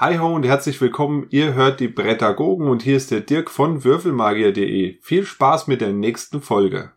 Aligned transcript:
Hi 0.00 0.16
ho 0.16 0.32
und 0.32 0.46
herzlich 0.46 0.80
willkommen. 0.80 1.26
Ihr 1.30 1.54
hört 1.54 1.80
die 1.80 1.88
Brettagogen 1.88 2.68
und 2.68 2.82
hier 2.82 2.96
ist 2.96 3.10
der 3.10 3.20
Dirk 3.20 3.50
von 3.50 3.82
würfelmagier.de. 3.82 5.00
Viel 5.02 5.26
Spaß 5.26 5.66
mit 5.66 5.80
der 5.80 5.92
nächsten 5.92 6.40
Folge. 6.40 6.92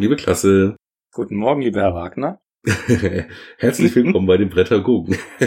Morgen, 0.00 0.12
liebe 0.12 0.22
Klasse. 0.22 0.76
Guten 1.12 1.36
Morgen, 1.36 1.60
lieber 1.60 1.82
Herr 1.82 1.92
Wagner. 1.92 2.40
Herzlich 3.58 3.94
willkommen 3.94 4.26
bei 4.26 4.38
den 4.38 4.48
Brettagogen. 4.48 5.14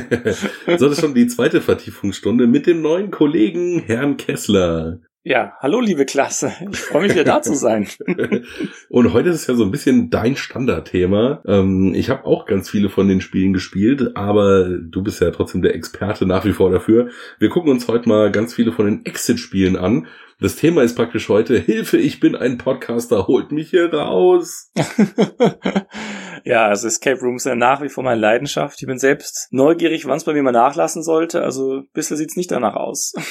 so, 0.77 0.85
das 0.85 0.91
ist 0.91 1.01
schon 1.01 1.15
die 1.15 1.25
zweite 1.25 1.59
Vertiefungsstunde 1.59 2.45
mit 2.45 2.67
dem 2.67 2.83
neuen 2.83 3.09
Kollegen 3.09 3.79
Herrn 3.79 4.15
Kessler. 4.15 4.99
Ja, 5.23 5.53
hallo 5.59 5.79
liebe 5.79 6.05
Klasse. 6.05 6.51
Ich 6.69 6.77
freue 6.77 7.03
mich 7.03 7.13
wieder 7.13 7.23
da 7.23 7.41
zu 7.41 7.55
sein. 7.55 7.87
Und 8.89 9.13
heute 9.13 9.29
ist 9.29 9.37
es 9.37 9.47
ja 9.47 9.55
so 9.55 9.63
ein 9.63 9.71
bisschen 9.71 10.11
dein 10.11 10.35
Standardthema. 10.35 11.41
Ähm, 11.47 11.95
ich 11.95 12.11
habe 12.11 12.25
auch 12.25 12.45
ganz 12.45 12.69
viele 12.69 12.89
von 12.89 13.07
den 13.07 13.21
Spielen 13.21 13.53
gespielt, 13.53 14.15
aber 14.15 14.65
du 14.69 15.01
bist 15.01 15.19
ja 15.19 15.31
trotzdem 15.31 15.63
der 15.63 15.73
Experte 15.73 16.27
nach 16.27 16.45
wie 16.45 16.51
vor 16.51 16.69
dafür. 16.69 17.09
Wir 17.39 17.49
gucken 17.49 17.71
uns 17.71 17.87
heute 17.87 18.07
mal 18.07 18.31
ganz 18.31 18.53
viele 18.53 18.71
von 18.71 18.85
den 18.85 19.05
Exit-Spielen 19.05 19.77
an. 19.77 20.05
Das 20.39 20.55
Thema 20.55 20.83
ist 20.83 20.95
praktisch 20.95 21.29
heute 21.29 21.57
Hilfe, 21.59 21.97
ich 21.97 22.19
bin 22.19 22.35
ein 22.35 22.57
Podcaster, 22.57 23.27
holt 23.27 23.51
mich 23.51 23.69
hier 23.69 23.93
raus. 23.93 24.71
ja, 26.43 26.67
also 26.67 26.87
Escape 26.87 27.19
Rooms 27.21 27.43
sind 27.43 27.59
nach 27.59 27.81
wie 27.81 27.89
vor 27.89 28.03
meine 28.03 28.19
Leidenschaft. 28.19 28.81
Ich 28.81 28.87
bin 28.87 28.99
selbst 28.99 29.47
neugierig, 29.51 30.05
wann 30.05 30.17
es 30.17 30.23
bei 30.23 30.33
mir 30.33 30.43
mal 30.43 30.51
nachlassen 30.51 31.03
sollte. 31.03 31.43
Also 31.43 31.77
ein 31.77 31.89
bisschen 31.93 32.17
sieht's 32.17 32.35
nicht 32.35 32.51
danach 32.51 32.75
aus. 32.75 33.13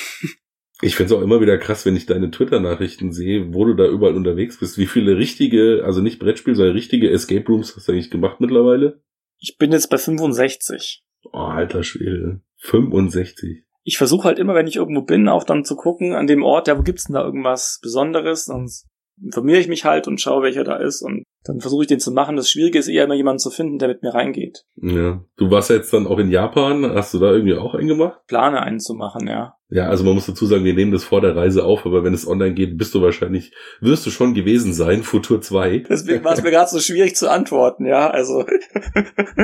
Ich 0.85 0.97
finde 0.97 1.15
es 1.15 1.21
auch 1.21 1.23
immer 1.23 1.41
wieder 1.41 1.59
krass, 1.59 1.87
wenn 1.87 1.95
ich 1.95 2.07
deine 2.07 2.33
Twitter-Nachrichten 2.33 3.13
sehe, 3.13 3.55
wo 3.55 3.65
du 3.65 3.75
da 3.75 3.87
überall 3.87 4.17
unterwegs 4.17 4.59
bist. 4.59 4.79
Wie 4.79 4.89
viele 4.89 5.17
richtige, 5.17 5.85
also 5.85 6.01
nicht 6.01 6.19
Brettspiel, 6.19 6.57
sondern 6.57 6.75
richtige 6.75 7.09
Escape 7.09 7.47
Rooms 7.47 7.77
hast 7.77 7.87
du 7.87 7.93
eigentlich 7.93 8.11
gemacht 8.11 8.41
mittlerweile? 8.41 9.01
Ich 9.39 9.59
bin 9.59 9.71
jetzt 9.71 9.91
bei 9.91 9.99
65. 9.99 11.05
Oh, 11.33 11.39
alter 11.39 11.85
Schwede. 11.85 12.41
65. 12.63 13.65
Ich 13.85 13.99
versuche 13.99 14.25
halt 14.25 14.39
immer, 14.39 14.55
wenn 14.55 14.67
ich 14.67 14.77
irgendwo 14.77 15.03
bin, 15.03 15.29
auch 15.29 15.45
dann 15.45 15.65
zu 15.65 15.77
gucken 15.77 16.15
an 16.15 16.27
dem 16.27 16.43
Ort, 16.43 16.69
ja, 16.69 16.79
wo 16.79 16.83
gibt's 16.83 17.05
denn 17.05 17.15
da 17.15 17.25
irgendwas 17.25 17.81
Besonderes? 17.83 18.45
Sonst 18.45 18.87
informiere 19.21 19.59
ich 19.59 19.69
mich 19.69 19.85
halt 19.85 20.07
und 20.07 20.21
schaue, 20.21 20.43
welcher 20.43 20.65
da 20.65 20.77
ist 20.77 21.03
und 21.03 21.25
dann 21.45 21.61
versuche 21.61 21.83
ich 21.83 21.89
den 21.89 22.01
zu 22.01 22.13
machen. 22.13 22.37
Das 22.37 22.49
Schwierige 22.49 22.79
ist 22.79 22.89
eher 22.89 23.05
immer 23.05 23.15
jemanden 23.15 23.41
zu 23.41 23.51
finden, 23.51 23.79
der 23.79 23.89
mit 23.89 24.03
mir 24.03 24.15
reingeht. 24.15 24.65
Ja. 24.77 25.25
Du 25.37 25.51
warst 25.51 25.71
ja 25.71 25.77
jetzt 25.77 25.93
dann 25.93 26.07
auch 26.07 26.19
in 26.19 26.31
Japan. 26.31 26.85
Hast 26.95 27.15
du 27.15 27.19
da 27.19 27.33
irgendwie 27.33 27.57
auch 27.57 27.75
einen 27.75 27.89
gemacht? 27.89 28.21
Plane 28.27 28.63
einen 28.63 28.81
zu 28.81 28.95
machen, 28.95 29.27
ja. 29.27 29.57
Ja, 29.75 29.89
also 29.89 30.05
man 30.05 30.13
muss 30.13 30.27
dazu 30.27 30.45
sagen, 30.45 30.65
wir 30.65 30.75
nehmen 30.75 30.93
das 30.93 31.03
vor 31.03 31.23
der 31.23 31.35
Reise 31.35 31.65
auf, 31.65 31.87
aber 31.87 32.05
wenn 32.05 32.13
es 32.13 32.27
online 32.27 32.53
geht, 32.53 32.77
bist 32.77 32.95
du 32.95 33.01
wahrscheinlich, 33.01 33.55
wirst 33.81 34.05
du 34.05 34.11
schon 34.11 34.35
gewesen 34.35 34.75
sein, 34.75 35.03
Futur 35.03 35.41
2. 35.41 35.85
Deswegen 35.89 36.23
war 36.25 36.35
es 36.35 36.43
mir 36.43 36.51
gerade 36.51 36.69
so 36.69 36.79
schwierig 36.79 37.17
zu 37.17 37.31
antworten, 37.31 37.87
ja. 37.87 38.11
Also, 38.11 38.45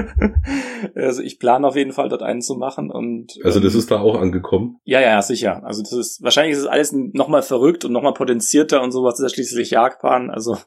also 0.94 1.22
ich 1.22 1.38
plane 1.38 1.66
auf 1.66 1.76
jeden 1.76 1.92
Fall 1.92 2.10
dort 2.10 2.22
einen 2.22 2.42
zu 2.42 2.56
machen 2.56 2.91
und. 2.91 3.38
Also 3.42 3.58
das 3.58 3.75
ist 3.75 3.91
da 3.91 4.00
auch 4.00 4.20
angekommen? 4.20 4.76
Ja, 4.84 5.00
ja, 5.00 5.22
sicher. 5.22 5.62
Also 5.64 5.82
das 5.82 5.92
ist, 5.92 6.22
wahrscheinlich 6.22 6.53
ist 6.53 6.62
es 6.62 6.66
alles 6.66 6.92
nochmal 6.92 7.42
verrückt 7.42 7.87
und 7.87 7.92
nochmal 7.92 8.12
potenzierter 8.12 8.82
und 8.82 8.92
sowas. 8.92 9.19
Ist 9.19 9.31
ja 9.31 9.34
schließlich 9.34 9.70
Jagdbahn, 9.70 10.28
also 10.28 10.58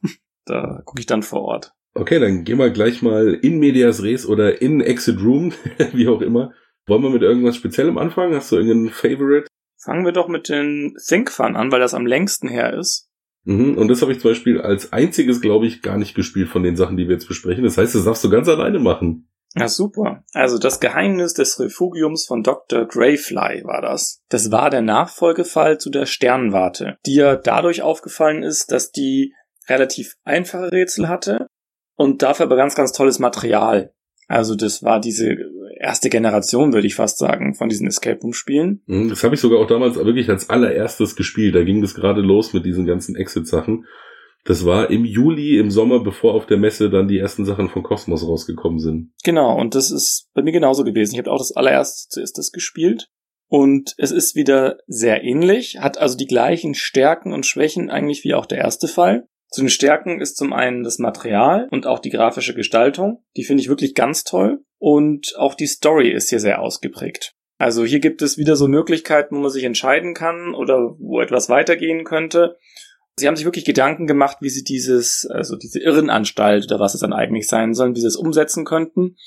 da 0.46 0.81
gucke 0.85 1.00
ich 1.00 1.06
dann 1.06 1.24
vor 1.24 1.41
Ort. 1.41 1.74
Okay, 1.94 2.19
dann 2.19 2.44
gehen 2.44 2.57
wir 2.57 2.69
gleich 2.69 3.02
mal 3.02 3.34
in 3.34 3.59
Medias 3.59 4.02
Res 4.02 4.25
oder 4.25 4.62
in 4.62 4.81
Exit 4.81 5.22
Room, 5.22 5.53
wie 5.94 6.07
auch 6.07 6.22
immer. 6.22 6.53
Wollen 6.88 7.03
wir 7.03 7.09
mit 7.09 7.22
irgendwas 7.22 7.57
Speziellem 7.57 7.97
anfangen? 7.97 8.34
Hast 8.34 8.52
du 8.52 8.56
irgendeinen 8.56 8.90
Favorite? 8.90 9.47
Fangen 9.78 10.06
wir 10.06 10.12
doch 10.12 10.28
mit 10.28 10.50
den 10.50 10.96
Think 11.06 11.31
Fun 11.31 11.56
an, 11.56 11.72
weil 11.72 11.79
das 11.79 11.94
am 11.94 12.06
längsten 12.06 12.47
her 12.47 12.74
ist. 12.74 13.09
Mhm, 13.44 13.78
und 13.78 13.88
das 13.88 14.02
habe 14.02 14.12
ich 14.12 14.19
zum 14.19 14.31
Beispiel 14.31 14.62
als 14.62 14.94
einziges, 14.94 15.41
glaube 15.41 15.66
ich, 15.66 15.81
gar 15.81 15.97
nicht 15.97 16.16
gespielt 16.16 16.50
von 16.50 16.63
den 16.63 16.75
Sachen, 16.75 16.97
die 16.97 17.08
wir 17.08 17.13
jetzt 17.13 17.28
besprechen. 17.28 17.63
Das 17.63 17.78
heißt, 17.78 17.96
das 17.96 18.06
darfst 18.06 18.23
du 18.23 18.29
ganz 18.29 18.47
alleine 18.47 18.79
machen. 18.79 19.28
Ja, 19.56 19.68
super. 19.68 20.23
Also 20.34 20.58
das 20.58 20.79
Geheimnis 20.79 21.34
des 21.34 21.59
Refugiums 21.59 22.25
von 22.25 22.41
Dr. 22.41 22.85
Greyfly 22.85 23.63
war 23.66 23.81
das. 23.81 24.22
Das 24.29 24.52
war 24.52 24.69
der 24.69 24.81
Nachfolgefall 24.81 25.78
zu 25.78 25.90
der 25.90 26.06
Sternwarte, 26.06 26.97
die 27.06 27.16
ja 27.16 27.35
dadurch 27.35 27.81
aufgefallen 27.81 28.44
ist, 28.44 28.72
dass 28.72 28.91
die 28.91 29.34
relativ 29.68 30.16
einfache 30.24 30.72
Rätsel 30.72 31.08
hatte 31.08 31.48
und 31.96 32.22
dafür 32.22 32.46
aber 32.46 32.56
ganz, 32.56 32.76
ganz 32.76 32.92
tolles 32.92 33.20
Material. 33.20 33.94
Also 34.28 34.56
das 34.56 34.82
war 34.82 35.00
diese 35.00 35.36
erste 35.78 36.10
Generation, 36.10 36.74
würde 36.74 36.88
ich 36.88 36.96
fast 36.96 37.18
sagen, 37.18 37.56
von 37.56 37.70
diesen 37.70 37.88
Escape 37.88 38.22
Room 38.22 38.34
Spielen. 38.34 38.82
Mhm, 38.86 39.10
das 39.10 39.24
habe 39.24 39.36
ich 39.36 39.42
sogar 39.42 39.60
auch 39.60 39.68
damals 39.68 39.96
wirklich 39.96 40.30
als 40.30 40.50
allererstes 40.50 41.16
gespielt. 41.16 41.56
Da 41.56 41.64
ging 41.64 41.82
das 41.82 41.96
gerade 41.96 42.22
los 42.22 42.54
mit 42.54 42.66
diesen 42.66 42.86
ganzen 42.86 43.16
Exit-Sachen. 43.16 43.86
Das 44.46 44.66
war 44.66 44.90
im 44.90 45.06
Juli, 45.06 45.60
im 45.60 45.70
Sommer, 45.70 46.04
bevor 46.04 46.34
auf 46.34 46.48
der 46.48 46.58
Messe 46.58 46.90
dann 46.90 47.08
die 47.08 47.20
ersten 47.20 47.46
Sachen 47.46 47.70
von 47.70 47.84
Cosmos 47.84 48.28
rausgekommen 48.28 48.80
sind. 48.80 49.12
Genau, 49.24 49.60
und 49.60 49.76
das 49.76 49.92
ist 49.92 50.30
bei 50.34 50.42
mir 50.42 50.52
genauso 50.52 50.84
gewesen. 50.84 51.14
Ich 51.14 51.20
habe 51.20 51.32
auch 51.32 51.38
das 51.38 51.52
allererste 51.52 52.10
zuerst 52.10 52.38
das 52.38 52.52
gespielt. 52.52 53.10
Und 53.48 53.94
es 53.98 54.12
ist 54.12 54.36
wieder 54.36 54.78
sehr 54.88 55.24
ähnlich, 55.24 55.78
hat 55.80 55.98
also 55.98 56.16
die 56.16 56.26
gleichen 56.26 56.74
Stärken 56.74 57.34
und 57.34 57.46
Schwächen 57.46 57.90
eigentlich 57.90 58.24
wie 58.24 58.34
auch 58.34 58.46
der 58.46 58.60
erste 58.60 58.88
Fall. 58.88 59.28
Zu 59.52 59.62
den 59.62 59.70
Stärken 59.70 60.22
ist 60.22 60.38
zum 60.38 60.54
einen 60.54 60.84
das 60.84 60.98
Material 60.98 61.68
und 61.72 61.86
auch 61.86 62.00
die 62.00 62.10
grafische 62.10 62.56
Gestaltung. 62.56 63.24
Die 63.36 63.44
finde 63.44 63.62
ich 63.62 63.70
wirklich 63.70 63.96
ganz 63.96 64.24
toll. 64.24 64.64
Und 64.78 65.36
auch 65.38 65.56
die 65.56 65.68
Story 65.68 66.10
ist 66.10 66.30
hier 66.30 66.40
sehr 66.40 66.62
ausgeprägt. 66.62 67.36
Also 67.58 67.84
hier 67.84 68.00
gibt 68.00 68.22
es 68.22 68.38
wieder 68.38 68.56
so 68.56 68.68
Möglichkeiten, 68.68 69.36
wo 69.36 69.42
man 69.42 69.52
sich 69.52 69.66
entscheiden 69.66 70.14
kann 70.14 70.56
oder 70.56 70.96
wo 70.98 71.20
etwas 71.20 71.50
weitergehen 71.50 72.06
könnte. 72.06 72.58
Sie 73.18 73.28
haben 73.28 73.36
sich 73.36 73.46
wirklich 73.46 73.66
Gedanken 73.66 74.08
gemacht, 74.08 74.38
wie 74.40 74.50
sie 74.50 74.64
dieses, 74.64 75.28
also 75.30 75.58
diese 75.58 75.80
Irrenanstalt 75.80 76.66
oder 76.66 76.80
was 76.80 76.96
es 76.96 77.02
dann 77.02 77.14
eigentlich 77.14 77.48
sein 77.48 77.74
soll, 77.74 77.94
wie 77.94 78.00
sie 78.00 78.08
es 78.08 78.16
umsetzen 78.16 78.64
könnten. 78.64 79.18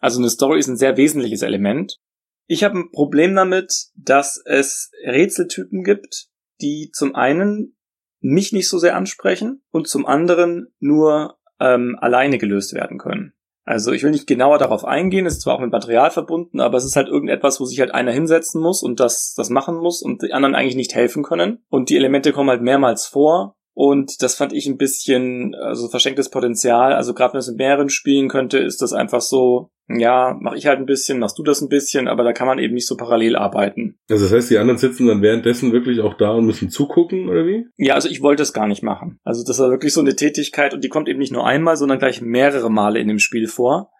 Also 0.00 0.18
eine 0.18 0.30
Story 0.30 0.58
ist 0.58 0.66
ein 0.66 0.78
sehr 0.78 0.96
wesentliches 0.96 1.42
Element. 1.42 1.98
Ich 2.46 2.64
habe 2.64 2.78
ein 2.78 2.90
Problem 2.90 3.34
damit, 3.34 3.72
dass 3.94 4.42
es 4.44 4.90
Rätseltypen 5.04 5.84
gibt, 5.84 6.28
die 6.60 6.90
zum 6.92 7.14
einen 7.14 7.76
mich 8.24 8.52
nicht 8.52 8.68
so 8.68 8.78
sehr 8.78 8.96
ansprechen 8.96 9.62
und 9.70 9.86
zum 9.86 10.06
anderen 10.06 10.72
nur 10.80 11.36
ähm, 11.60 11.98
alleine 12.00 12.38
gelöst 12.38 12.72
werden 12.72 12.98
können. 12.98 13.34
Also 13.66 13.92
ich 13.92 14.02
will 14.02 14.10
nicht 14.10 14.26
genauer 14.26 14.58
darauf 14.58 14.84
eingehen, 14.84 15.26
es 15.26 15.34
ist 15.34 15.42
zwar 15.42 15.54
auch 15.54 15.60
mit 15.60 15.72
Material 15.72 16.10
verbunden, 16.10 16.60
aber 16.60 16.76
es 16.76 16.84
ist 16.84 16.96
halt 16.96 17.08
irgendetwas, 17.08 17.60
wo 17.60 17.64
sich 17.64 17.80
halt 17.80 17.94
einer 17.94 18.12
hinsetzen 18.12 18.60
muss 18.60 18.82
und 18.82 19.00
das, 19.00 19.34
das 19.34 19.48
machen 19.50 19.76
muss 19.76 20.02
und 20.02 20.22
die 20.22 20.32
anderen 20.32 20.54
eigentlich 20.54 20.76
nicht 20.76 20.94
helfen 20.94 21.22
können. 21.22 21.64
Und 21.68 21.88
die 21.88 21.96
Elemente 21.96 22.32
kommen 22.32 22.50
halt 22.50 22.62
mehrmals 22.62 23.06
vor 23.06 23.56
und 23.74 24.22
das 24.22 24.36
fand 24.36 24.52
ich 24.52 24.66
ein 24.66 24.78
bisschen, 24.78 25.54
also 25.56 25.88
verschenktes 25.88 26.30
Potenzial. 26.30 26.92
Also 26.92 27.12
gerade 27.12 27.34
wenn 27.34 27.40
es 27.40 27.48
in 27.48 27.56
mehreren 27.56 27.88
spielen 27.88 28.28
könnte, 28.28 28.58
ist 28.58 28.80
das 28.80 28.92
einfach 28.92 29.20
so, 29.20 29.72
ja, 29.88 30.36
mach 30.40 30.54
ich 30.54 30.66
halt 30.66 30.78
ein 30.78 30.86
bisschen, 30.86 31.18
machst 31.18 31.36
du 31.38 31.42
das 31.42 31.60
ein 31.60 31.68
bisschen, 31.68 32.06
aber 32.06 32.22
da 32.22 32.32
kann 32.32 32.46
man 32.46 32.60
eben 32.60 32.74
nicht 32.74 32.86
so 32.86 32.96
parallel 32.96 33.34
arbeiten. 33.34 33.98
Also 34.08 34.24
das 34.24 34.32
heißt, 34.32 34.50
die 34.50 34.58
anderen 34.58 34.78
sitzen 34.78 35.08
dann 35.08 35.22
währenddessen 35.22 35.72
wirklich 35.72 36.00
auch 36.00 36.14
da 36.14 36.30
und 36.30 36.46
müssen 36.46 36.70
zugucken, 36.70 37.28
oder 37.28 37.46
wie? 37.46 37.66
Ja, 37.76 37.94
also 37.94 38.08
ich 38.08 38.22
wollte 38.22 38.44
es 38.44 38.52
gar 38.52 38.68
nicht 38.68 38.84
machen. 38.84 39.18
Also 39.24 39.42
das 39.44 39.58
war 39.58 39.70
wirklich 39.70 39.92
so 39.92 40.00
eine 40.00 40.14
Tätigkeit 40.14 40.72
und 40.72 40.84
die 40.84 40.88
kommt 40.88 41.08
eben 41.08 41.18
nicht 41.18 41.32
nur 41.32 41.44
einmal, 41.44 41.76
sondern 41.76 41.98
gleich 41.98 42.22
mehrere 42.22 42.70
Male 42.70 43.00
in 43.00 43.08
dem 43.08 43.18
Spiel 43.18 43.48
vor. 43.48 43.90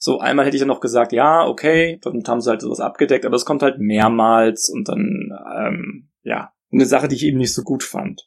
So 0.00 0.18
einmal 0.18 0.44
hätte 0.44 0.56
ich 0.56 0.60
dann 0.60 0.68
noch 0.68 0.80
gesagt, 0.80 1.12
ja, 1.12 1.46
okay, 1.46 2.00
dann 2.02 2.24
haben 2.26 2.40
sie 2.40 2.50
halt 2.50 2.62
sowas 2.62 2.80
abgedeckt, 2.80 3.26
aber 3.26 3.36
es 3.36 3.44
kommt 3.44 3.62
halt 3.62 3.78
mehrmals 3.78 4.68
und 4.68 4.88
dann, 4.88 5.30
ähm, 5.56 6.08
ja, 6.22 6.52
eine 6.72 6.86
Sache, 6.86 7.06
die 7.06 7.14
ich 7.14 7.26
eben 7.26 7.38
nicht 7.38 7.54
so 7.54 7.62
gut 7.62 7.84
fand. 7.84 8.26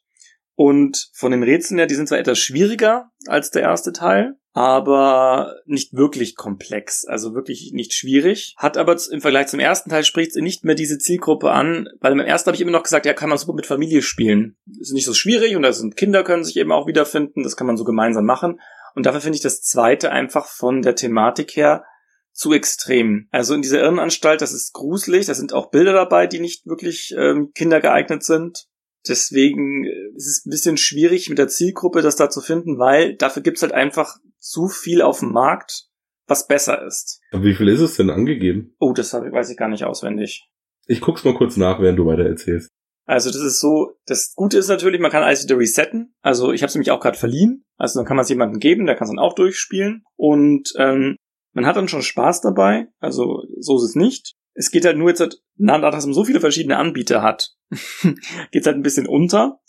Und 0.55 1.09
von 1.13 1.31
den 1.31 1.43
Rätseln 1.43 1.79
her, 1.79 1.87
die 1.87 1.95
sind 1.95 2.07
zwar 2.07 2.19
etwas 2.19 2.39
schwieriger 2.39 3.09
als 3.27 3.49
der 3.49 3.63
erste 3.63 3.91
Teil, 3.91 4.35
aber 4.53 5.55
nicht 5.65 5.93
wirklich 5.93 6.35
komplex, 6.35 7.05
also 7.05 7.33
wirklich 7.33 7.71
nicht 7.73 7.93
schwierig. 7.93 8.53
Hat 8.57 8.77
aber 8.77 8.95
im 9.11 9.21
Vergleich 9.21 9.47
zum 9.47 9.59
ersten 9.59 9.89
Teil 9.89 10.03
spricht 10.03 10.35
nicht 10.35 10.63
mehr 10.63 10.75
diese 10.75 10.99
Zielgruppe 10.99 11.51
an, 11.51 11.89
weil 12.01 12.13
im 12.13 12.19
ersten 12.19 12.47
habe 12.47 12.55
ich 12.55 12.61
immer 12.61 12.71
noch 12.71 12.83
gesagt, 12.83 13.07
ja, 13.07 13.13
kann 13.13 13.29
man 13.29 13.39
super 13.39 13.53
mit 13.53 13.65
Familie 13.65 14.03
spielen. 14.03 14.55
Ist 14.79 14.93
nicht 14.93 15.07
so 15.07 15.13
schwierig 15.13 15.55
und 15.55 15.63
da 15.63 15.73
sind 15.73 15.97
Kinder 15.97 16.23
können 16.23 16.43
sich 16.43 16.57
eben 16.57 16.71
auch 16.71 16.85
wiederfinden, 16.85 17.41
das 17.41 17.55
kann 17.55 17.67
man 17.67 17.77
so 17.77 17.83
gemeinsam 17.83 18.25
machen. 18.25 18.59
Und 18.95 19.07
dafür 19.07 19.21
finde 19.21 19.37
ich 19.37 19.41
das 19.43 19.61
zweite 19.61 20.11
einfach 20.11 20.45
von 20.45 20.83
der 20.83 20.93
Thematik 20.93 21.55
her 21.55 21.83
zu 22.31 22.53
extrem. 22.53 23.27
Also 23.31 23.55
in 23.55 23.63
dieser 23.63 23.79
Irrenanstalt, 23.79 24.41
das 24.41 24.53
ist 24.53 24.73
gruselig, 24.73 25.25
da 25.25 25.33
sind 25.33 25.53
auch 25.53 25.71
Bilder 25.71 25.93
dabei, 25.93 26.27
die 26.27 26.39
nicht 26.39 26.65
wirklich 26.67 27.13
ähm, 27.17 27.51
kindergeeignet 27.55 28.23
sind. 28.23 28.67
Deswegen 29.07 29.85
äh, 29.85 30.15
ist 30.15 30.27
es 30.27 30.45
ein 30.45 30.49
bisschen 30.49 30.77
schwierig 30.77 31.29
mit 31.29 31.37
der 31.37 31.47
Zielgruppe 31.47 32.01
das 32.01 32.15
da 32.15 32.29
zu 32.29 32.41
finden, 32.41 32.77
weil 32.79 33.15
dafür 33.15 33.43
gibt's 33.43 33.61
halt 33.61 33.73
einfach 33.73 34.17
zu 34.39 34.67
viel 34.67 35.01
auf 35.01 35.19
dem 35.19 35.31
Markt, 35.31 35.87
was 36.27 36.47
besser 36.47 36.85
ist. 36.85 37.21
Aber 37.31 37.43
wie 37.43 37.55
viel 37.55 37.67
ist 37.67 37.81
es 37.81 37.95
denn 37.95 38.09
angegeben? 38.09 38.75
Oh, 38.79 38.93
das 38.93 39.13
weiß 39.13 39.49
ich 39.49 39.57
gar 39.57 39.69
nicht 39.69 39.85
auswendig. 39.85 40.49
Ich 40.85 41.01
guck's 41.01 41.23
mal 41.23 41.35
kurz 41.35 41.57
nach, 41.57 41.79
während 41.79 41.99
du 41.99 42.05
weiter 42.05 42.25
erzählst. 42.25 42.69
Also 43.05 43.29
das 43.29 43.41
ist 43.41 43.59
so, 43.59 43.97
das 44.05 44.33
Gute 44.33 44.57
ist 44.57 44.69
natürlich, 44.69 45.01
man 45.01 45.11
kann 45.11 45.23
alles 45.23 45.43
wieder 45.43 45.57
resetten. 45.57 46.13
Also 46.21 46.53
ich 46.53 46.61
habe 46.61 46.69
es 46.69 46.75
nämlich 46.75 46.91
auch 46.91 47.01
gerade 47.01 47.17
verliehen. 47.17 47.65
Also 47.77 47.99
dann 47.99 48.05
kann 48.05 48.15
man 48.15 48.23
es 48.23 48.29
jemandem 48.29 48.59
geben, 48.59 48.85
der 48.85 48.95
kann 48.95 49.05
es 49.05 49.11
dann 49.11 49.19
auch 49.19 49.35
durchspielen. 49.35 50.03
Und 50.15 50.73
ähm, 50.77 51.17
man 51.53 51.65
hat 51.65 51.75
dann 51.75 51.89
schon 51.89 52.01
Spaß 52.01 52.41
dabei. 52.41 52.87
Also 52.99 53.43
so 53.59 53.77
ist 53.77 53.83
es 53.83 53.95
nicht. 53.95 54.35
Es 54.53 54.71
geht 54.71 54.85
halt 54.85 54.97
nur 54.97 55.09
jetzt, 55.09 55.19
halt, 55.19 55.41
na, 55.57 55.79
dass 55.79 56.05
man 56.05 56.13
so 56.13 56.25
viele 56.25 56.39
verschiedene 56.39 56.77
Anbieter 56.77 57.21
hat, 57.21 57.55
geht 58.51 58.65
halt 58.65 58.75
ein 58.75 58.83
bisschen 58.83 59.07
unter. 59.07 59.59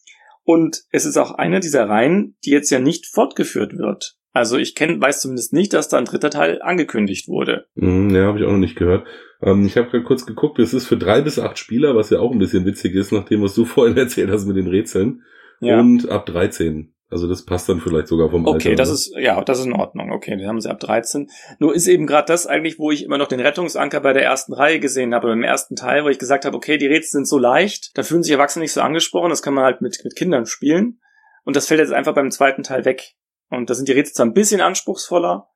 Und 0.44 0.82
es 0.90 1.06
ist 1.06 1.16
auch 1.16 1.32
eine 1.32 1.60
dieser 1.60 1.88
Reihen, 1.88 2.36
die 2.44 2.50
jetzt 2.50 2.70
ja 2.70 2.78
nicht 2.78 3.06
fortgeführt 3.06 3.78
wird. 3.78 4.19
Also 4.32 4.58
ich 4.58 4.75
kenn, 4.75 5.00
weiß 5.00 5.20
zumindest 5.20 5.52
nicht, 5.52 5.72
dass 5.72 5.88
da 5.88 5.96
ein 5.96 6.04
dritter 6.04 6.28
Teil 6.28 6.60
angekündigt 6.60 7.28
wurde. 7.28 7.66
Mm, 7.76 8.10
ja, 8.10 8.25
habe 8.25 8.38
ich 8.38 8.44
auch 8.44 8.50
noch 8.50 8.58
nicht 8.58 8.76
gehört. 8.76 9.06
Ähm, 9.40 9.64
ich 9.64 9.76
habe 9.76 9.88
gerade 9.90 10.04
kurz 10.04 10.26
geguckt, 10.26 10.58
es 10.58 10.75
ist 10.75 10.87
für 10.87 10.96
drei 10.96 11.22
bis 11.22 11.38
acht 11.38 11.56
Spieler, 11.56 11.94
was 11.94 12.10
ja 12.10 12.19
auch 12.19 12.32
ein 12.32 12.38
bisschen 12.38 12.66
witzig 12.66 12.94
ist, 12.94 13.12
nach 13.12 13.25
dem, 13.25 13.42
was 13.42 13.54
du 13.54 13.64
vorhin 13.64 13.96
erzählt 13.96 14.30
hast 14.30 14.46
mit 14.46 14.56
den 14.56 14.66
Rätseln. 14.66 15.22
Ja. 15.60 15.78
Und 15.78 16.08
ab 16.08 16.26
13. 16.26 16.94
Also 17.14 17.28
das 17.28 17.44
passt 17.44 17.69
dann 17.69 17.78
vielleicht 17.78 18.08
sogar 18.08 18.28
vom 18.28 18.44
Alter. 18.44 18.56
Okay, 18.56 18.75
das 18.75 18.88
ne? 18.88 18.94
ist, 18.94 19.14
ja, 19.16 19.40
das 19.40 19.61
ist 19.61 19.66
in 19.66 19.72
Ordnung. 19.72 20.11
Okay, 20.11 20.37
den 20.37 20.49
haben 20.49 20.61
sie 20.61 20.69
ab 20.69 20.81
13. 20.81 21.31
Nur 21.61 21.72
ist 21.72 21.87
eben 21.87 22.08
gerade 22.08 22.26
das 22.26 22.49
eigentlich, 22.49 22.81
wo 22.81 22.90
ich 22.90 23.05
immer 23.05 23.19
noch 23.19 23.28
den 23.28 23.38
Rettungsanker 23.38 24.00
bei 24.00 24.12
der 24.12 24.25
ersten 24.25 24.52
Reihe 24.52 24.81
gesehen 24.81 25.14
habe, 25.14 25.28
beim 25.28 25.44
ersten 25.44 25.76
Teil, 25.76 26.02
wo 26.02 26.08
ich 26.08 26.19
gesagt 26.19 26.44
habe, 26.44 26.56
okay, 26.56 26.76
die 26.76 26.88
Rätsel 26.88 27.19
sind 27.19 27.28
so 27.28 27.38
leicht, 27.38 27.96
da 27.96 28.02
fühlen 28.02 28.25
sich 28.25 28.32
Erwachsene 28.32 28.64
nicht 28.64 28.72
so 28.72 28.81
angesprochen, 28.81 29.31
das 29.31 29.43
kann 29.43 29.55
man 29.55 29.62
halt 29.62 29.81
mit, 29.81 30.00
mit 30.02 30.16
Kindern 30.16 30.44
spielen. 30.46 30.99
Und 31.44 31.55
das 31.55 31.69
fällt 31.69 31.78
jetzt 31.78 31.93
einfach 31.93 32.16
beim 32.16 32.32
zweiten 32.32 32.64
Teil 32.64 32.84
weg. 32.84 33.14
Und 33.49 33.70
da 33.70 33.75
sind 33.75 33.87
die 33.87 33.93
Rätsel 33.93 34.14
zwar 34.14 34.26
ein 34.26 34.34
bisschen 34.34 34.61
anspruchsvoller, 34.61 35.46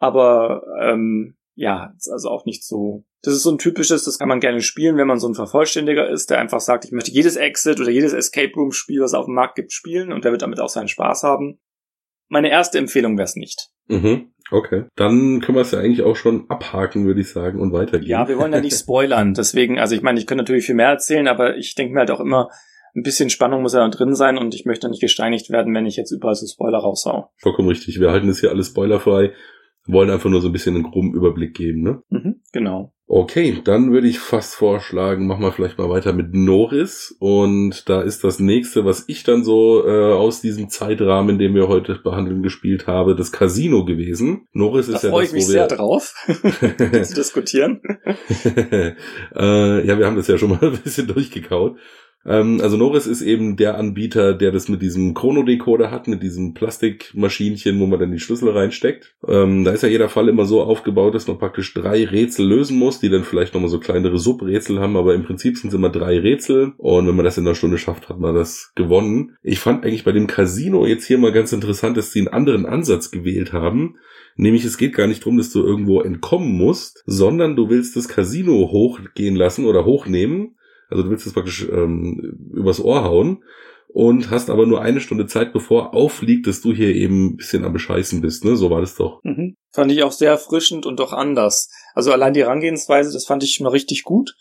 aber 0.00 0.64
ähm, 0.80 1.36
ja, 1.54 1.94
also 2.10 2.28
auch 2.28 2.44
nicht 2.44 2.64
so. 2.64 3.04
Das 3.24 3.34
ist 3.34 3.42
so 3.42 3.50
ein 3.50 3.58
typisches, 3.58 4.04
das 4.04 4.18
kann 4.18 4.28
man 4.28 4.40
gerne 4.40 4.60
spielen, 4.60 4.96
wenn 4.98 5.06
man 5.06 5.18
so 5.18 5.26
ein 5.26 5.34
Vervollständiger 5.34 6.08
ist, 6.08 6.30
der 6.30 6.40
einfach 6.40 6.60
sagt, 6.60 6.84
ich 6.84 6.92
möchte 6.92 7.10
jedes 7.10 7.36
Exit 7.36 7.80
oder 7.80 7.90
jedes 7.90 8.12
Escape 8.12 8.52
Room 8.54 8.72
Spiel, 8.72 9.00
was 9.00 9.12
es 9.12 9.14
auf 9.14 9.24
dem 9.24 9.34
Markt 9.34 9.54
gibt, 9.54 9.72
spielen 9.72 10.12
und 10.12 10.24
der 10.24 10.32
wird 10.32 10.42
damit 10.42 10.60
auch 10.60 10.68
seinen 10.68 10.88
Spaß 10.88 11.22
haben. 11.22 11.58
Meine 12.28 12.50
erste 12.50 12.78
Empfehlung 12.78 13.16
wäre 13.16 13.24
es 13.24 13.36
nicht. 13.36 13.70
Mhm, 13.86 14.32
okay. 14.50 14.84
Dann 14.96 15.40
können 15.40 15.56
wir 15.56 15.62
es 15.62 15.70
ja 15.70 15.78
eigentlich 15.78 16.02
auch 16.02 16.16
schon 16.16 16.48
abhaken, 16.50 17.06
würde 17.06 17.20
ich 17.20 17.30
sagen, 17.30 17.60
und 17.60 17.72
weitergehen. 17.72 18.10
Ja, 18.10 18.28
wir 18.28 18.38
wollen 18.38 18.52
ja 18.52 18.60
nicht 18.60 18.76
spoilern. 18.78 19.32
Deswegen, 19.34 19.78
also 19.78 19.94
ich 19.94 20.02
meine, 20.02 20.18
ich 20.18 20.26
könnte 20.26 20.42
natürlich 20.42 20.66
viel 20.66 20.74
mehr 20.74 20.88
erzählen, 20.88 21.28
aber 21.28 21.56
ich 21.56 21.74
denke 21.74 21.94
mir 21.94 22.00
halt 22.00 22.10
auch 22.10 22.20
immer, 22.20 22.50
ein 22.96 23.02
bisschen 23.02 23.28
Spannung 23.28 23.62
muss 23.62 23.74
ja 23.74 23.86
drin 23.88 24.14
sein 24.14 24.38
und 24.38 24.54
ich 24.54 24.66
möchte 24.66 24.88
nicht 24.88 25.00
gesteinigt 25.00 25.50
werden, 25.50 25.74
wenn 25.74 25.86
ich 25.86 25.96
jetzt 25.96 26.12
überall 26.12 26.34
so 26.34 26.46
Spoiler 26.46 26.78
raushau. 26.78 27.30
Vollkommen 27.38 27.68
richtig. 27.68 27.98
Wir 27.98 28.10
halten 28.10 28.28
es 28.28 28.40
hier 28.40 28.50
alles 28.50 28.68
spoilerfrei, 28.68 29.32
wollen 29.86 30.10
einfach 30.10 30.30
nur 30.30 30.40
so 30.40 30.48
ein 30.48 30.52
bisschen 30.52 30.74
einen 30.74 30.84
groben 30.84 31.14
Überblick 31.14 31.54
geben, 31.54 31.82
ne? 31.82 32.02
Mhm, 32.10 32.36
genau. 32.52 32.92
Okay, 33.06 33.60
dann 33.62 33.92
würde 33.92 34.08
ich 34.08 34.18
fast 34.18 34.54
vorschlagen, 34.54 35.26
machen 35.26 35.42
wir 35.42 35.52
vielleicht 35.52 35.76
mal 35.76 35.90
weiter 35.90 36.14
mit 36.14 36.32
Norris. 36.32 37.14
Und 37.18 37.86
da 37.90 38.00
ist 38.00 38.24
das 38.24 38.40
nächste, 38.40 38.86
was 38.86 39.04
ich 39.08 39.24
dann 39.24 39.44
so 39.44 39.86
äh, 39.86 40.14
aus 40.14 40.40
diesem 40.40 40.70
Zeitrahmen, 40.70 41.38
den 41.38 41.54
wir 41.54 41.68
heute 41.68 41.96
behandeln, 42.02 42.42
gespielt 42.42 42.86
habe, 42.86 43.14
das 43.14 43.30
Casino 43.30 43.84
gewesen. 43.84 44.48
Norris 44.52 44.88
ist 44.88 45.04
da 45.04 45.08
ja 45.08 45.12
freue 45.12 45.26
ich 45.26 45.32
mich 45.32 45.46
sehr 45.46 45.66
drauf, 45.66 46.14
zu 46.26 47.14
diskutieren. 47.14 47.82
äh, 48.46 49.86
ja, 49.86 49.98
wir 49.98 50.06
haben 50.06 50.16
das 50.16 50.28
ja 50.28 50.38
schon 50.38 50.50
mal 50.50 50.58
ein 50.62 50.78
bisschen 50.82 51.06
durchgekaut. 51.06 51.76
Ähm, 52.26 52.60
also 52.62 52.76
Norris 52.76 53.06
ist 53.06 53.22
eben 53.22 53.56
der 53.56 53.78
Anbieter, 53.78 54.34
der 54.34 54.52
das 54.52 54.68
mit 54.68 54.82
diesem 54.82 55.14
Chronodecoder 55.14 55.90
hat, 55.90 56.08
mit 56.08 56.22
diesem 56.22 56.54
Plastikmaschinchen, 56.54 57.78
wo 57.80 57.86
man 57.86 58.00
dann 58.00 58.12
die 58.12 58.18
Schlüssel 58.18 58.50
reinsteckt. 58.50 59.14
Ähm, 59.26 59.64
da 59.64 59.72
ist 59.72 59.82
ja 59.82 59.88
jeder 59.88 60.08
Fall 60.08 60.28
immer 60.28 60.44
so 60.44 60.62
aufgebaut, 60.62 61.14
dass 61.14 61.26
man 61.26 61.38
praktisch 61.38 61.74
drei 61.74 62.04
Rätsel 62.04 62.46
lösen 62.46 62.78
muss, 62.78 63.00
die 63.00 63.10
dann 63.10 63.24
vielleicht 63.24 63.54
nochmal 63.54 63.70
so 63.70 63.78
kleinere 63.78 64.18
Subrätsel 64.18 64.80
haben, 64.80 64.96
aber 64.96 65.14
im 65.14 65.24
Prinzip 65.24 65.58
sind 65.58 65.68
es 65.68 65.74
immer 65.74 65.90
drei 65.90 66.18
Rätsel 66.18 66.72
und 66.78 67.06
wenn 67.06 67.16
man 67.16 67.24
das 67.24 67.38
in 67.38 67.46
einer 67.46 67.54
Stunde 67.54 67.78
schafft, 67.78 68.08
hat 68.08 68.18
man 68.18 68.34
das 68.34 68.72
gewonnen. 68.74 69.36
Ich 69.42 69.60
fand 69.60 69.84
eigentlich 69.84 70.04
bei 70.04 70.12
dem 70.12 70.26
Casino 70.26 70.86
jetzt 70.86 71.06
hier 71.06 71.18
mal 71.18 71.32
ganz 71.32 71.52
interessant, 71.52 71.96
dass 71.96 72.12
sie 72.12 72.20
einen 72.20 72.28
anderen 72.28 72.66
Ansatz 72.66 73.10
gewählt 73.10 73.52
haben. 73.52 73.96
Nämlich 74.36 74.64
es 74.64 74.78
geht 74.78 74.94
gar 74.94 75.06
nicht 75.06 75.22
darum, 75.22 75.36
dass 75.36 75.50
du 75.50 75.62
irgendwo 75.62 76.00
entkommen 76.00 76.52
musst, 76.52 77.04
sondern 77.06 77.54
du 77.54 77.68
willst 77.68 77.94
das 77.94 78.08
Casino 78.08 78.52
hochgehen 78.72 79.36
lassen 79.36 79.64
oder 79.64 79.84
hochnehmen 79.84 80.56
also 80.88 81.02
du 81.02 81.10
willst 81.10 81.26
es 81.26 81.32
praktisch 81.32 81.66
ähm, 81.70 82.50
übers 82.52 82.80
Ohr 82.80 83.04
hauen 83.04 83.42
und 83.88 84.30
hast 84.30 84.50
aber 84.50 84.66
nur 84.66 84.82
eine 84.82 85.00
Stunde 85.00 85.26
Zeit, 85.26 85.52
bevor 85.52 85.94
aufliegt, 85.94 86.46
dass 86.46 86.60
du 86.60 86.72
hier 86.72 86.94
eben 86.94 87.26
ein 87.26 87.36
bisschen 87.36 87.64
am 87.64 87.72
Bescheißen 87.72 88.20
bist, 88.20 88.44
ne? 88.44 88.56
So 88.56 88.68
war 88.70 88.80
das 88.80 88.96
doch. 88.96 89.20
Mhm. 89.22 89.56
Fand 89.72 89.92
ich 89.92 90.02
auch 90.02 90.12
sehr 90.12 90.30
erfrischend 90.30 90.84
und 90.84 90.98
doch 90.98 91.12
anders. 91.12 91.70
Also 91.94 92.12
allein 92.12 92.34
die 92.34 92.42
Herangehensweise, 92.42 93.12
das 93.12 93.24
fand 93.24 93.44
ich 93.44 93.60
mal 93.60 93.68
richtig 93.68 94.02
gut. 94.02 94.34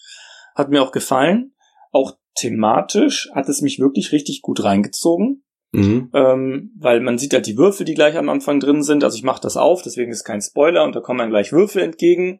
Hat 0.55 0.69
mir 0.69 0.81
auch 0.81 0.91
gefallen. 0.91 1.53
Auch 1.91 2.17
thematisch 2.35 3.29
hat 3.33 3.47
es 3.47 3.61
mich 3.61 3.79
wirklich 3.79 4.11
richtig 4.11 4.41
gut 4.41 4.63
reingezogen. 4.63 5.43
Mhm. 5.71 6.09
Ähm, 6.13 6.71
weil 6.79 6.99
man 7.01 7.17
sieht 7.17 7.33
ja 7.33 7.39
die 7.39 7.57
Würfel, 7.57 7.85
die 7.85 7.95
gleich 7.95 8.17
am 8.17 8.29
Anfang 8.29 8.59
drin 8.59 8.83
sind. 8.83 9.03
Also 9.03 9.17
ich 9.17 9.23
mache 9.23 9.41
das 9.41 9.57
auf, 9.57 9.81
deswegen 9.81 10.11
ist 10.11 10.23
kein 10.23 10.41
Spoiler 10.41 10.83
und 10.83 10.95
da 10.95 10.99
kommen 10.99 11.19
dann 11.19 11.29
gleich 11.29 11.51
Würfel 11.51 11.81
entgegen. 11.81 12.39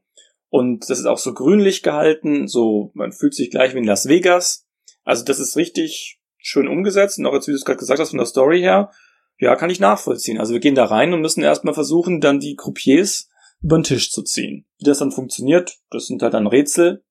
Und 0.53 0.87
das 0.87 0.99
ist 0.99 1.07
auch 1.07 1.17
so 1.17 1.33
grünlich 1.33 1.81
gehalten, 1.81 2.47
so 2.47 2.91
man 2.93 3.11
fühlt 3.11 3.33
sich 3.33 3.49
gleich 3.49 3.73
wie 3.73 3.79
in 3.79 3.85
Las 3.85 4.07
Vegas. 4.07 4.67
Also 5.03 5.25
das 5.25 5.39
ist 5.39 5.57
richtig 5.57 6.19
schön 6.37 6.67
umgesetzt 6.67 7.17
und 7.17 7.25
auch 7.25 7.33
jetzt, 7.33 7.47
wie 7.47 7.53
du 7.53 7.57
es 7.57 7.65
gerade 7.65 7.79
gesagt 7.79 7.99
hast, 7.99 8.11
von 8.11 8.19
der 8.19 8.27
Story 8.27 8.59
her, 8.59 8.91
ja, 9.39 9.55
kann 9.55 9.71
ich 9.71 9.79
nachvollziehen. 9.79 10.37
Also 10.37 10.53
wir 10.53 10.59
gehen 10.59 10.75
da 10.75 10.85
rein 10.85 11.11
und 11.11 11.21
müssen 11.21 11.41
erstmal 11.41 11.73
versuchen, 11.73 12.21
dann 12.21 12.39
die 12.39 12.55
Croupiers 12.55 13.31
über 13.63 13.79
den 13.79 13.83
Tisch 13.83 14.11
zu 14.11 14.21
ziehen. 14.21 14.67
Wie 14.77 14.85
das 14.85 14.99
dann 14.99 15.09
funktioniert, 15.09 15.79
das 15.89 16.05
sind 16.05 16.21
halt 16.21 16.35
dann 16.35 16.45
Rätsel. 16.45 17.03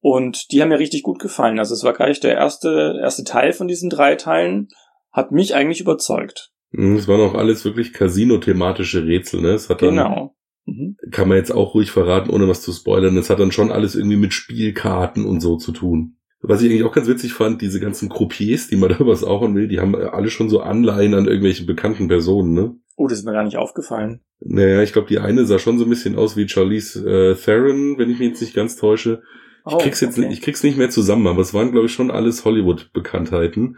Und 0.00 0.50
die 0.50 0.62
haben 0.62 0.70
mir 0.70 0.78
richtig 0.78 1.02
gut 1.02 1.18
gefallen. 1.18 1.58
Also 1.58 1.74
es 1.74 1.84
war 1.84 1.92
gleich 1.92 2.18
der 2.20 2.32
erste, 2.32 2.98
erste 3.02 3.24
Teil 3.24 3.52
von 3.52 3.68
diesen 3.68 3.90
drei 3.90 4.14
Teilen, 4.14 4.68
hat 5.12 5.32
mich 5.32 5.54
eigentlich 5.54 5.82
überzeugt. 5.82 6.50
Mhm, 6.70 6.96
es 6.96 7.06
waren 7.06 7.20
auch 7.20 7.34
alles 7.34 7.62
wirklich 7.66 7.92
Casino-thematische 7.92 9.04
Rätsel, 9.04 9.42
ne? 9.42 9.50
Es 9.50 9.68
hat 9.68 9.82
dann 9.82 9.96
genau. 9.96 10.34
Mhm. 10.66 10.96
Kann 11.10 11.28
man 11.28 11.38
jetzt 11.38 11.52
auch 11.52 11.74
ruhig 11.74 11.90
verraten, 11.90 12.30
ohne 12.30 12.48
was 12.48 12.62
zu 12.62 12.72
spoilern. 12.72 13.16
Es 13.16 13.30
hat 13.30 13.40
dann 13.40 13.52
schon 13.52 13.72
alles 13.72 13.94
irgendwie 13.94 14.16
mit 14.16 14.32
Spielkarten 14.32 15.24
und 15.24 15.40
so 15.40 15.56
zu 15.56 15.72
tun. 15.72 16.16
Was 16.42 16.62
ich 16.62 16.70
eigentlich 16.70 16.84
auch 16.84 16.94
ganz 16.94 17.06
witzig 17.06 17.34
fand, 17.34 17.60
diese 17.60 17.80
ganzen 17.80 18.08
Croupiers, 18.08 18.68
die 18.68 18.76
man 18.76 18.88
da 18.98 18.98
was 19.00 19.24
auch 19.24 19.42
will, 19.54 19.68
die 19.68 19.80
haben 19.80 19.94
alle 19.94 20.30
schon 20.30 20.48
so 20.48 20.60
Anleihen 20.60 21.14
an 21.14 21.26
irgendwelchen 21.26 21.66
bekannten 21.66 22.08
Personen, 22.08 22.52
ne? 22.52 22.76
Oh, 22.96 23.08
das 23.08 23.20
ist 23.20 23.24
mir 23.24 23.32
gar 23.32 23.44
nicht 23.44 23.56
aufgefallen. 23.56 24.20
Naja, 24.40 24.82
ich 24.82 24.92
glaube, 24.92 25.08
die 25.08 25.18
eine 25.18 25.46
sah 25.46 25.58
schon 25.58 25.78
so 25.78 25.84
ein 25.84 25.90
bisschen 25.90 26.16
aus 26.16 26.36
wie 26.36 26.48
Charlize 26.48 27.00
äh, 27.08 27.34
Theron, 27.34 27.98
wenn 27.98 28.10
ich 28.10 28.18
mich 28.18 28.28
jetzt 28.28 28.40
nicht 28.42 28.54
ganz 28.54 28.76
täusche. 28.76 29.22
Ich 29.66 29.72
oh, 29.72 29.78
krieg's 29.78 30.00
jetzt, 30.00 30.18
okay. 30.18 30.28
ich 30.30 30.40
krieg's 30.40 30.62
nicht 30.62 30.78
mehr 30.78 30.90
zusammen, 30.90 31.26
aber 31.26 31.42
es 31.42 31.52
waren, 31.52 31.72
glaube 31.72 31.86
ich, 31.86 31.92
schon 31.92 32.10
alles 32.10 32.44
Hollywood-Bekanntheiten. 32.44 33.76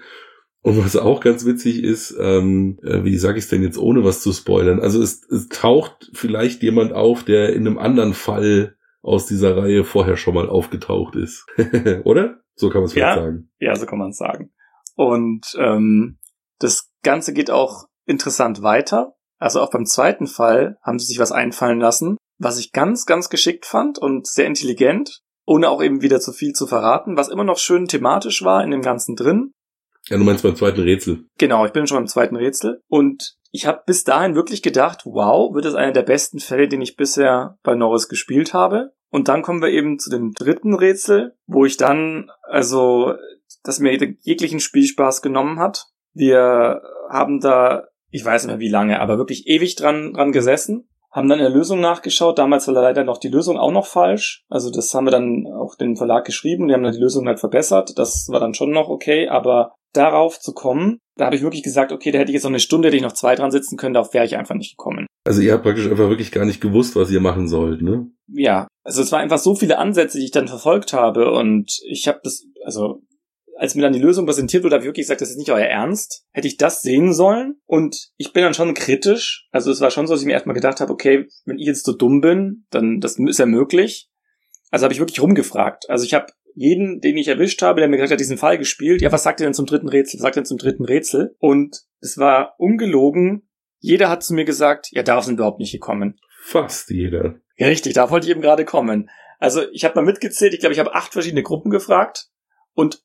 Und 0.63 0.83
was 0.83 0.97
auch 0.97 1.21
ganz 1.21 1.45
witzig 1.45 1.83
ist, 1.83 2.17
ähm, 2.19 2.79
äh, 2.85 3.03
wie 3.03 3.19
sage 3.19 3.39
ich 3.39 3.45
es 3.45 3.51
denn 3.51 3.63
jetzt, 3.63 3.79
ohne 3.79 4.05
was 4.05 4.23
zu 4.23 4.33
spoilern? 4.33 4.81
Also 4.81 5.03
es, 5.03 5.29
es 5.29 5.49
taucht 5.49 6.11
vielleicht 6.13 6.63
jemand 6.63 6.93
auf, 6.93 7.25
der 7.25 7.53
in 7.53 7.67
einem 7.67 7.79
anderen 7.79 8.15
Fall 8.15 8.77
aus 9.03 9.27
dieser 9.27 9.57
Reihe 9.57 9.83
vorher 9.83 10.17
schon 10.17 10.35
mal 10.35 10.49
aufgetaucht 10.49 11.17
ist. 11.17 11.47
Oder? 12.05 12.41
So 12.55 12.71
kann 12.71 12.83
man 12.83 12.89
es 12.89 12.95
ja, 12.95 13.17
sagen. 13.17 13.51
Ja, 13.59 13.75
so 13.75 13.87
kann 13.87 13.99
man 13.99 14.11
es 14.11 14.19
sagen. 14.19 14.53
Und 14.95 15.47
ähm, 15.59 16.19
das 16.61 16.93
Ganze 17.03 17.33
geht 17.33 17.51
auch 17.51 17.87
interessant 18.07 18.63
weiter. 18.63 19.17
Also 19.39 19.61
auch 19.61 19.71
beim 19.71 19.87
zweiten 19.87 20.29
Fall 20.29 20.79
haben 20.83 21.01
sie 21.01 21.07
sich 21.07 21.19
was 21.19 21.33
einfallen 21.33 21.81
lassen, 21.81 22.17
was 22.39 22.61
ich 22.61 22.71
ganz, 22.71 23.07
ganz 23.07 23.29
geschickt 23.29 23.67
fand 23.67 23.99
und 23.99 24.29
sehr 24.29 24.47
intelligent, 24.47 25.23
ohne 25.45 25.69
auch 25.71 25.83
eben 25.83 26.03
wieder 26.03 26.21
zu 26.21 26.33
viel 26.33 26.53
zu 26.53 26.69
verraten, 26.69 27.17
was 27.17 27.29
immer 27.29 27.43
noch 27.43 27.59
schön 27.59 27.87
thematisch 27.87 28.45
war 28.45 28.63
in 28.63 28.71
dem 28.71 28.83
Ganzen 28.83 29.17
drin. 29.17 29.53
Ja, 30.09 30.19
du 30.19 30.25
meinst 30.25 30.43
beim 30.43 30.57
zweiten 30.57 30.81
Rätsel. 30.81 31.27
Genau, 31.39 31.65
ich 31.65 31.73
bin 31.73 31.87
schon 31.87 31.99
beim 31.99 32.07
zweiten 32.07 32.37
Rätsel. 32.37 32.81
Und 32.89 33.37
ich 33.51 33.67
habe 33.67 33.83
bis 33.87 34.05
dahin 34.05 34.35
wirklich 34.35 34.63
gedacht, 34.63 35.03
wow, 35.05 35.55
wird 35.55 35.65
das 35.65 35.75
einer 35.75 35.93
der 35.93 36.03
besten 36.03 36.41
Fälle, 36.41 36.69
den 36.69 36.81
ich 36.81 36.97
bisher 36.97 37.59
bei 37.63 37.75
Norris 37.75 38.09
gespielt 38.09 38.55
habe. 38.55 38.93
Und 39.11 39.29
dann 39.29 39.43
kommen 39.43 39.63
wir 39.63 39.69
eben 39.69 39.99
zu 39.99 40.11
dem 40.11 40.33
dritten 40.33 40.75
Rätsel, 40.75 41.37
wo 41.47 41.65
ich 41.65 41.77
dann, 41.77 42.31
also, 42.43 43.15
das 43.63 43.79
mir 43.79 43.93
jeglichen 44.23 44.61
Spielspaß 44.61 45.23
genommen 45.23 45.59
hat. 45.59 45.87
Wir 46.15 46.83
haben 47.11 47.41
da, 47.41 47.89
ich 48.11 48.25
weiß 48.25 48.45
nicht 48.45 48.53
mehr 48.53 48.61
wie 48.61 48.71
lange, 48.71 49.01
aber 49.01 49.19
wirklich 49.19 49.47
ewig 49.47 49.77
dran, 49.77 50.15
dran 50.15 50.33
gesessen 50.33 50.89
haben 51.13 51.29
dann 51.29 51.39
in 51.39 51.45
der 51.45 51.55
Lösung 51.55 51.81
nachgeschaut. 51.81 52.39
Damals 52.39 52.67
war 52.67 52.75
leider 52.75 53.05
noch 53.05 53.19
die 53.19 53.29
Lösung 53.29 53.59
auch 53.59 53.71
noch 53.71 53.87
falsch. 53.87 54.45
Also 54.49 54.71
das 54.71 54.93
haben 54.95 55.05
wir 55.07 55.11
dann 55.11 55.47
auch 55.47 55.75
den 55.77 55.97
Verlag 55.97 56.25
geschrieben. 56.25 56.69
Die 56.69 56.75
haben 56.75 56.83
dann 56.83 56.95
die 56.95 57.01
Lösung 57.01 57.27
halt 57.27 57.39
verbessert. 57.39 57.99
Das 57.99 58.29
war 58.31 58.41
dann 58.41 58.55
schon 58.55 58.71
noch 58.71 58.89
okay. 58.89 59.29
Aber 59.29 59.75
darauf 59.93 60.41
zu 60.41 60.55
kommen, 60.55 60.99
da 61.17 61.27
habe 61.27 61.37
ich 61.37 61.43
wirklich 61.43 61.63
gesagt, 61.63 61.93
okay, 61.93 62.11
da 62.11 62.19
hätte 62.19 62.31
ich 62.31 62.35
jetzt 62.35 62.45
noch 62.45 62.51
eine 62.51 62.61
Stunde, 62.61 62.89
hätte 62.89 62.97
ich 62.97 63.03
noch 63.03 63.13
zwei 63.13 63.35
dran 63.35 63.51
sitzen 63.51 63.77
können. 63.77 63.93
Darauf 63.93 64.15
wäre 64.15 64.25
ich 64.25 64.37
einfach 64.39 64.55
nicht 64.55 64.79
gekommen. 64.79 65.07
Also 65.25 65.43
ihr 65.43 65.53
habt 65.53 65.63
praktisch 65.63 65.87
einfach 65.87 66.09
wirklich 66.09 66.33
gar 66.33 66.47
nicht 66.47 66.61
gewusst, 66.61 66.97
was 66.97 67.11
ihr 67.11 67.21
machen 67.21 67.47
sollt, 67.47 67.83
ne? 67.83 68.11
Ja. 68.29 68.67
Also 68.83 69.03
es 69.03 69.13
war 69.13 69.21
einfach 69.21 69.39
so 69.39 69.55
viele 69.55 69.79
Ansätze, 69.79 70.19
die 70.19 70.25
ich 70.25 70.31
dann 70.33 70.49
verfolgt 70.49 70.95
habe. 70.95 71.31
Und 71.31 71.79
ich 71.87 72.09
habe 72.09 72.21
das, 72.25 72.47
also 72.65 73.03
als 73.57 73.75
mir 73.75 73.83
dann 73.83 73.93
die 73.93 74.01
Lösung 74.01 74.27
präsentiert 74.27 74.65
wurde, 74.65 74.75
habe 74.75 74.85
ich 74.85 74.89
wirklich 74.89 75.07
gesagt, 75.07 75.21
das 75.21 75.31
ist 75.31 75.37
nicht 75.37 75.51
euer 75.51 75.67
Ernst. 75.67 76.25
Hätte 76.33 76.49
ich 76.49 76.57
das 76.57 76.83
sehen 76.83 77.13
sollen? 77.13 77.61
Und 77.67 78.11
ich 78.17 78.33
bin 78.33 78.43
dann 78.43 78.55
schon 78.55 78.75
kritisch. 78.75 79.47
Also 79.51 79.71
es 79.71 79.81
war 79.81 79.91
schon 79.91 80.07
so, 80.07 80.15
dass 80.15 80.21
ich 80.23 80.27
mir 80.27 80.33
erstmal 80.33 80.55
gedacht 80.55 80.81
habe, 80.81 80.93
okay, 80.93 81.27
wenn 81.45 81.59
ich 81.59 81.67
jetzt 81.67 81.85
so 81.85 81.93
dumm 81.93 82.21
bin, 82.21 82.67
dann 82.71 83.01
das 83.01 83.19
ist 83.19 83.39
ja 83.39 83.47
möglich. 83.47 84.09
Also 84.71 84.85
habe 84.85 84.95
ich 84.95 85.01
wirklich 85.01 85.21
rumgefragt. 85.21 85.89
Also 85.89 86.05
ich 86.05 86.15
habe 86.15 86.27
jeden, 86.55 87.01
den 87.01 87.17
ich 87.17 87.29
erwischt 87.29 87.63
habe, 87.63 87.81
der 87.81 87.89
mir 87.89 87.97
gesagt 87.97 88.13
hat, 88.13 88.21
diesen 88.21 88.39
Fall 88.39 88.59
gespielt, 88.59 89.01
ja, 89.03 89.13
was 89.13 89.23
sagt 89.23 89.41
ihr 89.41 89.47
denn 89.47 89.55
zum 89.55 89.67
dritten 89.67 89.89
Rätsel? 89.89 90.19
Was 90.19 90.23
sagt 90.23 90.37
ihr 90.37 90.43
denn 90.43 90.47
zum 90.47 90.59
dritten 90.59 90.85
Rätsel? 90.85 91.35
Und 91.39 91.83
es 92.01 92.19
war 92.19 92.55
ungelogen. 92.59 93.49
Jeder 93.79 94.09
hat 94.09 94.23
zu 94.23 94.35
mir 94.35 94.45
gesagt, 94.45 94.89
ja, 94.93 95.03
darauf 95.03 95.25
sind 95.25 95.35
überhaupt 95.35 95.61
nicht 95.61 95.73
gekommen. 95.73 96.19
Fast 96.43 96.91
jeder. 96.91 97.37
Ja, 97.57 97.69
richtig, 97.69 97.95
da 97.95 98.11
wollte 98.11 98.27
ich 98.27 98.31
eben 98.31 98.43
gerade 98.43 98.65
kommen. 98.65 99.09
Also 99.39 99.63
ich 99.73 99.85
habe 99.85 99.97
mal 99.97 100.05
mitgezählt, 100.05 100.55
ich 100.55 100.61
glaube, 100.61 100.73
ich 100.73 100.79
habe 100.79 100.95
acht 100.95 101.13
verschiedene 101.13 101.43
Gruppen 101.43 101.71
gefragt 101.71 102.29
und 102.75 103.03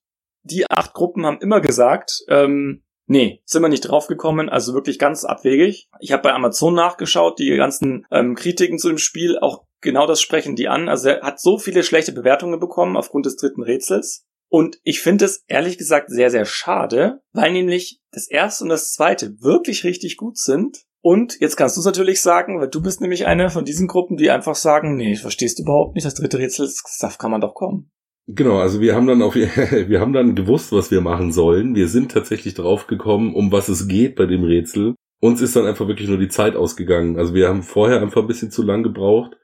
die 0.47 0.69
acht 0.69 0.93
Gruppen 0.93 1.25
haben 1.25 1.39
immer 1.41 1.61
gesagt, 1.61 2.23
ähm, 2.29 2.83
nee, 3.05 3.41
sind 3.45 3.61
wir 3.61 3.69
nicht 3.69 3.81
draufgekommen, 3.81 4.49
also 4.49 4.73
wirklich 4.73 4.99
ganz 4.99 5.23
abwegig. 5.23 5.89
Ich 5.99 6.11
habe 6.11 6.23
bei 6.23 6.33
Amazon 6.33 6.73
nachgeschaut, 6.73 7.39
die 7.39 7.55
ganzen 7.55 8.05
ähm, 8.11 8.35
Kritiken 8.35 8.79
zu 8.79 8.89
dem 8.89 8.97
Spiel, 8.97 9.37
auch 9.39 9.65
genau 9.81 10.07
das 10.07 10.21
sprechen 10.21 10.55
die 10.55 10.67
an. 10.67 10.89
Also 10.89 11.09
er 11.09 11.21
hat 11.21 11.39
so 11.39 11.57
viele 11.57 11.83
schlechte 11.83 12.11
Bewertungen 12.11 12.59
bekommen 12.59 12.97
aufgrund 12.97 13.25
des 13.25 13.35
dritten 13.35 13.63
Rätsels. 13.63 14.25
Und 14.49 14.79
ich 14.83 15.01
finde 15.01 15.25
es 15.25 15.43
ehrlich 15.47 15.77
gesagt 15.77 16.09
sehr, 16.09 16.29
sehr 16.29 16.45
schade, 16.45 17.21
weil 17.33 17.51
nämlich 17.51 17.99
das 18.11 18.29
erste 18.29 18.63
und 18.63 18.69
das 18.69 18.93
zweite 18.93 19.41
wirklich 19.41 19.83
richtig 19.83 20.15
gut 20.15 20.37
sind. 20.37 20.83
Und 21.01 21.39
jetzt 21.39 21.57
kannst 21.57 21.75
du 21.75 21.81
es 21.81 21.85
natürlich 21.85 22.21
sagen, 22.21 22.59
weil 22.59 22.69
du 22.69 22.81
bist 22.81 23.01
nämlich 23.01 23.27
eine 23.27 23.49
von 23.49 23.65
diesen 23.65 23.87
Gruppen, 23.87 24.17
die 24.17 24.31
einfach 24.31 24.55
sagen, 24.55 24.95
nee, 24.95 25.15
verstehst 25.15 25.59
du 25.59 25.63
überhaupt 25.63 25.95
nicht, 25.95 26.05
das 26.05 26.15
dritte 26.15 26.39
Rätsel, 26.39 26.65
das 26.99 27.17
kann 27.17 27.31
man 27.31 27.41
doch 27.41 27.53
kommen. 27.53 27.91
Genau, 28.29 28.59
also 28.59 28.81
wir 28.81 28.93
haben 28.93 29.07
dann 29.07 29.21
auf, 29.21 29.35
wir 29.35 29.99
haben 30.01 30.11
dann 30.11 30.35
gewusst, 30.35 30.73
was 30.73 30.91
wir 30.91 30.99
machen 30.99 31.31
sollen. 31.31 31.75
Wir 31.75 31.87
sind 31.87 32.11
tatsächlich 32.11 32.55
draufgekommen, 32.55 33.33
um 33.33 33.51
was 33.53 33.69
es 33.69 33.87
geht 33.87 34.15
bei 34.15 34.25
dem 34.25 34.43
Rätsel. 34.43 34.95
Uns 35.19 35.41
ist 35.41 35.55
dann 35.55 35.65
einfach 35.65 35.87
wirklich 35.87 36.09
nur 36.09 36.17
die 36.17 36.27
Zeit 36.27 36.55
ausgegangen. 36.55 37.17
Also 37.17 37.33
wir 37.33 37.47
haben 37.47 37.63
vorher 37.63 38.01
einfach 38.01 38.21
ein 38.21 38.27
bisschen 38.27 38.51
zu 38.51 38.63
lang 38.63 38.83
gebraucht 38.83 39.37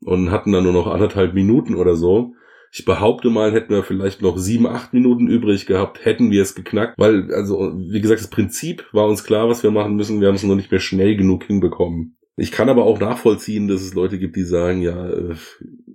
und 0.00 0.30
hatten 0.30 0.52
dann 0.52 0.62
nur 0.62 0.72
noch 0.72 0.86
anderthalb 0.86 1.34
Minuten 1.34 1.74
oder 1.74 1.96
so. 1.96 2.34
Ich 2.72 2.84
behaupte 2.84 3.30
mal, 3.30 3.52
hätten 3.52 3.74
wir 3.74 3.82
vielleicht 3.82 4.22
noch 4.22 4.38
sieben, 4.38 4.68
acht 4.68 4.94
Minuten 4.94 5.26
übrig 5.26 5.66
gehabt, 5.66 6.04
hätten 6.04 6.30
wir 6.30 6.42
es 6.42 6.54
geknackt, 6.54 6.94
weil, 6.98 7.34
also, 7.34 7.72
wie 7.76 8.00
gesagt, 8.00 8.20
das 8.20 8.30
Prinzip 8.30 8.86
war 8.92 9.08
uns 9.08 9.24
klar, 9.24 9.48
was 9.48 9.64
wir 9.64 9.72
machen 9.72 9.96
müssen. 9.96 10.20
Wir 10.20 10.28
haben 10.28 10.36
es 10.36 10.44
noch 10.44 10.54
nicht 10.54 10.70
mehr 10.70 10.78
schnell 10.78 11.16
genug 11.16 11.44
hinbekommen. 11.44 12.16
Ich 12.36 12.52
kann 12.52 12.68
aber 12.68 12.84
auch 12.84 12.98
nachvollziehen, 12.98 13.68
dass 13.68 13.82
es 13.82 13.94
Leute 13.94 14.18
gibt, 14.18 14.36
die 14.36 14.44
sagen, 14.44 14.80
ja, 14.80 15.08
äh, 15.08 15.34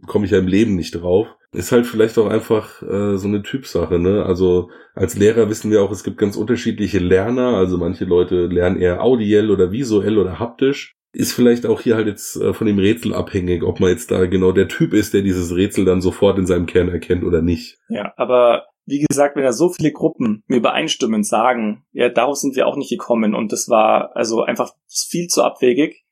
komme 0.05 0.25
ich 0.25 0.31
ja 0.31 0.37
im 0.37 0.47
Leben 0.47 0.75
nicht 0.75 0.91
drauf. 0.91 1.27
Ist 1.51 1.71
halt 1.71 1.85
vielleicht 1.85 2.17
auch 2.17 2.27
einfach 2.27 2.81
äh, 2.83 3.17
so 3.17 3.27
eine 3.27 3.41
Typsache, 3.41 3.97
ne? 3.97 4.25
Also 4.25 4.69
als 4.93 5.17
Lehrer 5.17 5.49
wissen 5.49 5.71
wir 5.71 5.81
auch, 5.81 5.91
es 5.91 6.03
gibt 6.03 6.17
ganz 6.17 6.35
unterschiedliche 6.35 6.99
Lerner. 6.99 7.55
Also 7.55 7.77
manche 7.77 8.05
Leute 8.05 8.47
lernen 8.47 8.77
eher 8.77 9.01
audiell 9.01 9.49
oder 9.49 9.71
visuell 9.71 10.17
oder 10.17 10.39
haptisch. 10.39 10.95
Ist 11.13 11.31
vielleicht 11.31 11.65
auch 11.65 11.79
hier 11.79 11.95
halt 11.95 12.07
jetzt 12.07 12.35
äh, 12.35 12.53
von 12.53 12.67
dem 12.67 12.77
Rätsel 12.77 13.13
abhängig, 13.13 13.63
ob 13.63 13.79
man 13.79 13.89
jetzt 13.89 14.11
da 14.11 14.25
genau 14.25 14.51
der 14.51 14.67
Typ 14.67 14.93
ist, 14.93 15.13
der 15.13 15.21
dieses 15.21 15.55
Rätsel 15.55 15.85
dann 15.85 16.01
sofort 16.01 16.37
in 16.37 16.45
seinem 16.45 16.65
Kern 16.65 16.89
erkennt 16.89 17.23
oder 17.23 17.41
nicht. 17.41 17.77
Ja, 17.87 18.13
aber 18.17 18.65
wie 18.85 18.99
gesagt, 18.99 19.35
wenn 19.35 19.43
da 19.43 19.53
so 19.53 19.69
viele 19.69 19.91
Gruppen 19.91 20.43
mir 20.47 20.57
übereinstimmend 20.57 21.25
sagen, 21.25 21.85
ja, 21.91 22.09
darauf 22.09 22.37
sind 22.37 22.55
wir 22.55 22.67
auch 22.67 22.75
nicht 22.75 22.89
gekommen 22.89 23.33
und 23.33 23.51
das 23.51 23.69
war 23.69 24.15
also 24.15 24.43
einfach 24.43 24.73
viel 24.87 25.27
zu 25.27 25.43
abwegig. 25.43 26.04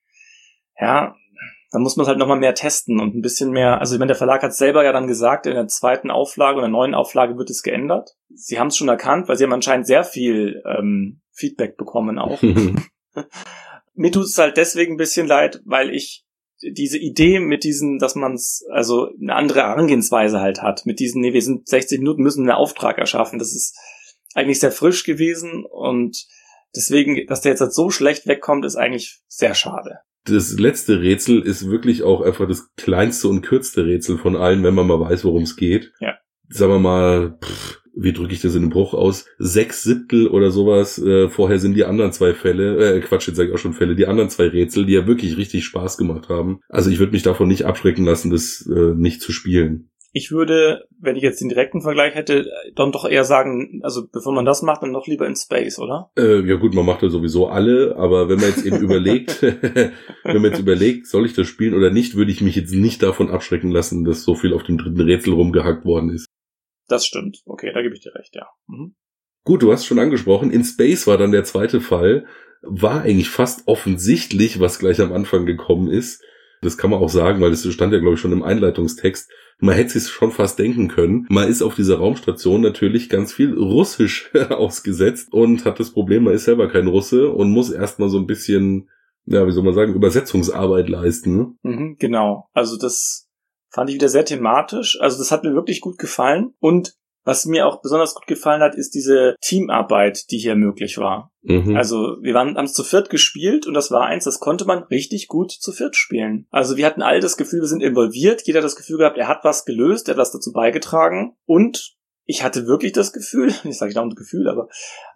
Ja, 0.79 1.15
dann 1.73 1.81
muss 1.81 1.97
man 1.97 2.05
halt 2.05 2.19
nochmal 2.19 2.37
mehr 2.37 2.53
testen 2.53 2.99
und 2.99 3.15
ein 3.15 3.21
bisschen 3.21 3.49
mehr, 3.49 3.79
also 3.79 3.95
ich 3.95 3.99
meine, 3.99 4.11
der 4.11 4.15
Verlag 4.15 4.43
hat 4.43 4.53
selber 4.53 4.83
ja 4.83 4.93
dann 4.93 5.07
gesagt, 5.07 5.47
in 5.47 5.55
der 5.55 5.67
zweiten 5.67 6.11
Auflage 6.11 6.59
oder 6.59 6.67
neuen 6.67 6.93
Auflage 6.93 7.35
wird 7.35 7.49
es 7.49 7.63
geändert. 7.63 8.11
Sie 8.31 8.59
haben 8.59 8.67
es 8.67 8.77
schon 8.77 8.89
erkannt, 8.89 9.27
weil 9.27 9.37
sie 9.37 9.43
haben 9.43 9.53
anscheinend 9.53 9.87
sehr 9.87 10.03
viel 10.03 10.61
ähm, 10.67 11.21
Feedback 11.31 11.75
bekommen 11.75 12.19
auch. 12.19 12.39
Mir 13.95 14.11
tut 14.11 14.25
es 14.25 14.37
halt 14.37 14.57
deswegen 14.57 14.93
ein 14.93 14.97
bisschen 14.97 15.25
leid, 15.25 15.61
weil 15.65 15.89
ich 15.89 16.23
diese 16.61 16.99
Idee 16.99 17.39
mit 17.39 17.63
diesen, 17.63 17.97
dass 17.97 18.13
man 18.13 18.35
es, 18.35 18.63
also 18.71 19.09
eine 19.19 19.33
andere 19.33 19.61
Herangehensweise 19.61 20.41
halt 20.41 20.61
hat, 20.61 20.85
mit 20.85 20.99
diesen, 20.99 21.21
nee, 21.21 21.33
wir 21.33 21.41
sind 21.41 21.67
60 21.67 21.99
Minuten, 21.99 22.21
müssen 22.21 22.41
einen 22.41 22.55
Auftrag 22.55 22.99
erschaffen, 22.99 23.39
das 23.39 23.51
ist 23.51 23.75
eigentlich 24.35 24.59
sehr 24.59 24.71
frisch 24.71 25.05
gewesen 25.05 25.65
und 25.65 26.27
deswegen, 26.75 27.25
dass 27.25 27.41
der 27.41 27.53
jetzt 27.53 27.61
halt 27.61 27.73
so 27.73 27.89
schlecht 27.89 28.27
wegkommt, 28.27 28.63
ist 28.63 28.75
eigentlich 28.75 29.21
sehr 29.27 29.55
schade 29.55 30.01
das 30.25 30.57
letzte 30.57 31.01
Rätsel 31.01 31.41
ist 31.41 31.69
wirklich 31.69 32.03
auch 32.03 32.21
einfach 32.21 32.47
das 32.47 32.73
kleinste 32.75 33.27
und 33.27 33.41
kürzeste 33.41 33.85
Rätsel 33.85 34.17
von 34.17 34.35
allen, 34.35 34.63
wenn 34.63 34.75
man 34.75 34.87
mal 34.87 34.99
weiß, 34.99 35.25
worum 35.25 35.43
es 35.43 35.55
geht. 35.55 35.91
Ja. 35.99 36.15
Sagen 36.49 36.71
wir 36.71 36.79
mal, 36.79 37.37
pff, 37.43 37.83
wie 37.95 38.13
drücke 38.13 38.33
ich 38.33 38.41
das 38.41 38.55
in 38.55 38.63
den 38.63 38.69
Bruch 38.69 38.93
aus? 38.93 39.25
Sechs 39.37 39.83
Siebtel 39.83 40.27
oder 40.27 40.49
sowas. 40.51 40.97
Äh, 40.97 41.29
vorher 41.29 41.59
sind 41.59 41.75
die 41.75 41.85
anderen 41.85 42.11
zwei 42.11 42.33
Fälle, 42.33 42.95
äh, 42.95 42.99
Quatsch, 43.01 43.27
jetzt 43.27 43.37
sage 43.37 43.49
ich 43.49 43.55
auch 43.55 43.59
schon 43.59 43.73
Fälle, 43.73 43.95
die 43.95 44.07
anderen 44.07 44.29
zwei 44.29 44.47
Rätsel, 44.47 44.85
die 44.85 44.93
ja 44.93 45.05
wirklich 45.05 45.37
richtig 45.37 45.65
Spaß 45.65 45.97
gemacht 45.97 46.29
haben. 46.29 46.59
Also 46.69 46.89
ich 46.89 46.99
würde 46.99 47.11
mich 47.11 47.23
davon 47.23 47.47
nicht 47.47 47.65
abschrecken 47.65 48.05
lassen, 48.05 48.31
das 48.31 48.67
äh, 48.67 48.93
nicht 48.95 49.21
zu 49.21 49.31
spielen. 49.31 49.89
Ich 50.15 50.31
würde, 50.31 50.87
wenn 50.99 51.15
ich 51.15 51.23
jetzt 51.23 51.41
den 51.41 51.49
direkten 51.49 51.81
Vergleich 51.81 52.13
hätte, 52.13 52.47
dann 52.75 52.91
doch 52.91 53.09
eher 53.09 53.23
sagen, 53.23 53.81
also 53.81 54.07
bevor 54.07 54.31
man 54.31 54.45
das 54.45 54.61
macht, 54.61 54.83
dann 54.83 54.93
doch 54.93 55.07
lieber 55.07 55.25
in 55.25 55.35
Space, 55.35 55.79
oder? 55.79 56.11
Äh, 56.15 56.47
ja 56.47 56.55
gut, 56.55 56.75
man 56.75 56.85
macht 56.85 57.01
ja 57.01 57.09
sowieso 57.09 57.47
alle, 57.47 57.95
aber 57.97 58.29
wenn 58.29 58.39
man 58.39 58.49
jetzt 58.49 58.63
eben 58.63 58.77
überlegt, 58.81 59.41
wenn 59.41 59.91
man 60.23 60.51
jetzt 60.51 60.59
überlegt, 60.59 61.07
soll 61.07 61.25
ich 61.25 61.33
das 61.33 61.47
spielen 61.47 61.73
oder 61.73 61.89
nicht, 61.89 62.15
würde 62.15 62.31
ich 62.31 62.41
mich 62.41 62.55
jetzt 62.55 62.73
nicht 62.73 63.01
davon 63.01 63.31
abschrecken 63.31 63.71
lassen, 63.71 64.03
dass 64.03 64.23
so 64.23 64.35
viel 64.35 64.53
auf 64.53 64.61
dem 64.61 64.77
dritten 64.77 65.01
Rätsel 65.01 65.33
rumgehackt 65.33 65.83
worden 65.83 66.11
ist. 66.11 66.27
Das 66.87 67.07
stimmt. 67.07 67.41
Okay, 67.45 67.71
da 67.73 67.81
gebe 67.81 67.95
ich 67.95 68.01
dir 68.01 68.13
recht, 68.13 68.35
ja. 68.35 68.47
Mhm. 68.67 68.93
Gut, 69.45 69.63
du 69.63 69.71
hast 69.71 69.85
schon 69.85 69.99
angesprochen, 69.99 70.51
in 70.51 70.63
Space 70.63 71.07
war 71.07 71.17
dann 71.17 71.31
der 71.31 71.43
zweite 71.43 71.81
Fall, 71.81 72.25
war 72.61 73.01
eigentlich 73.01 73.29
fast 73.29 73.67
offensichtlich, 73.67 74.59
was 74.59 74.79
gleich 74.79 75.01
am 75.01 75.11
Anfang 75.11 75.45
gekommen 75.45 75.89
ist. 75.89 76.23
Das 76.63 76.77
kann 76.77 76.89
man 76.89 76.99
auch 76.99 77.09
sagen, 77.09 77.41
weil 77.41 77.51
das 77.51 77.65
stand 77.71 77.93
ja, 77.93 77.99
glaube 77.99 78.15
ich, 78.15 78.19
schon 78.21 78.31
im 78.31 78.43
Einleitungstext 78.43 79.29
man 79.63 79.75
hätte 79.75 79.97
sich 79.97 80.11
schon 80.11 80.31
fast 80.31 80.59
denken 80.59 80.89
können. 80.89 81.25
Man 81.29 81.47
ist 81.47 81.61
auf 81.61 81.75
dieser 81.75 81.97
Raumstation 81.97 82.61
natürlich 82.61 83.09
ganz 83.09 83.33
viel 83.33 83.53
Russisch 83.57 84.29
ausgesetzt 84.49 85.31
und 85.31 85.65
hat 85.65 85.79
das 85.79 85.91
Problem, 85.91 86.25
man 86.25 86.33
ist 86.33 86.45
selber 86.45 86.67
kein 86.69 86.87
Russe 86.87 87.29
und 87.29 87.51
muss 87.51 87.71
erstmal 87.71 88.09
so 88.09 88.17
ein 88.17 88.27
bisschen, 88.27 88.89
ja, 89.25 89.47
wie 89.47 89.51
soll 89.51 89.63
man 89.63 89.73
sagen, 89.73 89.93
Übersetzungsarbeit 89.93 90.89
leisten. 90.89 91.37
Ne? 91.37 91.55
Mhm, 91.63 91.95
genau. 91.97 92.49
Also 92.53 92.77
das 92.77 93.29
fand 93.69 93.89
ich 93.89 93.95
wieder 93.95 94.09
sehr 94.09 94.25
thematisch. 94.25 94.99
Also 94.99 95.17
das 95.17 95.31
hat 95.31 95.43
mir 95.43 95.53
wirklich 95.53 95.81
gut 95.81 95.97
gefallen 95.97 96.53
und 96.59 96.95
was 97.23 97.45
mir 97.45 97.67
auch 97.67 97.81
besonders 97.81 98.15
gut 98.15 98.27
gefallen 98.27 98.61
hat, 98.61 98.75
ist 98.75 98.93
diese 98.93 99.35
Teamarbeit, 99.41 100.29
die 100.31 100.37
hier 100.37 100.55
möglich 100.55 100.97
war. 100.97 101.31
Mhm. 101.41 101.75
Also 101.75 102.17
wir 102.21 102.33
waren, 102.33 102.57
haben 102.57 102.65
es 102.65 102.73
zu 102.73 102.83
viert 102.83 103.09
gespielt 103.09 103.65
und 103.65 103.73
das 103.73 103.91
war 103.91 104.05
eins, 104.05 104.25
das 104.25 104.39
konnte 104.39 104.65
man 104.65 104.83
richtig 104.83 105.27
gut 105.27 105.51
zu 105.51 105.71
viert 105.71 105.95
spielen. 105.95 106.47
Also 106.51 106.77
wir 106.77 106.85
hatten 106.85 107.01
alle 107.01 107.19
das 107.19 107.37
Gefühl, 107.37 107.61
wir 107.61 107.67
sind 107.67 107.83
involviert. 107.83 108.43
Jeder 108.45 108.59
hat 108.59 108.65
das 108.65 108.75
Gefühl 108.75 108.97
gehabt, 108.97 109.17
er 109.17 109.27
hat 109.27 109.43
was 109.43 109.65
gelöst, 109.65 110.07
er 110.07 110.13
hat 110.13 110.19
was 110.19 110.31
dazu 110.31 110.51
beigetragen 110.51 111.35
und 111.45 111.95
ich 112.25 112.41
hatte 112.43 112.67
wirklich 112.67 112.93
das 112.93 113.11
Gefühl, 113.11 113.53
ich 113.63 113.77
sage 113.77 113.93
dauernd 113.93 114.15
Gefühl, 114.15 114.47
aber 114.49 114.67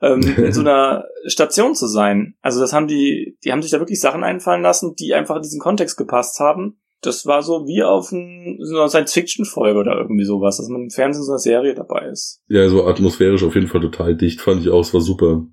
ähm, 0.02 0.22
in 0.38 0.54
so 0.54 0.62
einer 0.62 1.06
Station 1.26 1.76
zu 1.76 1.88
sein. 1.88 2.36
Also 2.42 2.60
das 2.60 2.74
haben 2.74 2.88
die, 2.88 3.38
die 3.44 3.52
haben 3.52 3.62
sich 3.62 3.72
da 3.72 3.80
wirklich 3.80 4.00
Sachen 4.00 4.24
einfallen 4.24 4.62
lassen, 4.62 4.96
die 4.96 5.14
einfach 5.14 5.38
in 5.38 5.42
diesen 5.42 5.60
Kontext 5.60 5.98
gepasst 5.98 6.40
haben 6.40 6.80
das 7.02 7.26
war 7.26 7.44
so 7.44 7.66
wie 7.68 7.84
auf 7.84 8.12
ein, 8.12 8.58
so 8.62 8.78
einer 8.78 8.90
Science-Fiction-Folge 8.90 9.80
oder 9.80 9.98
irgendwie 9.98 10.26
sowas, 10.26 10.58
dass 10.58 10.68
man 10.70 10.84
im 10.84 10.90
Fernsehen 10.90 11.24
so 11.24 11.32
eine 11.32 11.40
Serie 11.40 11.74
dabei 11.74 12.08
ist. 12.08 12.42
Ja, 12.48 12.68
so 12.70 12.86
atmosphärisch 12.86 13.44
auf 13.44 13.56
jeden 13.56 13.68
Fall 13.68 13.82
total 13.82 14.16
dicht, 14.16 14.42
fand 14.42 14.62
ich 14.62 14.70
auch, 14.70 14.82
es 14.82 14.94
war 14.94 15.02
super. 15.02 15.46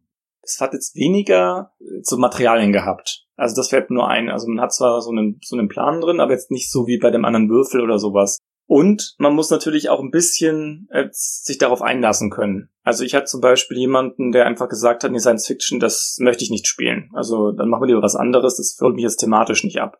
Es 0.42 0.60
hat 0.60 0.74
jetzt 0.74 0.94
weniger 0.94 1.72
so 2.02 2.18
Materialien 2.18 2.72
gehabt. 2.72 3.24
Also 3.36 3.56
das 3.56 3.70
fällt 3.70 3.90
nur 3.90 4.08
ein. 4.08 4.28
Also 4.28 4.46
man 4.48 4.60
hat 4.60 4.74
zwar 4.74 5.00
so 5.00 5.10
einen, 5.10 5.40
so 5.42 5.56
einen 5.56 5.68
Plan 5.68 6.00
drin, 6.00 6.20
aber 6.20 6.32
jetzt 6.32 6.50
nicht 6.50 6.70
so 6.70 6.86
wie 6.86 6.98
bei 6.98 7.10
dem 7.10 7.24
anderen 7.24 7.48
Würfel 7.48 7.80
oder 7.80 7.98
sowas. 7.98 8.38
Und 8.66 9.14
man 9.18 9.34
muss 9.34 9.50
natürlich 9.50 9.90
auch 9.90 10.00
ein 10.00 10.10
bisschen 10.10 10.88
äh, 10.90 11.08
sich 11.12 11.58
darauf 11.58 11.82
einlassen 11.82 12.30
können. 12.30 12.70
Also 12.82 13.04
ich 13.04 13.14
hatte 13.14 13.26
zum 13.26 13.40
Beispiel 13.40 13.76
jemanden, 13.76 14.32
der 14.32 14.46
einfach 14.46 14.68
gesagt 14.68 15.04
hat, 15.04 15.10
in 15.10 15.20
Science 15.20 15.46
Fiction, 15.46 15.80
das 15.80 16.16
möchte 16.18 16.44
ich 16.44 16.50
nicht 16.50 16.66
spielen. 16.66 17.10
Also 17.12 17.52
dann 17.52 17.68
machen 17.68 17.82
wir 17.82 17.88
lieber 17.88 18.02
was 18.02 18.16
anderes, 18.16 18.56
das 18.56 18.78
holt 18.80 18.94
mich 18.94 19.02
jetzt 19.02 19.18
thematisch 19.18 19.64
nicht 19.64 19.80
ab. 19.80 19.98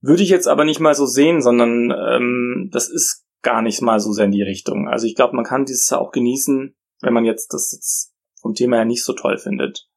Würde 0.00 0.22
ich 0.22 0.30
jetzt 0.30 0.48
aber 0.48 0.64
nicht 0.64 0.80
mal 0.80 0.94
so 0.94 1.06
sehen, 1.06 1.42
sondern 1.42 1.90
ähm, 1.90 2.70
das 2.72 2.88
ist 2.88 3.24
gar 3.42 3.62
nicht 3.62 3.82
mal 3.82 4.00
so 4.00 4.12
sehr 4.12 4.26
in 4.26 4.32
die 4.32 4.42
Richtung. 4.42 4.88
Also 4.88 5.06
ich 5.06 5.14
glaube, 5.14 5.36
man 5.36 5.44
kann 5.44 5.64
dieses 5.64 5.92
auch 5.92 6.10
genießen, 6.10 6.74
wenn 7.00 7.12
man 7.12 7.24
jetzt 7.24 7.52
das 7.52 7.72
jetzt 7.72 8.12
vom 8.40 8.54
Thema 8.54 8.76
her 8.76 8.84
nicht 8.84 9.04
so 9.04 9.12
toll 9.12 9.38
findet. 9.38 9.88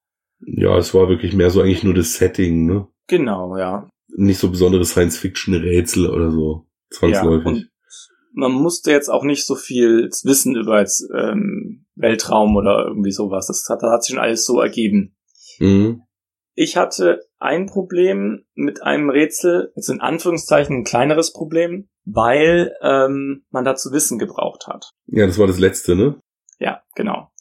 Ja, 0.45 0.77
es 0.77 0.93
war 0.93 1.07
wirklich 1.07 1.33
mehr 1.33 1.50
so 1.50 1.62
eigentlich 1.62 1.83
nur 1.83 1.93
das 1.93 2.15
Setting, 2.15 2.65
ne? 2.65 2.88
Genau, 3.07 3.57
ja. 3.57 3.89
Nicht 4.15 4.39
so 4.39 4.50
besondere 4.50 4.86
Science-Fiction-Rätsel 4.86 6.10
oder 6.10 6.31
so, 6.31 6.67
zwangsläufig. 6.89 7.45
Ja, 7.45 7.51
und 7.51 7.69
man 8.33 8.51
musste 8.51 8.91
jetzt 8.91 9.10
auch 9.10 9.24
nicht 9.24 9.45
so 9.45 9.55
viel 9.55 10.10
wissen 10.24 10.55
über 10.55 10.79
jetzt, 10.79 11.07
ähm, 11.15 11.86
Weltraum 11.95 12.55
oder 12.55 12.86
irgendwie 12.88 13.12
sowas. 13.12 13.48
Das 13.48 13.65
hat, 13.69 13.83
das 13.83 13.91
hat 13.91 14.03
sich 14.03 14.15
schon 14.15 14.24
alles 14.24 14.45
so 14.45 14.60
ergeben. 14.60 15.15
Mhm. 15.60 16.01
Ich 16.55 16.77
hatte 16.77 17.27
ein 17.39 17.65
Problem 17.65 18.45
mit 18.53 18.83
einem 18.83 19.10
Rätsel, 19.10 19.72
jetzt 19.75 19.89
in 19.89 20.01
Anführungszeichen 20.01 20.77
ein 20.77 20.83
kleineres 20.83 21.33
Problem, 21.33 21.89
weil 22.05 22.75
ähm, 22.81 23.45
man 23.50 23.65
dazu 23.65 23.91
Wissen 23.91 24.19
gebraucht 24.19 24.67
hat. 24.67 24.91
Ja, 25.07 25.25
das 25.25 25.39
war 25.39 25.48
das 25.48 25.60
letzte, 25.60 25.95
ne? 25.95 26.19
Ja, 26.60 26.83
genau. 26.95 27.31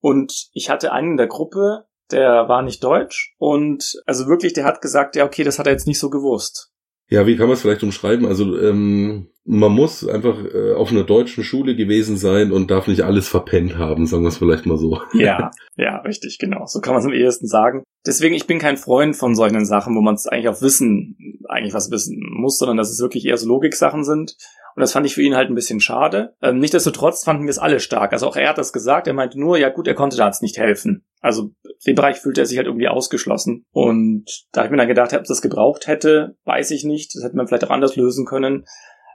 Und 0.00 0.48
ich 0.52 0.70
hatte 0.70 0.92
einen 0.92 1.12
in 1.12 1.16
der 1.16 1.26
Gruppe, 1.26 1.86
der 2.10 2.48
war 2.48 2.62
nicht 2.62 2.84
deutsch 2.84 3.34
und 3.38 4.00
also 4.06 4.26
wirklich, 4.26 4.52
der 4.52 4.64
hat 4.64 4.82
gesagt, 4.82 5.16
ja, 5.16 5.24
okay, 5.24 5.42
das 5.42 5.58
hat 5.58 5.66
er 5.66 5.72
jetzt 5.72 5.86
nicht 5.86 5.98
so 5.98 6.10
gewusst. 6.10 6.73
Ja, 7.08 7.26
wie 7.26 7.36
kann 7.36 7.46
man 7.46 7.54
es 7.54 7.62
vielleicht 7.62 7.82
umschreiben? 7.82 8.26
Also 8.26 8.58
ähm, 8.58 9.28
man 9.44 9.72
muss 9.72 10.06
einfach 10.08 10.36
äh, 10.42 10.72
auf 10.72 10.90
einer 10.90 11.04
deutschen 11.04 11.44
Schule 11.44 11.76
gewesen 11.76 12.16
sein 12.16 12.50
und 12.50 12.70
darf 12.70 12.86
nicht 12.86 13.02
alles 13.02 13.28
verpennt 13.28 13.76
haben, 13.76 14.06
sagen 14.06 14.22
wir 14.22 14.28
es 14.28 14.38
vielleicht 14.38 14.64
mal 14.66 14.78
so. 14.78 15.00
Ja, 15.12 15.50
ja, 15.76 15.98
richtig, 15.98 16.38
genau. 16.38 16.64
So 16.66 16.80
kann 16.80 16.94
man 16.94 17.00
es 17.00 17.06
am 17.06 17.12
ehesten 17.12 17.46
sagen. 17.46 17.82
Deswegen, 18.06 18.34
ich 18.34 18.46
bin 18.46 18.58
kein 18.58 18.76
Freund 18.76 19.16
von 19.16 19.34
solchen 19.34 19.64
Sachen, 19.66 19.94
wo 19.96 20.00
man 20.00 20.14
es 20.14 20.26
eigentlich 20.26 20.48
auf 20.48 20.62
Wissen, 20.62 21.42
eigentlich 21.48 21.74
was 21.74 21.90
wissen 21.90 22.20
muss, 22.32 22.58
sondern 22.58 22.78
dass 22.78 22.90
es 22.90 23.00
wirklich 23.00 23.26
eher 23.26 23.36
so 23.36 23.46
Logiksachen 23.48 24.02
sind. 24.04 24.36
Und 24.76 24.80
das 24.80 24.92
fand 24.92 25.06
ich 25.06 25.14
für 25.14 25.22
ihn 25.22 25.36
halt 25.36 25.50
ein 25.50 25.54
bisschen 25.54 25.80
schade. 25.80 26.34
Ähm, 26.42 26.58
Nichtsdestotrotz 26.58 27.22
fanden 27.22 27.44
wir 27.44 27.50
es 27.50 27.58
alle 27.58 27.80
stark. 27.80 28.12
Also 28.12 28.26
auch 28.26 28.36
er 28.36 28.48
hat 28.48 28.58
das 28.58 28.72
gesagt. 28.72 29.06
Er 29.06 29.14
meinte 29.14 29.38
nur, 29.38 29.56
ja 29.56 29.68
gut, 29.68 29.86
er 29.86 29.94
konnte 29.94 30.16
da 30.16 30.26
jetzt 30.26 30.42
nicht 30.42 30.58
helfen. 30.58 31.04
Also 31.24 31.52
den 31.86 31.94
Bereich 31.94 32.18
fühlte 32.18 32.42
er 32.42 32.46
sich 32.46 32.58
halt 32.58 32.66
irgendwie 32.66 32.88
ausgeschlossen. 32.88 33.64
Und 33.72 34.26
da 34.52 34.60
habe 34.60 34.66
ich 34.66 34.70
mir 34.72 34.76
dann 34.76 34.88
gedacht, 34.88 35.14
ob 35.14 35.24
das 35.24 35.40
gebraucht 35.40 35.86
hätte, 35.86 36.36
weiß 36.44 36.70
ich 36.72 36.84
nicht. 36.84 37.14
Das 37.14 37.24
hätte 37.24 37.34
man 37.34 37.48
vielleicht 37.48 37.64
auch 37.64 37.70
anders 37.70 37.96
lösen 37.96 38.26
können. 38.26 38.66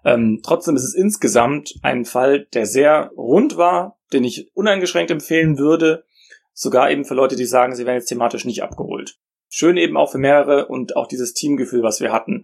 Ähm, 0.04 0.40
trotzdem 0.44 0.76
ist 0.76 0.86
es 0.86 0.96
insgesamt 0.96 1.76
ein 1.84 2.06
Fall, 2.06 2.48
der 2.56 2.66
sehr 2.66 3.12
rund 3.16 3.58
war, 3.58 4.00
den 4.12 4.24
ich 4.24 4.50
uneingeschränkt 4.56 5.12
empfehlen 5.12 5.60
würde. 5.60 6.04
Sogar 6.52 6.90
eben 6.90 7.06
für 7.06 7.14
Leute, 7.14 7.36
die 7.36 7.46
sagen, 7.46 7.76
sie 7.76 7.86
werden 7.86 7.98
jetzt 7.98 8.10
thematisch 8.10 8.44
nicht 8.44 8.64
abgeholt. 8.64 9.20
Schön 9.48 9.78
eben 9.78 9.96
auch 9.96 10.12
für 10.12 10.18
mehrere 10.18 10.66
und 10.66 10.96
auch 10.96 11.06
dieses 11.06 11.36
Teamgefühl, 11.36 11.84
was 11.84 12.02
wir 12.02 12.12
hatten. 12.12 12.44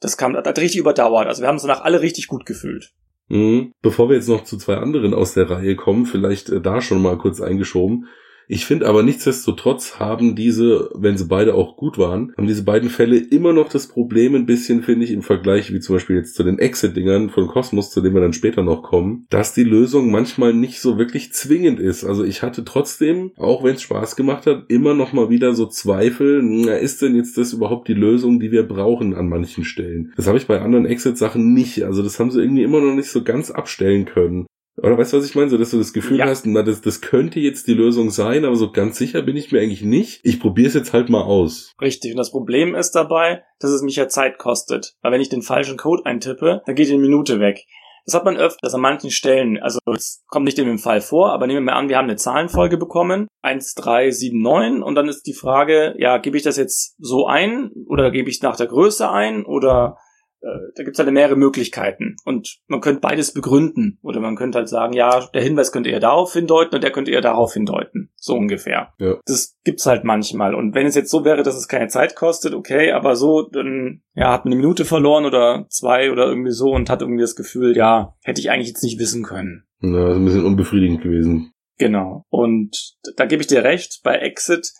Das 0.00 0.18
kam, 0.18 0.34
das 0.34 0.44
hat 0.44 0.58
richtig 0.58 0.80
überdauert. 0.80 1.28
Also 1.28 1.40
wir 1.40 1.48
haben 1.48 1.56
uns 1.56 1.62
danach 1.62 1.80
alle 1.82 2.02
richtig 2.02 2.26
gut 2.26 2.44
gefühlt. 2.44 2.92
Mhm. 3.28 3.72
Bevor 3.80 4.10
wir 4.10 4.16
jetzt 4.16 4.28
noch 4.28 4.44
zu 4.44 4.58
zwei 4.58 4.76
anderen 4.76 5.14
aus 5.14 5.32
der 5.32 5.48
Reihe 5.48 5.76
kommen, 5.76 6.04
vielleicht 6.04 6.50
äh, 6.50 6.60
da 6.60 6.82
schon 6.82 7.00
mal 7.00 7.16
kurz 7.16 7.40
eingeschoben. 7.40 8.06
Ich 8.50 8.64
finde 8.64 8.86
aber 8.86 9.02
nichtsdestotrotz 9.02 9.98
haben 9.98 10.34
diese, 10.34 10.90
wenn 10.94 11.18
sie 11.18 11.26
beide 11.26 11.54
auch 11.54 11.76
gut 11.76 11.98
waren, 11.98 12.32
haben 12.36 12.46
diese 12.46 12.64
beiden 12.64 12.88
Fälle 12.88 13.18
immer 13.18 13.52
noch 13.52 13.68
das 13.68 13.88
Problem 13.88 14.34
ein 14.34 14.46
bisschen, 14.46 14.82
finde 14.82 15.04
ich, 15.04 15.12
im 15.12 15.20
Vergleich 15.20 15.70
wie 15.72 15.80
zum 15.80 15.96
Beispiel 15.96 16.16
jetzt 16.16 16.34
zu 16.34 16.42
den 16.42 16.58
Exit-Dingern 16.58 17.28
von 17.28 17.46
Cosmos, 17.46 17.90
zu 17.90 18.00
denen 18.00 18.14
wir 18.14 18.22
dann 18.22 18.32
später 18.32 18.62
noch 18.62 18.82
kommen, 18.82 19.26
dass 19.28 19.52
die 19.52 19.64
Lösung 19.64 20.10
manchmal 20.10 20.54
nicht 20.54 20.80
so 20.80 20.96
wirklich 20.96 21.34
zwingend 21.34 21.78
ist. 21.78 22.04
Also 22.04 22.24
ich 22.24 22.42
hatte 22.42 22.64
trotzdem, 22.64 23.32
auch 23.36 23.62
wenn 23.64 23.74
es 23.74 23.82
Spaß 23.82 24.16
gemacht 24.16 24.46
hat, 24.46 24.64
immer 24.68 24.94
noch 24.94 25.12
mal 25.12 25.28
wieder 25.28 25.52
so 25.52 25.66
Zweifel, 25.66 26.40
na, 26.42 26.72
ist 26.72 27.02
denn 27.02 27.16
jetzt 27.16 27.36
das 27.36 27.52
überhaupt 27.52 27.86
die 27.88 27.94
Lösung, 27.94 28.40
die 28.40 28.50
wir 28.50 28.62
brauchen 28.62 29.14
an 29.14 29.28
manchen 29.28 29.64
Stellen? 29.64 30.14
Das 30.16 30.26
habe 30.26 30.38
ich 30.38 30.46
bei 30.46 30.62
anderen 30.62 30.86
Exit-Sachen 30.86 31.52
nicht. 31.52 31.82
Also 31.82 32.02
das 32.02 32.18
haben 32.18 32.30
sie 32.30 32.40
irgendwie 32.40 32.62
immer 32.62 32.80
noch 32.80 32.94
nicht 32.94 33.10
so 33.10 33.22
ganz 33.22 33.50
abstellen 33.50 34.06
können. 34.06 34.46
Oder 34.82 34.96
weißt 34.96 35.12
du, 35.12 35.18
was 35.18 35.24
ich 35.24 35.34
meine? 35.34 35.48
So, 35.48 35.58
dass 35.58 35.70
du 35.70 35.78
das 35.78 35.92
Gefühl 35.92 36.18
ja. 36.18 36.26
hast, 36.26 36.46
na, 36.46 36.62
das, 36.62 36.80
das 36.80 37.00
könnte 37.00 37.40
jetzt 37.40 37.66
die 37.66 37.74
Lösung 37.74 38.10
sein, 38.10 38.44
aber 38.44 38.56
so 38.56 38.70
ganz 38.70 38.98
sicher 38.98 39.22
bin 39.22 39.36
ich 39.36 39.50
mir 39.50 39.60
eigentlich 39.60 39.82
nicht. 39.82 40.20
Ich 40.22 40.40
probiere 40.40 40.68
es 40.68 40.74
jetzt 40.74 40.92
halt 40.92 41.08
mal 41.08 41.22
aus. 41.22 41.74
Richtig. 41.80 42.12
Und 42.12 42.18
das 42.18 42.30
Problem 42.30 42.74
ist 42.74 42.92
dabei, 42.92 43.42
dass 43.58 43.70
es 43.70 43.82
mich 43.82 43.96
ja 43.96 44.08
Zeit 44.08 44.38
kostet. 44.38 44.94
Weil 45.02 45.12
wenn 45.12 45.20
ich 45.20 45.28
den 45.28 45.42
falschen 45.42 45.76
Code 45.76 46.06
eintippe, 46.06 46.62
dann 46.66 46.74
geht 46.74 46.88
die 46.88 46.98
Minute 46.98 47.40
weg. 47.40 47.66
Das 48.08 48.14
hat 48.14 48.24
man 48.24 48.38
öfters 48.38 48.72
an 48.72 48.80
manchen 48.80 49.10
Stellen. 49.10 49.58
Also 49.58 49.80
es 49.94 50.24
kommt 50.28 50.46
nicht 50.46 50.58
in 50.58 50.66
dem 50.66 50.78
Fall 50.78 51.02
vor, 51.02 51.30
aber 51.30 51.46
nehmen 51.46 51.66
wir 51.66 51.72
mal 51.72 51.78
an, 51.78 51.90
wir 51.90 51.98
haben 51.98 52.06
eine 52.06 52.16
Zahlenfolge 52.16 52.78
bekommen. 52.78 53.28
1, 53.42 53.74
3, 53.74 54.10
7, 54.10 54.40
9 54.40 54.82
und 54.82 54.94
dann 54.94 55.08
ist 55.08 55.26
die 55.26 55.34
Frage, 55.34 55.94
ja, 55.98 56.16
gebe 56.16 56.38
ich 56.38 56.42
das 56.42 56.56
jetzt 56.56 56.96
so 56.98 57.26
ein 57.26 57.70
oder 57.86 58.10
gebe 58.10 58.30
ich 58.30 58.40
nach 58.40 58.56
der 58.56 58.66
Größe 58.66 59.10
ein 59.10 59.44
oder 59.44 59.98
da 60.40 60.82
gibt's 60.82 60.98
halt 60.98 61.10
mehrere 61.10 61.36
Möglichkeiten. 61.36 62.16
Und 62.24 62.58
man 62.66 62.80
könnte 62.80 63.00
beides 63.00 63.32
begründen. 63.32 63.98
Oder 64.02 64.20
man 64.20 64.36
könnte 64.36 64.58
halt 64.58 64.68
sagen, 64.68 64.92
ja, 64.92 65.26
der 65.34 65.42
Hinweis 65.42 65.72
könnte 65.72 65.90
eher 65.90 66.00
darauf 66.00 66.32
hindeuten 66.32 66.76
und 66.76 66.84
der 66.84 66.92
könnte 66.92 67.10
eher 67.10 67.20
darauf 67.20 67.54
hindeuten. 67.54 68.10
So 68.16 68.34
ungefähr. 68.34 68.92
Ja. 68.98 69.18
Das 69.26 69.56
gibt's 69.64 69.86
halt 69.86 70.04
manchmal. 70.04 70.54
Und 70.54 70.74
wenn 70.74 70.86
es 70.86 70.94
jetzt 70.94 71.10
so 71.10 71.24
wäre, 71.24 71.42
dass 71.42 71.56
es 71.56 71.68
keine 71.68 71.88
Zeit 71.88 72.14
kostet, 72.14 72.54
okay, 72.54 72.92
aber 72.92 73.16
so, 73.16 73.42
dann 73.42 74.02
ja, 74.14 74.32
hat 74.32 74.44
man 74.44 74.52
eine 74.52 74.60
Minute 74.60 74.84
verloren 74.84 75.24
oder 75.24 75.66
zwei 75.70 76.10
oder 76.12 76.26
irgendwie 76.26 76.52
so 76.52 76.70
und 76.70 76.90
hat 76.90 77.02
irgendwie 77.02 77.22
das 77.22 77.36
Gefühl, 77.36 77.76
ja, 77.76 78.14
hätte 78.22 78.40
ich 78.40 78.50
eigentlich 78.50 78.68
jetzt 78.68 78.82
nicht 78.82 78.98
wissen 78.98 79.22
können. 79.22 79.64
Ja, 79.80 80.10
ist 80.10 80.16
ein 80.16 80.24
bisschen 80.24 80.44
unbefriedigend 80.44 81.02
gewesen. 81.02 81.52
Genau. 81.78 82.24
Und 82.28 82.96
da 83.16 83.26
gebe 83.26 83.40
ich 83.40 83.46
dir 83.46 83.62
recht, 83.62 84.00
bei 84.02 84.16
Exit 84.16 84.72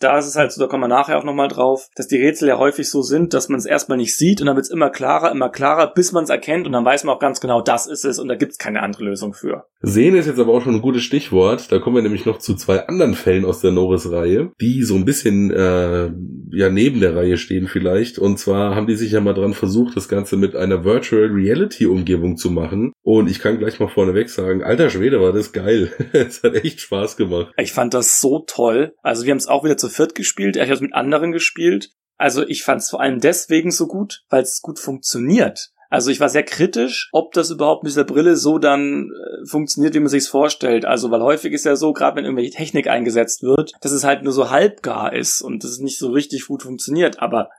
da 0.00 0.18
ist 0.18 0.26
es 0.26 0.36
halt 0.36 0.52
so, 0.52 0.60
da 0.60 0.66
kommen 0.66 0.82
wir 0.82 0.88
nachher 0.88 1.18
auch 1.18 1.24
nochmal 1.24 1.48
drauf, 1.48 1.88
dass 1.96 2.08
die 2.08 2.16
Rätsel 2.16 2.48
ja 2.48 2.58
häufig 2.58 2.90
so 2.90 3.02
sind, 3.02 3.34
dass 3.34 3.48
man 3.48 3.58
es 3.58 3.66
erstmal 3.66 3.98
nicht 3.98 4.16
sieht 4.16 4.40
und 4.40 4.46
dann 4.46 4.56
wird 4.56 4.66
es 4.66 4.72
immer 4.72 4.90
klarer, 4.90 5.30
immer 5.30 5.48
klarer, 5.48 5.92
bis 5.92 6.12
man 6.12 6.24
es 6.24 6.30
erkennt 6.30 6.66
und 6.66 6.72
dann 6.72 6.84
weiß 6.84 7.04
man 7.04 7.14
auch 7.14 7.20
ganz 7.20 7.40
genau, 7.40 7.60
das 7.60 7.86
ist 7.86 8.04
es 8.04 8.18
und 8.18 8.28
da 8.28 8.34
gibt 8.34 8.52
es 8.52 8.58
keine 8.58 8.82
andere 8.82 9.04
Lösung 9.04 9.34
für. 9.34 9.66
Sehen 9.86 10.16
ist 10.16 10.26
jetzt 10.26 10.38
aber 10.38 10.52
auch 10.52 10.62
schon 10.62 10.76
ein 10.76 10.82
gutes 10.82 11.02
Stichwort. 11.02 11.70
Da 11.70 11.78
kommen 11.78 11.96
wir 11.96 12.02
nämlich 12.02 12.24
noch 12.24 12.38
zu 12.38 12.54
zwei 12.54 12.86
anderen 12.86 13.14
Fällen 13.14 13.44
aus 13.44 13.60
der 13.60 13.70
Norris-Reihe, 13.70 14.50
die 14.60 14.82
so 14.82 14.94
ein 14.94 15.04
bisschen 15.04 15.50
äh, 15.50 16.10
ja 16.50 16.70
neben 16.70 17.00
der 17.00 17.14
Reihe 17.14 17.36
stehen 17.36 17.68
vielleicht. 17.68 18.18
Und 18.18 18.38
zwar 18.38 18.74
haben 18.74 18.86
die 18.86 18.96
sich 18.96 19.12
ja 19.12 19.20
mal 19.20 19.34
dran 19.34 19.52
versucht, 19.52 19.96
das 19.96 20.08
Ganze 20.08 20.36
mit 20.36 20.56
einer 20.56 20.84
Virtual 20.84 21.26
Reality 21.26 21.86
Umgebung 21.86 22.36
zu 22.36 22.50
machen. 22.50 22.92
Und 23.02 23.28
ich 23.28 23.40
kann 23.40 23.58
gleich 23.58 23.78
mal 23.78 23.88
vorneweg 23.88 24.30
sagen, 24.30 24.62
alter 24.62 24.88
Schwede, 24.88 25.20
war 25.20 25.32
das 25.32 25.52
geil. 25.52 25.92
Es 26.14 26.42
hat 26.42 26.54
echt 26.54 26.80
Spaß 26.80 27.16
gemacht. 27.16 27.52
Ich 27.58 27.72
fand 27.72 27.92
das 27.92 28.20
so 28.20 28.44
toll. 28.46 28.94
Also 29.02 29.24
wir 29.24 29.32
haben 29.32 29.38
es 29.38 29.48
auch 29.48 29.64
wieder 29.64 29.76
zu 29.84 29.90
viert 29.90 30.14
gespielt. 30.14 30.56
Ich 30.56 30.62
habe 30.62 30.72
es 30.72 30.80
mit 30.80 30.94
anderen 30.94 31.32
gespielt. 31.32 31.90
Also 32.16 32.46
ich 32.46 32.62
fand 32.62 32.80
es 32.80 32.90
vor 32.90 33.00
allem 33.00 33.20
deswegen 33.20 33.70
so 33.70 33.86
gut, 33.86 34.24
weil 34.28 34.42
es 34.42 34.62
gut 34.62 34.78
funktioniert. 34.78 35.70
Also 35.90 36.10
ich 36.10 36.20
war 36.20 36.28
sehr 36.28 36.42
kritisch, 36.42 37.08
ob 37.12 37.32
das 37.32 37.50
überhaupt 37.50 37.84
mit 37.84 37.90
dieser 37.90 38.04
Brille 38.04 38.36
so 38.36 38.58
dann 38.58 39.10
äh, 39.10 39.46
funktioniert, 39.46 39.94
wie 39.94 40.00
man 40.00 40.08
sich's 40.08 40.28
vorstellt. 40.28 40.84
Also 40.84 41.10
weil 41.10 41.22
häufig 41.22 41.52
ist 41.52 41.64
ja 41.64 41.76
so, 41.76 41.92
gerade 41.92 42.16
wenn 42.16 42.24
irgendwelche 42.24 42.56
Technik 42.56 42.88
eingesetzt 42.88 43.42
wird, 43.42 43.72
dass 43.80 43.92
es 43.92 44.04
halt 44.04 44.22
nur 44.22 44.32
so 44.32 44.50
halbgar 44.50 45.12
ist 45.12 45.42
und 45.42 45.62
dass 45.62 45.72
es 45.72 45.78
nicht 45.78 45.98
so 45.98 46.10
richtig 46.10 46.46
gut 46.46 46.62
funktioniert. 46.62 47.20
Aber 47.20 47.50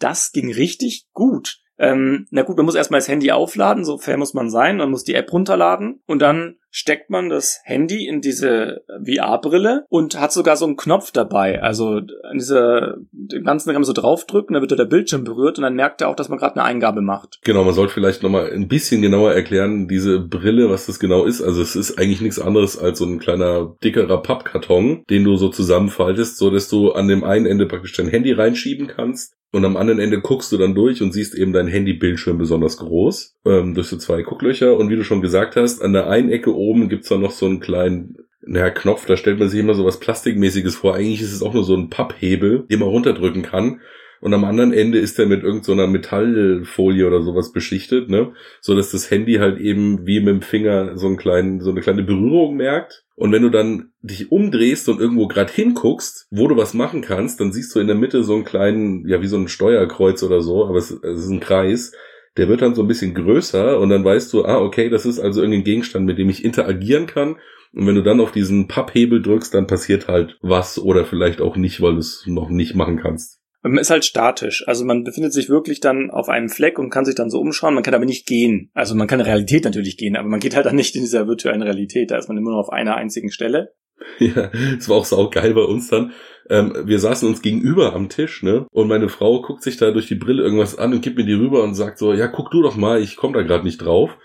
das 0.00 0.32
ging 0.32 0.52
richtig 0.52 1.06
gut. 1.12 1.58
Ähm, 1.78 2.26
na 2.30 2.42
gut, 2.42 2.56
man 2.56 2.66
muss 2.66 2.74
erstmal 2.74 3.00
das 3.00 3.08
Handy 3.08 3.32
aufladen, 3.32 3.84
so 3.84 3.98
fair 3.98 4.16
muss 4.16 4.34
man 4.34 4.50
sein, 4.50 4.76
man 4.76 4.90
muss 4.90 5.04
die 5.04 5.14
App 5.14 5.32
runterladen 5.32 6.00
und 6.06 6.20
dann 6.20 6.56
steckt 6.76 7.08
man 7.08 7.28
das 7.28 7.60
Handy 7.62 8.08
in 8.08 8.20
diese 8.20 8.82
VR-Brille 8.88 9.84
und 9.88 10.20
hat 10.20 10.32
sogar 10.32 10.56
so 10.56 10.66
einen 10.66 10.76
Knopf 10.76 11.12
dabei. 11.12 11.62
Also 11.62 12.00
an 12.24 12.38
dieser, 12.38 12.96
den 13.12 13.44
ganzen 13.44 13.68
kann 13.68 13.80
man 13.80 13.84
so 13.84 13.92
draufdrücken, 13.92 14.54
dann 14.54 14.60
wird 14.60 14.76
der 14.76 14.84
Bildschirm 14.84 15.22
berührt 15.22 15.56
und 15.56 15.62
dann 15.62 15.76
merkt 15.76 16.00
er 16.00 16.08
auch, 16.08 16.16
dass 16.16 16.28
man 16.28 16.38
gerade 16.40 16.56
eine 16.56 16.64
Eingabe 16.64 17.00
macht. 17.00 17.38
Genau, 17.44 17.62
man 17.62 17.74
sollte 17.74 17.94
vielleicht 17.94 18.24
nochmal 18.24 18.50
ein 18.50 18.66
bisschen 18.66 19.02
genauer 19.02 19.32
erklären, 19.32 19.86
diese 19.86 20.18
Brille, 20.18 20.68
was 20.68 20.86
das 20.86 20.98
genau 20.98 21.24
ist. 21.24 21.42
Also 21.42 21.62
es 21.62 21.76
ist 21.76 21.96
eigentlich 21.96 22.20
nichts 22.20 22.40
anderes 22.40 22.76
als 22.76 22.98
so 22.98 23.04
ein 23.04 23.20
kleiner, 23.20 23.76
dickerer 23.84 24.20
Pappkarton, 24.20 25.04
den 25.08 25.22
du 25.22 25.36
so 25.36 25.50
zusammenfaltest, 25.50 26.38
so 26.38 26.50
dass 26.50 26.68
du 26.68 26.90
an 26.90 27.06
dem 27.06 27.22
einen 27.22 27.46
Ende 27.46 27.66
praktisch 27.66 27.92
dein 27.92 28.08
Handy 28.08 28.32
reinschieben 28.32 28.88
kannst 28.88 29.36
und 29.54 29.64
am 29.64 29.76
anderen 29.76 30.00
Ende 30.00 30.20
guckst 30.20 30.52
du 30.52 30.58
dann 30.58 30.74
durch 30.74 31.00
und 31.00 31.12
siehst 31.12 31.34
eben 31.34 31.52
dein 31.52 31.68
Handybildschirm 31.68 32.38
besonders 32.38 32.76
groß, 32.78 33.36
ähm, 33.46 33.74
durch 33.74 33.86
so 33.86 33.96
zwei 33.96 34.22
Gucklöcher. 34.22 34.76
Und 34.76 34.90
wie 34.90 34.96
du 34.96 35.04
schon 35.04 35.22
gesagt 35.22 35.56
hast, 35.56 35.80
an 35.80 35.92
der 35.92 36.08
einen 36.08 36.30
Ecke 36.30 36.54
oben 36.54 36.88
gibt's 36.88 37.08
dann 37.08 37.20
noch 37.20 37.30
so 37.30 37.46
einen 37.46 37.60
kleinen 37.60 38.16
naja, 38.46 38.70
Knopf, 38.70 39.06
da 39.06 39.16
stellt 39.16 39.38
man 39.38 39.48
sich 39.48 39.60
immer 39.60 39.74
so 39.74 39.84
was 39.84 40.00
Plastikmäßiges 40.00 40.76
vor. 40.76 40.94
Eigentlich 40.94 41.22
ist 41.22 41.32
es 41.32 41.42
auch 41.42 41.54
nur 41.54 41.64
so 41.64 41.74
ein 41.74 41.88
Papphebel, 41.88 42.66
den 42.70 42.80
man 42.80 42.88
runterdrücken 42.88 43.42
kann. 43.42 43.80
Und 44.24 44.32
am 44.32 44.44
anderen 44.44 44.72
Ende 44.72 44.98
ist 44.98 45.18
er 45.18 45.26
mit 45.26 45.42
irgendeiner 45.42 45.84
so 45.84 45.92
Metallfolie 45.92 47.06
oder 47.06 47.20
sowas 47.20 47.52
beschichtet, 47.52 48.08
ne? 48.08 48.32
So 48.62 48.74
dass 48.74 48.90
das 48.90 49.10
Handy 49.10 49.34
halt 49.34 49.60
eben 49.60 50.06
wie 50.06 50.20
mit 50.20 50.28
dem 50.28 50.40
Finger 50.40 50.96
so 50.96 51.08
einen 51.08 51.18
kleinen, 51.18 51.60
so 51.60 51.68
eine 51.68 51.82
kleine 51.82 52.04
Berührung 52.04 52.56
merkt. 52.56 53.04
Und 53.16 53.32
wenn 53.32 53.42
du 53.42 53.50
dann 53.50 53.92
dich 54.00 54.32
umdrehst 54.32 54.88
und 54.88 54.98
irgendwo 54.98 55.28
gerade 55.28 55.52
hinguckst, 55.52 56.26
wo 56.30 56.48
du 56.48 56.56
was 56.56 56.72
machen 56.72 57.02
kannst, 57.02 57.38
dann 57.38 57.52
siehst 57.52 57.74
du 57.74 57.80
in 57.80 57.86
der 57.86 57.96
Mitte 57.96 58.24
so 58.24 58.34
einen 58.34 58.46
kleinen, 58.46 59.06
ja, 59.06 59.20
wie 59.20 59.26
so 59.26 59.36
ein 59.36 59.46
Steuerkreuz 59.46 60.22
oder 60.22 60.40
so, 60.40 60.64
aber 60.64 60.78
es, 60.78 60.90
es 60.90 61.24
ist 61.24 61.28
ein 61.28 61.40
Kreis 61.40 61.92
der 62.36 62.48
wird 62.48 62.62
dann 62.62 62.74
so 62.74 62.82
ein 62.82 62.88
bisschen 62.88 63.14
größer 63.14 63.78
und 63.78 63.90
dann 63.90 64.04
weißt 64.04 64.32
du, 64.32 64.44
ah, 64.44 64.58
okay, 64.58 64.88
das 64.88 65.06
ist 65.06 65.20
also 65.20 65.40
irgendein 65.40 65.62
Gegenstand, 65.62 66.04
mit 66.04 66.18
dem 66.18 66.28
ich 66.30 66.44
interagieren 66.44 67.06
kann. 67.06 67.36
Und 67.72 67.86
wenn 67.86 67.94
du 67.94 68.02
dann 68.02 68.20
auf 68.20 68.32
diesen 68.32 68.66
Papphebel 68.66 69.22
drückst, 69.22 69.54
dann 69.54 69.68
passiert 69.68 70.08
halt 70.08 70.36
was 70.42 70.80
oder 70.80 71.04
vielleicht 71.04 71.40
auch 71.40 71.56
nicht, 71.56 71.80
weil 71.80 71.92
du 71.92 71.98
es 71.98 72.24
noch 72.26 72.48
nicht 72.48 72.74
machen 72.74 72.96
kannst. 72.96 73.43
Man 73.64 73.78
ist 73.78 73.90
halt 73.90 74.04
statisch. 74.04 74.62
Also 74.68 74.84
man 74.84 75.04
befindet 75.04 75.32
sich 75.32 75.48
wirklich 75.48 75.80
dann 75.80 76.10
auf 76.10 76.28
einem 76.28 76.50
Fleck 76.50 76.78
und 76.78 76.90
kann 76.90 77.06
sich 77.06 77.14
dann 77.14 77.30
so 77.30 77.40
umschauen. 77.40 77.74
Man 77.74 77.82
kann 77.82 77.94
aber 77.94 78.04
nicht 78.04 78.26
gehen. 78.26 78.70
Also 78.74 78.94
man 78.94 79.06
kann 79.06 79.20
in 79.20 79.26
Realität 79.26 79.64
natürlich 79.64 79.96
gehen, 79.96 80.16
aber 80.16 80.28
man 80.28 80.40
geht 80.40 80.54
halt 80.54 80.66
dann 80.66 80.76
nicht 80.76 80.94
in 80.94 81.00
dieser 81.00 81.26
virtuellen 81.26 81.62
Realität. 81.62 82.10
Da 82.10 82.18
ist 82.18 82.28
man 82.28 82.36
immer 82.36 82.50
nur 82.50 82.60
auf 82.60 82.70
einer 82.70 82.96
einzigen 82.96 83.30
Stelle. 83.30 83.74
Ja, 84.18 84.50
es 84.76 84.88
war 84.88 84.96
auch 84.96 85.04
sau 85.04 85.30
geil 85.30 85.54
bei 85.54 85.62
uns 85.62 85.88
dann. 85.88 86.12
Ähm, 86.50 86.74
wir 86.84 86.98
saßen 86.98 87.26
uns 87.28 87.42
gegenüber 87.42 87.94
am 87.94 88.08
Tisch, 88.08 88.42
ne? 88.42 88.66
Und 88.70 88.88
meine 88.88 89.08
Frau 89.08 89.40
guckt 89.40 89.62
sich 89.62 89.76
da 89.76 89.92
durch 89.92 90.08
die 90.08 90.14
Brille 90.14 90.42
irgendwas 90.42 90.76
an 90.76 90.92
und 90.92 91.00
gibt 91.00 91.16
mir 91.16 91.24
die 91.24 91.32
rüber 91.32 91.62
und 91.62 91.74
sagt 91.74 91.98
so, 91.98 92.12
ja, 92.12 92.26
guck 92.26 92.50
du 92.50 92.60
doch 92.60 92.76
mal, 92.76 93.00
ich 93.00 93.16
komme 93.16 93.34
da 93.34 93.42
gerade 93.42 93.64
nicht 93.64 93.78
drauf. 93.78 94.16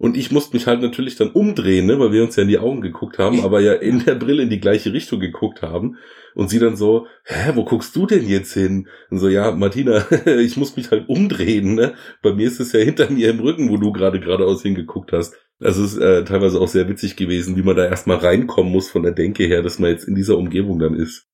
Und 0.00 0.16
ich 0.16 0.30
musste 0.32 0.56
mich 0.56 0.66
halt 0.66 0.80
natürlich 0.80 1.16
dann 1.16 1.28
umdrehen, 1.28 1.84
ne, 1.84 2.00
weil 2.00 2.10
wir 2.10 2.22
uns 2.22 2.34
ja 2.34 2.42
in 2.44 2.48
die 2.48 2.58
Augen 2.58 2.80
geguckt 2.80 3.18
haben, 3.18 3.44
aber 3.44 3.60
ja 3.60 3.74
in 3.74 4.02
der 4.02 4.14
Brille 4.14 4.42
in 4.42 4.48
die 4.48 4.58
gleiche 4.58 4.94
Richtung 4.94 5.20
geguckt 5.20 5.60
haben. 5.60 5.98
Und 6.34 6.48
sie 6.48 6.58
dann 6.58 6.74
so, 6.74 7.06
hä, 7.24 7.52
wo 7.54 7.64
guckst 7.64 7.94
du 7.94 8.06
denn 8.06 8.26
jetzt 8.26 8.54
hin? 8.54 8.88
Und 9.10 9.18
so, 9.18 9.28
ja, 9.28 9.50
Martina, 9.50 10.06
ich 10.38 10.56
muss 10.56 10.74
mich 10.74 10.90
halt 10.90 11.06
umdrehen, 11.10 11.74
ne? 11.74 11.92
Bei 12.22 12.32
mir 12.32 12.46
ist 12.46 12.60
es 12.60 12.72
ja 12.72 12.80
hinter 12.80 13.10
mir 13.10 13.28
im 13.28 13.40
Rücken, 13.40 13.68
wo 13.68 13.76
du 13.76 13.92
gerade 13.92 14.20
geradeaus 14.20 14.62
hingeguckt 14.62 15.12
hast. 15.12 15.36
Das 15.58 15.76
ist 15.76 15.98
äh, 15.98 16.24
teilweise 16.24 16.58
auch 16.62 16.68
sehr 16.68 16.88
witzig 16.88 17.16
gewesen, 17.16 17.56
wie 17.56 17.62
man 17.62 17.76
da 17.76 17.84
erstmal 17.84 18.16
reinkommen 18.16 18.72
muss 18.72 18.88
von 18.88 19.02
der 19.02 19.12
Denke 19.12 19.44
her, 19.44 19.60
dass 19.60 19.78
man 19.78 19.90
jetzt 19.90 20.08
in 20.08 20.14
dieser 20.14 20.38
Umgebung 20.38 20.78
dann 20.78 20.94
ist. 20.94 21.29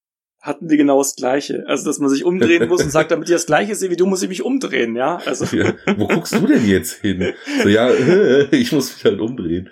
Hatten 0.47 0.69
die 0.69 0.77
genau 0.77 0.99
das 0.99 1.17
Gleiche. 1.17 1.65
Also, 1.67 1.85
dass 1.85 1.99
man 1.99 2.09
sich 2.09 2.25
umdrehen 2.25 2.69
muss 2.69 2.83
und 2.83 2.91
sagt, 2.91 3.11
damit 3.11 3.29
ich 3.29 3.35
das 3.35 3.47
Gleiche 3.47 3.75
sehe 3.75 3.91
wie 3.91 3.97
du, 3.97 4.07
muss 4.07 4.23
ich 4.23 4.29
mich 4.29 4.43
umdrehen, 4.43 4.95
ja? 4.95 5.17
Also. 5.27 5.45
Ja, 5.57 5.75
wo 5.97 6.07
guckst 6.07 6.35
du 6.35 6.47
denn 6.47 6.65
jetzt 6.65 7.01
hin? 7.01 7.35
So, 7.63 7.69
ja, 7.69 7.91
ich 8.53 8.71
muss 8.71 8.95
mich 8.95 9.05
halt 9.05 9.21
umdrehen. 9.21 9.71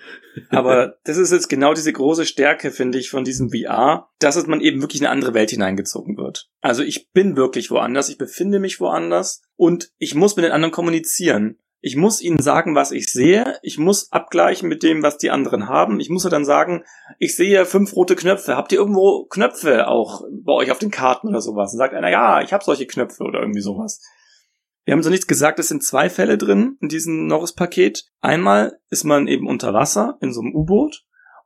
Aber 0.51 0.97
das 1.05 1.17
ist 1.17 1.33
jetzt 1.33 1.49
genau 1.49 1.75
diese 1.75 1.93
große 1.93 2.27
Stärke, 2.27 2.71
finde 2.73 2.99
ich, 2.99 3.11
von 3.11 3.23
diesem 3.23 3.51
VR, 3.51 4.09
dass 4.19 4.47
man 4.47 4.61
eben 4.61 4.81
wirklich 4.81 5.01
in 5.01 5.07
eine 5.07 5.13
andere 5.13 5.35
Welt 5.35 5.51
hineingezogen 5.51 6.17
wird. 6.17 6.51
Also 6.61 6.83
ich 6.83 7.13
bin 7.13 7.37
wirklich 7.37 7.71
woanders, 7.71 8.09
ich 8.09 8.19
befinde 8.19 8.59
mich 8.59 8.81
woanders 8.81 9.43
und 9.57 9.93
ich 9.99 10.15
muss 10.15 10.35
mit 10.35 10.45
den 10.45 10.53
anderen 10.53 10.73
kommunizieren. 10.73 11.59
Ich 11.87 11.97
muss 11.97 12.23
ihnen 12.23 12.40
sagen, 12.40 12.75
was 12.75 12.92
ich 12.92 13.12
sehe. 13.12 13.59
Ich 13.61 13.77
muss 13.77 14.11
abgleichen 14.11 14.70
mit 14.70 14.83
dem, 14.83 15.03
was 15.03 15.18
die 15.18 15.31
anderen 15.31 15.68
haben. 15.68 16.01
Ich 16.01 16.09
muss 16.09 16.23
dann 16.23 16.47
sagen, 16.47 16.83
ich 17.18 17.37
sehe 17.37 17.66
fünf 17.66 17.94
rote 17.94 18.16
Knöpfe. 18.16 18.57
Habt 18.57 18.73
ihr 18.73 18.79
irgendwo 18.79 19.27
Knöpfe 19.27 19.87
auch 19.87 20.23
bei 20.31 20.55
euch 20.55 20.70
auf 20.70 20.79
den 20.79 20.90
Karten 20.90 21.29
oder 21.29 21.42
sowas? 21.42 21.75
Und 21.75 21.79
sagt 21.79 21.92
einer, 21.92 22.09
ja, 22.09 22.40
ich 22.40 22.55
habe 22.55 22.64
solche 22.64 22.87
Knöpfe 22.87 23.23
oder 23.23 23.40
irgendwie 23.40 23.61
sowas. 23.61 24.01
Wir 24.87 24.92
haben 24.92 25.03
so 25.03 25.11
nichts 25.11 25.27
gesagt, 25.27 25.59
es 25.59 25.68
sind 25.68 25.85
zwei 25.85 26.09
Fälle 26.09 26.38
drin 26.38 26.79
in 26.81 26.88
diesem 26.88 27.27
Norris-Paket. 27.27 28.07
Einmal 28.23 28.79
ist 28.88 29.05
man 29.05 29.29
eben 29.29 29.47
unter 29.47 29.75
Wasser 29.75 30.16
in 30.23 30.33
so 30.33 30.40
einem 30.40 30.55
U-Boot 30.55 31.05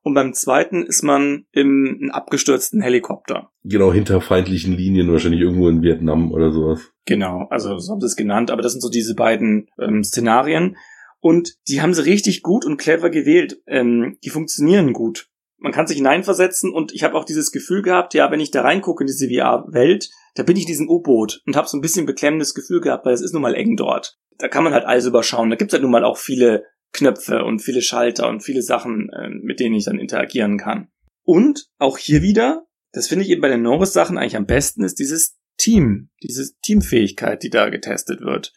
und 0.09 0.15
beim 0.15 0.33
zweiten 0.33 0.87
ist 0.87 1.03
man 1.03 1.45
im 1.53 1.99
einem 2.01 2.11
abgestürzten 2.11 2.81
Helikopter. 2.81 3.51
Genau, 3.63 3.93
hinter 3.93 4.23
feindlichen 4.23 4.73
Linien, 4.73 5.13
wahrscheinlich 5.13 5.43
irgendwo 5.43 5.69
in 5.69 5.83
Vietnam 5.83 6.33
oder 6.33 6.51
sowas. 6.51 6.81
Genau, 7.05 7.47
also 7.51 7.79
so 7.79 7.93
haben 7.93 8.01
sie 8.01 8.07
es 8.07 8.17
genannt, 8.17 8.51
aber 8.51 8.63
das 8.63 8.73
sind 8.73 8.81
so 8.81 8.89
diese 8.89 9.15
beiden 9.15 9.69
ähm, 9.79 10.03
Szenarien. 10.03 10.79
Und 11.21 11.57
die 11.69 11.83
haben 11.83 11.93
sie 11.93 12.07
richtig 12.07 12.43
gut 12.43 12.65
und 12.65 12.79
clever 12.79 13.11
gewählt. 13.11 13.61
Ähm, 13.67 14.17
die 14.25 14.31
funktionieren 14.31 14.95
gut. 14.95 15.29
Man 15.59 15.73
kann 15.73 15.87
sich 15.87 15.99
hineinversetzen 15.99 16.73
und 16.73 16.95
ich 16.95 17.03
habe 17.03 17.15
auch 17.15 17.27
dieses 17.27 17.53
Gefühl 17.53 17.83
gehabt, 17.83 18.15
ja, 18.15 18.31
wenn 18.31 18.41
ich 18.41 18.51
da 18.51 18.63
reingucke 18.63 19.03
in 19.03 19.09
diese 19.09 19.29
VR-Welt, 19.29 20.09
da 20.37 20.43
bin 20.43 20.57
ich 20.57 20.63
in 20.63 20.69
diesem 20.69 20.89
U-Boot 20.89 21.43
und 21.47 21.55
habe 21.55 21.69
so 21.69 21.77
ein 21.77 21.83
bisschen 21.83 22.07
beklemmendes 22.07 22.55
Gefühl 22.55 22.81
gehabt, 22.81 23.05
weil 23.05 23.13
es 23.13 23.21
ist 23.21 23.35
nun 23.35 23.43
mal 23.43 23.55
eng 23.55 23.77
dort. 23.77 24.17
Da 24.39 24.49
kann 24.49 24.65
man 24.65 24.73
halt 24.73 24.87
alles 24.87 25.05
überschauen. 25.05 25.51
Da 25.51 25.57
gibt's 25.57 25.75
halt 25.75 25.83
nun 25.83 25.93
mal 25.93 26.05
auch 26.05 26.17
viele 26.17 26.65
Knöpfe 26.93 27.45
und 27.45 27.61
viele 27.61 27.83
Schalter 27.83 28.29
und 28.29 28.43
viele 28.43 28.63
Sachen, 28.63 29.11
äh, 29.11 29.29
mit 29.29 29.61
denen 29.61 29.75
ich 29.75 29.85
dann 29.85 29.99
interagieren 29.99 30.59
kann. 30.59 30.89
Und 31.23 31.69
auch 31.79 31.99
hier 31.99 32.23
wieder, 32.23 32.67
das 32.93 33.09
finde 33.09 33.25
ich 33.25 33.31
eben 33.31 33.43
bei 33.43 33.49
den 33.49 33.63
Norris-Sachen 33.63 34.17
eigentlich 34.17 34.37
am 34.37 34.47
besten, 34.47 34.85
ist 34.85 34.99
dieses 34.99 35.39
Team, 35.59 36.11
diese 36.23 36.51
Teamfähigkeit, 36.63 37.43
die 37.43 37.51
da 37.51 37.69
getestet 37.69 38.21
wird. 38.21 38.53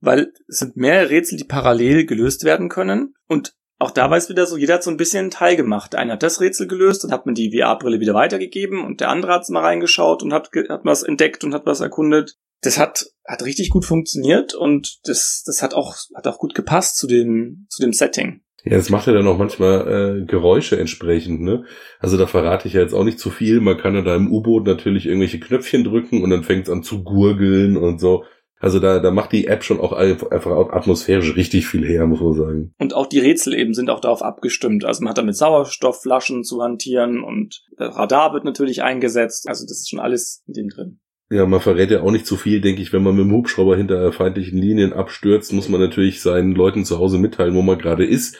Weil 0.00 0.32
es 0.48 0.58
sind 0.58 0.76
mehrere 0.76 1.10
Rätsel, 1.10 1.38
die 1.38 1.44
parallel 1.44 2.06
gelöst 2.06 2.44
werden 2.44 2.68
können 2.68 3.14
und 3.28 3.54
auch 3.78 3.90
da 3.90 4.08
war 4.08 4.16
es 4.16 4.28
wieder 4.28 4.46
so, 4.46 4.56
jeder 4.56 4.74
hat 4.74 4.82
so 4.82 4.90
ein 4.90 4.96
bisschen 4.96 5.20
einen 5.20 5.30
Teil 5.30 5.56
gemacht. 5.56 5.94
Einer 5.94 6.14
hat 6.14 6.22
das 6.22 6.40
Rätsel 6.40 6.68
gelöst 6.68 7.04
und 7.04 7.12
hat 7.12 7.26
mir 7.26 7.34
die 7.34 7.54
VR-Brille 7.54 8.00
wieder 8.00 8.14
weitergegeben 8.14 8.84
und 8.84 9.00
der 9.00 9.10
andere 9.10 9.32
hat 9.32 9.48
mal 9.50 9.60
reingeschaut 9.60 10.22
und 10.22 10.32
hat, 10.32 10.50
hat 10.68 10.84
was 10.84 11.02
entdeckt 11.02 11.44
und 11.44 11.52
hat 11.52 11.66
was 11.66 11.80
erkundet. 11.80 12.38
Das 12.64 12.78
hat, 12.78 13.06
hat 13.26 13.44
richtig 13.44 13.70
gut 13.70 13.84
funktioniert 13.84 14.54
und 14.54 14.98
das, 15.04 15.42
das 15.46 15.62
hat 15.62 15.74
auch, 15.74 15.96
hat 16.14 16.26
auch 16.26 16.38
gut 16.38 16.54
gepasst 16.54 16.96
zu 16.96 17.06
dem, 17.06 17.66
zu 17.68 17.82
dem 17.82 17.92
Setting. 17.92 18.40
Ja, 18.64 18.78
das 18.78 18.88
macht 18.88 19.06
ja 19.06 19.12
dann 19.12 19.26
auch 19.26 19.36
manchmal 19.36 20.22
äh, 20.22 20.24
Geräusche 20.24 20.78
entsprechend, 20.78 21.42
ne? 21.42 21.64
Also 21.98 22.16
da 22.16 22.26
verrate 22.26 22.66
ich 22.66 22.74
ja 22.74 22.80
jetzt 22.80 22.94
auch 22.94 23.04
nicht 23.04 23.18
zu 23.18 23.28
viel. 23.28 23.60
Man 23.60 23.76
kann 23.76 23.94
ja 23.94 24.00
da 24.00 24.16
im 24.16 24.32
U-Boot 24.32 24.66
natürlich 24.66 25.04
irgendwelche 25.04 25.38
Knöpfchen 25.38 25.84
drücken 25.84 26.22
und 26.22 26.30
dann 26.30 26.44
fängt 26.44 26.66
es 26.66 26.72
an 26.72 26.82
zu 26.82 27.04
gurgeln 27.04 27.76
und 27.76 28.00
so. 28.00 28.24
Also 28.58 28.78
da, 28.78 29.00
da 29.00 29.10
macht 29.10 29.32
die 29.32 29.46
App 29.46 29.62
schon 29.62 29.78
auch 29.78 29.92
einfach 29.92 30.30
atmosphärisch 30.72 31.36
richtig 31.36 31.66
viel 31.66 31.86
her, 31.86 32.06
muss 32.06 32.22
man 32.22 32.32
sagen. 32.32 32.74
Und 32.78 32.94
auch 32.94 33.06
die 33.06 33.18
Rätsel 33.18 33.52
eben 33.52 33.74
sind 33.74 33.90
auch 33.90 34.00
darauf 34.00 34.22
abgestimmt. 34.22 34.86
Also 34.86 35.02
man 35.02 35.10
hat 35.10 35.18
da 35.18 35.22
mit 35.22 35.36
Sauerstoffflaschen 35.36 36.44
zu 36.44 36.62
hantieren 36.62 37.22
und 37.22 37.62
der 37.78 37.88
Radar 37.88 38.32
wird 38.32 38.44
natürlich 38.44 38.82
eingesetzt. 38.82 39.46
Also 39.46 39.64
das 39.64 39.80
ist 39.80 39.90
schon 39.90 40.00
alles 40.00 40.42
in 40.46 40.54
dem 40.54 40.68
drin. 40.70 41.00
Ja, 41.30 41.46
man 41.46 41.60
verrät 41.60 41.90
ja 41.90 42.02
auch 42.02 42.10
nicht 42.10 42.26
zu 42.26 42.36
viel, 42.36 42.60
denke 42.60 42.82
ich. 42.82 42.92
Wenn 42.92 43.02
man 43.02 43.16
mit 43.16 43.24
dem 43.24 43.32
Hubschrauber 43.32 43.76
hinter 43.76 44.12
feindlichen 44.12 44.58
Linien 44.58 44.92
abstürzt, 44.92 45.52
muss 45.52 45.68
man 45.68 45.80
natürlich 45.80 46.20
seinen 46.20 46.52
Leuten 46.52 46.84
zu 46.84 46.98
Hause 46.98 47.18
mitteilen, 47.18 47.54
wo 47.54 47.62
man 47.62 47.78
gerade 47.78 48.04
ist. 48.04 48.36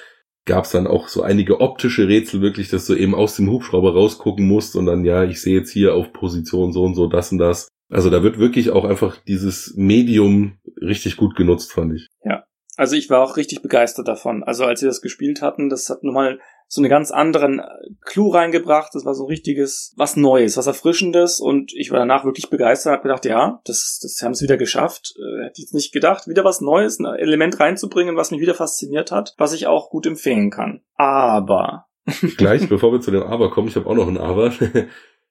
Gab 0.47 0.65
es 0.65 0.73
dann 0.73 0.87
auch 0.87 1.09
so 1.09 1.23
einige 1.23 1.61
optische 1.61 2.07
Rätsel 2.07 2.43
wirklich, 2.43 2.69
dass 2.69 2.87
du 2.87 2.95
eben 2.95 3.15
aus 3.15 3.37
dem 3.37 3.51
Hubschrauber 3.51 3.95
rausgucken 3.95 4.47
musst 4.47 4.77
und 4.77 4.87
dann, 4.87 5.05
ja, 5.05 5.25
ich 5.25 5.41
sehe 5.41 5.59
jetzt 5.59 5.71
hier 5.71 5.95
auf 5.95 6.13
Position 6.13 6.73
so 6.73 6.83
und 6.83 6.95
so 6.95 7.07
das 7.07 7.33
und 7.33 7.39
das. 7.39 7.69
Also 7.91 8.11
da 8.11 8.23
wird 8.23 8.39
wirklich 8.39 8.71
auch 8.71 8.85
einfach 8.85 9.17
dieses 9.27 9.75
Medium 9.77 10.59
richtig 10.81 11.17
gut 11.17 11.37
genutzt, 11.37 11.73
fand 11.73 11.95
ich. 11.95 12.09
Ja. 12.25 12.45
Also 12.77 12.97
ich 12.97 13.09
war 13.09 13.23
auch 13.23 13.37
richtig 13.37 13.63
begeistert 13.63 14.09
davon. 14.09 14.43
Also 14.43 14.65
als 14.65 14.81
sie 14.81 14.87
das 14.87 15.01
gespielt 15.01 15.43
hatten, 15.43 15.69
das 15.69 15.89
hat 15.89 16.03
nochmal 16.03 16.41
so 16.67 16.81
einen 16.81 16.91
ganz 16.91 17.11
anderen 17.11 17.61
äh, 17.61 17.65
Clou 18.03 18.31
reingebracht. 18.31 18.95
Das 18.95 19.05
war 19.05 19.15
so 19.15 19.25
ein 19.25 19.29
richtiges, 19.29 19.95
was 19.97 20.17
Neues, 20.17 20.57
was 20.57 20.67
Erfrischendes 20.67 21.41
und 21.41 21.73
ich 21.75 21.91
war 21.91 21.99
danach 21.99 22.25
wirklich 22.25 22.51
begeistert, 22.51 22.95
hab 22.95 23.03
gedacht, 23.03 23.25
ja, 23.25 23.61
das, 23.65 24.01
das 24.03 24.21
haben 24.23 24.35
sie 24.35 24.45
wieder 24.45 24.57
geschafft. 24.57 25.15
Äh, 25.17 25.45
hätte 25.45 25.55
ich 25.57 25.65
jetzt 25.65 25.75
nicht 25.75 25.93
gedacht, 25.93 26.29
wieder 26.29 26.45
was 26.45 26.61
Neues, 26.61 26.99
ein 26.99 27.07
Element 27.07 27.61
reinzubringen, 27.61 28.17
was 28.17 28.31
mich 28.31 28.41
wieder 28.41 28.55
fasziniert 28.55 29.13
hat, 29.13 29.35
was 29.39 29.53
ich 29.53 29.67
auch 29.67 29.91
gut 29.91 30.07
empfehlen 30.07 30.51
kann. 30.51 30.81
Aber. 30.97 31.87
Gleich, 32.37 32.69
bevor 32.69 32.93
wir 32.93 33.01
zu 33.01 33.11
dem 33.11 33.23
Aber 33.23 33.51
kommen, 33.51 33.69
ich 33.69 33.77
habe 33.77 33.87
auch 33.89 33.95
noch 33.95 34.09
ein 34.09 34.19
Aber. 34.19 34.53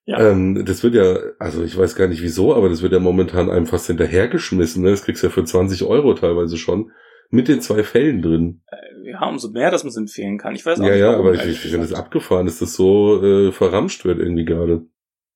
Ja. 0.06 0.20
Ähm, 0.20 0.66
das 0.66 0.84
wird 0.84 0.96
ja, 0.96 1.16
also 1.40 1.64
ich 1.64 1.78
weiß 1.78 1.96
gar 1.96 2.10
nicht 2.10 2.22
wieso, 2.22 2.54
aber 2.54 2.68
das 2.68 2.82
wird 2.82 2.92
ja 2.92 3.00
momentan 3.00 3.50
einem 3.50 3.66
fast 3.66 3.88
hinterhergeschmissen. 3.88 4.84
Ne? 4.84 4.92
Das 4.92 5.04
kriegst 5.04 5.24
du 5.24 5.28
ja 5.28 5.34
für 5.34 5.46
20 5.46 5.84
Euro 5.84 6.14
teilweise 6.14 6.58
schon. 6.58 6.92
Mit 7.34 7.48
den 7.48 7.62
zwei 7.62 7.84
Fällen 7.84 8.22
drin. 8.22 8.62
Äh, 8.68 9.10
ja, 9.10 9.28
umso 9.28 9.50
mehr, 9.50 9.72
dass 9.72 9.84
man 9.84 9.90
es 9.90 9.98
empfehlen 9.98 10.38
kann. 10.38 10.54
Ich 10.54 10.68
weiß 10.68 10.80
auch 10.80 10.84
ja, 10.84 10.92
nicht, 10.92 11.00
Ja, 11.00 11.18
aber 11.18 11.34
ich, 11.34 11.44
ich 11.44 11.72
finde 11.72 11.84
es 11.84 11.92
abgefahren, 11.92 12.46
dass 12.46 12.60
das 12.60 12.76
so 12.76 13.24
äh, 13.24 13.52
verramscht 13.52 14.06
wird 14.06 14.20
irgendwie 14.20 14.46
gerade. 14.46 14.86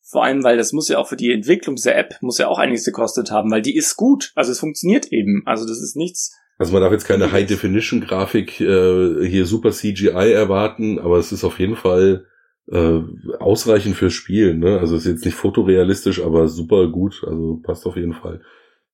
Vor 0.03 0.23
allem, 0.23 0.43
weil 0.43 0.57
das 0.57 0.73
muss 0.73 0.89
ja 0.89 0.99
auch 0.99 1.07
für 1.07 1.15
die 1.15 1.31
Entwicklung 1.31 1.75
dieser 1.75 1.95
App, 1.95 2.13
muss 2.21 2.37
ja 2.37 2.49
auch 2.49 2.59
einiges 2.59 2.85
gekostet 2.85 3.31
haben, 3.31 3.49
weil 3.49 3.63
die 3.63 3.75
ist 3.75 3.95
gut. 3.95 4.31
Also 4.35 4.51
es 4.51 4.59
funktioniert 4.59 5.11
eben. 5.11 5.41
Also 5.47 5.65
das 5.65 5.81
ist 5.81 5.95
nichts. 5.95 6.37
Also 6.59 6.71
man 6.71 6.83
darf 6.83 6.91
jetzt 6.91 7.07
keine 7.07 7.31
High-Definition-Grafik 7.31 8.61
äh, 8.61 9.27
hier 9.27 9.47
super 9.47 9.71
CGI 9.71 10.33
erwarten, 10.33 10.99
aber 10.99 11.17
es 11.17 11.31
ist 11.31 11.43
auf 11.43 11.57
jeden 11.57 11.77
Fall 11.77 12.27
äh, 12.71 12.99
ausreichend 13.39 13.95
fürs 13.95 14.13
Spiel. 14.13 14.53
Ne? 14.53 14.77
Also 14.79 14.97
ist 14.97 15.07
jetzt 15.07 15.25
nicht 15.25 15.35
fotorealistisch, 15.35 16.21
aber 16.23 16.47
super 16.47 16.89
gut. 16.89 17.23
Also 17.25 17.59
passt 17.63 17.87
auf 17.87 17.95
jeden 17.95 18.13
Fall. 18.13 18.41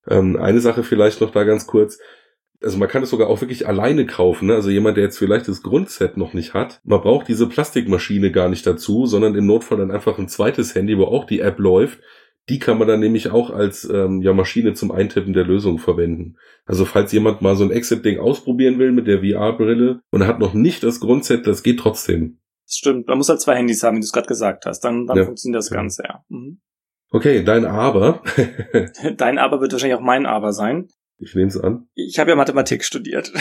Ähm, 0.08 0.36
eine 0.36 0.60
Sache 0.60 0.82
vielleicht 0.82 1.20
noch 1.20 1.32
da 1.32 1.44
ganz 1.44 1.66
kurz. 1.66 1.98
Also 2.64 2.78
man 2.78 2.88
kann 2.88 3.02
es 3.02 3.10
sogar 3.10 3.28
auch 3.28 3.40
wirklich 3.40 3.68
alleine 3.68 4.06
kaufen. 4.06 4.46
Ne? 4.46 4.54
Also 4.54 4.70
jemand, 4.70 4.96
der 4.96 5.04
jetzt 5.04 5.18
vielleicht 5.18 5.48
das 5.48 5.62
Grundset 5.62 6.16
noch 6.16 6.32
nicht 6.32 6.54
hat, 6.54 6.80
man 6.84 7.00
braucht 7.00 7.28
diese 7.28 7.48
Plastikmaschine 7.48 8.32
gar 8.32 8.48
nicht 8.48 8.66
dazu, 8.66 9.06
sondern 9.06 9.34
im 9.34 9.46
Notfall 9.46 9.78
dann 9.78 9.90
einfach 9.90 10.18
ein 10.18 10.28
zweites 10.28 10.74
Handy, 10.74 10.96
wo 10.98 11.04
auch 11.04 11.24
die 11.24 11.40
App 11.40 11.58
läuft. 11.58 12.00
Die 12.48 12.58
kann 12.58 12.78
man 12.78 12.88
dann 12.88 13.00
nämlich 13.00 13.30
auch 13.30 13.50
als 13.50 13.88
ähm, 13.88 14.20
ja, 14.20 14.34
Maschine 14.34 14.74
zum 14.74 14.90
Eintippen 14.90 15.32
der 15.32 15.44
Lösung 15.44 15.78
verwenden. 15.78 16.36
Also 16.66 16.84
falls 16.84 17.12
jemand 17.12 17.40
mal 17.40 17.56
so 17.56 17.64
ein 17.64 17.70
Exit-Ding 17.70 18.18
ausprobieren 18.18 18.78
will 18.78 18.92
mit 18.92 19.06
der 19.06 19.20
VR-Brille 19.20 20.00
und 20.10 20.20
er 20.20 20.26
hat 20.26 20.40
noch 20.40 20.52
nicht 20.52 20.82
das 20.82 21.00
Grundset, 21.00 21.46
das 21.46 21.62
geht 21.62 21.80
trotzdem. 21.80 22.38
Das 22.66 22.76
stimmt. 22.76 23.08
Man 23.08 23.18
muss 23.18 23.28
halt 23.28 23.40
zwei 23.40 23.56
Handys 23.56 23.82
haben, 23.82 23.96
wie 23.96 24.00
du 24.00 24.04
es 24.04 24.12
gerade 24.12 24.26
gesagt 24.26 24.66
hast. 24.66 24.80
Dann, 24.80 25.06
dann 25.06 25.18
ja. 25.18 25.24
funktioniert 25.24 25.58
das 25.58 25.70
Ganze, 25.70 26.02
ja. 26.02 26.22
Mhm. 26.28 26.60
Okay, 27.10 27.44
dein 27.44 27.64
Aber. 27.64 28.22
dein 29.16 29.38
Aber 29.38 29.60
wird 29.60 29.72
wahrscheinlich 29.72 29.96
auch 29.96 30.04
mein 30.04 30.26
Aber 30.26 30.52
sein. 30.52 30.88
Ich 31.18 31.34
nehme 31.34 31.48
es 31.48 31.58
an. 31.58 31.88
Ich 31.94 32.18
habe 32.18 32.30
ja 32.30 32.36
Mathematik 32.36 32.84
studiert. 32.84 33.32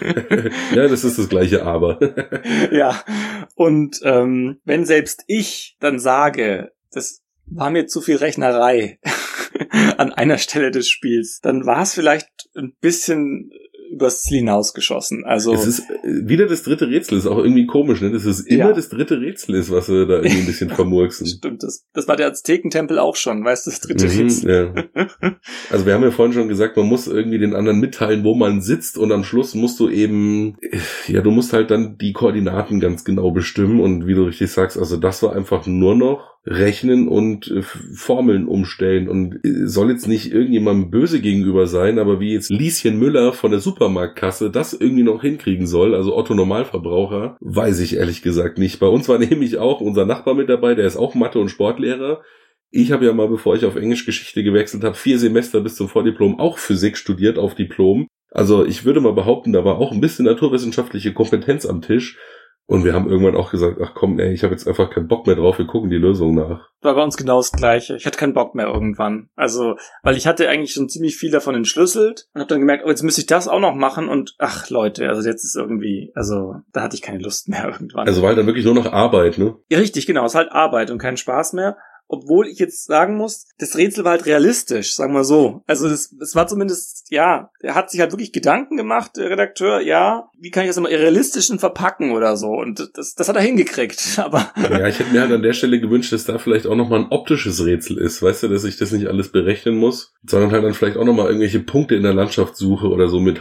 ja, 0.74 0.88
das 0.88 1.04
ist 1.04 1.18
das 1.18 1.28
gleiche 1.28 1.64
Aber. 1.64 1.98
ja. 2.72 3.02
Und 3.54 4.00
ähm, 4.02 4.60
wenn 4.64 4.84
selbst 4.84 5.24
ich 5.28 5.76
dann 5.80 5.98
sage, 5.98 6.72
das 6.90 7.22
war 7.46 7.70
mir 7.70 7.86
zu 7.86 8.00
viel 8.00 8.16
Rechnerei 8.16 8.98
an 9.96 10.12
einer 10.12 10.38
Stelle 10.38 10.70
des 10.70 10.88
Spiels, 10.88 11.40
dann 11.40 11.64
war 11.64 11.82
es 11.82 11.94
vielleicht 11.94 12.28
ein 12.56 12.74
bisschen 12.80 13.50
übers 13.92 14.22
Ziel 14.22 14.38
hinausgeschossen. 14.38 15.24
Also 15.24 15.52
es 15.52 15.66
ist 15.66 15.80
äh, 15.90 16.26
wieder 16.26 16.46
das 16.46 16.62
dritte 16.62 16.88
Rätsel, 16.88 17.18
ist 17.18 17.26
auch 17.26 17.38
irgendwie 17.38 17.66
komisch, 17.66 18.00
ne? 18.00 18.10
Das 18.10 18.24
ist 18.24 18.40
immer 18.48 18.70
ja. 18.70 18.72
das 18.72 18.88
dritte 18.88 19.20
Rätsel 19.20 19.54
ist, 19.54 19.70
was 19.70 19.86
sie 19.86 20.06
da 20.06 20.16
irgendwie 20.16 20.38
ein 20.38 20.46
bisschen 20.46 20.70
vermurksen. 20.74 21.26
Stimmt, 21.26 21.62
das, 21.62 21.84
das 21.92 22.08
war 22.08 22.16
der 22.16 22.28
Aztekentempel 22.28 22.98
auch 22.98 23.16
schon, 23.16 23.44
weißt 23.44 23.66
du, 23.66 23.70
das 23.70 23.80
dritte 23.80 24.06
mhm, 24.06 24.18
Rätsel. 24.18 24.74
Ja. 24.94 25.04
Also 25.70 25.86
wir 25.86 25.94
haben 25.94 26.02
ja 26.02 26.10
vorhin 26.10 26.34
schon 26.34 26.48
gesagt, 26.48 26.76
man 26.76 26.86
muss 26.86 27.06
irgendwie 27.06 27.38
den 27.38 27.54
anderen 27.54 27.80
mitteilen, 27.80 28.24
wo 28.24 28.34
man 28.34 28.60
sitzt 28.60 28.98
und 28.98 29.10
am 29.12 29.24
Schluss 29.24 29.54
musst 29.54 29.80
du 29.80 29.88
eben, 29.88 30.56
ja, 31.06 31.20
du 31.20 31.30
musst 31.30 31.52
halt 31.52 31.70
dann 31.70 31.96
die 31.98 32.12
Koordinaten 32.12 32.80
ganz 32.80 33.04
genau 33.04 33.30
bestimmen 33.30 33.80
und 33.80 34.06
wie 34.06 34.14
du 34.14 34.24
richtig 34.24 34.50
sagst, 34.50 34.78
also 34.78 34.96
das 34.96 35.22
war 35.22 35.34
einfach 35.34 35.66
nur 35.66 35.94
noch 35.94 36.31
rechnen 36.44 37.08
und 37.08 37.48
äh, 37.50 37.62
Formeln 37.62 38.46
umstellen 38.46 39.08
und 39.08 39.44
äh, 39.44 39.66
soll 39.66 39.90
jetzt 39.90 40.08
nicht 40.08 40.32
irgendjemandem 40.32 40.90
böse 40.90 41.20
gegenüber 41.20 41.66
sein, 41.66 41.98
aber 41.98 42.18
wie 42.18 42.32
jetzt 42.32 42.50
Lieschen 42.50 42.98
Müller 42.98 43.32
von 43.32 43.52
der 43.52 43.60
Supermarktkasse 43.60 44.50
das 44.50 44.72
irgendwie 44.72 45.04
noch 45.04 45.22
hinkriegen 45.22 45.66
soll, 45.66 45.94
also 45.94 46.16
Otto 46.16 46.34
Normalverbraucher, 46.34 47.36
weiß 47.40 47.78
ich 47.80 47.96
ehrlich 47.96 48.22
gesagt 48.22 48.58
nicht. 48.58 48.80
Bei 48.80 48.88
uns 48.88 49.08
war 49.08 49.18
nämlich 49.20 49.58
auch 49.58 49.80
unser 49.80 50.04
Nachbar 50.04 50.34
mit 50.34 50.48
dabei, 50.48 50.74
der 50.74 50.86
ist 50.86 50.96
auch 50.96 51.14
Mathe- 51.14 51.38
und 51.38 51.48
Sportlehrer. 51.48 52.22
Ich 52.70 52.90
habe 52.90 53.04
ja 53.04 53.12
mal, 53.12 53.28
bevor 53.28 53.54
ich 53.54 53.64
auf 53.64 53.76
Englischgeschichte 53.76 54.42
gewechselt 54.42 54.82
habe, 54.82 54.96
vier 54.96 55.18
Semester 55.18 55.60
bis 55.60 55.76
zum 55.76 55.88
Vordiplom 55.88 56.40
auch 56.40 56.58
Physik 56.58 56.96
studiert 56.96 57.38
auf 57.38 57.54
Diplom. 57.54 58.08
Also 58.30 58.64
ich 58.64 58.84
würde 58.86 59.00
mal 59.00 59.12
behaupten, 59.12 59.52
da 59.52 59.64
war 59.64 59.76
auch 59.76 59.92
ein 59.92 60.00
bisschen 60.00 60.24
naturwissenschaftliche 60.24 61.12
Kompetenz 61.12 61.66
am 61.66 61.82
Tisch. 61.82 62.18
Und 62.72 62.84
wir 62.84 62.94
haben 62.94 63.06
irgendwann 63.06 63.36
auch 63.36 63.50
gesagt, 63.50 63.76
ach 63.82 63.92
komm, 63.94 64.18
ey, 64.18 64.32
ich 64.32 64.44
habe 64.44 64.54
jetzt 64.54 64.66
einfach 64.66 64.88
keinen 64.88 65.06
Bock 65.06 65.26
mehr 65.26 65.36
drauf, 65.36 65.58
wir 65.58 65.66
gucken 65.66 65.90
die 65.90 65.98
Lösung 65.98 66.34
nach. 66.34 66.70
War 66.80 66.94
bei 66.94 67.02
uns 67.02 67.18
genau 67.18 67.36
das 67.36 67.52
Gleiche. 67.52 67.96
Ich 67.96 68.06
hatte 68.06 68.16
keinen 68.16 68.32
Bock 68.32 68.54
mehr 68.54 68.66
irgendwann. 68.66 69.28
Also, 69.36 69.76
weil 70.02 70.16
ich 70.16 70.26
hatte 70.26 70.48
eigentlich 70.48 70.72
schon 70.72 70.88
ziemlich 70.88 71.16
viel 71.16 71.30
davon 71.30 71.54
entschlüsselt 71.54 72.28
und 72.32 72.40
habe 72.40 72.48
dann 72.48 72.60
gemerkt, 72.60 72.84
oh, 72.86 72.88
jetzt 72.88 73.02
müsste 73.02 73.20
ich 73.20 73.26
das 73.26 73.46
auch 73.46 73.60
noch 73.60 73.74
machen 73.74 74.08
und 74.08 74.36
ach 74.38 74.70
Leute, 74.70 75.06
also 75.06 75.28
jetzt 75.28 75.44
ist 75.44 75.54
irgendwie, 75.54 76.12
also 76.14 76.54
da 76.72 76.80
hatte 76.80 76.96
ich 76.96 77.02
keine 77.02 77.18
Lust 77.18 77.50
mehr 77.50 77.64
irgendwann. 77.72 78.06
Also 78.06 78.22
war 78.22 78.28
halt 78.28 78.38
dann 78.38 78.46
wirklich 78.46 78.64
nur 78.64 78.74
noch 78.74 78.90
Arbeit, 78.90 79.36
ne? 79.36 79.54
Ja, 79.68 79.78
richtig, 79.78 80.06
genau. 80.06 80.24
Es 80.24 80.32
ist 80.32 80.38
halt 80.38 80.50
Arbeit 80.50 80.90
und 80.90 80.96
kein 80.96 81.18
Spaß 81.18 81.52
mehr 81.52 81.76
obwohl 82.12 82.46
ich 82.46 82.58
jetzt 82.58 82.84
sagen 82.84 83.16
muss, 83.16 83.46
das 83.58 83.76
Rätsel 83.76 84.04
war 84.04 84.12
halt 84.12 84.26
realistisch, 84.26 84.94
sagen 84.94 85.14
wir 85.14 85.24
so. 85.24 85.62
Also 85.66 85.88
es, 85.88 86.14
es 86.20 86.34
war 86.36 86.46
zumindest, 86.46 87.06
ja, 87.08 87.50
er 87.60 87.74
hat 87.74 87.90
sich 87.90 88.00
halt 88.00 88.12
wirklich 88.12 88.32
Gedanken 88.32 88.76
gemacht, 88.76 89.12
der 89.16 89.30
Redakteur, 89.30 89.80
ja, 89.80 90.28
wie 90.38 90.50
kann 90.50 90.64
ich 90.64 90.68
das 90.68 90.76
immer 90.76 90.90
realistischen 90.90 91.58
verpacken 91.58 92.12
oder 92.12 92.36
so. 92.36 92.48
Und 92.48 92.90
das, 92.94 93.14
das 93.14 93.28
hat 93.30 93.36
er 93.36 93.42
hingekriegt. 93.42 94.18
Aber 94.18 94.52
ja, 94.56 94.86
ich 94.88 94.98
hätte 94.98 95.10
mir 95.10 95.22
halt 95.22 95.32
an 95.32 95.42
der 95.42 95.54
Stelle 95.54 95.80
gewünscht, 95.80 96.12
dass 96.12 96.26
da 96.26 96.36
vielleicht 96.36 96.66
auch 96.66 96.76
nochmal 96.76 97.00
ein 97.00 97.10
optisches 97.10 97.64
Rätsel 97.64 97.96
ist, 97.96 98.22
weißt 98.22 98.42
du, 98.42 98.48
dass 98.48 98.64
ich 98.64 98.76
das 98.76 98.92
nicht 98.92 99.06
alles 99.06 99.32
berechnen 99.32 99.76
muss, 99.76 100.12
sondern 100.26 100.52
halt 100.52 100.64
dann 100.64 100.74
vielleicht 100.74 100.98
auch 100.98 101.06
nochmal 101.06 101.28
irgendwelche 101.28 101.60
Punkte 101.60 101.94
in 101.94 102.02
der 102.02 102.12
Landschaft 102.12 102.56
suche 102.56 102.88
oder 102.88 103.08
so 103.08 103.20
mit, 103.20 103.40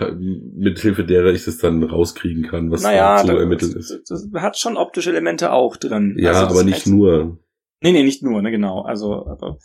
mit 0.55 0.79
Hilfe 0.79 1.03
derer 1.03 1.33
ich 1.33 1.43
das 1.43 1.57
dann 1.57 1.83
rauskriegen 1.83 2.47
kann, 2.47 2.71
was 2.71 2.83
naja, 2.83 3.17
zu 3.17 3.27
da, 3.27 3.33
ermitteln 3.37 3.73
das, 3.73 3.91
ist. 3.91 4.09
Das, 4.09 4.29
das 4.31 4.41
hat 4.41 4.57
schon 4.57 4.77
optische 4.77 5.09
Elemente 5.09 5.51
auch 5.51 5.75
drin. 5.75 6.15
Ja, 6.17 6.31
also 6.31 6.45
aber 6.45 6.63
nicht 6.63 6.87
nur. 6.87 7.37
Nee, 7.81 7.91
nee, 7.91 8.03
nicht 8.03 8.23
nur, 8.23 8.41
ne, 8.41 8.51
genau. 8.51 8.81
Also, 8.81 9.25
aber 9.25 9.57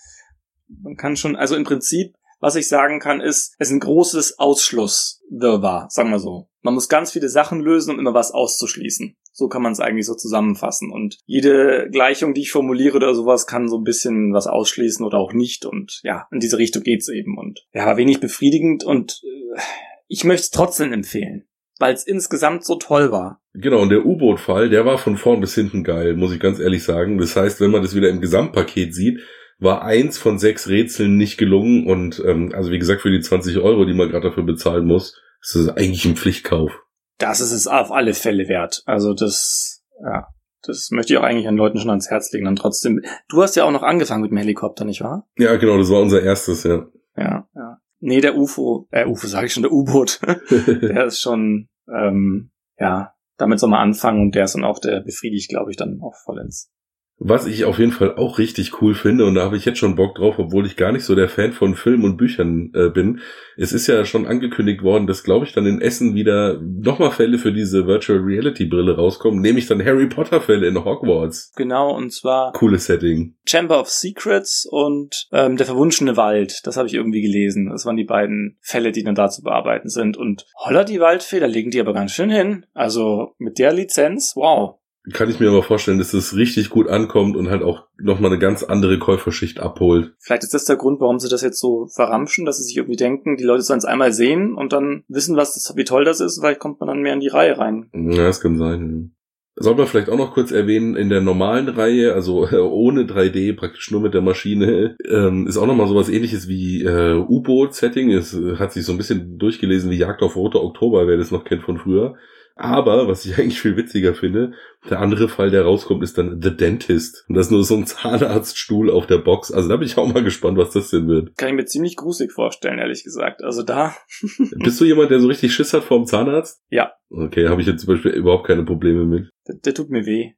man 0.83 0.97
kann 0.97 1.17
schon, 1.17 1.37
also 1.37 1.55
im 1.55 1.65
Prinzip, 1.65 2.15
was 2.41 2.57
ich 2.57 2.69
sagen 2.69 2.99
kann, 2.99 3.21
ist, 3.21 3.55
es 3.59 3.69
ist 3.69 3.75
ein 3.75 3.81
großes 3.81 4.39
Ausschlusswirrwarr, 4.39 5.89
sagen 5.91 6.11
wir 6.11 6.19
so. 6.19 6.49
Man 6.63 6.75
muss 6.75 6.89
ganz 6.89 7.13
viele 7.13 7.29
Sachen 7.29 7.61
lösen, 7.61 7.93
um 7.93 8.01
immer 8.01 8.15
was 8.15 8.33
auszuschließen. 8.33 9.17
So 9.33 9.49
kann 9.49 9.63
man 9.63 9.73
es 9.73 9.81
eigentlich 9.81 10.07
so 10.07 10.15
zusammenfassen. 10.15 10.91
Und 10.91 11.19
jede 11.27 11.89
Gleichung, 11.91 12.35
die 12.35 12.43
ich 12.43 12.51
formuliere 12.51 12.97
oder 12.97 13.15
sowas, 13.15 13.47
kann 13.47 13.69
so 13.69 13.79
ein 13.79 13.85
bisschen 13.85 14.33
was 14.33 14.47
ausschließen 14.47 15.05
oder 15.05 15.19
auch 15.19 15.33
nicht. 15.33 15.65
Und 15.65 16.01
ja, 16.03 16.27
in 16.33 16.41
diese 16.41 16.59
Richtung 16.59 16.83
geht's 16.83 17.09
eben. 17.09 17.39
Und 17.39 17.67
ja, 17.73 17.87
war 17.87 17.97
wenig 17.97 18.21
befriedigend 18.21 18.85
und 18.85 19.23
äh, 19.23 19.61
ich 20.09 20.25
möchte 20.25 20.45
es 20.45 20.51
trotzdem 20.51 20.93
empfehlen 20.93 21.47
weil 21.79 21.95
es 21.95 22.07
insgesamt 22.07 22.65
so 22.65 22.77
toll 22.77 23.13
war. 23.13 23.41
Genau, 23.55 23.81
und 23.81 23.91
der 23.91 24.05
U-Boot-Fall, 24.05 24.69
der 24.71 24.85
war 24.85 24.99
von 24.99 25.17
vorn 25.17 25.41
bis 25.41 25.55
hinten 25.55 25.85
geil, 25.85 26.15
muss 26.15 26.33
ich 26.33 26.41
ganz 26.41 26.59
ehrlich 26.59 26.85
sagen. 26.85 27.19
Das 27.19 27.37
heißt, 27.37 27.61
wenn 27.61 27.71
man 27.71 27.83
das 27.83 27.95
wieder 27.95 28.09
im 28.09 28.21
Gesamtpaket 28.21 28.95
sieht, 28.95 29.21
war 29.59 29.83
eins 29.83 30.19
von 30.19 30.39
sechs 30.39 30.69
Rätseln 30.69 31.17
nicht 31.17 31.39
gelungen 31.39 31.87
und 31.87 32.23
ähm, 32.27 32.53
also 32.55 32.71
wie 32.71 32.79
gesagt, 32.79 33.01
für 33.01 33.11
die 33.11 33.21
20 33.21 33.59
Euro, 33.59 33.85
die 33.85 33.95
man 33.95 34.11
gerade 34.11 34.29
dafür 34.29 34.45
bezahlen 34.45 34.87
muss, 34.87 35.21
ist 35.41 35.55
das 35.55 35.69
eigentlich 35.71 36.05
ein 36.05 36.17
Pflichtkauf. 36.17 36.73
Das 37.19 37.41
ist 37.41 37.53
es 37.53 37.67
auf 37.67 37.91
alle 37.91 38.13
Fälle 38.13 38.49
wert. 38.49 38.83
Also 38.85 39.15
das, 39.15 39.83
ja, 40.03 40.27
das 40.63 40.91
möchte 40.91 41.15
ich 41.15 41.19
auch 41.19 41.23
eigentlich 41.23 41.49
an 41.49 41.57
Leuten 41.57 41.79
schon 41.79 41.91
ans 41.91 42.11
Herz 42.11 42.31
legen. 42.33 42.45
Dann 42.45 42.57
trotzdem. 42.57 43.01
Du 43.29 43.43
hast 43.43 43.57
ja 43.57 43.65
auch 43.65 43.71
noch 43.71 43.83
angefangen 43.83 44.23
mit 44.23 44.31
dem 44.31 44.37
Helikopter, 44.37 44.85
nicht 44.85 45.01
wahr? 45.01 45.27
Ja, 45.39 45.57
genau, 45.57 45.79
das 45.79 45.91
war 45.91 46.01
unser 46.01 46.23
erstes, 46.23 46.65
ja. 46.65 46.87
Ja, 47.17 47.49
ja. 47.55 47.66
Nee, 48.07 48.21
der 48.21 48.37
UFO, 48.37 48.87
äh, 48.93 49.05
UFO 49.05 49.27
sage 49.27 49.47
ich 49.47 49.53
schon, 49.53 49.65
der 49.65 49.73
U-Boot, 49.73 50.21
der 50.51 51.07
ist 51.07 51.21
schon, 51.21 51.69
ähm, 51.93 52.53
ja, 52.79 53.13
damit 53.37 53.59
soll 53.59 53.69
man 53.69 53.81
anfangen 53.81 54.21
und 54.23 54.37
der 54.37 54.45
ist 54.45 54.55
dann 54.55 54.63
auch, 54.63 54.79
der 54.79 55.01
befriedigt, 55.01 55.49
glaube 55.49 55.73
ich, 55.73 55.77
dann 55.77 56.01
auch 56.01 56.15
vollends. 56.15 56.71
Was 57.19 57.47
ich 57.47 57.65
auf 57.65 57.79
jeden 57.79 57.93
Fall 57.93 58.17
auch 58.17 58.39
richtig 58.39 58.83
cool 58.83 58.95
finde, 58.95 59.25
und 59.25 59.35
da 59.37 59.43
habe 59.43 59.57
ich 59.57 59.65
jetzt 59.65 59.79
schon 59.79 59.97
Bock 59.97 60.17
drauf, 60.17 60.39
obwohl 60.39 60.67
ich 60.67 60.77
gar 60.77 60.93
nicht 60.93 61.05
so 61.05 61.15
der 61.15 61.31
Fan 61.31 61.53
von 61.53 61.75
Filmen 61.75 62.05
und 62.05 62.19
Büchern 62.19 62.73
äh, 62.75 62.91
bin. 62.91 63.21
Es 63.57 63.73
ist 63.73 63.87
ja 63.87 64.05
schon 64.05 64.27
angekündigt 64.27 64.83
worden, 64.83 65.07
dass, 65.07 65.25
glaube 65.25 65.47
ich, 65.47 65.53
dann 65.53 65.65
in 65.65 65.81
Essen 65.81 66.15
wieder 66.15 66.61
nochmal 66.61 67.11
Fälle 67.11 67.39
für 67.39 67.53
diese 67.53 67.87
Virtual 67.87 68.19
Reality 68.19 68.67
Brille 68.67 68.97
rauskommen, 68.97 69.41
nämlich 69.41 69.67
dann 69.67 69.83
Harry 69.83 70.09
Potter 70.09 70.43
Fälle 70.43 70.67
in 70.67 70.85
Hogwarts. 70.85 71.53
Genau, 71.57 71.97
und 71.97 72.13
zwar 72.13 72.53
Cooles 72.53 72.85
Setting. 72.85 73.35
Chamber 73.49 73.81
of 73.81 73.89
Secrets 73.89 74.69
und 74.71 75.27
ähm, 75.33 75.57
Der 75.57 75.65
verwunschene 75.65 76.19
Wald. 76.19 76.61
Das 76.65 76.77
habe 76.77 76.87
ich 76.87 76.95
irgendwie 76.95 77.23
gelesen. 77.23 77.71
Das 77.71 77.87
waren 77.87 77.97
die 77.97 78.05
beiden 78.05 78.59
Fälle, 78.61 78.93
die 78.93 79.05
dann 79.05 79.15
da 79.15 79.31
zu 79.31 79.43
bearbeiten 79.43 79.89
sind. 79.89 80.19
Und 80.19 80.45
holla 80.63 80.85
die 80.85 81.01
Waldfee, 81.01 81.41
da 81.41 81.47
legen 81.47 81.71
die 81.71 81.81
aber 81.81 81.95
ganz 81.95 82.13
schön 82.13 82.29
hin. 82.29 82.67
Also 82.75 83.35
mit 83.39 83.59
der 83.59 83.73
Lizenz, 83.73 84.33
wow 84.37 84.79
kann 85.13 85.31
ich 85.31 85.41
mir 85.41 85.49
aber 85.49 85.63
vorstellen, 85.63 85.99
dass 85.99 86.13
es 86.15 86.37
richtig 86.37 86.71
gut 86.71 86.89
ankommt 86.89 87.37
und 87.37 87.49
halt 87.49 87.63
auch 87.63 87.87
nochmal 87.99 88.33
eine 88.33 88.41
ganz 88.41 88.63
andere 88.63 88.99
Käuferschicht 88.99 89.61
abholt. 89.61 90.15
Vielleicht 90.19 90.45
ist 90.45 90.55
das 90.55 90.65
der 90.65 90.77
Grund, 90.77 91.01
warum 91.01 91.19
sie 91.19 91.29
das 91.29 91.43
jetzt 91.43 91.61
so 91.61 91.87
verramschen, 91.87 92.45
dass 92.45 92.59
sie 92.59 92.65
sich 92.65 92.77
irgendwie 92.77 92.97
denken, 92.97 93.37
die 93.37 93.45
Leute 93.45 93.63
sollen 93.63 93.79
es 93.79 93.85
einmal 93.85 94.13
sehen 94.13 94.55
und 94.55 94.73
dann 94.73 95.05
wissen, 95.09 95.37
was 95.37 95.55
das, 95.55 95.77
wie 95.77 95.85
toll 95.85 96.05
das 96.05 96.21
ist, 96.21 96.41
vielleicht 96.41 96.61
kommt 96.61 96.81
man 96.81 96.89
dann 96.89 97.03
mehr 97.03 97.15
in 97.15 97.21
die 97.21 97.29
Reihe 97.29 97.57
rein. 97.59 97.89
Ja, 97.93 98.25
das 98.25 98.41
kann 98.41 98.59
sein. 98.59 99.13
Sollte 99.59 99.79
man 99.79 99.89
vielleicht 99.89 100.11
auch 100.11 100.19
noch 100.19 100.35
kurz 100.35 100.53
erwähnen, 100.53 100.97
in 100.97 101.09
der 101.09 101.23
normalen 101.23 101.69
Reihe, 101.69 102.13
also 102.13 102.47
äh, 102.47 102.57
ohne 102.57 103.05
3D, 103.05 103.57
praktisch 103.57 103.91
nur 103.91 104.03
mit 104.03 104.13
der 104.13 104.21
Maschine, 104.21 104.97
ähm, 105.09 105.47
ist 105.47 105.57
auch 105.57 105.67
nochmal 105.67 105.89
sowas 105.89 106.11
ähnliches 106.11 106.47
wie 106.47 106.83
äh, 106.83 107.15
U-Boot-Setting. 107.15 108.11
Es 108.13 108.39
hat 108.59 108.73
sich 108.73 108.85
so 108.85 108.93
ein 108.93 108.99
bisschen 108.99 109.39
durchgelesen 109.39 109.91
wie 109.91 109.97
Jagd 109.97 110.23
auf 110.23 110.37
Roter 110.37 110.63
Oktober, 110.63 111.07
wer 111.07 111.17
das 111.17 111.31
noch 111.31 111.45
kennt 111.45 111.63
von 111.63 111.79
früher. 111.79 112.17
Aber, 112.59 113.07
was 113.07 113.27
ich 113.27 113.39
eigentlich 113.39 113.61
viel 113.61 113.77
witziger 113.77 114.15
finde, 114.15 114.53
der 114.89 115.01
andere 115.01 115.29
Fall, 115.29 115.51
der 115.51 115.65
rauskommt, 115.65 116.03
ist 116.03 116.17
dann 116.17 116.41
The 116.43 116.57
Dentist. 116.57 117.25
Und 117.29 117.37
das 117.37 117.47
ist 117.47 117.53
nur 117.53 117.65
so 117.65 117.77
ein 117.77 117.87
Zahnarztstuhl 117.87 118.91
auf 118.91 119.07
der 119.07 119.19
Box. 119.19 119.53
Also 119.53 119.69
da 119.69 119.77
bin 119.77 119.87
ich 119.87 119.99
auch 119.99 120.13
mal 120.13 120.25
gespannt, 120.25 120.57
was 120.57 120.71
das 120.71 120.91
denn 120.91 121.07
wird. 121.07 121.37
Kann 121.37 121.51
ich 121.51 121.55
mir 121.55 121.67
ziemlich 121.67 121.97
gruselig 121.97 122.33
vorstellen, 122.33 122.79
ehrlich 122.79 123.05
gesagt. 123.05 123.43
Also 123.45 123.63
da. 123.63 123.95
Bist 124.65 124.81
du 124.81 124.85
jemand, 124.85 125.11
der 125.11 125.21
so 125.21 125.29
richtig 125.29 125.55
Schiss 125.55 125.75
hat 125.75 125.85
vor 125.85 125.99
dem 125.99 126.07
Zahnarzt? 126.07 126.63
Ja. 126.71 126.93
Okay, 127.11 127.49
habe 127.49 127.61
ich 127.61 127.67
jetzt 127.67 127.85
zum 127.85 127.95
Beispiel 127.95 128.13
überhaupt 128.13 128.47
keine 128.47 128.65
Probleme 128.65 129.05
mit. 129.05 129.29
Der, 129.47 129.55
der 129.65 129.75
tut 129.75 129.91
mir 129.91 130.05
weh. 130.07 130.33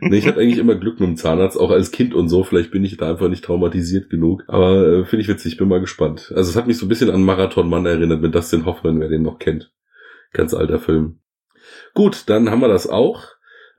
nee, 0.00 0.16
ich 0.16 0.26
hatte 0.26 0.40
eigentlich 0.40 0.56
immer 0.56 0.76
Glück 0.76 0.98
mit 0.98 1.10
dem 1.10 1.16
Zahnarzt, 1.18 1.58
auch 1.60 1.70
als 1.70 1.90
Kind 1.90 2.14
und 2.14 2.30
so. 2.30 2.42
Vielleicht 2.42 2.70
bin 2.70 2.82
ich 2.86 2.96
da 2.96 3.10
einfach 3.10 3.28
nicht 3.28 3.44
traumatisiert 3.44 4.08
genug. 4.08 4.44
Aber 4.46 5.00
äh, 5.00 5.04
finde 5.04 5.20
ich 5.20 5.28
witzig, 5.28 5.58
bin 5.58 5.68
mal 5.68 5.78
gespannt. 5.78 6.32
Also 6.34 6.48
es 6.48 6.56
hat 6.56 6.66
mich 6.66 6.78
so 6.78 6.86
ein 6.86 6.88
bisschen 6.88 7.10
an 7.10 7.22
Marathon 7.22 7.68
Mann 7.68 7.84
erinnert 7.84 8.22
mit 8.22 8.34
Dustin 8.34 8.64
Hoffman, 8.64 8.98
wer 8.98 9.10
den 9.10 9.20
noch 9.20 9.38
kennt. 9.38 9.70
Ganz 10.32 10.54
alter 10.54 10.78
Film. 10.78 11.20
Gut, 11.94 12.24
dann 12.28 12.50
haben 12.50 12.60
wir 12.60 12.68
das 12.68 12.88
auch. 12.88 13.24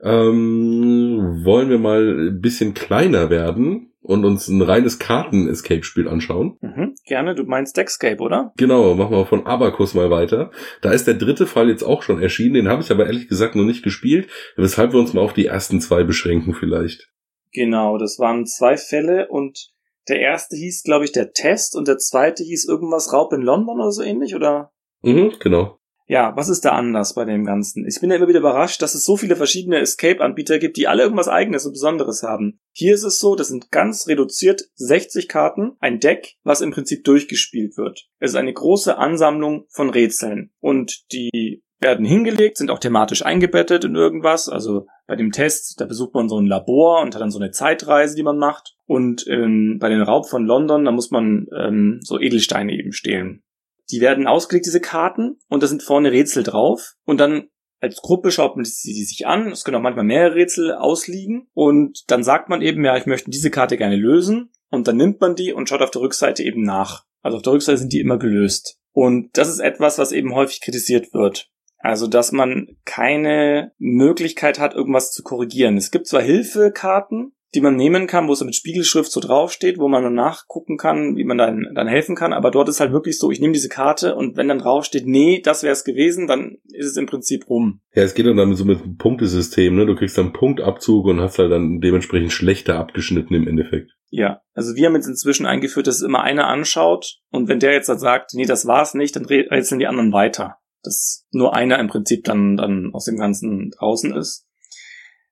Ähm, 0.02 1.40
wollen 1.44 1.70
wir 1.70 1.78
mal 1.78 2.28
ein 2.28 2.40
bisschen 2.40 2.74
kleiner 2.74 3.30
werden 3.30 3.92
und 4.02 4.24
uns 4.24 4.48
ein 4.48 4.60
reines 4.60 4.98
Karten-Escape-Spiel 4.98 6.08
anschauen? 6.08 6.58
Mhm, 6.60 6.94
gerne, 7.06 7.34
du 7.34 7.44
meinst 7.44 7.76
Deckscape, 7.76 8.22
oder? 8.22 8.52
Genau, 8.56 8.94
machen 8.94 9.12
wir 9.12 9.24
von 9.24 9.46
Abacus 9.46 9.94
mal 9.94 10.10
weiter. 10.10 10.50
Da 10.82 10.92
ist 10.92 11.06
der 11.06 11.14
dritte 11.14 11.46
Fall 11.46 11.70
jetzt 11.70 11.82
auch 11.82 12.02
schon 12.02 12.20
erschienen, 12.20 12.54
den 12.54 12.68
habe 12.68 12.82
ich 12.82 12.90
aber 12.90 13.06
ehrlich 13.06 13.28
gesagt 13.28 13.54
noch 13.54 13.64
nicht 13.64 13.82
gespielt, 13.82 14.28
weshalb 14.56 14.92
wir 14.92 15.00
uns 15.00 15.14
mal 15.14 15.22
auf 15.22 15.32
die 15.32 15.46
ersten 15.46 15.80
zwei 15.80 16.04
beschränken 16.04 16.54
vielleicht. 16.54 17.08
Genau, 17.52 17.96
das 17.96 18.18
waren 18.18 18.46
zwei 18.46 18.76
Fälle 18.76 19.28
und 19.28 19.70
der 20.08 20.20
erste 20.20 20.56
hieß, 20.56 20.82
glaube 20.82 21.06
ich, 21.06 21.12
der 21.12 21.32
Test 21.32 21.74
und 21.76 21.88
der 21.88 21.96
zweite 21.96 22.42
hieß 22.42 22.68
irgendwas 22.68 23.12
Raub 23.12 23.32
in 23.32 23.40
London 23.40 23.80
oder 23.80 23.90
so 23.90 24.02
ähnlich, 24.02 24.34
oder? 24.34 24.70
Mhm, 25.02 25.32
genau. 25.40 25.78
Ja, 26.06 26.36
was 26.36 26.50
ist 26.50 26.64
da 26.64 26.72
anders 26.72 27.14
bei 27.14 27.24
dem 27.24 27.44
Ganzen? 27.44 27.86
Ich 27.86 28.00
bin 28.00 28.10
ja 28.10 28.16
immer 28.16 28.28
wieder 28.28 28.40
überrascht, 28.40 28.82
dass 28.82 28.94
es 28.94 29.04
so 29.04 29.16
viele 29.16 29.36
verschiedene 29.36 29.78
Escape-Anbieter 29.78 30.58
gibt, 30.58 30.76
die 30.76 30.86
alle 30.86 31.02
irgendwas 31.02 31.28
eigenes 31.28 31.64
und 31.64 31.72
Besonderes 31.72 32.22
haben. 32.22 32.60
Hier 32.72 32.94
ist 32.94 33.04
es 33.04 33.18
so, 33.18 33.34
das 33.36 33.48
sind 33.48 33.70
ganz 33.70 34.06
reduziert 34.06 34.64
60 34.74 35.28
Karten, 35.28 35.76
ein 35.80 36.00
Deck, 36.00 36.34
was 36.42 36.60
im 36.60 36.72
Prinzip 36.72 37.04
durchgespielt 37.04 37.78
wird. 37.78 38.06
Es 38.18 38.32
ist 38.32 38.36
eine 38.36 38.52
große 38.52 38.98
Ansammlung 38.98 39.64
von 39.70 39.88
Rätseln 39.88 40.52
und 40.60 41.10
die 41.12 41.62
werden 41.80 42.04
hingelegt, 42.04 42.56
sind 42.56 42.70
auch 42.70 42.78
thematisch 42.80 43.24
eingebettet 43.24 43.84
in 43.84 43.94
irgendwas. 43.94 44.48
Also 44.48 44.86
bei 45.06 45.14
dem 45.14 45.30
Test, 45.30 45.80
da 45.80 45.84
besucht 45.84 46.14
man 46.14 46.28
so 46.28 46.40
ein 46.40 46.46
Labor 46.46 47.02
und 47.02 47.14
hat 47.14 47.20
dann 47.20 47.30
so 47.30 47.38
eine 47.38 47.50
Zeitreise, 47.50 48.16
die 48.16 48.22
man 48.22 48.38
macht. 48.38 48.74
Und 48.86 49.26
ähm, 49.28 49.78
bei 49.78 49.88
den 49.90 50.02
Raub 50.02 50.28
von 50.28 50.44
London, 50.44 50.84
da 50.84 50.90
muss 50.90 51.10
man 51.10 51.46
ähm, 51.56 52.00
so 52.02 52.18
Edelsteine 52.18 52.72
eben 52.72 52.92
stehlen. 52.92 53.43
Die 53.90 54.00
werden 54.00 54.26
ausgelegt, 54.26 54.66
diese 54.66 54.80
Karten, 54.80 55.38
und 55.48 55.62
da 55.62 55.66
sind 55.66 55.82
vorne 55.82 56.12
Rätsel 56.12 56.42
drauf. 56.42 56.94
Und 57.04 57.18
dann 57.18 57.48
als 57.80 58.00
Gruppe 58.00 58.30
schaut 58.30 58.56
man 58.56 58.64
sie 58.64 59.04
sich 59.04 59.26
an. 59.26 59.52
Es 59.52 59.62
können 59.62 59.76
auch 59.76 59.82
manchmal 59.82 60.06
mehrere 60.06 60.36
Rätsel 60.36 60.72
ausliegen. 60.72 61.48
Und 61.52 62.10
dann 62.10 62.24
sagt 62.24 62.48
man 62.48 62.62
eben, 62.62 62.84
ja, 62.84 62.96
ich 62.96 63.06
möchte 63.06 63.30
diese 63.30 63.50
Karte 63.50 63.76
gerne 63.76 63.96
lösen. 63.96 64.50
Und 64.70 64.88
dann 64.88 64.96
nimmt 64.96 65.20
man 65.20 65.36
die 65.36 65.52
und 65.52 65.68
schaut 65.68 65.82
auf 65.82 65.90
der 65.90 66.00
Rückseite 66.00 66.42
eben 66.42 66.62
nach. 66.62 67.04
Also 67.22 67.36
auf 67.36 67.42
der 67.42 67.52
Rückseite 67.52 67.78
sind 67.78 67.92
die 67.92 68.00
immer 68.00 68.18
gelöst. 68.18 68.78
Und 68.92 69.36
das 69.36 69.48
ist 69.48 69.60
etwas, 69.60 69.98
was 69.98 70.12
eben 70.12 70.34
häufig 70.34 70.60
kritisiert 70.62 71.12
wird. 71.12 71.50
Also, 71.78 72.06
dass 72.06 72.32
man 72.32 72.78
keine 72.86 73.72
Möglichkeit 73.78 74.58
hat, 74.58 74.74
irgendwas 74.74 75.12
zu 75.12 75.22
korrigieren. 75.22 75.76
Es 75.76 75.90
gibt 75.90 76.06
zwar 76.06 76.22
Hilfekarten, 76.22 77.34
die 77.54 77.60
man 77.60 77.76
nehmen 77.76 78.06
kann, 78.06 78.28
wo 78.28 78.32
es 78.32 78.42
mit 78.42 78.54
Spiegelschrift 78.54 79.10
so 79.10 79.20
draufsteht, 79.20 79.78
wo 79.78 79.88
man 79.88 80.02
dann 80.02 80.14
nachgucken 80.14 80.76
kann, 80.76 81.16
wie 81.16 81.24
man 81.24 81.38
dann, 81.38 81.68
dann 81.74 81.86
helfen 81.86 82.16
kann. 82.16 82.32
Aber 82.32 82.50
dort 82.50 82.68
ist 82.68 82.80
halt 82.80 82.92
wirklich 82.92 83.18
so, 83.18 83.30
ich 83.30 83.40
nehme 83.40 83.52
diese 83.52 83.68
Karte 83.68 84.16
und 84.16 84.36
wenn 84.36 84.48
dann 84.48 84.58
draufsteht, 84.58 85.06
nee, 85.06 85.40
das 85.40 85.62
wäre 85.62 85.72
es 85.72 85.84
gewesen, 85.84 86.26
dann 86.26 86.58
ist 86.72 86.86
es 86.86 86.96
im 86.96 87.06
Prinzip 87.06 87.48
rum. 87.48 87.80
Ja, 87.94 88.02
es 88.02 88.14
geht 88.14 88.26
dann 88.26 88.54
so 88.54 88.64
mit 88.64 88.82
einem 88.82 88.96
Punktesystem, 88.96 89.74
ne? 89.74 89.86
Du 89.86 89.94
kriegst 89.94 90.18
dann 90.18 90.32
Punktabzug 90.32 91.06
und 91.06 91.20
hast 91.20 91.38
halt 91.38 91.52
dann 91.52 91.80
dementsprechend 91.80 92.32
schlechter 92.32 92.78
abgeschnitten 92.78 93.34
im 93.34 93.46
Endeffekt. 93.46 93.92
Ja, 94.10 94.42
also 94.52 94.74
wir 94.76 94.86
haben 94.86 94.94
jetzt 94.94 95.08
inzwischen 95.08 95.46
eingeführt, 95.46 95.86
dass 95.86 96.02
immer 96.02 96.22
einer 96.22 96.46
anschaut 96.46 97.18
und 97.30 97.48
wenn 97.48 97.58
der 97.58 97.72
jetzt 97.72 97.88
halt 97.88 98.00
sagt, 98.00 98.34
nee, 98.34 98.46
das 98.46 98.66
war's 98.66 98.94
nicht, 98.94 99.16
dann 99.16 99.24
rätseln 99.24 99.78
die 99.78 99.86
anderen 99.86 100.12
weiter. 100.12 100.58
Dass 100.82 101.26
nur 101.32 101.56
einer 101.56 101.78
im 101.78 101.88
Prinzip 101.88 102.24
dann, 102.24 102.56
dann 102.56 102.90
aus 102.92 103.06
dem 103.06 103.16
Ganzen 103.16 103.70
draußen 103.70 104.14
ist. 104.14 104.46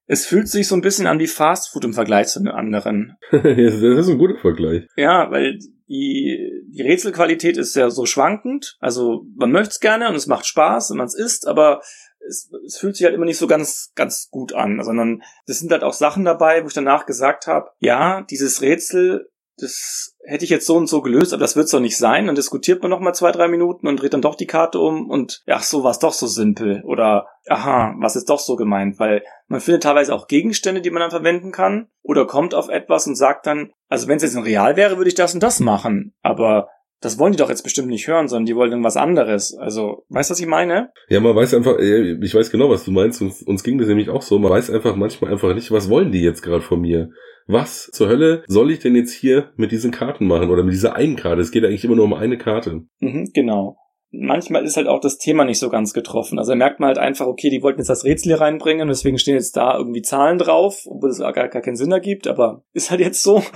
Es 0.06 0.26
fühlt 0.26 0.48
sich 0.48 0.66
so 0.66 0.74
ein 0.74 0.80
bisschen 0.80 1.06
an 1.06 1.18
wie 1.18 1.26
Fast 1.26 1.70
Food 1.70 1.84
im 1.84 1.94
Vergleich 1.94 2.28
zu 2.28 2.40
den 2.40 2.48
anderen. 2.48 3.16
das 3.30 3.42
ist 3.42 4.08
ein 4.08 4.18
guter 4.18 4.38
Vergleich. 4.38 4.86
Ja, 4.96 5.30
weil 5.30 5.58
die, 5.88 6.64
die 6.68 6.82
Rätselqualität 6.82 7.56
ist 7.56 7.76
ja 7.76 7.90
so 7.90 8.06
schwankend. 8.06 8.76
Also 8.80 9.26
man 9.36 9.52
möchte 9.52 9.70
es 9.70 9.80
gerne 9.80 10.08
und 10.08 10.14
es 10.14 10.26
macht 10.26 10.46
Spaß, 10.46 10.90
wenn 10.90 10.98
man 10.98 11.06
es 11.06 11.14
isst, 11.14 11.46
aber 11.46 11.80
es, 12.26 12.50
es 12.64 12.78
fühlt 12.78 12.96
sich 12.96 13.04
halt 13.04 13.14
immer 13.14 13.24
nicht 13.24 13.38
so 13.38 13.46
ganz, 13.46 13.92
ganz 13.94 14.28
gut 14.30 14.52
an, 14.52 14.82
sondern 14.82 15.22
es 15.46 15.58
sind 15.58 15.72
halt 15.72 15.82
auch 15.82 15.92
Sachen 15.92 16.24
dabei, 16.24 16.62
wo 16.62 16.68
ich 16.68 16.74
danach 16.74 17.06
gesagt 17.06 17.46
habe, 17.46 17.70
ja, 17.78 18.22
dieses 18.22 18.62
Rätsel 18.62 19.28
das 19.58 20.16
hätte 20.24 20.44
ich 20.44 20.50
jetzt 20.50 20.66
so 20.66 20.76
und 20.76 20.88
so 20.88 21.02
gelöst, 21.02 21.32
aber 21.32 21.40
das 21.40 21.56
wird's 21.56 21.70
doch 21.70 21.80
nicht 21.80 21.96
sein. 21.96 22.26
Dann 22.26 22.34
diskutiert 22.34 22.82
man 22.82 22.90
noch 22.90 23.00
mal 23.00 23.12
zwei, 23.12 23.32
drei 23.32 23.48
Minuten 23.48 23.86
und 23.86 24.00
dreht 24.00 24.14
dann 24.14 24.22
doch 24.22 24.34
die 24.34 24.46
Karte 24.46 24.78
um 24.78 25.10
und 25.10 25.42
ach 25.46 25.62
so, 25.62 25.84
war's 25.84 25.98
doch 25.98 26.12
so 26.12 26.26
simpel. 26.26 26.82
Oder 26.84 27.26
aha, 27.48 27.94
was 27.98 28.16
ist 28.16 28.30
doch 28.30 28.38
so 28.38 28.56
gemeint, 28.56 28.98
weil 28.98 29.22
man 29.48 29.60
findet 29.60 29.82
teilweise 29.82 30.14
auch 30.14 30.26
Gegenstände, 30.26 30.80
die 30.80 30.90
man 30.90 31.00
dann 31.00 31.10
verwenden 31.10 31.52
kann. 31.52 31.88
Oder 32.02 32.26
kommt 32.26 32.54
auf 32.54 32.68
etwas 32.68 33.06
und 33.06 33.16
sagt 33.16 33.46
dann, 33.46 33.72
also 33.88 34.08
wenn 34.08 34.16
es 34.16 34.22
jetzt 34.22 34.36
ein 34.36 34.42
Real 34.42 34.76
wäre, 34.76 34.96
würde 34.96 35.08
ich 35.08 35.14
das 35.14 35.34
und 35.34 35.42
das 35.42 35.60
machen, 35.60 36.14
aber 36.22 36.68
das 37.02 37.18
wollen 37.18 37.32
die 37.32 37.38
doch 37.38 37.50
jetzt 37.50 37.62
bestimmt 37.62 37.88
nicht 37.88 38.08
hören, 38.08 38.28
sondern 38.28 38.46
die 38.46 38.56
wollen 38.56 38.70
irgendwas 38.70 38.96
anderes. 38.96 39.54
Also, 39.58 40.04
weißt 40.08 40.30
du, 40.30 40.32
was 40.32 40.40
ich 40.40 40.46
meine? 40.46 40.90
Ja, 41.08 41.20
man 41.20 41.36
weiß 41.36 41.52
einfach, 41.54 41.78
ich 41.78 42.34
weiß 42.34 42.50
genau, 42.50 42.70
was 42.70 42.84
du 42.84 42.90
meinst. 42.90 43.20
Uns, 43.20 43.42
uns 43.42 43.62
ging 43.62 43.78
das 43.78 43.88
nämlich 43.88 44.08
auch 44.08 44.22
so. 44.22 44.38
Man 44.38 44.50
weiß 44.50 44.70
einfach 44.70 44.96
manchmal 44.96 45.32
einfach 45.32 45.54
nicht, 45.54 45.70
was 45.70 45.90
wollen 45.90 46.12
die 46.12 46.22
jetzt 46.22 46.42
gerade 46.42 46.62
von 46.62 46.80
mir? 46.80 47.10
was 47.46 47.90
zur 47.92 48.08
Hölle 48.08 48.44
soll 48.46 48.70
ich 48.70 48.78
denn 48.78 48.96
jetzt 48.96 49.12
hier 49.12 49.50
mit 49.56 49.72
diesen 49.72 49.90
Karten 49.90 50.26
machen 50.26 50.50
oder 50.50 50.62
mit 50.62 50.72
dieser 50.72 50.94
einen 50.94 51.16
Karte? 51.16 51.40
Es 51.40 51.50
geht 51.50 51.64
eigentlich 51.64 51.84
immer 51.84 51.96
nur 51.96 52.04
um 52.04 52.14
eine 52.14 52.38
Karte. 52.38 52.82
Mhm, 53.00 53.30
genau. 53.32 53.76
Manchmal 54.10 54.64
ist 54.64 54.76
halt 54.76 54.88
auch 54.88 55.00
das 55.00 55.16
Thema 55.16 55.44
nicht 55.44 55.58
so 55.58 55.70
ganz 55.70 55.94
getroffen. 55.94 56.38
Also 56.38 56.52
da 56.52 56.56
merkt 56.56 56.80
man 56.80 56.88
halt 56.88 56.98
einfach, 56.98 57.26
okay, 57.26 57.48
die 57.48 57.62
wollten 57.62 57.80
jetzt 57.80 57.88
das 57.88 58.04
Rätsel 58.04 58.28
hier 58.32 58.40
reinbringen, 58.40 58.88
deswegen 58.88 59.18
stehen 59.18 59.34
jetzt 59.34 59.56
da 59.56 59.76
irgendwie 59.76 60.02
Zahlen 60.02 60.38
drauf, 60.38 60.82
obwohl 60.86 61.08
es 61.08 61.18
gar, 61.18 61.32
gar 61.32 61.48
keinen 61.48 61.76
Sinn 61.76 61.92
ergibt, 61.92 62.26
aber 62.28 62.62
ist 62.74 62.90
halt 62.90 63.00
jetzt 63.00 63.22
so. 63.22 63.42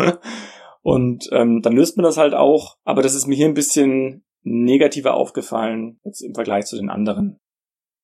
Und 0.87 1.29
ähm, 1.33 1.63
dann 1.63 1.73
löst 1.73 1.97
man 1.97 2.05
das 2.05 2.17
halt 2.17 2.33
auch. 2.33 2.77
Aber 2.85 3.03
das 3.03 3.17
ist 3.17 3.27
mir 3.27 3.35
hier 3.35 3.47
ein 3.47 3.55
bisschen 3.55 4.25
negativer 4.45 5.15
aufgefallen 5.15 5.99
jetzt 6.05 6.21
im 6.21 6.33
Vergleich 6.33 6.67
zu 6.67 6.77
den 6.77 6.91
anderen. 6.91 7.41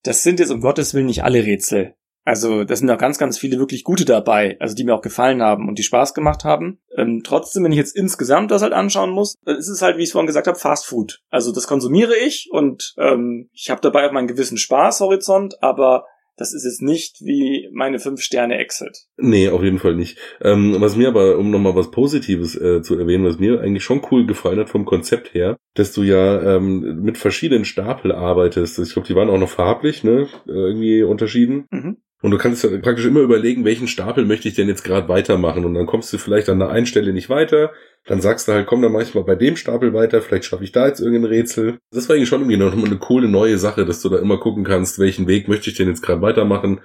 Das 0.03 0.21
sind 0.21 0.41
jetzt 0.41 0.51
um 0.51 0.59
Gottes 0.59 0.93
Willen 0.93 1.05
nicht 1.05 1.23
alle 1.23 1.45
Rätsel. 1.45 1.95
Also, 2.25 2.65
das 2.65 2.79
sind 2.79 2.91
auch 2.91 2.97
ganz, 2.97 3.17
ganz 3.17 3.37
viele 3.37 3.57
wirklich 3.57 3.85
gute 3.85 4.03
dabei, 4.03 4.57
also 4.59 4.75
die 4.75 4.83
mir 4.83 4.95
auch 4.95 5.01
gefallen 5.01 5.41
haben 5.41 5.69
und 5.69 5.79
die 5.79 5.83
Spaß 5.83 6.13
gemacht 6.13 6.43
haben. 6.43 6.81
Ähm, 6.97 7.21
trotzdem, 7.23 7.63
wenn 7.63 7.71
ich 7.71 7.77
jetzt 7.77 7.95
insgesamt 7.95 8.51
das 8.51 8.61
halt 8.61 8.73
anschauen 8.73 9.11
muss, 9.11 9.35
dann 9.45 9.55
ist 9.55 9.69
es 9.69 9.81
halt, 9.81 9.95
wie 9.95 10.01
ich 10.01 10.09
es 10.09 10.11
vorhin 10.11 10.27
gesagt 10.27 10.47
habe, 10.47 10.59
Fast 10.59 10.85
Food. 10.85 11.21
Also 11.29 11.53
das 11.53 11.67
konsumiere 11.67 12.17
ich 12.17 12.49
und 12.51 12.95
ähm, 12.97 13.49
ich 13.53 13.69
habe 13.69 13.79
dabei 13.79 14.05
auch 14.05 14.11
meinen 14.11 14.27
gewissen 14.27 14.57
Spaßhorizont, 14.57 15.63
aber 15.63 16.03
das 16.35 16.53
ist 16.53 16.65
jetzt 16.65 16.81
nicht 16.81 17.17
wie 17.21 17.69
meine 17.73 17.99
fünf 17.99 18.21
Sterne 18.21 18.57
Exit. 18.57 19.05
Nee, 19.17 19.49
auf 19.49 19.63
jeden 19.63 19.79
Fall 19.79 19.95
nicht. 19.95 20.17
Ähm, 20.41 20.75
was 20.79 20.95
mir 20.95 21.07
aber, 21.07 21.37
um 21.37 21.51
nochmal 21.51 21.75
was 21.75 21.91
Positives 21.91 22.55
äh, 22.55 22.81
zu 22.81 22.97
erwähnen, 22.97 23.25
was 23.25 23.39
mir 23.39 23.61
eigentlich 23.61 23.83
schon 23.83 24.01
cool 24.11 24.25
gefallen 24.25 24.59
hat 24.59 24.69
vom 24.69 24.85
Konzept 24.85 25.33
her, 25.33 25.57
dass 25.75 25.93
du 25.93 26.03
ja 26.03 26.55
ähm, 26.55 27.01
mit 27.01 27.17
verschiedenen 27.17 27.65
Stapel 27.65 28.11
arbeitest. 28.11 28.79
Ich 28.79 28.93
glaube, 28.93 29.07
die 29.07 29.15
waren 29.15 29.29
auch 29.29 29.37
noch 29.37 29.49
farblich, 29.49 30.03
ne? 30.03 30.27
Irgendwie 30.45 31.03
unterschieden. 31.03 31.65
Mhm. 31.71 31.97
Und 32.23 32.31
du 32.31 32.37
kannst 32.37 32.63
praktisch 32.81 33.05
immer 33.05 33.19
überlegen, 33.19 33.65
welchen 33.65 33.89
Stapel 33.89 34.23
möchte 34.23 34.47
ich 34.47 34.55
denn 34.55 34.69
jetzt 34.69 34.85
gerade 34.85 35.09
weitermachen. 35.09 35.65
Und 35.65 35.73
dann 35.73 35.85
kommst 35.85 36.13
du 36.13 36.17
vielleicht 36.17 36.47
an 36.47 36.57
der 36.57 36.69
einen 36.69 36.85
Stelle 36.85 37.11
nicht 37.11 37.29
weiter. 37.29 37.73
Dann 38.05 38.21
sagst 38.21 38.47
du 38.47 38.53
halt, 38.53 38.65
komm 38.65 38.81
dann 38.81 38.93
manchmal 38.93 39.25
bei 39.25 39.35
dem 39.35 39.57
Stapel 39.57 39.93
weiter, 39.93 40.21
vielleicht 40.21 40.45
schaffe 40.45 40.63
ich 40.63 40.71
da 40.71 40.87
jetzt 40.87 41.01
irgendein 41.01 41.25
Rätsel. 41.25 41.79
Das 41.91 42.07
war 42.07 42.15
eigentlich 42.15 42.29
schon 42.29 42.39
irgendwie 42.39 42.55
noch 42.55 42.71
eine 42.71 42.97
coole 42.97 43.27
neue 43.27 43.57
Sache, 43.57 43.85
dass 43.85 44.01
du 44.01 44.07
da 44.07 44.19
immer 44.19 44.39
gucken 44.39 44.63
kannst, 44.63 44.99
welchen 44.99 45.27
Weg 45.27 45.49
möchte 45.49 45.69
ich 45.69 45.75
denn 45.75 45.89
jetzt 45.89 46.01
gerade 46.01 46.21
weitermachen. 46.21 46.79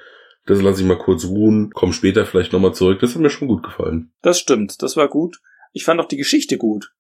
Das 0.46 0.61
lasse 0.61 0.83
ich 0.83 0.88
mal 0.88 0.98
kurz 0.98 1.24
ruhen, 1.27 1.70
komm 1.72 1.92
später 1.92 2.27
vielleicht 2.27 2.53
nochmal 2.53 2.74
zurück. 2.74 2.98
Das 2.98 3.14
hat 3.14 3.22
mir 3.22 3.31
schon 3.31 3.46
gut 3.46 3.62
gefallen. 3.62 4.11
Das 4.22 4.40
stimmt, 4.40 4.83
das 4.83 4.96
war 4.96 5.07
gut. 5.07 5.38
Ich 5.72 5.85
fand 5.85 6.01
auch 6.01 6.09
die 6.09 6.16
Geschichte 6.16 6.59
gut. 6.59 6.90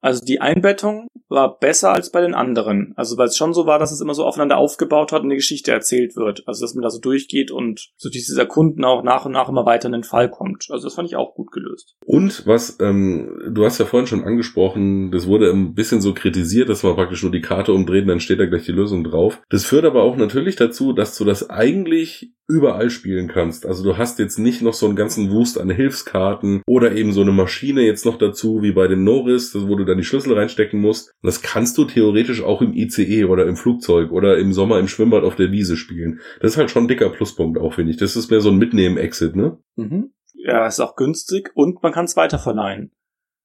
Also 0.00 0.24
die 0.24 0.40
Einbettung 0.40 1.08
war 1.28 1.58
besser 1.58 1.92
als 1.92 2.10
bei 2.10 2.20
den 2.20 2.34
anderen. 2.34 2.94
Also 2.96 3.18
weil 3.18 3.28
es 3.28 3.36
schon 3.36 3.52
so 3.52 3.66
war, 3.66 3.78
dass 3.78 3.92
es 3.92 4.00
immer 4.00 4.14
so 4.14 4.24
aufeinander 4.24 4.56
aufgebaut 4.56 5.12
hat 5.12 5.20
und 5.20 5.26
eine 5.26 5.36
Geschichte 5.36 5.72
erzählt 5.72 6.16
wird. 6.16 6.42
Also 6.46 6.62
dass 6.64 6.74
man 6.74 6.82
da 6.82 6.90
so 6.90 7.00
durchgeht 7.00 7.50
und 7.50 7.90
so 7.96 8.08
dieses 8.08 8.38
Erkunden 8.38 8.84
auch 8.84 9.02
nach 9.02 9.26
und 9.26 9.32
nach 9.32 9.48
immer 9.48 9.66
weiter 9.66 9.86
in 9.86 9.92
den 9.92 10.04
Fall 10.04 10.30
kommt. 10.30 10.66
Also 10.70 10.86
das 10.86 10.94
fand 10.94 11.08
ich 11.08 11.16
auch 11.16 11.34
gut 11.34 11.52
gelöst. 11.52 11.96
Und 12.04 12.46
was, 12.46 12.78
ähm, 12.80 13.50
du 13.50 13.64
hast 13.64 13.78
ja 13.78 13.84
vorhin 13.84 14.06
schon 14.06 14.24
angesprochen, 14.24 15.10
das 15.10 15.26
wurde 15.26 15.50
ein 15.50 15.74
bisschen 15.74 16.00
so 16.00 16.14
kritisiert, 16.14 16.68
dass 16.68 16.82
man 16.82 16.94
praktisch 16.94 17.22
nur 17.22 17.32
die 17.32 17.40
Karte 17.40 17.72
umdreht 17.72 18.02
und 18.02 18.08
dann 18.08 18.20
steht 18.20 18.40
da 18.40 18.46
gleich 18.46 18.64
die 18.64 18.72
Lösung 18.72 19.04
drauf. 19.04 19.40
Das 19.50 19.64
führt 19.64 19.84
aber 19.84 20.02
auch 20.02 20.16
natürlich 20.16 20.56
dazu, 20.56 20.92
dass 20.92 21.16
du 21.16 21.24
das 21.24 21.50
eigentlich 21.50 22.32
überall 22.48 22.88
spielen 22.88 23.28
kannst. 23.28 23.66
Also 23.66 23.84
du 23.84 23.98
hast 23.98 24.18
jetzt 24.18 24.38
nicht 24.38 24.62
noch 24.62 24.72
so 24.72 24.86
einen 24.86 24.96
ganzen 24.96 25.30
Wust 25.30 25.60
an 25.60 25.68
Hilfskarten 25.68 26.62
oder 26.66 26.92
eben 26.92 27.12
so 27.12 27.20
eine 27.20 27.30
Maschine 27.30 27.82
jetzt 27.82 28.06
noch 28.06 28.16
dazu, 28.16 28.62
wie 28.62 28.72
bei 28.72 28.88
dem 28.88 29.04
Norris, 29.04 29.54
wo 29.54 29.76
du 29.76 29.84
dann 29.84 29.98
die 29.98 30.04
Schlüssel 30.04 30.32
reinstecken 30.32 30.80
musst. 30.80 31.12
Das 31.22 31.42
kannst 31.42 31.76
du 31.76 31.84
theoretisch 31.84 32.42
auch 32.42 32.62
im 32.62 32.72
ICE 32.72 33.26
oder 33.26 33.46
im 33.46 33.56
Flugzeug 33.56 34.10
oder 34.10 34.38
im 34.38 34.54
Sommer 34.54 34.78
im 34.78 34.88
Schwimmbad 34.88 35.24
auf 35.24 35.36
der 35.36 35.52
Wiese 35.52 35.76
spielen. 35.76 36.20
Das 36.40 36.52
ist 36.52 36.56
halt 36.56 36.70
schon 36.70 36.84
ein 36.84 36.88
dicker 36.88 37.10
Pluspunkt 37.10 37.58
auch, 37.58 37.74
finde 37.74 37.92
ich. 37.92 37.98
Das 37.98 38.16
ist 38.16 38.30
mehr 38.30 38.40
so 38.40 38.50
ein 38.50 38.56
Mitnehmen-Exit, 38.56 39.36
ne? 39.36 39.58
Mhm. 39.76 40.12
Ja, 40.32 40.66
ist 40.66 40.80
auch 40.80 40.96
günstig 40.96 41.50
und 41.54 41.82
man 41.82 41.92
kann 41.92 42.06
es 42.06 42.16
weiterverleihen. 42.16 42.92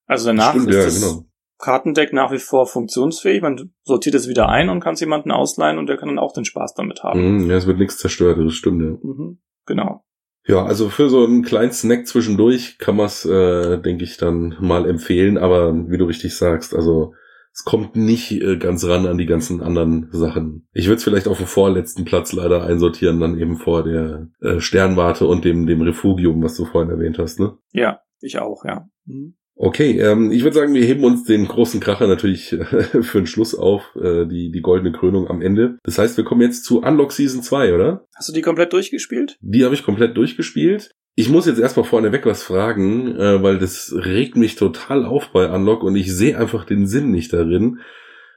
Also 0.06 0.28
danach 0.28 0.52
Stimmt, 0.52 0.70
ist 0.70 0.76
ja, 0.76 0.84
das 0.84 1.02
genau. 1.02 1.26
Kartendeck 1.64 2.12
nach 2.12 2.32
wie 2.32 2.40
vor 2.40 2.68
funktionsfähig. 2.68 3.42
Man 3.42 3.72
sortiert 3.84 4.16
es 4.16 4.28
wieder 4.28 4.50
ein 4.50 4.70
und 4.70 4.82
kann 4.82 4.96
es 4.96 5.00
jemanden 5.00 5.32
ausleihen 5.32 5.78
und 5.78 5.88
der 5.88 5.98
kann 5.98 6.10
dann 6.10 6.20
auch 6.20 6.34
den 6.34 6.46
Spaß 6.46 6.74
damit 6.74 7.04
haben. 7.04 7.46
Mm, 7.46 7.50
ja, 7.50 7.56
es 7.56 7.68
wird 7.68 7.80
nichts 7.80 7.98
zerstört, 7.98 8.38
das 8.38 8.54
stimmt, 8.54 8.82
ja. 8.82 8.98
Mhm, 9.02 9.40
genau. 9.66 10.04
Ja, 10.46 10.66
also 10.66 10.90
für 10.90 11.10
so 11.10 11.24
einen 11.24 11.42
kleinen 11.42 11.72
Snack 11.72 12.06
zwischendurch 12.06 12.78
kann 12.80 12.98
man 12.98 13.06
es, 13.06 13.24
äh, 13.24 13.78
denke 13.78 14.04
ich, 14.04 14.18
dann 14.18 14.58
mal 14.60 14.86
empfehlen. 14.86 15.38
Aber 15.38 15.74
wie 15.90 15.98
du 15.98 16.04
richtig 16.04 16.36
sagst, 16.36 16.76
also 16.76 17.14
es 17.54 17.64
kommt 17.64 17.96
nicht 17.96 18.32
äh, 18.32 18.58
ganz 18.58 18.84
ran 18.84 19.06
an 19.06 19.18
die 19.18 19.26
ganzen 19.26 19.62
anderen 19.62 20.10
Sachen. 20.12 20.68
Ich 20.74 20.88
würde 20.88 20.98
es 20.98 21.04
vielleicht 21.06 21.30
auf 21.30 21.38
den 21.38 21.48
vorletzten 21.48 22.04
Platz 22.04 22.34
leider 22.34 22.64
einsortieren, 22.66 23.22
dann 23.22 23.40
eben 23.40 23.56
vor 23.56 23.84
der 23.84 24.28
äh, 24.42 24.60
Sternwarte 24.60 25.28
und 25.28 25.46
dem, 25.46 25.66
dem 25.66 25.82
Refugium, 25.82 26.44
was 26.44 26.58
du 26.58 26.66
vorhin 26.66 26.92
erwähnt 26.92 27.20
hast, 27.20 27.40
ne? 27.40 27.58
Ja, 27.72 28.02
ich 28.20 28.38
auch, 28.40 28.66
ja. 28.66 28.90
Mhm. 29.06 29.36
Okay, 29.56 30.00
ähm, 30.00 30.32
ich 30.32 30.44
würde 30.44 30.56
sagen, 30.56 30.74
wir 30.74 30.84
heben 30.84 31.04
uns 31.04 31.26
den 31.26 31.48
großen 31.48 31.80
Kracher 31.80 32.08
natürlich 32.08 32.54
äh, 32.54 32.64
für 33.04 33.20
den 33.20 33.28
Schluss 33.28 33.54
auf, 33.54 33.96
äh, 33.96 34.26
die, 34.26 34.52
die 34.52 34.62
goldene 34.62 34.92
Krönung 34.92 35.28
am 35.28 35.42
Ende. 35.42 35.78
Das 35.84 35.98
heißt, 35.98 36.18
wir 36.18 36.24
kommen 36.24 36.42
jetzt 36.42 36.66
zu 36.66 36.82
Unlock 36.82 37.12
Season 37.12 37.44
2, 37.44 37.74
oder? 37.74 38.08
Hast 38.16 38.30
du 38.30 38.34
die 38.34 38.42
komplett 38.42 38.74
durchgespielt? 38.74 39.38
Die 39.42 39.64
habe 39.64 39.76
ich 39.76 39.84
komplett 39.84 40.18
durchgespielt. 40.18 40.92
Ich 41.16 41.30
muss 41.30 41.46
jetzt 41.46 41.60
erstmal 41.60 41.86
vorneweg 41.86 42.26
was 42.26 42.42
fragen, 42.42 43.16
äh, 43.16 43.44
weil 43.44 43.60
das 43.60 43.94
regt 43.96 44.36
mich 44.36 44.56
total 44.56 45.06
auf 45.06 45.30
bei 45.32 45.48
Unlock 45.48 45.84
und 45.84 45.96
ich 45.96 46.12
sehe 46.12 46.38
einfach 46.38 46.66
den 46.66 46.88
Sinn 46.88 47.12
nicht 47.12 47.32
darin. 47.32 47.80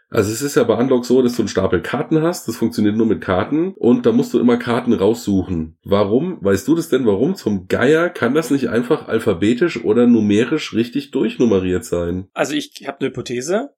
Also 0.09 0.31
es 0.31 0.41
ist 0.41 0.55
ja 0.55 0.63
bei 0.63 0.75
Unlock 0.75 1.05
so, 1.05 1.21
dass 1.21 1.35
du 1.35 1.43
einen 1.43 1.49
Stapel 1.49 1.83
Karten 1.83 2.23
hast, 2.23 2.47
das 2.47 2.57
funktioniert 2.57 2.97
nur 2.97 3.07
mit 3.07 3.21
Karten 3.21 3.73
und 3.75 4.07
da 4.07 4.13
musst 4.13 4.33
du 4.33 4.39
immer 4.39 4.57
Karten 4.57 4.93
raussuchen. 4.93 5.79
Warum? 5.85 6.39
Weißt 6.43 6.69
du 6.69 6.77
das 6.77 6.89
denn? 6.89 7.07
Warum 7.07 7.35
zum 7.35 7.67
Geier 7.67 8.09
kann 8.09 8.35
das 8.35 8.51
nicht 8.51 8.69
einfach 8.69 9.09
alphabetisch 9.09 9.83
oder 9.85 10.07
numerisch 10.07 10.75
richtig 10.75 11.11
durchnummeriert 11.11 11.85
sein? 11.85 12.29
Also 12.35 12.55
ich 12.55 12.85
habe 12.87 13.01
eine 13.01 13.09
Hypothese. 13.09 13.71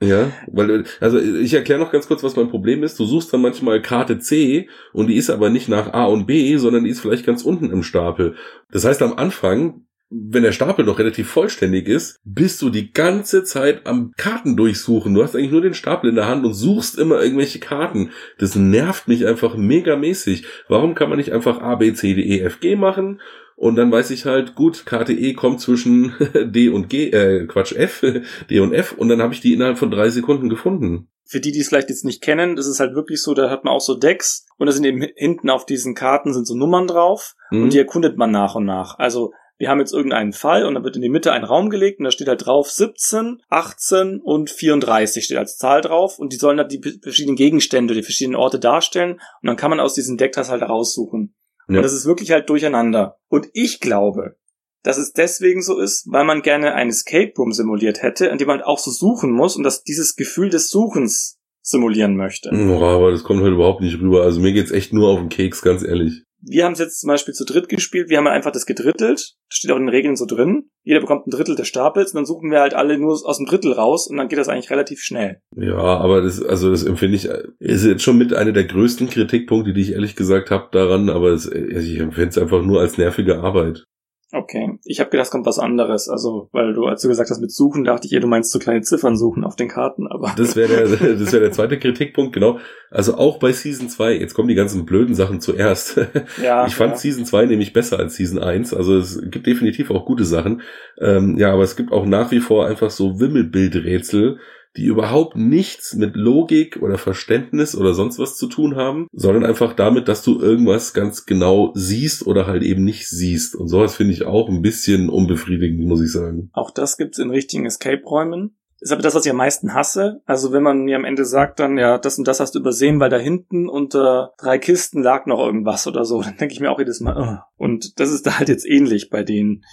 Ja, 0.00 0.30
weil, 0.46 0.84
also 1.00 1.18
ich 1.18 1.52
erkläre 1.54 1.80
noch 1.80 1.90
ganz 1.90 2.06
kurz, 2.06 2.22
was 2.22 2.36
mein 2.36 2.48
Problem 2.48 2.84
ist. 2.84 2.98
Du 3.00 3.04
suchst 3.04 3.32
dann 3.32 3.42
manchmal 3.42 3.82
Karte 3.82 4.20
C 4.20 4.68
und 4.92 5.08
die 5.08 5.16
ist 5.16 5.28
aber 5.28 5.50
nicht 5.50 5.68
nach 5.68 5.92
A 5.92 6.04
und 6.04 6.26
B, 6.26 6.56
sondern 6.56 6.84
die 6.84 6.90
ist 6.90 7.00
vielleicht 7.00 7.26
ganz 7.26 7.42
unten 7.42 7.70
im 7.70 7.82
Stapel. 7.82 8.36
Das 8.70 8.84
heißt, 8.84 9.02
am 9.02 9.14
Anfang 9.14 9.87
wenn 10.10 10.42
der 10.42 10.52
Stapel 10.52 10.84
noch 10.84 10.98
relativ 10.98 11.28
vollständig 11.28 11.86
ist, 11.86 12.20
bist 12.24 12.62
du 12.62 12.70
die 12.70 12.92
ganze 12.92 13.44
Zeit 13.44 13.86
am 13.86 14.12
Karten 14.16 14.56
durchsuchen. 14.56 15.14
Du 15.14 15.22
hast 15.22 15.36
eigentlich 15.36 15.52
nur 15.52 15.60
den 15.60 15.74
Stapel 15.74 16.08
in 16.08 16.16
der 16.16 16.26
Hand 16.26 16.46
und 16.46 16.54
suchst 16.54 16.98
immer 16.98 17.22
irgendwelche 17.22 17.58
Karten. 17.58 18.10
Das 18.38 18.54
nervt 18.56 19.08
mich 19.08 19.26
einfach 19.26 19.56
megamäßig. 19.56 20.44
Warum 20.68 20.94
kann 20.94 21.10
man 21.10 21.18
nicht 21.18 21.32
einfach 21.32 21.60
A, 21.60 21.74
B, 21.74 21.92
C, 21.92 22.14
D, 22.14 22.22
E, 22.22 22.40
F, 22.40 22.60
G 22.60 22.76
machen? 22.76 23.20
Und 23.56 23.74
dann 23.74 23.90
weiß 23.90 24.10
ich 24.10 24.24
halt, 24.24 24.54
gut, 24.54 24.86
Karte 24.86 25.12
E 25.12 25.34
kommt 25.34 25.60
zwischen 25.60 26.14
D 26.34 26.68
und 26.68 26.88
G, 26.88 27.10
äh, 27.10 27.46
Quatsch, 27.46 27.72
F, 27.72 28.04
D 28.50 28.60
und 28.60 28.72
F, 28.72 28.92
und 28.92 29.08
dann 29.08 29.20
habe 29.20 29.34
ich 29.34 29.40
die 29.40 29.52
innerhalb 29.52 29.78
von 29.78 29.90
drei 29.90 30.10
Sekunden 30.10 30.48
gefunden 30.48 31.08
für 31.30 31.40
die, 31.40 31.52
die 31.52 31.60
es 31.60 31.68
vielleicht 31.68 31.90
jetzt 31.90 32.06
nicht 32.06 32.22
kennen, 32.22 32.56
das 32.56 32.66
ist 32.66 32.80
halt 32.80 32.94
wirklich 32.94 33.22
so, 33.22 33.34
da 33.34 33.50
hat 33.50 33.62
man 33.62 33.74
auch 33.74 33.82
so 33.82 33.94
Decks 33.94 34.46
und 34.56 34.66
da 34.66 34.72
sind 34.72 34.84
eben 34.84 35.06
hinten 35.14 35.50
auf 35.50 35.66
diesen 35.66 35.94
Karten 35.94 36.32
sind 36.32 36.46
so 36.46 36.54
Nummern 36.54 36.86
drauf 36.86 37.34
mhm. 37.50 37.64
und 37.64 37.74
die 37.74 37.78
erkundet 37.78 38.16
man 38.16 38.30
nach 38.30 38.54
und 38.54 38.64
nach. 38.64 38.98
Also 38.98 39.34
wir 39.58 39.68
haben 39.68 39.80
jetzt 39.80 39.92
irgendeinen 39.92 40.32
Fall 40.32 40.64
und 40.64 40.74
dann 40.74 40.84
wird 40.84 40.96
in 40.96 41.02
die 41.02 41.08
Mitte 41.08 41.32
ein 41.32 41.44
Raum 41.44 41.68
gelegt 41.68 41.98
und 41.98 42.04
da 42.04 42.12
steht 42.12 42.28
halt 42.28 42.46
drauf 42.46 42.70
17, 42.70 43.42
18 43.48 44.20
und 44.20 44.50
34 44.50 45.24
steht 45.24 45.36
als 45.36 45.56
Zahl 45.56 45.80
drauf 45.80 46.18
und 46.18 46.32
die 46.32 46.36
sollen 46.36 46.56
dann 46.56 46.68
die 46.68 46.80
verschiedenen 47.02 47.36
Gegenstände, 47.36 47.94
die 47.94 48.04
verschiedenen 48.04 48.36
Orte 48.36 48.60
darstellen 48.60 49.14
und 49.14 49.46
dann 49.46 49.56
kann 49.56 49.70
man 49.70 49.80
aus 49.80 49.94
diesen 49.94 50.16
Decktas 50.16 50.48
halt 50.48 50.62
raussuchen. 50.62 51.34
Ja. 51.68 51.78
Und 51.78 51.82
das 51.82 51.92
ist 51.92 52.06
wirklich 52.06 52.30
halt 52.30 52.48
durcheinander. 52.48 53.18
Und 53.28 53.48
ich 53.52 53.80
glaube, 53.80 54.36
dass 54.84 54.96
es 54.96 55.12
deswegen 55.12 55.60
so 55.60 55.78
ist, 55.78 56.06
weil 56.10 56.24
man 56.24 56.42
gerne 56.42 56.74
ein 56.74 56.88
Escape 56.88 57.32
Room 57.36 57.52
simuliert 57.52 58.00
hätte, 58.00 58.26
in 58.26 58.38
dem 58.38 58.46
man 58.46 58.62
auch 58.62 58.78
so 58.78 58.92
suchen 58.92 59.32
muss 59.32 59.56
und 59.56 59.64
dass 59.64 59.82
dieses 59.82 60.14
Gefühl 60.14 60.50
des 60.50 60.70
Suchens 60.70 61.36
simulieren 61.60 62.16
möchte. 62.16 62.50
Oh, 62.52 62.82
aber 62.84 63.10
das 63.10 63.24
kommt 63.24 63.42
halt 63.42 63.52
überhaupt 63.52 63.82
nicht 63.82 64.00
rüber. 64.00 64.22
Also 64.22 64.40
mir 64.40 64.52
geht's 64.52 64.70
echt 64.70 64.92
nur 64.92 65.08
auf 65.08 65.18
den 65.18 65.28
Keks, 65.28 65.62
ganz 65.62 65.82
ehrlich 65.82 66.22
wir 66.40 66.64
haben 66.64 66.72
es 66.72 66.78
jetzt 66.78 67.00
zum 67.00 67.08
Beispiel 67.08 67.34
zu 67.34 67.44
dritt 67.44 67.68
gespielt, 67.68 68.08
wir 68.08 68.18
haben 68.18 68.26
einfach 68.26 68.52
das 68.52 68.66
gedrittelt, 68.66 69.34
das 69.48 69.56
steht 69.56 69.70
auch 69.70 69.76
in 69.76 69.86
den 69.86 69.94
Regeln 69.94 70.16
so 70.16 70.26
drin. 70.26 70.70
Jeder 70.82 71.00
bekommt 71.00 71.26
ein 71.26 71.30
Drittel 71.30 71.56
des 71.56 71.68
Stapels 71.68 72.12
und 72.12 72.18
dann 72.18 72.26
suchen 72.26 72.50
wir 72.50 72.60
halt 72.60 72.74
alle 72.74 72.98
nur 72.98 73.12
aus 73.12 73.38
dem 73.38 73.46
Drittel 73.46 73.72
raus 73.72 74.06
und 74.08 74.16
dann 74.16 74.28
geht 74.28 74.38
das 74.38 74.48
eigentlich 74.48 74.70
relativ 74.70 75.00
schnell. 75.00 75.40
Ja, 75.56 75.76
aber 75.76 76.22
das, 76.22 76.42
also 76.42 76.70
das 76.70 76.84
empfinde 76.84 77.16
ich, 77.16 77.28
ist 77.58 77.84
jetzt 77.84 78.02
schon 78.02 78.18
mit 78.18 78.32
einer 78.32 78.52
der 78.52 78.64
größten 78.64 79.08
Kritikpunkte, 79.08 79.72
die 79.72 79.82
ich 79.82 79.92
ehrlich 79.92 80.16
gesagt 80.16 80.50
habe 80.50 80.68
daran, 80.72 81.10
aber 81.10 81.30
es, 81.30 81.46
ich 81.46 81.98
empfinde 81.98 82.28
es 82.28 82.38
einfach 82.38 82.62
nur 82.62 82.80
als 82.80 82.98
nervige 82.98 83.38
Arbeit. 83.40 83.84
Okay, 84.30 84.78
ich 84.84 85.00
habe 85.00 85.08
gedacht, 85.08 85.26
es 85.26 85.30
kommt 85.30 85.46
was 85.46 85.58
anderes. 85.58 86.10
Also, 86.10 86.50
weil 86.52 86.74
du, 86.74 86.84
als 86.84 87.00
du 87.00 87.08
gesagt 87.08 87.30
hast 87.30 87.40
mit 87.40 87.50
Suchen, 87.50 87.84
dachte 87.84 88.06
ich, 88.06 88.12
eher, 88.12 88.20
du 88.20 88.26
meinst 88.26 88.50
so 88.50 88.58
kleine 88.58 88.82
Ziffern 88.82 89.16
suchen 89.16 89.42
auf 89.42 89.56
den 89.56 89.68
Karten, 89.68 90.06
aber. 90.06 90.34
Das 90.36 90.54
wäre 90.54 90.68
der, 90.68 90.82
das 91.16 91.32
wäre 91.32 91.44
der 91.44 91.52
zweite 91.52 91.78
Kritikpunkt, 91.78 92.34
genau. 92.34 92.58
Also 92.90 93.16
auch 93.16 93.38
bei 93.38 93.52
Season 93.52 93.88
2, 93.88 94.18
jetzt 94.18 94.34
kommen 94.34 94.48
die 94.48 94.54
ganzen 94.54 94.84
blöden 94.84 95.14
Sachen 95.14 95.40
zuerst. 95.40 96.00
Ja. 96.42 96.66
Ich 96.66 96.74
fand 96.74 96.92
ja. 96.92 96.96
Season 96.98 97.24
2 97.24 97.46
nämlich 97.46 97.72
besser 97.72 97.98
als 97.98 98.16
Season 98.16 98.38
1. 98.38 98.74
Also 98.74 98.96
es 98.98 99.20
gibt 99.30 99.46
definitiv 99.46 99.90
auch 99.90 100.04
gute 100.04 100.24
Sachen. 100.24 100.62
Ähm, 101.00 101.36
ja, 101.38 101.52
aber 101.52 101.62
es 101.62 101.74
gibt 101.74 101.90
auch 101.90 102.06
nach 102.06 102.30
wie 102.30 102.40
vor 102.40 102.66
einfach 102.66 102.90
so 102.90 103.18
Wimmelbildrätsel, 103.18 104.38
die 104.76 104.84
überhaupt 104.84 105.36
nichts 105.36 105.94
mit 105.94 106.14
Logik 106.14 106.80
oder 106.82 106.98
Verständnis 106.98 107.74
oder 107.74 107.94
sonst 107.94 108.18
was 108.18 108.36
zu 108.36 108.46
tun 108.46 108.76
haben, 108.76 109.08
sondern 109.12 109.44
einfach 109.44 109.72
damit, 109.72 110.08
dass 110.08 110.22
du 110.22 110.40
irgendwas 110.40 110.94
ganz 110.94 111.26
genau 111.26 111.72
siehst 111.74 112.26
oder 112.26 112.46
halt 112.46 112.62
eben 112.62 112.84
nicht 112.84 113.08
siehst. 113.08 113.56
Und 113.56 113.68
sowas 113.68 113.96
finde 113.96 114.12
ich 114.12 114.24
auch 114.24 114.48
ein 114.48 114.62
bisschen 114.62 115.08
unbefriedigend, 115.08 115.86
muss 115.86 116.02
ich 116.02 116.12
sagen. 116.12 116.50
Auch 116.52 116.70
das 116.70 116.96
gibt's 116.96 117.18
in 117.18 117.30
richtigen 117.30 117.66
Escape-Räumen. 117.66 118.54
Ist 118.80 118.92
aber 118.92 119.02
das, 119.02 119.14
was 119.14 119.26
ich 119.26 119.30
am 119.30 119.38
meisten 119.38 119.74
hasse. 119.74 120.22
Also 120.24 120.52
wenn 120.52 120.62
man 120.62 120.84
mir 120.84 120.96
am 120.96 121.04
Ende 121.04 121.24
sagt 121.24 121.58
dann, 121.58 121.78
ja, 121.78 121.98
das 121.98 122.16
und 122.16 122.28
das 122.28 122.38
hast 122.38 122.54
du 122.54 122.60
übersehen, 122.60 123.00
weil 123.00 123.10
da 123.10 123.18
hinten 123.18 123.68
unter 123.68 124.34
drei 124.38 124.58
Kisten 124.58 125.02
lag 125.02 125.26
noch 125.26 125.40
irgendwas 125.40 125.86
oder 125.88 126.04
so, 126.04 126.22
dann 126.22 126.36
denke 126.36 126.54
ich 126.54 126.60
mir 126.60 126.70
auch 126.70 126.78
jedes 126.78 127.00
Mal, 127.00 127.40
oh. 127.40 127.62
und 127.64 127.98
das 127.98 128.10
ist 128.10 128.26
da 128.26 128.38
halt 128.38 128.48
jetzt 128.48 128.68
ähnlich 128.68 129.10
bei 129.10 129.24
denen. 129.24 129.64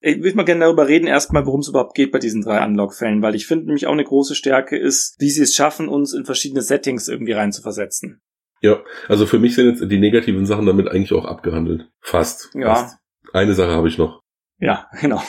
Ich 0.00 0.22
würde 0.22 0.36
mal 0.36 0.44
gerne 0.44 0.64
darüber 0.64 0.88
reden, 0.88 1.06
erstmal, 1.06 1.46
worum 1.46 1.60
es 1.60 1.68
überhaupt 1.68 1.94
geht 1.94 2.12
bei 2.12 2.18
diesen 2.18 2.42
drei 2.42 2.64
Unlock-Fällen, 2.64 3.22
weil 3.22 3.34
ich 3.34 3.46
finde 3.46 3.66
nämlich 3.66 3.86
auch 3.86 3.92
eine 3.92 4.04
große 4.04 4.34
Stärke 4.34 4.78
ist, 4.78 5.16
wie 5.18 5.30
sie 5.30 5.42
es 5.42 5.54
schaffen, 5.54 5.88
uns 5.88 6.12
in 6.12 6.24
verschiedene 6.24 6.62
Settings 6.62 7.08
irgendwie 7.08 7.32
reinzuversetzen. 7.32 8.20
Ja, 8.60 8.82
also 9.08 9.26
für 9.26 9.38
mich 9.38 9.54
sind 9.54 9.68
jetzt 9.68 9.90
die 9.90 9.98
negativen 9.98 10.46
Sachen 10.46 10.66
damit 10.66 10.88
eigentlich 10.88 11.12
auch 11.12 11.24
abgehandelt. 11.24 11.90
Fast. 12.00 12.50
Ja. 12.54 12.74
Fast. 12.74 12.98
Eine 13.32 13.54
Sache 13.54 13.72
habe 13.72 13.88
ich 13.88 13.98
noch. 13.98 14.22
Ja, 14.58 14.88
genau. 15.00 15.22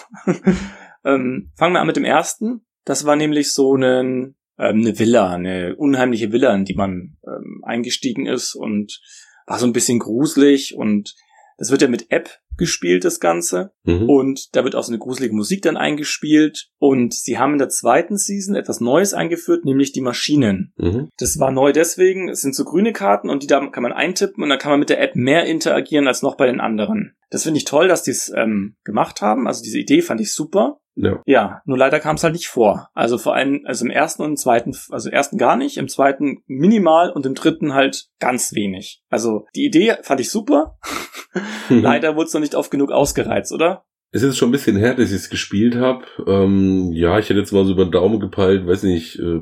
ähm, 1.03 1.51
fangen 1.55 1.73
wir 1.73 1.81
an 1.81 1.87
mit 1.87 1.97
dem 1.97 2.05
ersten. 2.05 2.65
Das 2.85 3.05
war 3.05 3.15
nämlich 3.15 3.53
so 3.53 3.73
eine, 3.75 3.99
ähm, 3.99 4.35
eine 4.57 4.97
Villa, 4.97 5.33
eine 5.33 5.75
unheimliche 5.75 6.31
Villa, 6.31 6.53
in 6.55 6.65
die 6.65 6.75
man 6.75 7.17
ähm, 7.25 7.61
eingestiegen 7.65 8.25
ist 8.25 8.55
und 8.55 9.01
war 9.45 9.59
so 9.59 9.65
ein 9.65 9.73
bisschen 9.73 9.99
gruselig 9.99 10.75
und 10.75 11.15
das 11.57 11.71
wird 11.71 11.81
ja 11.81 11.87
mit 11.87 12.11
App 12.11 12.29
gespielt, 12.57 13.05
das 13.05 13.19
Ganze. 13.19 13.71
Mhm. 13.83 14.09
Und 14.09 14.55
da 14.55 14.63
wird 14.63 14.75
auch 14.75 14.83
so 14.83 14.91
eine 14.91 14.99
gruselige 14.99 15.35
Musik 15.35 15.61
dann 15.61 15.77
eingespielt. 15.77 16.69
Und 16.79 17.13
sie 17.13 17.37
haben 17.37 17.53
in 17.53 17.59
der 17.59 17.69
zweiten 17.69 18.17
Season 18.17 18.55
etwas 18.55 18.79
Neues 18.79 19.13
eingeführt, 19.13 19.65
nämlich 19.65 19.91
die 19.91 20.01
Maschinen. 20.01 20.73
Mhm. 20.77 21.09
Das 21.17 21.39
war 21.39 21.51
neu 21.51 21.71
deswegen, 21.71 22.29
es 22.29 22.41
sind 22.41 22.55
so 22.55 22.65
grüne 22.65 22.93
Karten 22.93 23.29
und 23.29 23.43
die 23.43 23.47
da 23.47 23.65
kann 23.67 23.83
man 23.83 23.93
eintippen 23.93 24.43
und 24.43 24.49
dann 24.49 24.59
kann 24.59 24.71
man 24.71 24.79
mit 24.79 24.89
der 24.89 25.01
App 25.01 25.15
mehr 25.15 25.45
interagieren 25.45 26.07
als 26.07 26.21
noch 26.21 26.35
bei 26.35 26.45
den 26.45 26.59
anderen. 26.59 27.15
Das 27.29 27.43
finde 27.43 27.57
ich 27.57 27.65
toll, 27.65 27.87
dass 27.87 28.03
die 28.03 28.11
es 28.11 28.31
ähm, 28.35 28.75
gemacht 28.83 29.21
haben. 29.21 29.47
Also 29.47 29.63
diese 29.63 29.79
Idee 29.79 30.01
fand 30.01 30.21
ich 30.21 30.33
super. 30.33 30.79
Ja. 30.99 31.21
ja, 31.25 31.61
nur 31.65 31.77
leider 31.77 31.99
kam 31.99 32.15
es 32.15 32.23
halt 32.23 32.33
nicht 32.33 32.47
vor. 32.47 32.89
Also 32.93 33.19
vor 33.19 33.35
allem, 33.35 33.61
also 33.65 33.85
im 33.85 33.91
ersten 33.91 34.23
und 34.23 34.29
im 34.31 34.35
zweiten, 34.35 34.75
also 34.89 35.09
im 35.09 35.13
ersten 35.13 35.37
gar 35.37 35.55
nicht, 35.55 35.77
im 35.77 35.87
zweiten 35.87 36.43
minimal 36.47 37.11
und 37.11 37.25
im 37.25 37.35
dritten 37.35 37.75
halt 37.75 38.07
ganz 38.19 38.53
wenig. 38.55 39.03
Also 39.09 39.45
die 39.55 39.65
Idee 39.65 39.97
fand 40.01 40.19
ich 40.19 40.31
super. 40.31 40.79
leider 41.69 42.15
wurde 42.15 42.25
es 42.25 42.33
noch 42.33 42.41
nicht 42.41 42.55
oft 42.55 42.71
genug 42.71 42.91
ausgereizt, 42.91 43.53
oder? 43.53 43.85
Es 44.11 44.23
ist 44.23 44.37
schon 44.37 44.49
ein 44.49 44.53
bisschen 44.53 44.77
her, 44.77 44.95
dass 44.95 45.09
ich 45.09 45.17
es 45.17 45.29
gespielt 45.29 45.75
habe. 45.75 46.05
Ähm, 46.25 46.91
ja, 46.93 47.19
ich 47.19 47.29
hätte 47.29 47.39
jetzt 47.39 47.51
mal 47.51 47.65
so 47.65 47.73
über 47.73 47.85
den 47.85 47.91
Daumen 47.91 48.19
gepeilt, 48.19 48.65
weiß 48.65 48.83
nicht, 48.83 49.19
äh, 49.19 49.41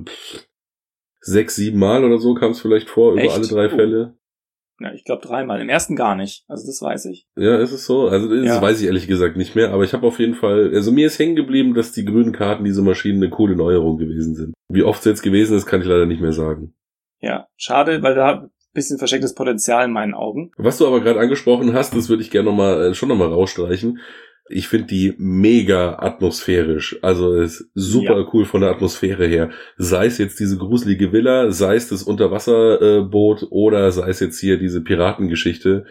sechs, 1.22 1.56
sieben 1.56 1.80
Mal 1.80 2.04
oder 2.04 2.18
so 2.18 2.34
kam 2.34 2.52
es 2.52 2.60
vielleicht 2.60 2.90
vor, 2.90 3.14
über 3.14 3.22
Echt? 3.22 3.34
alle 3.34 3.48
drei 3.48 3.68
oh. 3.68 3.76
Fälle. 3.78 4.18
Ja, 4.80 4.94
ich 4.94 5.06
glaube 5.06 5.26
dreimal. 5.26 5.62
Im 5.62 5.70
ersten 5.70 5.96
gar 5.96 6.16
nicht. 6.16 6.44
Also 6.48 6.68
das 6.68 6.82
weiß 6.82 7.06
ich. 7.06 7.28
Ja, 7.36 7.58
ist 7.60 7.72
es 7.72 7.86
so? 7.86 8.08
Also 8.08 8.28
das 8.30 8.46
ja. 8.46 8.62
weiß 8.62 8.82
ich 8.82 8.88
ehrlich 8.88 9.08
gesagt 9.08 9.38
nicht 9.38 9.56
mehr. 9.56 9.72
Aber 9.72 9.84
ich 9.84 9.94
habe 9.94 10.06
auf 10.06 10.20
jeden 10.20 10.36
Fall, 10.36 10.72
also 10.74 10.92
mir 10.92 11.08
ist 11.08 11.18
hängen 11.18 11.36
geblieben, 11.36 11.74
dass 11.74 11.94
die 11.94 12.06
grünen 12.06 12.34
Karten 12.34 12.66
diese 12.66 12.82
Maschinen 12.82 13.24
eine 13.24 13.30
coole 13.30 13.56
Neuerung 13.56 13.98
gewesen 13.98 14.36
sind. 14.36 14.54
Wie 14.70 14.84
oft 14.84 15.00
es 15.00 15.06
jetzt 15.06 15.22
gewesen 15.22 15.56
ist, 15.56 15.66
kann 15.66 15.82
ich 15.82 15.88
leider 15.88 16.06
nicht 16.06 16.22
mehr 16.22 16.34
sagen. 16.34 16.74
Ja, 17.22 17.48
schade, 17.56 18.04
weil 18.04 18.16
da 18.16 18.42
ein 18.42 18.50
bisschen 18.74 18.98
verstecktes 18.98 19.34
Potenzial 19.34 19.86
in 19.86 19.92
meinen 19.92 20.14
Augen. 20.14 20.52
Was 20.58 20.78
du 20.78 20.88
aber 20.88 21.00
gerade 21.00 21.20
angesprochen 21.20 21.74
hast, 21.74 21.96
das 21.96 22.10
würde 22.10 22.22
ich 22.22 22.32
gerne 22.32 22.50
noch 22.50 22.58
mal, 22.58 22.92
äh, 22.92 22.94
schon 22.94 23.10
nochmal 23.10 23.30
rausstreichen. 23.30 24.00
Ich 24.48 24.68
finde 24.68 24.88
die 24.88 25.14
mega 25.18 25.98
atmosphärisch. 25.98 26.98
Also 27.02 27.34
ist 27.34 27.70
super 27.74 28.20
ja. 28.20 28.30
cool 28.32 28.46
von 28.46 28.62
der 28.62 28.70
Atmosphäre 28.70 29.26
her. 29.26 29.50
Sei 29.78 30.06
es 30.06 30.20
jetzt 30.20 30.40
diese 30.40 30.58
gruselige 30.58 31.12
Villa, 31.12 31.52
sei 31.52 31.76
es 31.76 31.90
das 31.90 32.04
Unterwasserboot 32.04 33.44
äh, 33.44 33.46
oder 33.50 33.92
sei 33.92 34.10
es 34.10 34.20
jetzt 34.20 34.40
hier 34.40 34.58
diese 34.58 34.82
Piratengeschichte. 34.82 35.86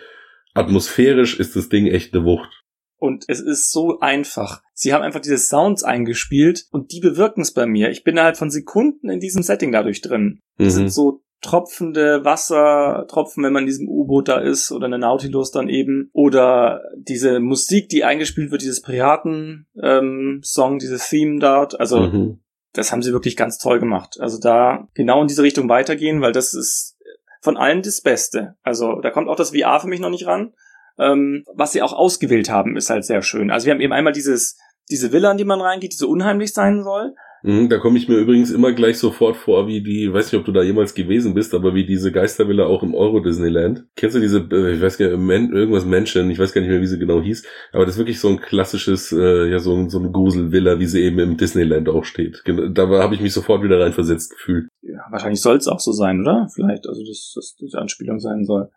Atmosphärisch 0.54 1.38
ist 1.40 1.56
das 1.56 1.68
Ding 1.68 1.88
echt 1.88 2.14
eine 2.14 2.24
Wucht. 2.24 2.64
Und 2.96 3.24
es 3.28 3.40
ist 3.40 3.72
so 3.72 3.98
einfach. 4.00 4.62
Sie 4.72 4.94
haben 4.94 5.02
einfach 5.02 5.20
diese 5.20 5.36
Sounds 5.36 5.82
eingespielt 5.82 6.66
und 6.70 6.92
die 6.92 7.00
bewirken 7.00 7.42
es 7.42 7.52
bei 7.52 7.66
mir. 7.66 7.90
Ich 7.90 8.04
bin 8.04 8.20
halt 8.20 8.36
von 8.36 8.50
Sekunden 8.50 9.10
in 9.10 9.20
diesem 9.20 9.42
Setting 9.42 9.72
dadurch 9.72 10.00
drin. 10.00 10.40
Die 10.58 10.64
mhm. 10.64 10.70
sind 10.70 10.92
so 10.92 11.23
tropfende 11.40 12.24
Wassertropfen, 12.24 13.44
wenn 13.44 13.52
man 13.52 13.64
in 13.64 13.68
diesem 13.68 13.88
U-Boot 13.88 14.28
da 14.28 14.38
ist 14.38 14.72
oder 14.72 14.86
eine 14.86 14.98
Nautilus 14.98 15.50
dann 15.50 15.68
eben 15.68 16.10
oder 16.12 16.82
diese 16.96 17.40
Musik, 17.40 17.88
die 17.88 18.04
eingespielt 18.04 18.50
wird, 18.50 18.62
dieses 18.62 18.80
Piraten-Song, 18.80 20.72
ähm, 20.72 20.78
dieses 20.78 21.08
Theme 21.08 21.38
dort, 21.38 21.78
also 21.78 22.00
mhm. 22.00 22.40
das 22.72 22.92
haben 22.92 23.02
sie 23.02 23.12
wirklich 23.12 23.36
ganz 23.36 23.58
toll 23.58 23.78
gemacht. 23.78 24.18
Also 24.20 24.38
da 24.38 24.88
genau 24.94 25.20
in 25.20 25.28
diese 25.28 25.42
Richtung 25.42 25.68
weitergehen, 25.68 26.22
weil 26.22 26.32
das 26.32 26.54
ist 26.54 26.96
von 27.42 27.56
allen 27.58 27.82
das 27.82 28.00
Beste. 28.00 28.56
Also 28.62 29.00
da 29.00 29.10
kommt 29.10 29.28
auch 29.28 29.36
das 29.36 29.50
VR 29.50 29.80
für 29.80 29.88
mich 29.88 30.00
noch 30.00 30.10
nicht 30.10 30.26
ran. 30.26 30.54
Ähm, 30.98 31.44
was 31.52 31.72
sie 31.72 31.82
auch 31.82 31.92
ausgewählt 31.92 32.48
haben, 32.48 32.76
ist 32.76 32.88
halt 32.88 33.04
sehr 33.04 33.20
schön. 33.20 33.50
Also 33.50 33.66
wir 33.66 33.74
haben 33.74 33.80
eben 33.80 33.92
einmal 33.92 34.12
dieses 34.12 34.56
diese 34.90 35.12
Villa, 35.12 35.30
in 35.30 35.38
die 35.38 35.44
man 35.44 35.60
reingeht, 35.60 35.92
die 35.92 35.96
so 35.96 36.08
unheimlich 36.08 36.52
sein 36.52 36.82
soll. 36.82 37.14
Mhm, 37.44 37.68
da 37.68 37.76
komme 37.76 37.98
ich 37.98 38.08
mir 38.08 38.16
übrigens 38.16 38.50
immer 38.50 38.72
gleich 38.72 38.98
sofort 38.98 39.36
vor, 39.36 39.66
wie 39.66 39.82
die, 39.82 40.10
weiß 40.10 40.32
nicht, 40.32 40.40
ob 40.40 40.46
du 40.46 40.52
da 40.52 40.62
jemals 40.62 40.94
gewesen 40.94 41.34
bist, 41.34 41.52
aber 41.52 41.74
wie 41.74 41.84
diese 41.84 42.10
Geistervilla 42.10 42.64
auch 42.64 42.82
im 42.82 42.94
Euro 42.94 43.20
Disneyland. 43.20 43.84
Kennst 43.96 44.16
du 44.16 44.20
diese, 44.20 44.38
äh, 44.50 44.72
ich 44.72 44.80
weiß 44.80 44.96
gar 44.96 45.14
nicht, 45.14 45.52
irgendwas 45.52 45.84
Menschen, 45.84 46.30
ich 46.30 46.38
weiß 46.38 46.54
gar 46.54 46.62
nicht 46.62 46.70
mehr, 46.70 46.80
wie 46.80 46.86
sie 46.86 46.98
genau 46.98 47.20
hieß, 47.20 47.46
aber 47.72 47.84
das 47.84 47.96
ist 47.96 47.98
wirklich 47.98 48.18
so 48.18 48.30
ein 48.30 48.40
klassisches, 48.40 49.12
äh, 49.12 49.50
ja, 49.50 49.58
so, 49.58 49.90
so 49.90 49.98
eine 49.98 50.10
Gruselvilla, 50.10 50.78
wie 50.78 50.86
sie 50.86 51.02
eben 51.02 51.18
im 51.18 51.36
Disneyland 51.36 51.90
auch 51.90 52.04
steht. 52.04 52.42
Da 52.46 52.88
habe 52.88 53.14
ich 53.14 53.20
mich 53.20 53.34
sofort 53.34 53.62
wieder 53.62 53.78
reinversetzt 53.78 54.30
gefühlt. 54.30 54.68
Ja, 54.80 55.00
wahrscheinlich 55.10 55.42
soll 55.42 55.58
es 55.58 55.68
auch 55.68 55.80
so 55.80 55.92
sein, 55.92 56.22
oder? 56.22 56.48
Vielleicht, 56.54 56.88
also 56.88 57.02
dass 57.04 57.34
das 57.36 57.56
die 57.56 57.76
Anspielung 57.76 58.20
sein 58.20 58.44
soll. 58.46 58.70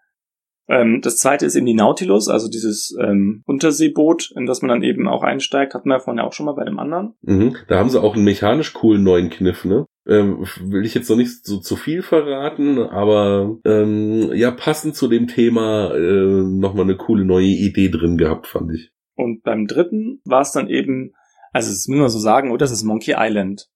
Ähm, 0.70 1.02
das 1.02 1.18
zweite 1.18 1.46
ist 1.46 1.56
eben 1.56 1.66
die 1.66 1.74
Nautilus, 1.74 2.28
also 2.28 2.50
dieses 2.50 2.96
ähm, 3.02 3.44
Unterseeboot, 3.46 4.32
in 4.36 4.46
das 4.46 4.62
man 4.62 4.70
dann 4.70 4.84
eben 4.84 5.08
auch 5.08 5.24
einsteigt, 5.24 5.74
hatten 5.74 5.88
wir 5.88 5.96
ja 5.96 6.00
vorhin 6.00 6.20
auch 6.20 6.34
schon 6.34 6.46
mal 6.46 6.56
bei 6.56 6.66
dem 6.66 6.80
anderen. 6.80 7.14
Mhm. 7.22 7.56
Da 7.68 7.80
haben 7.80 7.90
sie 7.90 8.02
auch 8.02 8.16
einen 8.16 8.26
mechanisch 8.26 8.74
coolen 8.74 9.04
neuen 9.04 9.30
Kniff, 9.30 9.66
ne? 9.66 9.86
Ähm, 10.06 10.46
will 10.62 10.86
ich 10.86 10.94
jetzt 10.94 11.10
noch 11.10 11.18
nicht 11.18 11.46
so 11.46 11.60
zu 11.60 11.76
viel 11.76 12.02
verraten, 12.02 12.80
aber 12.80 13.58
ähm, 13.66 14.32
ja, 14.34 14.52
passend 14.52 14.96
zu 14.96 15.08
dem 15.10 15.28
Thema 15.28 15.94
äh, 15.94 16.44
nochmal 16.44 16.86
eine 16.86 16.96
coole 16.96 17.26
neue 17.26 17.46
Idee 17.46 17.90
drin 17.90 18.18
gehabt, 18.18 18.48
fand 18.48 18.74
ich. 18.74 18.92
Und 19.16 19.44
beim 19.44 19.68
dritten 19.68 20.22
war 20.24 20.42
es 20.42 20.52
dann 20.52 20.70
eben, 20.70 21.14
also 21.52 21.72
das 21.72 21.88
muss 21.88 21.98
man 21.98 22.10
so 22.10 22.20
sagen, 22.20 22.52
oder 22.52 22.60
das 22.60 22.72
ist 22.72 22.84
Monkey 22.84 23.16
Island. 23.18 23.68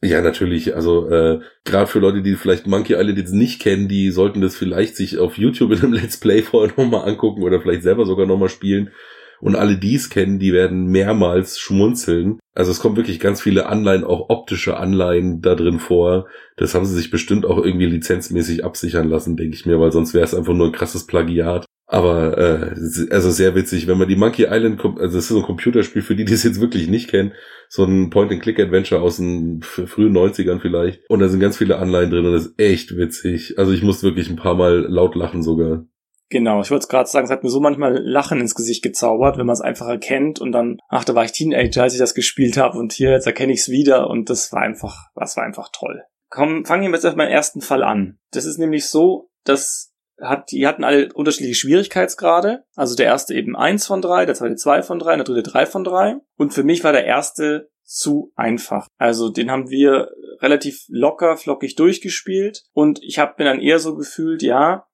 Ja, 0.00 0.22
natürlich. 0.22 0.76
Also 0.76 1.10
äh, 1.10 1.40
gerade 1.64 1.88
für 1.88 1.98
Leute, 1.98 2.22
die 2.22 2.36
vielleicht 2.36 2.68
Monkey 2.68 2.94
Island 2.94 3.18
jetzt 3.18 3.32
nicht 3.32 3.60
kennen, 3.60 3.88
die 3.88 4.10
sollten 4.12 4.40
das 4.40 4.56
vielleicht 4.56 4.96
sich 4.96 5.18
auf 5.18 5.38
YouTube 5.38 5.72
in 5.72 5.78
einem 5.78 5.92
Let's 5.92 6.20
Play 6.20 6.42
vorher 6.42 6.72
nochmal 6.76 7.08
angucken 7.08 7.42
oder 7.42 7.60
vielleicht 7.60 7.82
selber 7.82 8.06
sogar 8.06 8.26
nochmal 8.26 8.48
spielen. 8.48 8.92
Und 9.40 9.56
alle, 9.56 9.78
die 9.78 9.94
es 9.94 10.10
kennen, 10.10 10.38
die 10.38 10.52
werden 10.52 10.86
mehrmals 10.86 11.58
schmunzeln. 11.58 12.38
Also 12.54 12.70
es 12.70 12.80
kommen 12.80 12.96
wirklich 12.96 13.20
ganz 13.20 13.40
viele 13.40 13.66
Anleihen, 13.66 14.04
auch 14.04 14.30
optische 14.30 14.76
Anleihen 14.76 15.40
da 15.42 15.54
drin 15.54 15.78
vor. 15.78 16.26
Das 16.56 16.74
haben 16.74 16.86
sie 16.86 16.96
sich 16.96 17.10
bestimmt 17.10 17.46
auch 17.46 17.64
irgendwie 17.64 17.86
lizenzmäßig 17.86 18.64
absichern 18.64 19.08
lassen, 19.08 19.36
denke 19.36 19.54
ich 19.54 19.66
mir, 19.66 19.78
weil 19.78 19.92
sonst 19.92 20.14
wäre 20.14 20.24
es 20.24 20.34
einfach 20.34 20.54
nur 20.54 20.66
ein 20.66 20.72
krasses 20.72 21.06
Plagiat. 21.06 21.64
Aber 21.90 22.36
äh, 22.36 22.74
also 23.10 23.30
sehr 23.30 23.54
witzig, 23.54 23.86
wenn 23.86 23.96
man 23.96 24.08
die 24.08 24.16
Monkey 24.16 24.46
Island, 24.50 24.84
also 24.84 24.98
das 24.98 25.24
ist 25.24 25.28
so 25.28 25.38
ein 25.38 25.42
Computerspiel 25.42 26.02
für 26.02 26.14
die, 26.14 26.26
die 26.26 26.34
es 26.34 26.42
jetzt 26.42 26.60
wirklich 26.60 26.86
nicht 26.86 27.08
kennen, 27.08 27.32
so 27.70 27.82
ein 27.84 28.10
Point-and-Click-Adventure 28.10 29.00
aus 29.00 29.16
den 29.16 29.62
frühen 29.62 30.14
90ern 30.14 30.60
vielleicht. 30.60 31.08
Und 31.08 31.20
da 31.20 31.28
sind 31.28 31.40
ganz 31.40 31.56
viele 31.56 31.78
Anleihen 31.78 32.10
drin 32.10 32.26
und 32.26 32.32
das 32.32 32.46
ist 32.46 32.60
echt 32.60 32.96
witzig. 32.98 33.58
Also 33.58 33.72
ich 33.72 33.82
musste 33.82 34.06
wirklich 34.06 34.28
ein 34.28 34.36
paar 34.36 34.54
Mal 34.54 34.86
laut 34.86 35.14
lachen 35.14 35.42
sogar. 35.42 35.86
Genau, 36.30 36.60
ich 36.60 36.70
wollte 36.70 36.82
es 36.82 36.88
gerade 36.88 37.08
sagen, 37.08 37.24
es 37.24 37.30
hat 37.30 37.42
mir 37.42 37.48
so 37.48 37.60
manchmal 37.60 37.96
Lachen 38.02 38.40
ins 38.40 38.54
Gesicht 38.54 38.82
gezaubert, 38.82 39.38
wenn 39.38 39.46
man 39.46 39.54
es 39.54 39.62
einfach 39.62 39.88
erkennt 39.88 40.40
und 40.40 40.52
dann, 40.52 40.78
ach, 40.88 41.04
da 41.04 41.14
war 41.14 41.24
ich 41.24 41.32
Teenager, 41.32 41.82
als 41.82 41.94
ich 41.94 41.98
das 41.98 42.14
gespielt 42.14 42.58
habe 42.58 42.78
und 42.78 42.92
hier, 42.92 43.10
jetzt 43.10 43.26
erkenne 43.26 43.52
ich 43.52 43.60
es 43.60 43.68
wieder 43.70 44.10
und 44.10 44.28
das 44.28 44.52
war 44.52 44.60
einfach, 44.60 45.06
das 45.14 45.36
war 45.36 45.44
einfach 45.44 45.70
toll. 45.72 46.02
Komm, 46.28 46.66
fangen 46.66 46.84
wir 46.84 46.90
jetzt 46.90 47.06
auf 47.06 47.16
meinen 47.16 47.30
ersten 47.30 47.62
Fall 47.62 47.82
an. 47.82 48.18
Das 48.32 48.44
ist 48.44 48.58
nämlich 48.58 48.86
so, 48.86 49.30
dass 49.44 49.94
hat, 50.20 50.50
die 50.50 50.66
hatten 50.66 50.84
alle 50.84 51.12
unterschiedliche 51.14 51.54
Schwierigkeitsgrade. 51.54 52.64
Also 52.74 52.96
der 52.96 53.06
erste 53.06 53.34
eben 53.34 53.56
eins 53.56 53.86
von 53.86 54.02
drei, 54.02 54.26
der 54.26 54.34
zweite 54.34 54.56
zwei 54.56 54.82
von 54.82 54.98
drei, 54.98 55.16
der 55.16 55.24
dritte 55.24 55.48
drei 55.48 55.66
von 55.66 55.84
drei. 55.84 56.16
Und 56.36 56.52
für 56.52 56.64
mich 56.64 56.84
war 56.84 56.92
der 56.92 57.06
erste 57.06 57.70
zu 57.84 58.32
einfach. 58.36 58.86
Also 58.98 59.30
den 59.30 59.50
haben 59.50 59.70
wir 59.70 60.10
relativ 60.40 60.84
locker, 60.88 61.36
flockig 61.36 61.76
durchgespielt. 61.76 62.64
Und 62.72 63.00
ich 63.02 63.18
habe 63.18 63.34
mir 63.38 63.44
dann 63.44 63.60
eher 63.60 63.78
so 63.78 63.94
gefühlt, 63.96 64.42
ja, 64.42 64.86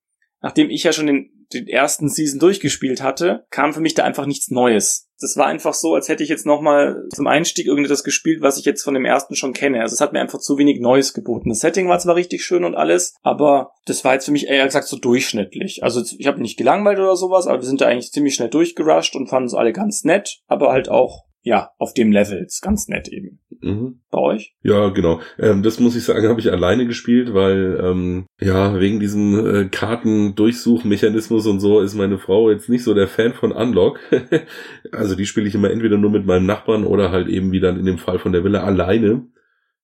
nachdem 0.44 0.70
ich 0.70 0.84
ja 0.84 0.92
schon 0.92 1.06
den 1.06 1.34
den 1.52 1.68
ersten 1.68 2.08
Season 2.08 2.40
durchgespielt 2.40 3.02
hatte, 3.02 3.46
kam 3.50 3.72
für 3.72 3.80
mich 3.80 3.94
da 3.94 4.04
einfach 4.04 4.26
nichts 4.26 4.50
Neues. 4.50 5.08
Das 5.20 5.36
war 5.36 5.46
einfach 5.46 5.72
so, 5.72 5.94
als 5.94 6.08
hätte 6.08 6.22
ich 6.22 6.28
jetzt 6.28 6.44
nochmal 6.44 7.04
zum 7.14 7.26
Einstieg 7.26 7.66
irgendetwas 7.66 8.04
gespielt, 8.04 8.42
was 8.42 8.58
ich 8.58 8.64
jetzt 8.64 8.82
von 8.82 8.94
dem 8.94 9.04
ersten 9.04 9.36
schon 9.36 9.52
kenne. 9.52 9.80
Also 9.80 9.94
es 9.94 10.00
hat 10.00 10.12
mir 10.12 10.20
einfach 10.20 10.40
zu 10.40 10.58
wenig 10.58 10.80
Neues 10.80 11.14
geboten. 11.14 11.48
Das 11.48 11.60
Setting 11.60 11.88
war 11.88 11.98
zwar 11.98 12.16
richtig 12.16 12.44
schön 12.44 12.64
und 12.64 12.74
alles, 12.74 13.14
aber 13.22 13.70
das 13.86 14.04
war 14.04 14.14
jetzt 14.14 14.26
für 14.26 14.32
mich 14.32 14.48
eher 14.48 14.66
gesagt 14.66 14.88
so 14.88 14.98
durchschnittlich. 14.98 15.82
Also 15.82 16.02
ich 16.18 16.26
habe 16.26 16.42
nicht 16.42 16.58
gelangweilt 16.58 16.98
oder 16.98 17.16
sowas, 17.16 17.46
aber 17.46 17.60
wir 17.60 17.66
sind 17.66 17.80
da 17.80 17.86
eigentlich 17.86 18.12
ziemlich 18.12 18.34
schnell 18.34 18.50
durchgerusht 18.50 19.14
und 19.16 19.28
fanden 19.28 19.46
es 19.46 19.54
alle 19.54 19.72
ganz 19.72 20.04
nett, 20.04 20.40
aber 20.46 20.72
halt 20.72 20.88
auch 20.88 21.24
ja, 21.44 21.70
auf 21.78 21.92
dem 21.92 22.10
Level. 22.10 22.42
Ist 22.42 22.62
ganz 22.62 22.88
nett 22.88 23.06
eben. 23.08 23.38
Mhm. 23.60 24.00
Bei 24.10 24.18
euch? 24.18 24.54
Ja, 24.62 24.88
genau. 24.88 25.20
Ähm, 25.38 25.62
das 25.62 25.78
muss 25.78 25.94
ich 25.94 26.02
sagen, 26.02 26.26
habe 26.26 26.40
ich 26.40 26.50
alleine 26.50 26.86
gespielt, 26.86 27.34
weil 27.34 27.78
ähm, 27.82 28.26
ja, 28.40 28.80
wegen 28.80 28.98
diesem 28.98 29.46
äh, 29.46 29.64
Kartendurchsuchmechanismus 29.66 31.46
und 31.46 31.60
so 31.60 31.80
ist 31.80 31.94
meine 31.94 32.18
Frau 32.18 32.50
jetzt 32.50 32.70
nicht 32.70 32.82
so 32.82 32.94
der 32.94 33.08
Fan 33.08 33.34
von 33.34 33.52
Unlock. 33.52 34.00
also 34.92 35.14
die 35.14 35.26
spiele 35.26 35.46
ich 35.46 35.54
immer 35.54 35.70
entweder 35.70 35.98
nur 35.98 36.10
mit 36.10 36.24
meinem 36.24 36.46
Nachbarn 36.46 36.84
oder 36.84 37.12
halt 37.12 37.28
eben 37.28 37.52
wie 37.52 37.60
dann 37.60 37.78
in 37.78 37.84
dem 37.84 37.98
Fall 37.98 38.18
von 38.18 38.32
der 38.32 38.42
Villa 38.42 38.64
alleine. 38.64 39.26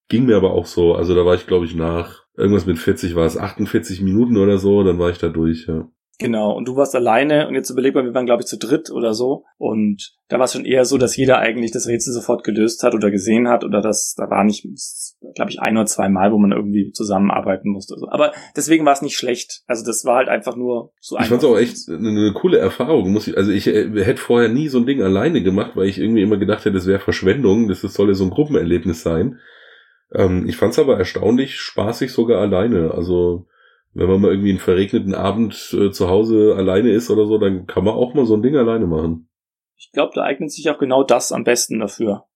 Ging 0.08 0.24
mir 0.24 0.36
aber 0.36 0.52
auch 0.52 0.66
so. 0.66 0.94
Also 0.94 1.14
da 1.14 1.26
war 1.26 1.34
ich, 1.34 1.46
glaube 1.46 1.66
ich, 1.66 1.74
nach 1.74 2.24
irgendwas 2.38 2.64
mit 2.64 2.78
40 2.78 3.14
war 3.14 3.26
es 3.26 3.36
48 3.36 4.00
Minuten 4.00 4.38
oder 4.38 4.56
so, 4.56 4.82
dann 4.82 4.98
war 4.98 5.10
ich 5.10 5.18
da 5.18 5.28
durch, 5.28 5.66
ja. 5.66 5.88
Genau, 6.20 6.52
und 6.52 6.68
du 6.68 6.76
warst 6.76 6.94
alleine 6.94 7.48
und 7.48 7.54
jetzt 7.54 7.70
überleg 7.70 7.94
mal, 7.94 8.04
wir 8.04 8.12
waren 8.12 8.26
glaube 8.26 8.42
ich 8.42 8.46
zu 8.46 8.58
dritt 8.58 8.90
oder 8.90 9.14
so 9.14 9.44
und 9.56 10.12
da 10.28 10.38
war 10.38 10.44
es 10.44 10.52
schon 10.52 10.66
eher 10.66 10.84
so, 10.84 10.98
dass 10.98 11.16
jeder 11.16 11.38
eigentlich 11.38 11.70
das 11.72 11.88
Rätsel 11.88 12.12
sofort 12.12 12.44
gelöst 12.44 12.82
hat 12.82 12.94
oder 12.94 13.10
gesehen 13.10 13.48
hat 13.48 13.64
oder 13.64 13.80
das, 13.80 14.14
da 14.18 14.28
war 14.28 14.44
nicht, 14.44 14.66
glaube 15.34 15.50
ich, 15.50 15.60
ein 15.60 15.78
oder 15.78 15.86
zwei 15.86 16.10
Mal, 16.10 16.30
wo 16.30 16.36
man 16.36 16.52
irgendwie 16.52 16.92
zusammenarbeiten 16.92 17.70
musste. 17.70 17.96
Aber 18.10 18.32
deswegen 18.54 18.84
war 18.84 18.92
es 18.92 19.00
nicht 19.00 19.16
schlecht. 19.16 19.62
Also 19.66 19.82
das 19.82 20.04
war 20.04 20.16
halt 20.16 20.28
einfach 20.28 20.56
nur 20.56 20.92
so 21.00 21.16
einfach. 21.16 21.24
Ich 21.24 21.30
fand 21.30 21.42
es 21.42 21.48
auch 21.48 21.58
echt 21.58 21.88
eine, 21.88 22.08
eine, 22.10 22.32
coole 22.34 22.58
Erfahrung. 22.58 23.10
Muss 23.12 23.26
ich, 23.26 23.38
also 23.38 23.50
ich 23.50 23.66
äh, 23.66 23.88
hätte 24.04 24.20
vorher 24.20 24.50
nie 24.50 24.68
so 24.68 24.76
ein 24.76 24.86
Ding 24.86 25.00
alleine 25.00 25.42
gemacht, 25.42 25.72
weil 25.74 25.88
ich 25.88 25.98
irgendwie 25.98 26.22
immer 26.22 26.36
gedacht 26.36 26.66
hätte, 26.66 26.74
das 26.74 26.86
wäre 26.86 27.00
Verschwendung, 27.00 27.66
das 27.66 27.80
soll 27.80 28.08
ja 28.08 28.14
so 28.14 28.24
ein 28.24 28.30
Gruppenerlebnis 28.30 29.02
sein. 29.02 29.38
Ähm, 30.14 30.46
ich 30.46 30.58
fand 30.58 30.74
es 30.74 30.78
aber 30.78 30.98
erstaunlich 30.98 31.56
spaßig 31.56 32.12
sogar 32.12 32.42
alleine. 32.42 32.92
Also 32.92 33.46
wenn 33.92 34.08
man 34.08 34.20
mal 34.20 34.30
irgendwie 34.30 34.50
einen 34.50 34.58
verregneten 34.58 35.14
Abend 35.14 35.76
äh, 35.78 35.90
zu 35.90 36.08
Hause 36.08 36.54
alleine 36.56 36.90
ist 36.90 37.10
oder 37.10 37.26
so, 37.26 37.38
dann 37.38 37.66
kann 37.66 37.84
man 37.84 37.94
auch 37.94 38.14
mal 38.14 38.26
so 38.26 38.34
ein 38.34 38.42
Ding 38.42 38.56
alleine 38.56 38.86
machen. 38.86 39.28
Ich 39.76 39.90
glaube, 39.92 40.12
da 40.14 40.22
eignet 40.22 40.52
sich 40.52 40.68
auch 40.70 40.78
genau 40.78 41.02
das 41.02 41.32
am 41.32 41.44
besten 41.44 41.80
dafür. 41.80 42.26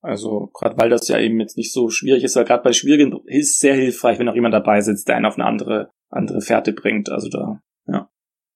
Also 0.00 0.50
gerade 0.52 0.76
weil 0.76 0.90
das 0.90 1.08
ja 1.08 1.18
eben 1.18 1.40
jetzt 1.40 1.56
nicht 1.56 1.72
so 1.72 1.88
schwierig 1.88 2.24
ist, 2.24 2.36
weil 2.36 2.44
gerade 2.44 2.62
bei 2.62 2.72
schwierigen 2.72 3.18
ist 3.26 3.52
es 3.52 3.58
sehr 3.58 3.74
hilfreich, 3.74 4.18
wenn 4.18 4.28
auch 4.28 4.34
jemand 4.34 4.54
dabei 4.54 4.80
sitzt, 4.80 5.08
der 5.08 5.16
einen 5.16 5.26
auf 5.26 5.36
eine 5.36 5.46
andere 5.46 5.90
andere 6.14 6.40
Fährte 6.40 6.72
bringt. 6.72 7.10
Also 7.10 7.28
da, 7.28 7.60
ja. 7.86 8.08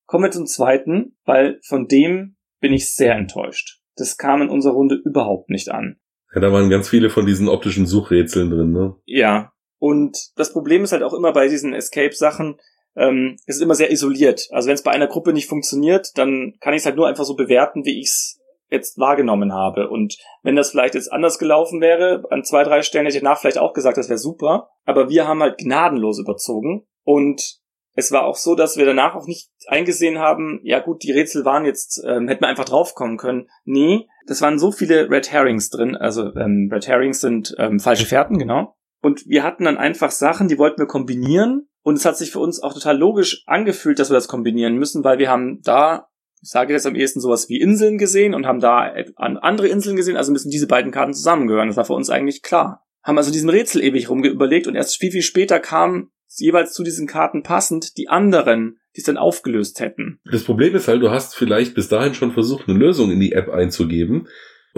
Kommen 0.05 0.23
wir 0.23 0.31
zum 0.31 0.45
zweiten, 0.45 1.17
weil 1.25 1.59
von 1.67 1.87
dem 1.87 2.37
bin 2.59 2.73
ich 2.73 2.93
sehr 2.93 3.15
enttäuscht. 3.15 3.81
Das 3.95 4.17
kam 4.17 4.41
in 4.41 4.49
unserer 4.49 4.73
Runde 4.73 4.95
überhaupt 4.95 5.49
nicht 5.49 5.69
an. 5.69 5.97
Ja, 6.33 6.41
da 6.41 6.51
waren 6.51 6.69
ganz 6.69 6.89
viele 6.89 7.09
von 7.09 7.25
diesen 7.25 7.49
optischen 7.49 7.85
Suchrätseln 7.85 8.49
drin, 8.49 8.71
ne? 8.71 8.95
Ja, 9.05 9.51
und 9.79 10.31
das 10.35 10.53
Problem 10.53 10.83
ist 10.83 10.91
halt 10.91 11.03
auch 11.03 11.13
immer 11.13 11.33
bei 11.33 11.47
diesen 11.47 11.73
Escape-Sachen, 11.73 12.59
ähm, 12.95 13.37
es 13.45 13.55
ist 13.55 13.61
immer 13.61 13.75
sehr 13.75 13.91
isoliert. 13.91 14.47
Also 14.51 14.67
wenn 14.67 14.75
es 14.75 14.83
bei 14.83 14.91
einer 14.91 15.07
Gruppe 15.07 15.33
nicht 15.33 15.47
funktioniert, 15.47 16.09
dann 16.15 16.55
kann 16.59 16.73
ich 16.73 16.79
es 16.79 16.85
halt 16.85 16.97
nur 16.97 17.07
einfach 17.07 17.23
so 17.23 17.35
bewerten, 17.35 17.85
wie 17.85 17.99
ich 17.99 18.07
es 18.07 18.39
jetzt 18.69 18.99
wahrgenommen 18.99 19.53
habe. 19.53 19.89
Und 19.89 20.17
wenn 20.43 20.55
das 20.55 20.71
vielleicht 20.71 20.95
jetzt 20.95 21.11
anders 21.11 21.39
gelaufen 21.39 21.81
wäre, 21.81 22.23
an 22.29 22.43
zwei, 22.43 22.63
drei 22.63 22.81
Stellen 22.81 23.05
hätte 23.05 23.17
ich 23.17 23.23
danach 23.23 23.39
vielleicht 23.39 23.57
auch 23.57 23.73
gesagt, 23.73 23.97
das 23.97 24.09
wäre 24.09 24.19
super. 24.19 24.69
Aber 24.85 25.09
wir 25.09 25.27
haben 25.27 25.41
halt 25.41 25.57
gnadenlos 25.57 26.19
überzogen. 26.19 26.87
Und 27.03 27.59
es 27.95 28.11
war 28.11 28.25
auch 28.25 28.35
so, 28.35 28.55
dass 28.55 28.77
wir 28.77 28.85
danach 28.85 29.15
auch 29.15 29.25
nicht 29.25 29.49
eingesehen 29.67 30.19
haben, 30.19 30.59
ja 30.63 30.79
gut, 30.79 31.03
die 31.03 31.11
Rätsel 31.11 31.45
waren 31.45 31.65
jetzt, 31.65 32.01
ähm, 32.05 32.27
hätten 32.27 32.41
wir 32.43 32.47
einfach 32.47 32.65
draufkommen 32.65 33.17
können. 33.17 33.47
Nee, 33.65 34.07
das 34.27 34.41
waren 34.41 34.59
so 34.59 34.71
viele 34.71 35.09
Red 35.09 35.31
Herrings 35.31 35.69
drin. 35.69 35.95
Also 35.95 36.33
ähm, 36.35 36.69
Red 36.71 36.87
Herrings 36.87 37.21
sind 37.21 37.55
ähm, 37.57 37.79
falsche 37.79 38.05
Fährten, 38.05 38.37
genau. 38.37 38.75
Und 39.01 39.25
wir 39.27 39.43
hatten 39.43 39.65
dann 39.65 39.77
einfach 39.77 40.11
Sachen, 40.11 40.47
die 40.47 40.57
wollten 40.57 40.79
wir 40.79 40.87
kombinieren. 40.87 41.67
Und 41.81 41.95
es 41.95 42.05
hat 42.05 42.17
sich 42.17 42.31
für 42.31 42.39
uns 42.39 42.61
auch 42.61 42.73
total 42.73 42.97
logisch 42.97 43.43
angefühlt, 43.45 43.99
dass 43.99 44.09
wir 44.09 44.15
das 44.15 44.27
kombinieren 44.27 44.75
müssen, 44.75 45.03
weil 45.03 45.17
wir 45.17 45.29
haben 45.29 45.61
da, 45.61 46.07
ich 46.41 46.49
sage 46.49 46.73
jetzt 46.73 46.85
am 46.85 46.95
ehesten 46.95 47.21
sowas 47.21 47.47
wie 47.49 47.59
Inseln 47.59 47.97
gesehen 47.97 48.33
und 48.33 48.45
haben 48.45 48.59
da 48.59 48.93
andere 49.17 49.67
Inseln 49.67 49.95
gesehen, 49.95 50.17
also 50.17 50.31
müssen 50.31 50.51
diese 50.51 50.67
beiden 50.67 50.91
Karten 50.91 51.13
zusammengehören. 51.13 51.67
Das 51.67 51.77
war 51.77 51.85
für 51.85 51.93
uns 51.93 52.09
eigentlich 52.09 52.41
klar. 52.41 52.85
Haben 53.01 53.17
also 53.17 53.31
diesen 53.31 53.49
Rätsel 53.49 53.81
ewig 53.81 54.09
rumgeüberlegt 54.09 54.67
und 54.67 54.75
erst 54.75 54.97
viel, 54.97 55.11
viel 55.11 55.21
später 55.21 55.59
kamen 55.59 56.11
jeweils 56.37 56.73
zu 56.73 56.83
diesen 56.83 57.07
Karten 57.07 57.43
passend 57.43 57.97
die 57.97 58.07
anderen, 58.07 58.79
die 58.95 58.99
es 58.99 59.05
dann 59.05 59.17
aufgelöst 59.17 59.79
hätten. 59.79 60.19
Das 60.31 60.43
Problem 60.43 60.75
ist 60.75 60.87
halt, 60.87 61.01
du 61.01 61.09
hast 61.09 61.35
vielleicht 61.35 61.73
bis 61.75 61.89
dahin 61.89 62.13
schon 62.13 62.31
versucht, 62.31 62.67
eine 62.67 62.77
Lösung 62.77 63.11
in 63.11 63.19
die 63.19 63.31
App 63.31 63.49
einzugeben 63.49 64.27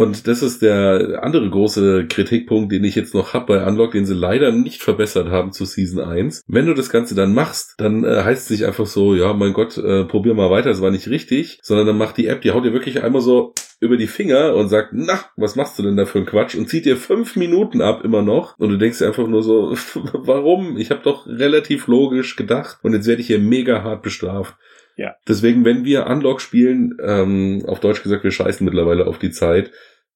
und 0.01 0.27
das 0.27 0.41
ist 0.41 0.61
der 0.61 1.19
andere 1.21 1.49
große 1.49 2.07
Kritikpunkt, 2.07 2.71
den 2.71 2.83
ich 2.83 2.95
jetzt 2.95 3.13
noch 3.13 3.33
hab 3.33 3.47
bei 3.47 3.65
Unlock, 3.65 3.91
den 3.91 4.05
sie 4.05 4.15
leider 4.15 4.51
nicht 4.51 4.81
verbessert 4.81 5.29
haben 5.29 5.51
zu 5.51 5.65
Season 5.65 6.03
1. 6.03 6.43
Wenn 6.47 6.65
du 6.65 6.73
das 6.73 6.89
Ganze 6.89 7.13
dann 7.13 7.33
machst, 7.33 7.75
dann 7.77 8.03
äh, 8.03 8.23
heißt 8.23 8.45
es 8.45 8.49
nicht 8.49 8.65
einfach 8.65 8.87
so, 8.87 9.13
ja, 9.13 9.33
mein 9.33 9.53
Gott, 9.53 9.77
äh, 9.77 10.05
probier 10.05 10.33
mal 10.33 10.49
weiter, 10.49 10.71
es 10.71 10.81
war 10.81 10.91
nicht 10.91 11.07
richtig, 11.07 11.59
sondern 11.61 11.87
dann 11.87 11.97
macht 11.97 12.17
die 12.17 12.27
App, 12.27 12.41
die 12.41 12.51
haut 12.51 12.65
dir 12.65 12.73
wirklich 12.73 13.03
einmal 13.03 13.21
so 13.21 13.53
über 13.79 13.97
die 13.97 14.07
Finger 14.07 14.55
und 14.55 14.69
sagt, 14.69 14.89
na, 14.93 15.19
was 15.37 15.55
machst 15.55 15.77
du 15.77 15.83
denn 15.83 15.97
da 15.97 16.05
für 16.05 16.19
ein 16.19 16.25
Quatsch? 16.25 16.55
Und 16.55 16.69
zieht 16.69 16.85
dir 16.85 16.97
fünf 16.97 17.35
Minuten 17.35 17.81
ab 17.81 18.03
immer 18.03 18.21
noch. 18.21 18.57
Und 18.59 18.69
du 18.69 18.77
denkst 18.77 18.99
dir 18.99 19.07
einfach 19.07 19.27
nur 19.27 19.41
so, 19.41 19.75
warum? 20.13 20.77
Ich 20.77 20.91
habe 20.91 21.01
doch 21.03 21.27
relativ 21.27 21.87
logisch 21.87 22.35
gedacht 22.35 22.77
und 22.83 22.93
jetzt 22.93 23.07
werde 23.07 23.21
ich 23.21 23.27
hier 23.27 23.39
mega 23.39 23.83
hart 23.83 24.03
bestraft. 24.03 24.55
Ja. 24.97 25.15
Deswegen, 25.27 25.65
wenn 25.65 25.83
wir 25.83 26.05
Unlock 26.05 26.41
spielen, 26.41 26.97
ähm, 27.01 27.63
auf 27.65 27.79
Deutsch 27.79 28.03
gesagt, 28.03 28.23
wir 28.23 28.31
scheißen 28.31 28.63
mittlerweile 28.63 29.07
auf 29.07 29.17
die 29.17 29.31
Zeit, 29.31 29.71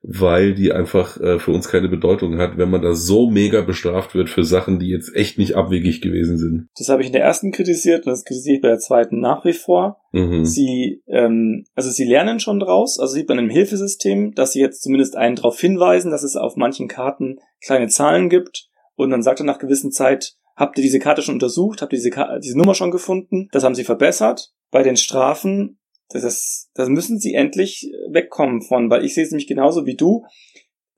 weil 0.08 0.54
die 0.54 0.72
einfach 0.72 1.20
äh, 1.20 1.40
für 1.40 1.52
uns 1.52 1.68
keine 1.68 1.90
Bedeutung 1.90 2.38
hat, 2.38 2.58
wenn 2.58 2.70
man 2.70 2.82
da 2.82 2.94
so 2.94 3.30
mega 3.30 3.62
bestraft 3.62 4.14
wird 4.14 4.30
für 4.30 4.44
Sachen, 4.44 4.78
die 4.78 4.90
jetzt 4.90 5.16
echt 5.16 5.38
nicht 5.38 5.56
abwegig 5.56 6.02
gewesen 6.02 6.38
sind. 6.38 6.68
Das 6.78 6.90
habe 6.90 7.02
ich 7.02 7.08
in 7.08 7.14
der 7.14 7.24
ersten 7.24 7.52
kritisiert 7.52 8.06
und 8.06 8.12
das 8.12 8.24
kritisiere 8.24 8.58
ich 8.58 8.62
bei 8.62 8.68
der 8.68 8.80
zweiten 8.80 9.20
nach 9.20 9.44
wie 9.46 9.54
vor. 9.54 9.98
Mhm. 10.12 10.46
Sie, 10.46 11.02
ähm, 11.08 11.66
also 11.74 11.90
sie 11.90 12.06
lernen 12.06 12.40
schon 12.40 12.60
draus, 12.60 13.00
also 13.00 13.14
sieht 13.14 13.30
man 13.30 13.40
im 13.40 13.50
Hilfesystem, 13.50 14.34
dass 14.36 14.52
sie 14.52 14.62
jetzt 14.62 14.84
zumindest 14.84 15.16
einen 15.16 15.36
darauf 15.36 15.60
hinweisen, 15.60 16.12
dass 16.12 16.24
es 16.24 16.36
auf 16.36 16.56
manchen 16.56 16.88
Karten 16.88 17.40
kleine 17.64 17.88
Zahlen 17.88 18.30
gibt 18.30 18.70
und 18.96 19.10
dann 19.10 19.24
sagt 19.24 19.40
er 19.40 19.46
nach 19.46 19.60
gewissen 19.60 19.92
Zeit, 19.92 20.36
habt 20.56 20.78
ihr 20.78 20.84
diese 20.84 21.00
Karte 21.00 21.24
schon 21.24 21.36
untersucht, 21.36 21.82
habt 21.82 21.94
ihr 21.94 22.00
diese, 22.00 22.12
diese 22.44 22.58
Nummer 22.58 22.76
schon 22.76 22.92
gefunden, 22.92 23.50
das 23.52 23.64
haben 23.64 23.76
sie 23.76 23.84
verbessert 23.84 24.54
bei 24.72 24.84
den 24.84 24.98
Strafen, 24.98 25.80
das, 26.10 26.70
das 26.74 26.90
müssen 26.90 27.20
sie 27.20 27.34
endlich 27.34 27.92
wegkommen 28.10 28.62
von, 28.62 28.90
weil 28.90 29.04
ich 29.04 29.14
sehe 29.14 29.24
es 29.24 29.32
nämlich 29.32 29.48
genauso 29.48 29.86
wie 29.86 29.96
du. 29.96 30.26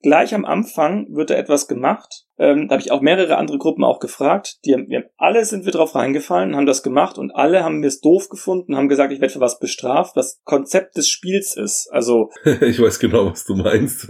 Gleich 0.03 0.35
am 0.35 0.45
Anfang 0.45 1.07
wird 1.09 1.31
da 1.31 1.33
etwas 1.33 1.67
gemacht. 1.67 2.25
Ähm, 2.37 2.67
da 2.67 2.73
habe 2.73 2.83
ich 2.83 2.91
auch 2.91 3.01
mehrere 3.01 3.37
andere 3.37 3.57
Gruppen 3.57 3.83
auch 3.83 3.99
gefragt. 3.99 4.59
Die 4.63 4.73
haben, 4.73 4.87
haben, 4.93 5.05
alle 5.17 5.43
sind 5.43 5.65
wir 5.65 5.71
drauf 5.71 5.95
reingefallen, 5.95 6.55
haben 6.55 6.67
das 6.67 6.83
gemacht 6.83 7.17
und 7.17 7.31
alle 7.31 7.63
haben 7.63 7.81
wir 7.81 7.87
es 7.87 7.99
doof 7.99 8.29
gefunden, 8.29 8.77
haben 8.77 8.89
gesagt, 8.89 9.11
ich 9.11 9.21
werde 9.21 9.33
für 9.33 9.39
was 9.39 9.57
bestraft, 9.57 10.15
was 10.15 10.39
Konzept 10.43 10.97
des 10.97 11.09
Spiels 11.09 11.57
ist. 11.57 11.89
Also 11.91 12.29
ich 12.61 12.79
weiß 12.79 12.99
genau, 12.99 13.31
was 13.31 13.43
du 13.43 13.55
meinst. 13.55 14.07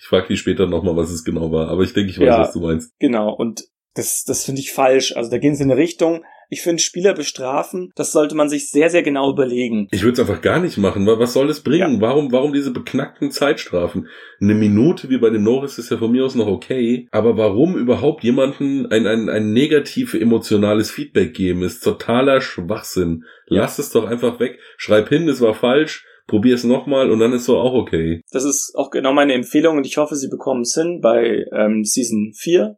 Ich 0.00 0.06
frage 0.06 0.28
dich 0.28 0.40
später 0.40 0.66
nochmal, 0.66 0.96
was 0.96 1.10
es 1.10 1.22
genau 1.22 1.52
war, 1.52 1.68
aber 1.68 1.82
ich 1.82 1.92
denke, 1.92 2.10
ich 2.10 2.18
weiß, 2.18 2.26
ja, 2.26 2.40
was 2.40 2.52
du 2.52 2.60
meinst. 2.60 2.98
Genau 2.98 3.32
und 3.32 3.62
das, 3.94 4.24
das 4.24 4.44
finde 4.44 4.60
ich 4.60 4.72
falsch. 4.72 5.16
Also 5.16 5.30
da 5.30 5.38
gehen 5.38 5.54
sie 5.54 5.62
in 5.62 5.70
eine 5.70 5.80
Richtung, 5.80 6.24
Ich 6.50 6.62
finde, 6.62 6.82
Spieler 6.82 7.12
bestrafen, 7.12 7.92
das 7.94 8.12
sollte 8.12 8.34
man 8.34 8.48
sich 8.48 8.70
sehr, 8.70 8.88
sehr 8.88 9.02
genau 9.02 9.30
überlegen. 9.30 9.86
Ich 9.90 10.02
würde 10.02 10.14
es 10.14 10.20
einfach 10.20 10.40
gar 10.40 10.60
nicht 10.60 10.78
machen, 10.78 11.06
weil 11.06 11.18
was 11.18 11.34
soll 11.34 11.50
es 11.50 11.60
bringen? 11.60 11.96
Ja. 11.96 12.00
Warum, 12.00 12.32
warum 12.32 12.54
diese 12.54 12.70
beknackten 12.70 13.30
Zeitstrafen? 13.30 14.08
Eine 14.40 14.54
Minute 14.54 15.10
wie 15.10 15.18
bei 15.18 15.28
den 15.28 15.42
Norris 15.42 15.78
ist 15.78 15.90
ja 15.90 15.98
von 15.98 16.10
mir 16.10 16.24
aus 16.24 16.34
noch 16.34 16.46
okay, 16.46 17.06
aber 17.10 17.36
warum 17.36 17.76
überhaupt 17.76 18.24
jemanden 18.24 18.86
ein, 18.86 19.06
ein, 19.06 19.28
ein 19.28 19.52
negativ 19.52 20.14
emotionales 20.14 20.90
Feedback 20.90 21.34
geben, 21.34 21.62
ist 21.62 21.84
totaler 21.84 22.40
Schwachsinn. 22.40 23.24
Lass 23.46 23.78
es 23.78 23.90
doch 23.90 24.06
einfach 24.06 24.40
weg. 24.40 24.58
Schreib 24.78 25.08
hin, 25.10 25.28
es 25.28 25.40
war 25.40 25.54
falsch 25.54 26.06
probier 26.28 26.54
es 26.54 26.62
nochmal 26.62 27.10
und 27.10 27.18
dann 27.18 27.32
ist 27.32 27.46
so 27.46 27.58
auch 27.58 27.74
okay. 27.74 28.22
Das 28.30 28.44
ist 28.44 28.74
auch 28.76 28.90
genau 28.90 29.12
meine 29.12 29.32
Empfehlung 29.34 29.78
und 29.78 29.86
ich 29.86 29.96
hoffe, 29.96 30.14
sie 30.14 30.28
bekommen 30.28 30.60
es 30.60 30.74
hin 30.74 31.00
bei 31.00 31.44
ähm, 31.52 31.82
Season 31.84 32.32
4. 32.36 32.76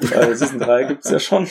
äh, 0.00 0.34
Season 0.34 0.60
3 0.60 0.84
gibt's 0.84 1.10
ja 1.10 1.18
schon. 1.18 1.46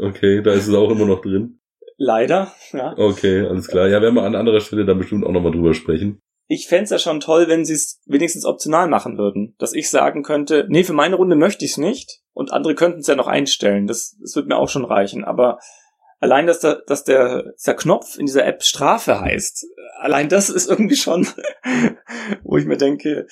okay, 0.00 0.42
da 0.42 0.52
ist 0.52 0.68
es 0.68 0.74
auch 0.74 0.90
immer 0.90 1.06
noch 1.06 1.22
drin. 1.22 1.60
Leider, 1.96 2.52
ja. 2.72 2.94
Okay, 2.96 3.46
alles 3.46 3.66
klar. 3.68 3.88
Ja, 3.88 4.02
werden 4.02 4.14
wir 4.14 4.22
an 4.22 4.36
anderer 4.36 4.60
Stelle 4.60 4.84
dann 4.84 4.98
bestimmt 4.98 5.24
auch 5.24 5.32
nochmal 5.32 5.52
drüber 5.52 5.74
sprechen. 5.74 6.20
Ich 6.46 6.66
fände 6.66 6.90
ja 6.90 6.98
schon 6.98 7.20
toll, 7.20 7.48
wenn 7.48 7.64
sie 7.64 7.74
es 7.74 8.00
wenigstens 8.06 8.46
optional 8.46 8.88
machen 8.88 9.18
würden. 9.18 9.54
Dass 9.58 9.74
ich 9.74 9.90
sagen 9.90 10.22
könnte, 10.22 10.66
nee, 10.68 10.84
für 10.84 10.92
meine 10.92 11.16
Runde 11.16 11.36
möchte 11.36 11.64
ich 11.64 11.72
es 11.72 11.76
nicht. 11.76 12.20
Und 12.32 12.52
andere 12.52 12.74
könnten 12.74 13.00
es 13.00 13.06
ja 13.06 13.16
noch 13.16 13.26
einstellen. 13.26 13.86
Das, 13.86 14.16
das 14.20 14.34
wird 14.36 14.46
mir 14.46 14.56
auch 14.56 14.68
schon 14.68 14.84
reichen. 14.84 15.24
Aber 15.24 15.58
allein, 16.20 16.46
dass, 16.46 16.60
da, 16.60 16.80
dass 16.86 17.04
der, 17.04 17.54
der 17.64 17.74
Knopf 17.74 18.18
in 18.18 18.26
dieser 18.26 18.46
App 18.46 18.62
Strafe 18.62 19.20
heißt, 19.20 19.66
allein 19.98 20.28
das 20.28 20.50
ist 20.50 20.68
irgendwie 20.68 20.96
schon, 20.96 21.26
wo 22.42 22.56
ich 22.56 22.66
mir 22.66 22.76
denke. 22.76 23.26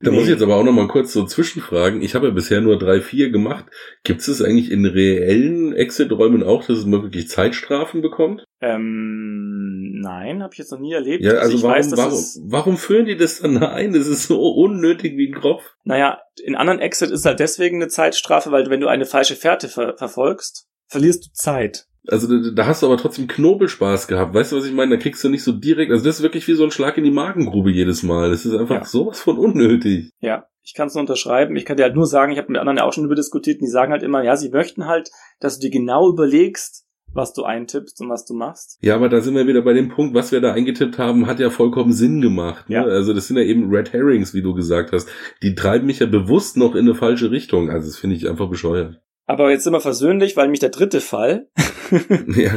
Da 0.00 0.10
nee. 0.10 0.16
muss 0.16 0.24
ich 0.24 0.32
jetzt 0.32 0.42
aber 0.42 0.56
auch 0.56 0.64
noch 0.64 0.72
mal 0.72 0.88
kurz 0.88 1.12
so 1.12 1.24
zwischenfragen. 1.24 2.02
Ich 2.02 2.16
habe 2.16 2.26
ja 2.26 2.32
bisher 2.32 2.60
nur 2.60 2.76
drei, 2.76 3.00
vier 3.00 3.30
gemacht. 3.30 3.66
Gibt 4.02 4.26
es 4.26 4.42
eigentlich 4.42 4.72
in 4.72 4.84
reellen 4.84 5.72
Exit-Räumen 5.72 6.42
auch, 6.42 6.66
dass 6.66 6.84
man 6.84 7.04
wirklich 7.04 7.28
Zeitstrafen 7.28 8.02
bekommt? 8.02 8.44
Ähm, 8.60 10.00
nein, 10.00 10.42
habe 10.42 10.52
ich 10.54 10.58
jetzt 10.58 10.72
noch 10.72 10.80
nie 10.80 10.92
erlebt. 10.92 11.22
Ja, 11.22 11.34
also, 11.34 11.52
also 11.52 11.62
warum, 11.62 11.76
weiß, 11.76 11.96
warum, 11.96 12.50
warum 12.50 12.76
führen 12.78 13.06
die 13.06 13.16
das 13.16 13.42
dann 13.42 13.56
ein? 13.62 13.92
Das 13.92 14.08
ist 14.08 14.26
so 14.26 14.40
unnötig 14.40 15.16
wie 15.16 15.28
ein 15.28 15.40
Kropf. 15.40 15.62
Naja, 15.84 16.20
in 16.42 16.56
anderen 16.56 16.80
Exit 16.80 17.10
ist 17.10 17.24
halt 17.24 17.38
deswegen 17.38 17.76
eine 17.76 17.88
Zeitstrafe, 17.88 18.50
weil 18.50 18.70
wenn 18.70 18.80
du 18.80 18.88
eine 18.88 19.04
falsche 19.06 19.36
Fährte 19.36 19.68
ver 19.68 19.96
verfolgst, 19.96 20.66
verlierst 20.88 21.26
du 21.26 21.32
Zeit. 21.32 21.86
Also 22.08 22.26
da, 22.26 22.50
da 22.50 22.66
hast 22.66 22.82
du 22.82 22.86
aber 22.86 22.96
trotzdem 22.96 23.28
Knobelspaß 23.28 24.08
gehabt. 24.08 24.34
Weißt 24.34 24.52
du, 24.52 24.56
was 24.56 24.66
ich 24.66 24.72
meine? 24.72 24.96
Da 24.96 25.02
kriegst 25.02 25.22
du 25.22 25.28
nicht 25.28 25.44
so 25.44 25.52
direkt, 25.52 25.92
also 25.92 26.04
das 26.04 26.16
ist 26.16 26.22
wirklich 26.22 26.46
wie 26.48 26.54
so 26.54 26.64
ein 26.64 26.70
Schlag 26.70 26.98
in 26.98 27.04
die 27.04 27.10
Magengrube 27.10 27.70
jedes 27.70 28.02
Mal. 28.02 28.30
Das 28.30 28.44
ist 28.44 28.54
einfach 28.54 28.80
ja. 28.80 28.84
sowas 28.84 29.20
von 29.20 29.38
unnötig. 29.38 30.10
Ja, 30.20 30.46
ich 30.62 30.74
kann 30.74 30.88
es 30.88 30.94
nur 30.94 31.02
unterschreiben. 31.02 31.56
Ich 31.56 31.64
kann 31.64 31.76
dir 31.76 31.84
halt 31.84 31.94
nur 31.94 32.06
sagen, 32.06 32.32
ich 32.32 32.38
habe 32.38 32.50
mit 32.50 32.60
anderen 32.60 32.78
ja 32.78 32.84
auch 32.84 32.92
schon 32.92 33.04
über 33.04 33.14
diskutiert, 33.14 33.60
und 33.60 33.66
die 33.66 33.70
sagen 33.70 33.92
halt 33.92 34.02
immer, 34.02 34.22
ja, 34.22 34.36
sie 34.36 34.50
möchten 34.50 34.86
halt, 34.86 35.10
dass 35.40 35.58
du 35.58 35.68
dir 35.68 35.70
genau 35.70 36.08
überlegst, 36.08 36.86
was 37.14 37.34
du 37.34 37.44
eintippst 37.44 38.00
und 38.00 38.08
was 38.08 38.24
du 38.24 38.34
machst. 38.34 38.78
Ja, 38.80 38.94
aber 38.94 39.08
da 39.08 39.20
sind 39.20 39.34
wir 39.34 39.46
wieder 39.46 39.62
bei 39.62 39.74
dem 39.74 39.88
Punkt, 39.88 40.14
was 40.14 40.32
wir 40.32 40.40
da 40.40 40.52
eingetippt 40.52 40.98
haben, 40.98 41.26
hat 41.26 41.40
ja 41.40 41.50
vollkommen 41.50 41.92
Sinn 41.92 42.20
gemacht. 42.20 42.68
Ne? 42.68 42.76
Ja. 42.76 42.84
Also 42.84 43.12
das 43.12 43.28
sind 43.28 43.36
ja 43.36 43.42
eben 43.42 43.70
Red 43.70 43.92
Herrings, 43.92 44.34
wie 44.34 44.42
du 44.42 44.54
gesagt 44.54 44.92
hast. 44.92 45.08
Die 45.42 45.54
treiben 45.54 45.86
mich 45.86 45.98
ja 45.98 46.06
bewusst 46.06 46.56
noch 46.56 46.74
in 46.74 46.86
eine 46.86 46.94
falsche 46.94 47.30
Richtung. 47.30 47.70
Also 47.70 47.88
das 47.88 47.98
finde 47.98 48.16
ich 48.16 48.28
einfach 48.28 48.48
bescheuert. 48.48 49.00
Aber 49.26 49.50
jetzt 49.50 49.64
sind 49.64 49.72
wir 49.72 49.80
versöhnlich, 49.80 50.36
weil 50.36 50.48
mich 50.48 50.60
der 50.60 50.70
dritte 50.70 51.00
Fall, 51.00 51.48
ja. 52.36 52.52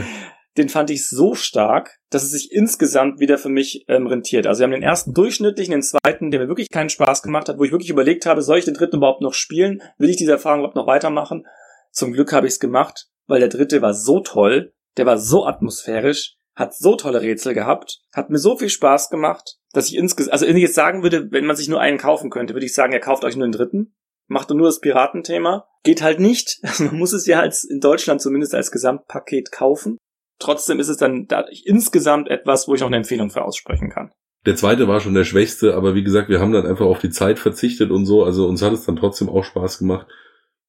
den 0.57 0.69
fand 0.69 0.89
ich 0.89 1.07
so 1.07 1.35
stark, 1.35 1.97
dass 2.09 2.23
es 2.23 2.31
sich 2.31 2.51
insgesamt 2.51 3.19
wieder 3.19 3.37
für 3.37 3.49
mich 3.49 3.85
ähm, 3.87 4.07
rentiert. 4.07 4.47
Also 4.47 4.59
wir 4.59 4.63
haben 4.65 4.71
den 4.71 4.83
ersten 4.83 5.13
durchschnittlichen, 5.13 5.71
den 5.71 5.83
zweiten, 5.83 6.31
der 6.31 6.39
mir 6.39 6.47
wirklich 6.47 6.71
keinen 6.71 6.89
Spaß 6.89 7.21
gemacht 7.21 7.49
hat, 7.49 7.59
wo 7.59 7.63
ich 7.63 7.71
wirklich 7.71 7.89
überlegt 7.89 8.25
habe, 8.25 8.41
soll 8.41 8.57
ich 8.57 8.65
den 8.65 8.73
dritten 8.73 8.97
überhaupt 8.97 9.21
noch 9.21 9.33
spielen? 9.33 9.81
Will 9.97 10.09
ich 10.09 10.17
diese 10.17 10.31
Erfahrung 10.31 10.59
überhaupt 10.59 10.75
noch 10.75 10.87
weitermachen? 10.87 11.45
Zum 11.91 12.13
Glück 12.13 12.33
habe 12.33 12.47
ich 12.47 12.53
es 12.53 12.59
gemacht, 12.59 13.07
weil 13.27 13.39
der 13.39 13.49
dritte 13.49 13.81
war 13.81 13.93
so 13.93 14.19
toll, 14.19 14.73
der 14.97 15.05
war 15.05 15.17
so 15.17 15.45
atmosphärisch, 15.45 16.35
hat 16.55 16.73
so 16.73 16.95
tolle 16.95 17.21
Rätsel 17.21 17.53
gehabt, 17.53 17.99
hat 18.13 18.29
mir 18.29 18.37
so 18.37 18.57
viel 18.57 18.69
Spaß 18.69 19.09
gemacht, 19.09 19.57
dass 19.73 19.89
ich 19.89 19.95
insgesamt, 19.95 20.33
also 20.33 20.47
wenn 20.47 20.55
ich 20.55 20.63
jetzt 20.63 20.75
sagen 20.75 21.03
würde, 21.03 21.31
wenn 21.31 21.45
man 21.45 21.55
sich 21.55 21.67
nur 21.67 21.81
einen 21.81 21.97
kaufen 21.97 22.29
könnte, 22.29 22.53
würde 22.53 22.65
ich 22.65 22.73
sagen, 22.73 22.93
er 22.93 22.99
kauft 22.99 23.23
euch 23.23 23.35
nur 23.35 23.47
den 23.47 23.51
dritten 23.51 23.93
macht 24.27 24.49
nur 24.49 24.67
das 24.67 24.79
Piratenthema. 24.79 25.67
Geht 25.83 26.01
halt 26.01 26.19
nicht. 26.19 26.59
Man 26.79 26.97
muss 26.97 27.13
es 27.13 27.25
ja 27.25 27.39
als 27.39 27.63
in 27.63 27.79
Deutschland 27.79 28.21
zumindest 28.21 28.55
als 28.55 28.71
Gesamtpaket 28.71 29.51
kaufen. 29.51 29.97
Trotzdem 30.39 30.79
ist 30.79 30.89
es 30.89 30.97
dann 30.97 31.27
da 31.27 31.45
insgesamt 31.63 32.29
etwas, 32.29 32.67
wo 32.67 32.75
ich 32.75 32.81
noch 32.81 32.87
eine 32.87 32.97
Empfehlung 32.97 33.29
für 33.29 33.43
aussprechen 33.43 33.89
kann. 33.89 34.11
Der 34.45 34.55
zweite 34.55 34.87
war 34.87 34.99
schon 34.99 35.13
der 35.13 35.23
schwächste, 35.23 35.75
aber 35.75 35.95
wie 35.95 36.03
gesagt, 36.03 36.29
wir 36.29 36.39
haben 36.39 36.51
dann 36.51 36.67
einfach 36.67 36.85
auf 36.85 36.99
die 36.99 37.09
Zeit 37.09 37.39
verzichtet 37.39 37.89
und 37.89 38.05
so. 38.05 38.23
Also 38.23 38.47
uns 38.47 38.61
hat 38.61 38.73
es 38.73 38.85
dann 38.85 38.95
trotzdem 38.95 39.29
auch 39.29 39.43
Spaß 39.43 39.79
gemacht. 39.79 40.07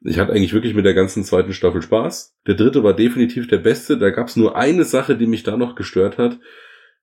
Ich 0.01 0.19
hatte 0.19 0.33
eigentlich 0.33 0.53
wirklich 0.53 0.75
mit 0.75 0.85
der 0.85 0.95
ganzen 0.95 1.25
zweiten 1.25 1.53
Staffel 1.53 1.83
Spaß. 1.83 2.37
Der 2.47 2.55
dritte 2.55 2.85
war 2.85 2.95
definitiv 2.95 3.49
der 3.49 3.59
beste. 3.59 3.99
Da 3.99 4.11
gab 4.11 4.29
es 4.29 4.37
nur 4.37 4.57
eine 4.57 4.85
Sache, 4.85 5.17
die 5.17 5.27
mich 5.27 5.43
da 5.43 5.57
noch 5.57 5.75
gestört 5.75 6.17
hat. 6.17 6.39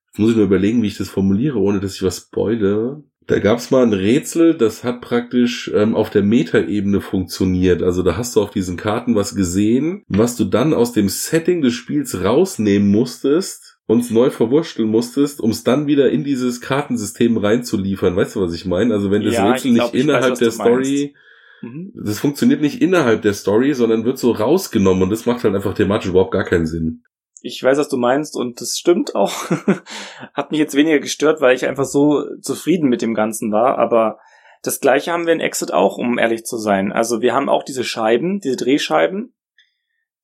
Jetzt 0.08 0.20
muss 0.20 0.32
ich 0.32 0.36
nur 0.36 0.46
überlegen, 0.46 0.82
wie 0.82 0.88
ich 0.88 0.98
das 0.98 1.10
formuliere, 1.10 1.60
ohne 1.60 1.80
dass 1.80 1.96
ich 1.96 2.04
was 2.04 2.18
spoile. 2.18 3.04
Da 3.28 3.40
gab 3.40 3.60
es 3.60 3.72
mal 3.72 3.84
ein 3.84 3.94
Rätsel, 3.94 4.56
das 4.56 4.84
hat 4.84 5.02
praktisch 5.02 5.72
ähm, 5.74 5.96
auf 5.96 6.10
der 6.10 6.24
Metaebene 6.24 7.02
funktioniert. 7.02 7.82
Also 7.82 8.04
da 8.04 8.18
hast 8.18 8.36
du 8.36 8.42
auf 8.42 8.52
diesen 8.52 8.78
Karten 8.78 9.16
was 9.16 9.36
gesehen, 9.36 10.04
was 10.08 10.36
du 10.36 10.46
dann 10.46 10.74
aus 10.74 10.92
dem 10.92 11.10
Setting 11.10 11.62
des 11.62 11.74
Spiels 11.74 12.24
rausnehmen 12.24 12.92
musstest 12.92 13.78
und 13.86 14.10
neu 14.12 14.30
verwurschteln 14.30 14.90
musstest, 14.90 15.42
um 15.42 15.52
es 15.52 15.64
dann 15.64 15.88
wieder 15.88 16.10
in 16.10 16.24
dieses 16.24 16.62
Kartensystem 16.62 17.38
reinzuliefern. 17.38 18.16
Weißt 18.16 18.36
du, 18.36 18.42
was 18.42 18.54
ich 18.54 18.66
meine? 18.66 18.94
Also 18.94 19.12
wenn 19.12 19.24
das 19.24 19.36
ja, 19.36 19.52
Rätsel 19.52 19.74
glaub, 19.74 19.94
nicht 19.94 20.04
innerhalb 20.04 20.32
weiß, 20.32 20.40
der 20.40 20.52
Story 20.52 21.16
mhm. 21.62 21.92
das 21.96 22.20
funktioniert 22.20 22.62
nicht 22.62 22.82
innerhalb 22.82 23.22
der 23.22 23.34
Story, 23.34 23.74
sondern 23.74 24.06
wird 24.06 24.18
so 24.18 24.32
rausgenommen 24.32 25.04
und 25.04 25.10
das 25.10 25.26
macht 25.26 25.44
halt 25.44 25.56
einfach 25.56 25.74
thematisch 25.74 26.10
überhaupt 26.10 26.34
gar 26.34 26.46
keinen 26.46 26.66
Sinn 26.66 27.04
ich 27.44 27.62
weiß, 27.62 27.78
was 27.78 27.90
du 27.90 27.98
meinst 27.98 28.38
und 28.38 28.62
das 28.62 28.78
stimmt 28.78 29.16
auch. 29.16 29.50
Hat 30.34 30.52
mich 30.52 30.60
jetzt 30.60 30.76
weniger 30.76 31.00
gestört, 31.00 31.42
weil 31.42 31.56
ich 31.56 31.68
einfach 31.68 31.86
so 31.86 32.24
zufrieden 32.42 32.88
mit 32.90 33.02
dem 33.02 33.14
Ganzen 33.14 33.52
war, 33.52 33.78
aber 33.78 34.20
das 34.62 34.80
gleiche 34.80 35.12
haben 35.12 35.26
wir 35.26 35.34
in 35.34 35.42
Exit 35.42 35.74
auch, 35.74 35.98
um 35.98 36.18
ehrlich 36.18 36.46
zu 36.46 36.58
sein. 36.58 36.94
Also 36.94 37.22
wir 37.22 37.34
haben 37.34 37.50
auch 37.50 37.64
diese 37.64 37.84
Scheiben, 37.84 38.40
diese 38.40 38.56
Drehscheiben, 38.56 39.36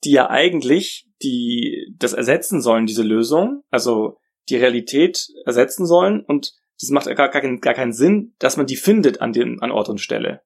die 0.06 0.12
ja 0.12 0.30
eigentlich 0.30 1.08
die 1.22 1.94
das 1.98 2.14
ersetzen 2.14 2.62
sollen, 2.62 2.86
diese 2.86 3.04
Lösung, 3.04 3.64
also 3.70 4.18
die 4.48 4.56
Realität 4.56 5.28
ersetzen 5.46 5.86
sollen 5.86 6.24
und 6.24 6.54
das 6.80 6.90
macht 6.92 7.14
gar, 7.14 7.28
gar, 7.28 7.58
gar 7.58 7.74
keinen 7.74 7.92
Sinn, 7.92 8.34
dass 8.40 8.56
man 8.56 8.66
die 8.66 8.78
findet 8.78 9.20
an 9.20 9.34
dem 9.34 9.62
an 9.62 9.72
Ort 9.72 9.90
und 9.90 10.00
Stelle. 10.00 10.42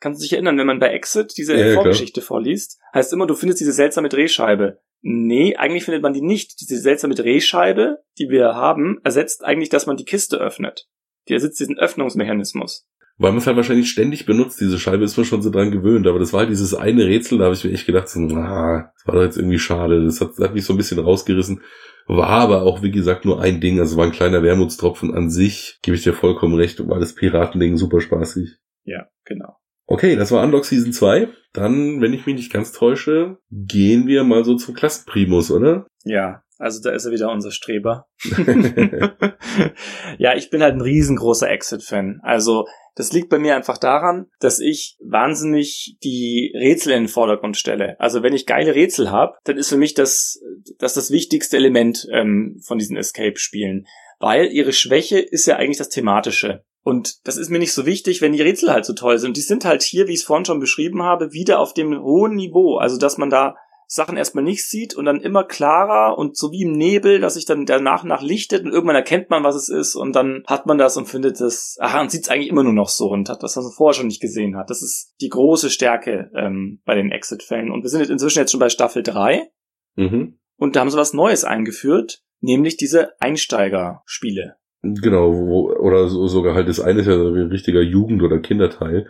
Kannst 0.00 0.20
du 0.20 0.24
dich 0.24 0.32
erinnern, 0.32 0.58
wenn 0.58 0.66
man 0.66 0.80
bei 0.80 0.88
Exit 0.88 1.36
diese 1.36 1.56
ja, 1.56 1.74
Vorgeschichte 1.74 2.22
vorliest, 2.22 2.80
heißt 2.92 3.12
immer, 3.12 3.28
du 3.28 3.36
findest 3.36 3.60
diese 3.60 3.72
seltsame 3.72 4.08
Drehscheibe. 4.08 4.80
Nee, 5.00 5.56
eigentlich 5.56 5.84
findet 5.84 6.02
man 6.02 6.12
die 6.12 6.22
nicht. 6.22 6.60
Diese 6.60 6.78
seltsame 6.78 7.14
Drehscheibe, 7.14 7.98
die 8.18 8.28
wir 8.28 8.54
haben, 8.54 8.98
ersetzt 9.04 9.44
eigentlich, 9.44 9.68
dass 9.68 9.86
man 9.86 9.96
die 9.96 10.04
Kiste 10.04 10.38
öffnet. 10.38 10.88
Die 11.28 11.34
ersetzt 11.34 11.60
diesen 11.60 11.78
Öffnungsmechanismus. 11.78 12.86
Weil 13.18 13.32
man 13.32 13.38
es 13.38 13.46
halt 13.46 13.56
wahrscheinlich 13.56 13.90
ständig 13.90 14.26
benutzt, 14.26 14.60
diese 14.60 14.78
Scheibe 14.78 15.04
ist 15.04 15.16
man 15.16 15.26
schon 15.26 15.42
so 15.42 15.50
dran 15.50 15.72
gewöhnt. 15.72 16.06
Aber 16.06 16.20
das 16.20 16.32
war 16.32 16.40
halt 16.40 16.50
dieses 16.50 16.74
eine 16.74 17.06
Rätsel, 17.06 17.38
da 17.38 17.44
habe 17.44 17.54
ich 17.54 17.64
mir 17.64 17.72
echt 17.72 17.86
gedacht, 17.86 18.08
so, 18.08 18.20
ah, 18.20 18.92
das 18.94 19.06
war 19.06 19.14
doch 19.14 19.22
jetzt 19.22 19.36
irgendwie 19.36 19.58
schade. 19.58 20.04
Das 20.04 20.20
hat, 20.20 20.30
das 20.36 20.48
hat 20.48 20.54
mich 20.54 20.64
so 20.64 20.72
ein 20.72 20.76
bisschen 20.76 21.00
rausgerissen. 21.00 21.62
War 22.06 22.28
aber 22.28 22.62
auch, 22.62 22.82
wie 22.82 22.90
gesagt, 22.90 23.24
nur 23.24 23.42
ein 23.42 23.60
Ding. 23.60 23.80
Also 23.80 23.96
war 23.96 24.06
ein 24.06 24.12
kleiner 24.12 24.42
Wermutstropfen 24.42 25.14
an 25.14 25.30
sich. 25.30 25.78
Gebe 25.82 25.96
ich 25.96 26.04
dir 26.04 26.14
vollkommen 26.14 26.54
recht. 26.54 26.78
War 26.88 27.00
das 27.00 27.14
Piratending 27.14 27.76
super 27.76 28.00
spaßig. 28.00 28.56
Ja, 28.84 29.08
genau. 29.24 29.56
Okay, 29.90 30.16
das 30.16 30.30
war 30.30 30.44
Unlock 30.44 30.66
Season 30.66 30.92
2. 30.92 31.28
Dann, 31.54 32.02
wenn 32.02 32.12
ich 32.12 32.26
mich 32.26 32.36
nicht 32.36 32.52
ganz 32.52 32.72
täusche, 32.72 33.38
gehen 33.50 34.06
wir 34.06 34.22
mal 34.22 34.44
so 34.44 34.54
zum 34.54 34.74
Klassenprimus, 34.74 35.50
oder? 35.50 35.86
Ja, 36.04 36.42
also 36.58 36.80
da 36.82 36.90
ist 36.90 37.04
er 37.04 37.12
wieder 37.12 37.30
unser 37.30 37.50
Streber. 37.50 38.06
ja, 40.18 40.34
ich 40.36 40.50
bin 40.50 40.62
halt 40.62 40.74
ein 40.74 40.80
riesengroßer 40.80 41.48
Exit-Fan. 41.48 42.20
Also 42.22 42.66
das 42.96 43.12
liegt 43.12 43.28
bei 43.28 43.38
mir 43.38 43.54
einfach 43.54 43.78
daran, 43.78 44.26
dass 44.40 44.58
ich 44.58 44.96
wahnsinnig 45.00 45.96
die 46.02 46.52
Rätsel 46.54 46.92
in 46.92 47.04
den 47.04 47.08
Vordergrund 47.08 47.56
stelle. 47.56 47.98
Also 48.00 48.24
wenn 48.24 48.34
ich 48.34 48.44
geile 48.44 48.74
Rätsel 48.74 49.12
habe, 49.12 49.36
dann 49.44 49.56
ist 49.56 49.68
für 49.68 49.76
mich 49.76 49.94
das 49.94 50.40
das, 50.78 50.94
das 50.94 51.10
wichtigste 51.10 51.56
Element 51.56 52.06
ähm, 52.12 52.60
von 52.66 52.78
diesen 52.78 52.96
Escape-Spielen. 52.96 53.86
Weil 54.18 54.46
ihre 54.46 54.72
Schwäche 54.72 55.20
ist 55.20 55.46
ja 55.46 55.56
eigentlich 55.56 55.78
das 55.78 55.90
Thematische. 55.90 56.64
Und 56.82 57.26
das 57.26 57.36
ist 57.36 57.50
mir 57.50 57.58
nicht 57.58 57.72
so 57.72 57.86
wichtig, 57.86 58.20
wenn 58.20 58.32
die 58.32 58.42
Rätsel 58.42 58.72
halt 58.72 58.84
so 58.84 58.94
toll 58.94 59.18
sind. 59.18 59.36
Die 59.36 59.42
sind 59.42 59.64
halt 59.64 59.82
hier, 59.82 60.08
wie 60.08 60.14
ich 60.14 60.20
es 60.20 60.24
vorhin 60.26 60.44
schon 60.44 60.58
beschrieben 60.58 61.02
habe, 61.02 61.32
wieder 61.32 61.60
auf 61.60 61.74
dem 61.74 61.96
hohen 62.00 62.34
Niveau. 62.34 62.78
Also, 62.78 62.98
dass 62.98 63.18
man 63.18 63.30
da 63.30 63.56
Sachen 63.90 64.18
erstmal 64.18 64.44
nicht 64.44 64.68
sieht 64.68 64.94
und 64.94 65.06
dann 65.06 65.22
immer 65.22 65.44
klarer 65.44 66.18
und 66.18 66.36
so 66.36 66.52
wie 66.52 66.62
im 66.62 66.72
Nebel, 66.72 67.20
dass 67.20 67.34
sich 67.34 67.46
dann 67.46 67.64
danach 67.64 68.04
nach 68.04 68.20
lichtet 68.20 68.62
und 68.64 68.70
irgendwann 68.70 68.96
erkennt 68.96 69.30
man, 69.30 69.44
was 69.44 69.56
es 69.56 69.70
ist 69.70 69.94
und 69.94 70.14
dann 70.14 70.44
hat 70.46 70.66
man 70.66 70.76
das 70.76 70.98
und 70.98 71.06
findet 71.06 71.40
es, 71.40 71.78
aha, 71.80 72.02
und 72.02 72.10
sieht 72.10 72.24
es 72.24 72.28
eigentlich 72.28 72.50
immer 72.50 72.64
nur 72.64 72.74
noch 72.74 72.90
so 72.90 73.08
und 73.08 73.30
hat 73.30 73.42
das, 73.42 73.56
was 73.56 73.64
man 73.64 73.72
vorher 73.72 73.94
schon 73.94 74.08
nicht 74.08 74.20
gesehen 74.20 74.58
hat. 74.58 74.68
Das 74.68 74.82
ist 74.82 75.14
die 75.22 75.30
große 75.30 75.70
Stärke 75.70 76.30
ähm, 76.36 76.82
bei 76.84 76.94
den 76.94 77.10
Exit-Fällen. 77.10 77.70
Und 77.70 77.82
wir 77.82 77.88
sind 77.88 78.00
jetzt 78.00 78.10
inzwischen 78.10 78.40
jetzt 78.40 78.50
schon 78.50 78.60
bei 78.60 78.68
Staffel 78.68 79.02
3 79.02 79.50
mhm. 79.96 80.38
und 80.58 80.76
da 80.76 80.80
haben 80.80 80.90
sie 80.90 80.98
was 80.98 81.14
Neues 81.14 81.44
eingeführt, 81.44 82.22
nämlich 82.40 82.76
diese 82.76 83.18
Einsteigerspiele. 83.22 84.56
Genau, 84.82 85.32
wo, 85.32 85.72
oder 85.72 86.08
so, 86.08 86.26
sogar 86.26 86.54
halt 86.54 86.68
das 86.68 86.78
eine 86.78 87.00
ist 87.00 87.06
ja 87.06 87.14
ein 87.14 87.48
richtiger 87.48 87.80
Jugend- 87.80 88.22
oder 88.22 88.38
Kinderteil. 88.38 89.06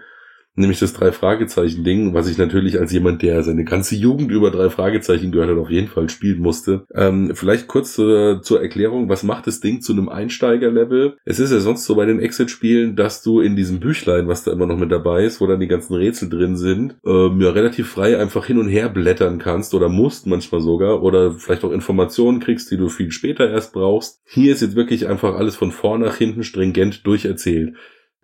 Nämlich 0.58 0.78
das 0.78 0.92
Drei-Fragezeichen-Ding, 0.92 2.14
was 2.14 2.28
ich 2.28 2.38
natürlich 2.38 2.78
als 2.78 2.92
jemand, 2.92 3.22
der 3.22 3.42
seine 3.42 3.64
ganze 3.64 3.96
Jugend 3.96 4.30
über 4.30 4.50
drei 4.50 4.70
Fragezeichen 4.70 5.32
gehört 5.32 5.50
hat, 5.50 5.58
auf 5.58 5.70
jeden 5.70 5.88
Fall 5.88 6.08
spielen 6.08 6.40
musste. 6.40 6.86
Ähm, 6.94 7.32
vielleicht 7.34 7.68
kurz 7.68 7.98
äh, 7.98 8.40
zur 8.40 8.60
Erklärung, 8.60 9.08
was 9.08 9.22
macht 9.22 9.46
das 9.46 9.60
Ding 9.60 9.80
zu 9.80 9.92
einem 9.92 10.08
Einsteiger-Level? 10.08 11.16
Es 11.24 11.38
ist 11.38 11.52
ja 11.52 11.60
sonst 11.60 11.84
so 11.84 11.94
bei 11.94 12.06
den 12.06 12.20
Exit-Spielen, 12.20 12.96
dass 12.96 13.22
du 13.22 13.40
in 13.40 13.56
diesem 13.56 13.80
Büchlein, 13.80 14.28
was 14.28 14.44
da 14.44 14.52
immer 14.52 14.66
noch 14.66 14.78
mit 14.78 14.92
dabei 14.92 15.24
ist, 15.24 15.40
wo 15.40 15.46
dann 15.46 15.60
die 15.60 15.68
ganzen 15.68 15.94
Rätsel 15.94 16.28
drin 16.28 16.56
sind, 16.56 16.96
ähm, 17.06 17.40
ja 17.40 17.50
relativ 17.50 17.88
frei 17.88 18.18
einfach 18.18 18.46
hin 18.46 18.58
und 18.58 18.68
her 18.68 18.88
blättern 18.88 19.38
kannst 19.38 19.74
oder 19.74 19.88
musst 19.88 20.26
manchmal 20.26 20.60
sogar 20.60 21.02
oder 21.02 21.32
vielleicht 21.32 21.64
auch 21.64 21.72
Informationen 21.72 22.40
kriegst, 22.40 22.70
die 22.70 22.76
du 22.76 22.88
viel 22.88 23.10
später 23.10 23.50
erst 23.50 23.72
brauchst. 23.72 24.20
Hier 24.24 24.52
ist 24.52 24.62
jetzt 24.62 24.76
wirklich 24.76 25.08
einfach 25.08 25.34
alles 25.34 25.56
von 25.56 25.72
vorn 25.72 26.00
nach 26.00 26.16
hinten 26.16 26.44
stringent 26.44 27.06
durcherzählt. 27.06 27.74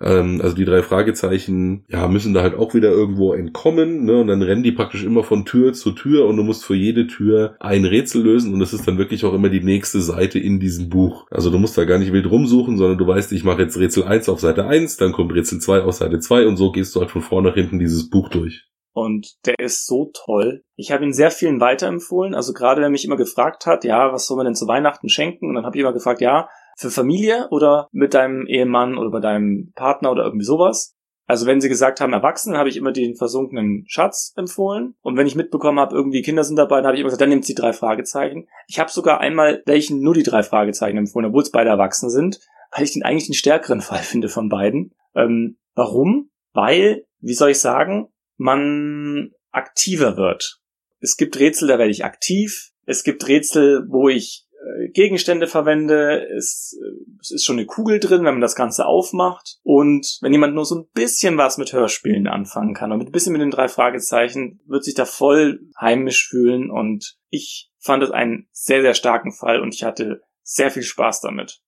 Ähm, 0.04 0.40
also 0.42 0.54
die 0.54 0.66
drei 0.66 0.82
Fragezeichen, 0.82 1.84
ja, 1.88 2.06
müssen 2.06 2.34
da 2.34 2.42
halt 2.42 2.54
auch 2.54 2.74
wieder 2.74 2.90
irgendwo 2.90 3.32
entkommen, 3.32 4.04
ne? 4.04 4.20
Und 4.20 4.26
dann 4.28 4.42
rennen 4.42 4.62
die 4.62 4.72
praktisch 4.72 5.02
immer 5.02 5.24
von 5.24 5.46
Tür 5.46 5.72
zu 5.72 5.92
Tür 5.92 6.26
und 6.26 6.36
du 6.36 6.42
musst 6.42 6.64
für 6.64 6.74
jede 6.74 7.06
Tür 7.06 7.56
ein 7.58 7.86
Rätsel 7.86 8.22
lösen 8.22 8.52
und 8.52 8.60
das 8.60 8.74
ist 8.74 8.86
dann 8.86 8.98
wirklich 8.98 9.24
auch 9.24 9.32
immer 9.32 9.48
die 9.48 9.62
nächste 9.64 10.00
Seite 10.02 10.38
in 10.38 10.60
diesem 10.60 10.90
Buch. 10.90 11.26
Also 11.30 11.50
du 11.50 11.58
musst 11.58 11.78
da 11.78 11.84
gar 11.84 11.98
nicht 11.98 12.12
wild 12.12 12.30
rumsuchen, 12.30 12.76
sondern 12.76 12.98
du 12.98 13.06
weißt, 13.06 13.32
ich 13.32 13.44
mache 13.44 13.62
jetzt 13.62 13.78
Rätsel 13.78 14.04
1 14.04 14.28
auf 14.28 14.40
Seite 14.40 14.66
1, 14.66 14.98
dann 14.98 15.12
kommt 15.12 15.34
Rätsel 15.34 15.58
2 15.60 15.82
auf 15.82 15.94
Seite 15.94 16.20
2 16.20 16.46
und 16.46 16.56
so 16.56 16.70
gehst 16.70 16.94
du 16.94 17.00
halt 17.00 17.10
von 17.10 17.22
vorne 17.22 17.48
nach 17.48 17.54
hinten 17.54 17.78
dieses 17.78 18.10
Buch 18.10 18.28
durch. 18.28 18.66
Und 18.92 19.34
der 19.44 19.58
ist 19.58 19.86
so 19.86 20.12
toll. 20.14 20.62
Ich 20.76 20.92
habe 20.92 21.04
ihn 21.04 21.12
sehr 21.12 21.32
vielen 21.32 21.60
weiterempfohlen. 21.60 22.32
Also 22.32 22.52
gerade 22.52 22.80
wer 22.80 22.90
mich 22.90 23.04
immer 23.04 23.16
gefragt 23.16 23.66
hat, 23.66 23.84
ja, 23.84 24.12
was 24.12 24.26
soll 24.26 24.36
man 24.36 24.46
denn 24.46 24.54
zu 24.54 24.68
Weihnachten 24.68 25.08
schenken? 25.08 25.48
Und 25.48 25.56
dann 25.56 25.64
habe 25.66 25.76
ich 25.76 25.80
immer 25.80 25.92
gefragt, 25.92 26.20
ja, 26.20 26.48
für 26.76 26.90
Familie 26.90 27.48
oder 27.50 27.88
mit 27.92 28.14
deinem 28.14 28.46
Ehemann 28.46 28.96
oder 28.98 29.10
bei 29.10 29.20
deinem 29.20 29.72
Partner 29.74 30.10
oder 30.10 30.24
irgendwie 30.24 30.44
sowas. 30.44 30.94
Also 31.26 31.46
wenn 31.46 31.60
sie 31.60 31.68
gesagt 31.68 32.00
haben, 32.00 32.12
Erwachsene, 32.12 32.58
habe 32.58 32.68
ich 32.68 32.76
immer 32.76 32.92
den 32.92 33.16
versunkenen 33.16 33.84
Schatz 33.86 34.34
empfohlen. 34.36 34.94
Und 35.00 35.16
wenn 35.16 35.26
ich 35.26 35.36
mitbekommen 35.36 35.78
habe, 35.78 35.94
irgendwie 35.94 36.22
Kinder 36.22 36.44
sind 36.44 36.56
dabei, 36.56 36.76
dann 36.76 36.86
habe 36.86 36.96
ich 36.96 37.00
immer 37.00 37.08
gesagt, 37.08 37.22
dann 37.22 37.30
nimmt 37.30 37.46
sie 37.46 37.54
drei 37.54 37.72
Fragezeichen. 37.72 38.46
Ich 38.68 38.78
habe 38.78 38.90
sogar 38.90 39.20
einmal 39.20 39.62
welchen 39.64 40.00
nur 40.00 40.14
die 40.14 40.22
drei 40.22 40.42
Fragezeichen 40.42 40.98
empfohlen, 40.98 41.28
obwohl 41.28 41.42
es 41.42 41.50
beide 41.50 41.70
Erwachsene 41.70 42.10
sind, 42.10 42.40
weil 42.72 42.84
ich 42.84 42.92
den 42.92 43.04
eigentlich 43.04 43.26
den 43.26 43.34
stärkeren 43.34 43.80
Fall 43.80 43.98
finde 44.02 44.28
von 44.28 44.48
beiden. 44.48 44.94
Ähm, 45.14 45.56
warum? 45.74 46.30
Weil, 46.52 47.06
wie 47.20 47.34
soll 47.34 47.50
ich 47.50 47.60
sagen, 47.60 48.08
man 48.36 49.30
aktiver 49.50 50.16
wird. 50.16 50.60
Es 51.00 51.16
gibt 51.16 51.38
Rätsel, 51.38 51.68
da 51.68 51.78
werde 51.78 51.90
ich 51.90 52.04
aktiv. 52.04 52.70
Es 52.86 53.02
gibt 53.02 53.26
Rätsel, 53.28 53.86
wo 53.88 54.08
ich 54.08 54.43
Gegenstände 54.92 55.46
verwende. 55.46 56.26
Es, 56.36 56.78
äh, 56.80 57.16
es 57.20 57.30
ist 57.30 57.44
schon 57.44 57.56
eine 57.56 57.66
Kugel 57.66 58.00
drin, 58.00 58.24
wenn 58.24 58.34
man 58.34 58.40
das 58.40 58.56
Ganze 58.56 58.86
aufmacht. 58.86 59.58
Und 59.62 60.18
wenn 60.20 60.32
jemand 60.32 60.54
nur 60.54 60.64
so 60.64 60.76
ein 60.76 60.88
bisschen 60.94 61.36
was 61.36 61.58
mit 61.58 61.72
Hörspielen 61.72 62.26
anfangen 62.26 62.74
kann 62.74 62.92
und 62.92 63.00
ein 63.00 63.12
bisschen 63.12 63.32
mit 63.32 63.42
den 63.42 63.50
drei 63.50 63.68
Fragezeichen, 63.68 64.60
wird 64.66 64.84
sich 64.84 64.94
da 64.94 65.04
voll 65.04 65.60
heimisch 65.80 66.28
fühlen. 66.28 66.70
Und 66.70 67.16
ich 67.30 67.70
fand 67.78 68.02
es 68.02 68.10
einen 68.10 68.48
sehr, 68.52 68.82
sehr 68.82 68.94
starken 68.94 69.32
Fall 69.32 69.60
und 69.60 69.74
ich 69.74 69.84
hatte 69.84 70.22
sehr 70.42 70.70
viel 70.70 70.82
Spaß 70.82 71.20
damit. 71.20 71.60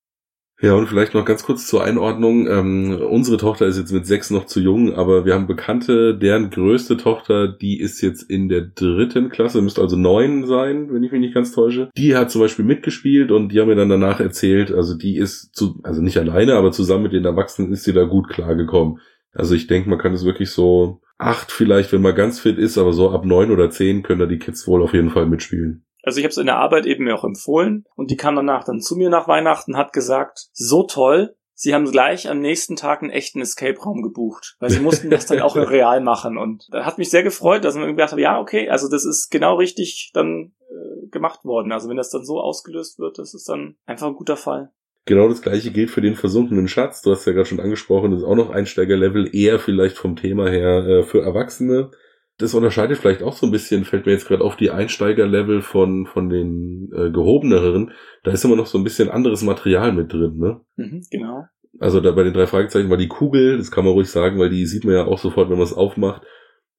Ja, 0.63 0.73
und 0.73 0.87
vielleicht 0.87 1.13
noch 1.13 1.27
ganz 1.27 1.43
kurz 1.43 1.67
zur 1.67 1.85
Einordnung. 1.85 2.47
Ähm, 2.47 2.99
unsere 3.11 3.37
Tochter 3.37 3.67
ist 3.67 3.77
jetzt 3.77 3.93
mit 3.93 4.07
sechs 4.07 4.31
noch 4.31 4.47
zu 4.47 4.61
jung, 4.61 4.95
aber 4.95 5.27
wir 5.27 5.35
haben 5.35 5.47
Bekannte, 5.47 6.17
deren 6.17 6.49
größte 6.49 6.97
Tochter, 6.97 7.47
die 7.47 7.79
ist 7.79 8.01
jetzt 8.01 8.23
in 8.23 8.49
der 8.49 8.63
dritten 8.63 9.29
Klasse, 9.29 9.61
müsste 9.61 9.83
also 9.83 9.97
neun 9.97 10.47
sein, 10.47 10.91
wenn 10.91 11.05
ich 11.05 11.13
mich 11.13 11.21
nicht 11.21 11.35
ganz 11.35 11.53
täusche. 11.53 11.91
Die 11.99 12.17
hat 12.17 12.31
zum 12.31 12.41
Beispiel 12.41 12.65
mitgespielt 12.65 13.33
und 13.33 13.51
die 13.53 13.61
haben 13.61 13.69
mir 13.69 13.75
dann 13.75 13.91
danach 13.91 14.19
erzählt, 14.19 14.73
also 14.73 14.97
die 14.97 15.19
ist 15.19 15.55
zu, 15.55 15.79
also 15.83 16.01
nicht 16.01 16.17
alleine, 16.17 16.55
aber 16.55 16.73
zusammen 16.73 17.03
mit 17.03 17.13
den 17.13 17.27
Erwachsenen 17.27 17.73
ist 17.73 17.85
sie 17.85 17.93
da 17.93 18.05
gut 18.05 18.29
klargekommen. 18.29 18.99
Also 19.33 19.55
ich 19.55 19.67
denke, 19.67 19.91
man 19.91 19.99
kann 19.99 20.15
es 20.15 20.25
wirklich 20.25 20.51
so 20.51 21.03
acht 21.19 21.53
vielleicht, 21.53 21.93
wenn 21.93 22.03
man 22.03 22.15
ganz 22.15 22.41
fit 22.41 22.57
ist, 22.57 22.79
aber 22.79 22.95
so 22.95 23.11
ab 23.11 23.27
neun 23.27 23.51
oder 23.51 23.69
zehn 23.69 24.03
können 24.03 24.21
da 24.21 24.27
die 24.27 24.39
Kids 24.39 24.67
wohl 24.67 24.83
auf 24.83 24.95
jeden 24.95 25.11
Fall 25.11 25.27
mitspielen. 25.27 25.86
Also 26.07 26.19
ich 26.19 26.25
habe 26.25 26.31
es 26.31 26.37
in 26.37 26.47
der 26.47 26.57
Arbeit 26.57 26.87
eben 26.87 27.05
mir 27.05 27.17
auch 27.17 27.25
empfohlen 27.25 27.85
und 27.97 28.13
die 28.13 28.17
kam 28.17 28.37
danach 28.37 28.63
dann 28.63 28.81
zu 28.81 28.95
mir 28.95 29.11
nach 29.11 29.27
Weihnachten, 29.27 29.77
hat 29.77 29.93
gesagt, 29.93 30.47
so 30.53 30.85
toll, 30.85 31.35
Sie 31.59 31.73
haben 31.73 31.91
gleich 31.91 32.29
am 32.29 32.41
nächsten 32.41 32.77
Tag 32.77 33.01
einen 33.01 33.11
echten 33.11 33.41
Escape-Raum 33.41 34.03
gebucht, 34.03 34.57
weil 34.61 34.69
sie 34.69 34.81
mussten 34.81 35.09
das 35.09 35.25
dann 35.25 35.41
auch 35.41 35.57
real 35.57 36.03
machen. 36.03 36.37
Und 36.37 36.69
da 36.71 36.85
hat 36.85 36.99
mich 36.99 37.09
sehr 37.09 37.23
gefreut, 37.23 37.65
dass 37.65 37.75
man 37.77 37.89
gedacht 37.89 38.13
hat, 38.13 38.19
ja, 38.19 38.39
okay, 38.39 38.69
also 38.69 38.91
das 38.91 39.07
ist 39.07 39.31
genau 39.31 39.55
richtig 39.55 40.11
dann 40.13 40.53
äh, 40.69 41.09
gemacht 41.09 41.47
worden. 41.47 41.73
Also 41.73 41.89
wenn 41.89 41.97
das 41.97 42.11
dann 42.11 42.27
so 42.27 42.43
ausgelöst 42.43 42.99
wird, 42.99 43.19
das 43.19 43.33
ist 43.33 43.49
dann 43.49 43.77
einfach 43.87 44.07
ein 44.07 44.17
guter 44.17 44.37
Fall. 44.37 44.71
Genau 45.07 45.31
das 45.31 45.41
gleiche 45.41 45.71
gilt 45.71 45.91
für 45.91 46.03
den 46.03 46.15
versunkenen 46.15 46.69
Schatz. 46.69 47.01
Du 47.01 47.11
hast 47.11 47.25
ja 47.25 47.33
gerade 47.33 47.47
schon 47.47 47.61
angesprochen, 47.61 48.11
das 48.11 48.21
ist 48.21 48.27
auch 48.27 48.35
noch 48.35 48.51
Einsteigerlevel, 48.51 49.35
eher 49.35 49.59
vielleicht 49.59 49.97
vom 49.97 50.15
Thema 50.15 50.51
her 50.51 50.87
äh, 50.87 51.03
für 51.05 51.23
Erwachsene 51.23 51.91
das 52.39 52.55
unterscheidet 52.55 52.99
vielleicht 52.99 53.23
auch 53.23 53.33
so 53.33 53.47
ein 53.47 53.53
bisschen, 53.53 53.85
fällt 53.85 54.07
mir 54.07 54.13
jetzt 54.13 54.29
gerade 54.29 54.45
auf 54.45 54.57
die 54.57 54.71
Einsteigerlevel 54.71 55.63
von, 55.63 56.07
von 56.07 56.29
den 56.29 56.91
äh, 56.95 57.11
gehobeneren. 57.11 57.93
Da 58.25 58.31
ist 58.31 58.45
immer 58.45 58.57
noch 58.57 58.67
so 58.67 58.77
ein 58.77 58.85
bisschen 58.85 59.09
anderes 59.09 59.43
Material 59.43 59.93
mit 59.93 60.13
drin, 60.13 60.37
ne? 60.37 60.61
Mhm, 60.77 61.03
genau. 61.11 61.45
Also 61.79 62.01
da 62.01 62.11
bei 62.13 62.25
den 62.25 62.35
drei 62.35 62.47
Fragezeichen 62.47 62.91
war 62.91 62.97
die 62.97 63.09
Kugel, 63.09 63.59
das 63.59 63.71
kann 63.71 63.85
man 63.85 63.95
ruhig 63.95 64.09
sagen, 64.09 64.39
weil 64.39 64.51
die 64.51 64.67
sieht 64.67 64.85
man 64.85 64.95
ja 64.95 65.05
auch 65.07 65.19
sofort, 65.19 65.49
wenn 65.51 65.57
man 65.57 65.67
es 65.67 65.73
aufmacht. 65.73 66.23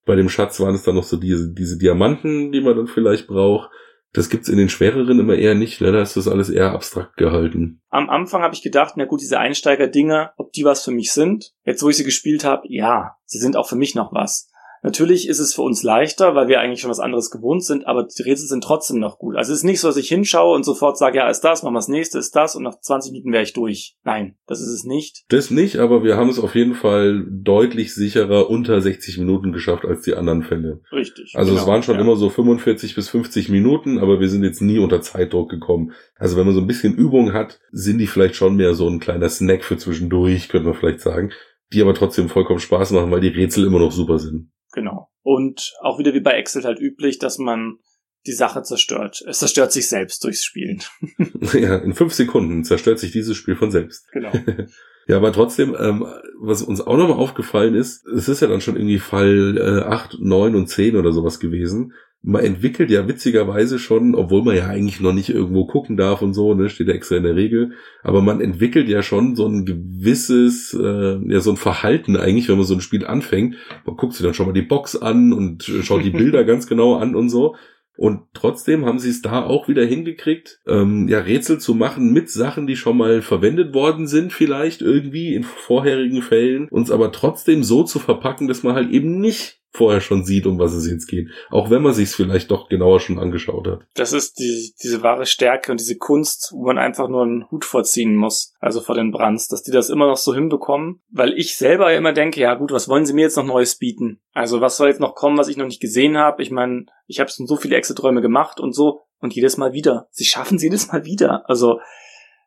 Bei 0.05 0.15
dem 0.15 0.29
Schatz 0.29 0.59
waren 0.59 0.75
es 0.75 0.83
dann 0.83 0.95
noch 0.95 1.03
so 1.03 1.17
diese, 1.17 1.53
diese 1.53 1.77
Diamanten, 1.77 2.51
die 2.51 2.61
man 2.61 2.75
dann 2.75 2.87
vielleicht 2.87 3.27
braucht. 3.27 3.69
Das 4.13 4.29
gibt's 4.29 4.49
in 4.49 4.57
den 4.57 4.69
schwereren 4.69 5.19
immer 5.19 5.35
eher 5.35 5.53
nicht, 5.53 5.81
ne? 5.81 5.91
Da 5.91 6.01
ist 6.01 6.15
das 6.15 6.27
alles 6.27 6.49
eher 6.49 6.71
abstrakt 6.71 7.17
gehalten. 7.17 7.81
Am 7.89 8.09
Anfang 8.09 8.41
habe 8.41 8.53
ich 8.53 8.61
gedacht, 8.61 8.93
na 8.95 9.05
gut, 9.05 9.21
diese 9.21 9.37
Einsteiger-Dinger, 9.37 10.33
ob 10.37 10.53
die 10.53 10.63
was 10.63 10.83
für 10.83 10.91
mich 10.91 11.11
sind. 11.11 11.53
Jetzt, 11.65 11.83
wo 11.83 11.89
ich 11.89 11.97
sie 11.97 12.03
gespielt 12.03 12.43
habe, 12.45 12.63
ja, 12.69 13.17
sie 13.25 13.39
sind 13.39 13.57
auch 13.57 13.67
für 13.67 13.75
mich 13.75 13.95
noch 13.95 14.13
was. 14.13 14.49
Natürlich 14.83 15.27
ist 15.27 15.39
es 15.39 15.53
für 15.53 15.61
uns 15.61 15.83
leichter, 15.83 16.35
weil 16.35 16.47
wir 16.47 16.59
eigentlich 16.59 16.81
schon 16.81 16.89
was 16.89 16.99
anderes 16.99 17.31
gewohnt 17.31 17.63
sind, 17.63 17.87
aber 17.87 18.03
die 18.03 18.21
Rätsel 18.21 18.47
sind 18.47 18.63
trotzdem 18.63 18.99
noch 18.99 19.17
gut. 19.19 19.35
Also 19.35 19.51
es 19.51 19.59
ist 19.59 19.63
nicht 19.63 19.79
so, 19.79 19.87
dass 19.87 19.97
ich 19.97 20.07
hinschaue 20.07 20.55
und 20.55 20.63
sofort 20.63 20.97
sage, 20.97 21.17
ja, 21.17 21.29
ist 21.29 21.41
das, 21.41 21.63
machen 21.63 21.73
wir 21.73 21.79
das 21.79 21.87
nächste, 21.87 22.19
ist 22.19 22.35
das 22.35 22.55
und 22.55 22.63
nach 22.63 22.79
20 22.79 23.11
Minuten 23.11 23.31
wäre 23.31 23.43
ich 23.43 23.53
durch. 23.53 23.95
Nein, 24.03 24.35
das 24.45 24.61
ist 24.61 24.69
es 24.69 24.83
nicht. 24.83 25.25
Das 25.29 25.51
nicht, 25.51 25.77
aber 25.77 26.03
wir 26.03 26.17
haben 26.17 26.29
es 26.29 26.39
auf 26.39 26.55
jeden 26.55 26.75
Fall 26.75 27.25
deutlich 27.29 27.93
sicherer 27.93 28.49
unter 28.49 28.79
60 28.79 29.17
Minuten 29.17 29.51
geschafft 29.51 29.85
als 29.85 30.01
die 30.01 30.13
anderen 30.13 30.43
Fälle. 30.43 30.81
Richtig. 30.91 31.33
Also 31.35 31.51
genau, 31.51 31.61
es 31.61 31.67
waren 31.67 31.83
schon 31.83 31.95
ja. 31.95 32.01
immer 32.01 32.15
so 32.15 32.29
45 32.29 32.95
bis 32.95 33.09
50 33.09 33.49
Minuten, 33.49 33.99
aber 33.99 34.19
wir 34.19 34.29
sind 34.29 34.43
jetzt 34.43 34.61
nie 34.61 34.79
unter 34.79 35.01
Zeitdruck 35.01 35.49
gekommen. 35.49 35.91
Also 36.15 36.37
wenn 36.37 36.45
man 36.45 36.55
so 36.55 36.61
ein 36.61 36.67
bisschen 36.67 36.95
Übung 36.95 37.33
hat, 37.33 37.59
sind 37.71 37.97
die 37.97 38.07
vielleicht 38.07 38.35
schon 38.35 38.55
mehr 38.55 38.73
so 38.73 38.87
ein 38.87 38.99
kleiner 38.99 39.29
Snack 39.29 39.63
für 39.63 39.77
zwischendurch, 39.77 40.49
könnte 40.49 40.67
man 40.67 40.77
vielleicht 40.77 41.01
sagen, 41.01 41.31
die 41.73 41.81
aber 41.81 41.93
trotzdem 41.93 42.29
vollkommen 42.29 42.59
Spaß 42.59 42.91
machen, 42.91 43.11
weil 43.11 43.21
die 43.21 43.27
Rätsel 43.27 43.65
immer 43.65 43.79
noch 43.79 43.91
super 43.91 44.19
sind. 44.19 44.49
Genau. 44.73 45.09
Und 45.21 45.73
auch 45.81 45.99
wieder 45.99 46.13
wie 46.13 46.19
bei 46.19 46.33
Excel 46.33 46.63
halt 46.63 46.79
üblich, 46.79 47.19
dass 47.19 47.37
man 47.37 47.77
die 48.25 48.33
Sache 48.33 48.63
zerstört. 48.63 49.23
Es 49.27 49.39
zerstört 49.39 49.71
sich 49.71 49.87
selbst 49.87 50.23
durchs 50.23 50.43
Spielen. 50.43 50.83
ja, 51.53 51.77
in 51.77 51.93
fünf 51.93 52.13
Sekunden 52.13 52.63
zerstört 52.63 52.99
sich 52.99 53.11
dieses 53.11 53.37
Spiel 53.37 53.55
von 53.55 53.71
selbst. 53.71 54.07
Genau. 54.11 54.31
ja, 55.07 55.17
aber 55.17 55.31
trotzdem, 55.31 55.75
ähm, 55.79 56.05
was 56.39 56.61
uns 56.61 56.81
auch 56.81 56.97
nochmal 56.97 57.17
aufgefallen 57.17 57.75
ist, 57.75 58.05
es 58.07 58.27
ist 58.27 58.41
ja 58.41 58.47
dann 58.47 58.61
schon 58.61 58.75
irgendwie 58.75 58.99
Fall 58.99 59.57
äh, 59.57 59.89
8, 59.89 60.17
9 60.19 60.55
und 60.55 60.67
10 60.67 60.95
oder 60.95 61.11
sowas 61.11 61.39
gewesen 61.39 61.93
man 62.23 62.43
entwickelt 62.43 62.89
ja 62.89 63.07
witzigerweise 63.07 63.79
schon, 63.79 64.15
obwohl 64.15 64.43
man 64.43 64.55
ja 64.55 64.67
eigentlich 64.67 64.99
noch 64.99 65.13
nicht 65.13 65.29
irgendwo 65.29 65.65
gucken 65.65 65.97
darf 65.97 66.21
und 66.21 66.33
so, 66.33 66.53
ne, 66.53 66.69
steht 66.69 66.87
ja 66.87 66.93
extra 66.93 67.15
in 67.15 67.23
der 67.23 67.35
Regel, 67.35 67.71
aber 68.03 68.21
man 68.21 68.41
entwickelt 68.41 68.89
ja 68.89 69.01
schon 69.01 69.35
so 69.35 69.47
ein 69.47 69.65
gewisses, 69.65 70.73
äh, 70.73 71.19
ja, 71.31 71.39
so 71.39 71.51
ein 71.51 71.57
Verhalten 71.57 72.17
eigentlich, 72.17 72.49
wenn 72.49 72.57
man 72.57 72.65
so 72.65 72.73
ein 72.73 72.81
Spiel 72.81 73.05
anfängt. 73.05 73.55
Man 73.85 73.95
guckt 73.95 74.13
sich 74.13 74.25
dann 74.25 74.33
schon 74.33 74.47
mal 74.47 74.53
die 74.53 74.61
Box 74.61 74.95
an 74.95 75.31
und 75.31 75.63
schaut 75.63 76.03
die 76.03 76.09
Bilder 76.17 76.43
ganz 76.43 76.67
genau 76.67 76.95
an 76.95 77.15
und 77.15 77.29
so. 77.29 77.55
Und 77.97 78.21
trotzdem 78.33 78.85
haben 78.85 78.99
sie 78.99 79.09
es 79.09 79.21
da 79.21 79.43
auch 79.43 79.67
wieder 79.67 79.83
hingekriegt, 79.83 80.59
ähm, 80.67 81.07
ja, 81.07 81.19
Rätsel 81.19 81.59
zu 81.59 81.73
machen 81.73 82.13
mit 82.13 82.29
Sachen, 82.29 82.67
die 82.67 82.75
schon 82.75 82.97
mal 82.97 83.21
verwendet 83.21 83.73
worden 83.73 84.07
sind, 84.07 84.31
vielleicht 84.31 84.81
irgendwie 84.81 85.33
in 85.33 85.43
vorherigen 85.43 86.21
Fällen, 86.21 86.69
uns 86.69 86.91
aber 86.91 87.11
trotzdem 87.11 87.63
so 87.63 87.83
zu 87.83 87.99
verpacken, 87.99 88.47
dass 88.47 88.63
man 88.63 88.75
halt 88.75 88.91
eben 88.91 89.19
nicht 89.19 89.56
vorher 89.71 90.01
schon 90.01 90.23
sieht, 90.23 90.45
um 90.45 90.59
was 90.59 90.73
es 90.73 90.89
jetzt 90.89 91.07
geht. 91.07 91.29
Auch 91.49 91.69
wenn 91.69 91.81
man 91.81 91.93
sich 91.93 92.09
es 92.09 92.15
vielleicht 92.15 92.51
doch 92.51 92.69
genauer 92.69 92.99
schon 92.99 93.19
angeschaut 93.19 93.67
hat. 93.67 93.79
Das 93.93 94.13
ist 94.13 94.39
die, 94.39 94.73
diese 94.81 95.03
wahre 95.03 95.25
Stärke 95.25 95.71
und 95.71 95.79
diese 95.79 95.97
Kunst, 95.97 96.51
wo 96.53 96.65
man 96.65 96.77
einfach 96.77 97.07
nur 97.07 97.23
einen 97.23 97.49
Hut 97.51 97.65
vorziehen 97.65 98.15
muss, 98.15 98.53
also 98.59 98.81
vor 98.81 98.95
den 98.95 99.11
Brands, 99.11 99.47
dass 99.47 99.63
die 99.63 99.71
das 99.71 99.89
immer 99.89 100.07
noch 100.07 100.17
so 100.17 100.33
hinbekommen. 100.33 101.01
Weil 101.09 101.33
ich 101.33 101.55
selber 101.55 101.93
immer 101.93 102.13
denke, 102.13 102.39
ja 102.39 102.55
gut, 102.55 102.71
was 102.71 102.89
wollen 102.89 103.05
sie 103.05 103.13
mir 103.13 103.21
jetzt 103.21 103.37
noch 103.37 103.45
Neues 103.45 103.77
bieten? 103.77 104.19
Also 104.33 104.61
was 104.61 104.77
soll 104.77 104.89
jetzt 104.89 104.99
noch 104.99 105.15
kommen, 105.15 105.37
was 105.37 105.47
ich 105.47 105.57
noch 105.57 105.65
nicht 105.65 105.81
gesehen 105.81 106.17
habe? 106.17 106.41
Ich 106.41 106.51
meine, 106.51 106.85
ich 107.05 107.19
habe 107.19 107.29
schon 107.29 107.47
so 107.47 107.55
viele 107.55 107.75
Exit-Räume 107.75 108.21
gemacht 108.21 108.59
und 108.59 108.73
so 108.73 109.01
und 109.19 109.33
jedes 109.35 109.57
Mal 109.57 109.73
wieder. 109.73 110.07
Sie 110.11 110.25
schaffen 110.25 110.57
es 110.57 110.63
jedes 110.63 110.91
Mal 110.91 111.05
wieder. 111.05 111.47
Also 111.49 111.79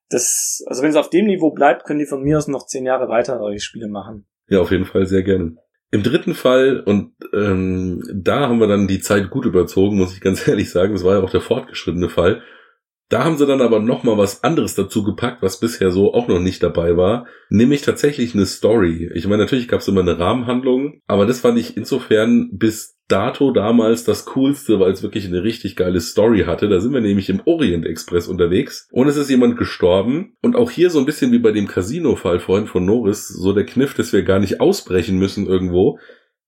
das, 0.09 0.63
also 0.67 0.83
wenn 0.83 0.91
es 0.91 0.97
auf 0.97 1.11
dem 1.11 1.27
Niveau 1.27 1.53
bleibt, 1.53 1.85
können 1.85 2.01
die 2.01 2.07
von 2.07 2.23
mir 2.23 2.39
aus 2.39 2.49
noch 2.49 2.67
zehn 2.67 2.85
Jahre 2.85 3.09
weiter 3.09 3.39
solche 3.39 3.61
Spiele 3.61 3.89
machen. 3.89 4.27
Ja, 4.49 4.61
auf 4.61 4.73
jeden 4.73 4.85
Fall 4.85 5.07
sehr 5.07 5.23
gerne. 5.23 5.57
Im 5.93 6.03
dritten 6.05 6.35
Fall, 6.35 6.81
und 6.81 7.13
ähm, 7.33 8.03
da 8.13 8.49
haben 8.49 8.61
wir 8.61 8.69
dann 8.69 8.87
die 8.87 9.01
Zeit 9.01 9.29
gut 9.31 9.45
überzogen, 9.45 9.99
muss 9.99 10.15
ich 10.15 10.21
ganz 10.21 10.47
ehrlich 10.49 10.71
sagen, 10.71 10.93
das 10.93 11.05
war 11.05 11.17
ja 11.17 11.23
auch 11.23 11.31
der 11.31 11.41
fortgeschrittene 11.41 12.09
Fall, 12.09 12.43
Da 13.11 13.25
haben 13.25 13.37
sie 13.37 13.47
dann 13.47 13.61
aber 13.61 13.81
noch 13.81 14.05
mal 14.05 14.17
was 14.17 14.45
anderes 14.45 14.77
dazu 14.77 15.03
gepackt, 15.03 15.43
was 15.43 15.59
bisher 15.59 15.91
so 15.91 16.15
auch 16.15 16.29
noch 16.29 16.39
nicht 16.39 16.63
dabei 16.63 16.97
war, 16.97 17.27
nämlich 17.49 17.83
tatsächlich 17.83 18.35
eine 18.35 18.47
Story. 18.47 19.11
Ich 19.15 19.27
meine, 19.27 19.43
natürlich 19.43 19.67
gab 19.67 19.81
es 19.81 19.89
immer 19.89 20.03
eine 20.03 20.21
Rahmenhandlung, 20.21 21.01
aber 21.09 21.27
das 21.27 21.41
fand 21.41 21.59
ich 21.59 21.77
insofern 21.77 22.51
bis 22.53 23.01
dato 23.09 23.51
damals 23.51 24.05
das 24.05 24.27
Coolste, 24.27 24.79
weil 24.79 24.93
es 24.93 25.03
wirklich 25.03 25.27
eine 25.27 25.43
richtig 25.43 25.75
geile 25.75 26.01
Story 26.01 26.45
hatte. 26.47 26.69
Da 26.69 26.79
sind 26.79 26.95
wir 26.95 27.01
nämlich 27.01 27.29
im 27.29 27.43
Orient 27.45 27.85
Express 27.85 28.29
unterwegs 28.29 28.87
und 28.93 29.09
es 29.09 29.17
ist 29.17 29.29
jemand 29.29 29.57
gestorben. 29.59 30.37
Und 30.41 30.55
auch 30.55 30.71
hier 30.71 30.91
so 30.91 31.01
ein 31.01 31.07
bisschen 31.07 31.33
wie 31.33 31.41
bei 31.41 31.51
dem 31.51 31.67
Casino-Fall 31.67 32.39
vorhin 32.39 32.69
von 32.69 32.85
Norris, 32.85 33.27
so 33.27 33.53
der 33.53 33.67
Kniff, 33.67 33.95
dass 33.95 34.13
wir 34.13 34.23
gar 34.23 34.39
nicht 34.39 34.61
ausbrechen 34.61 35.19
müssen 35.19 35.49
irgendwo, 35.49 35.99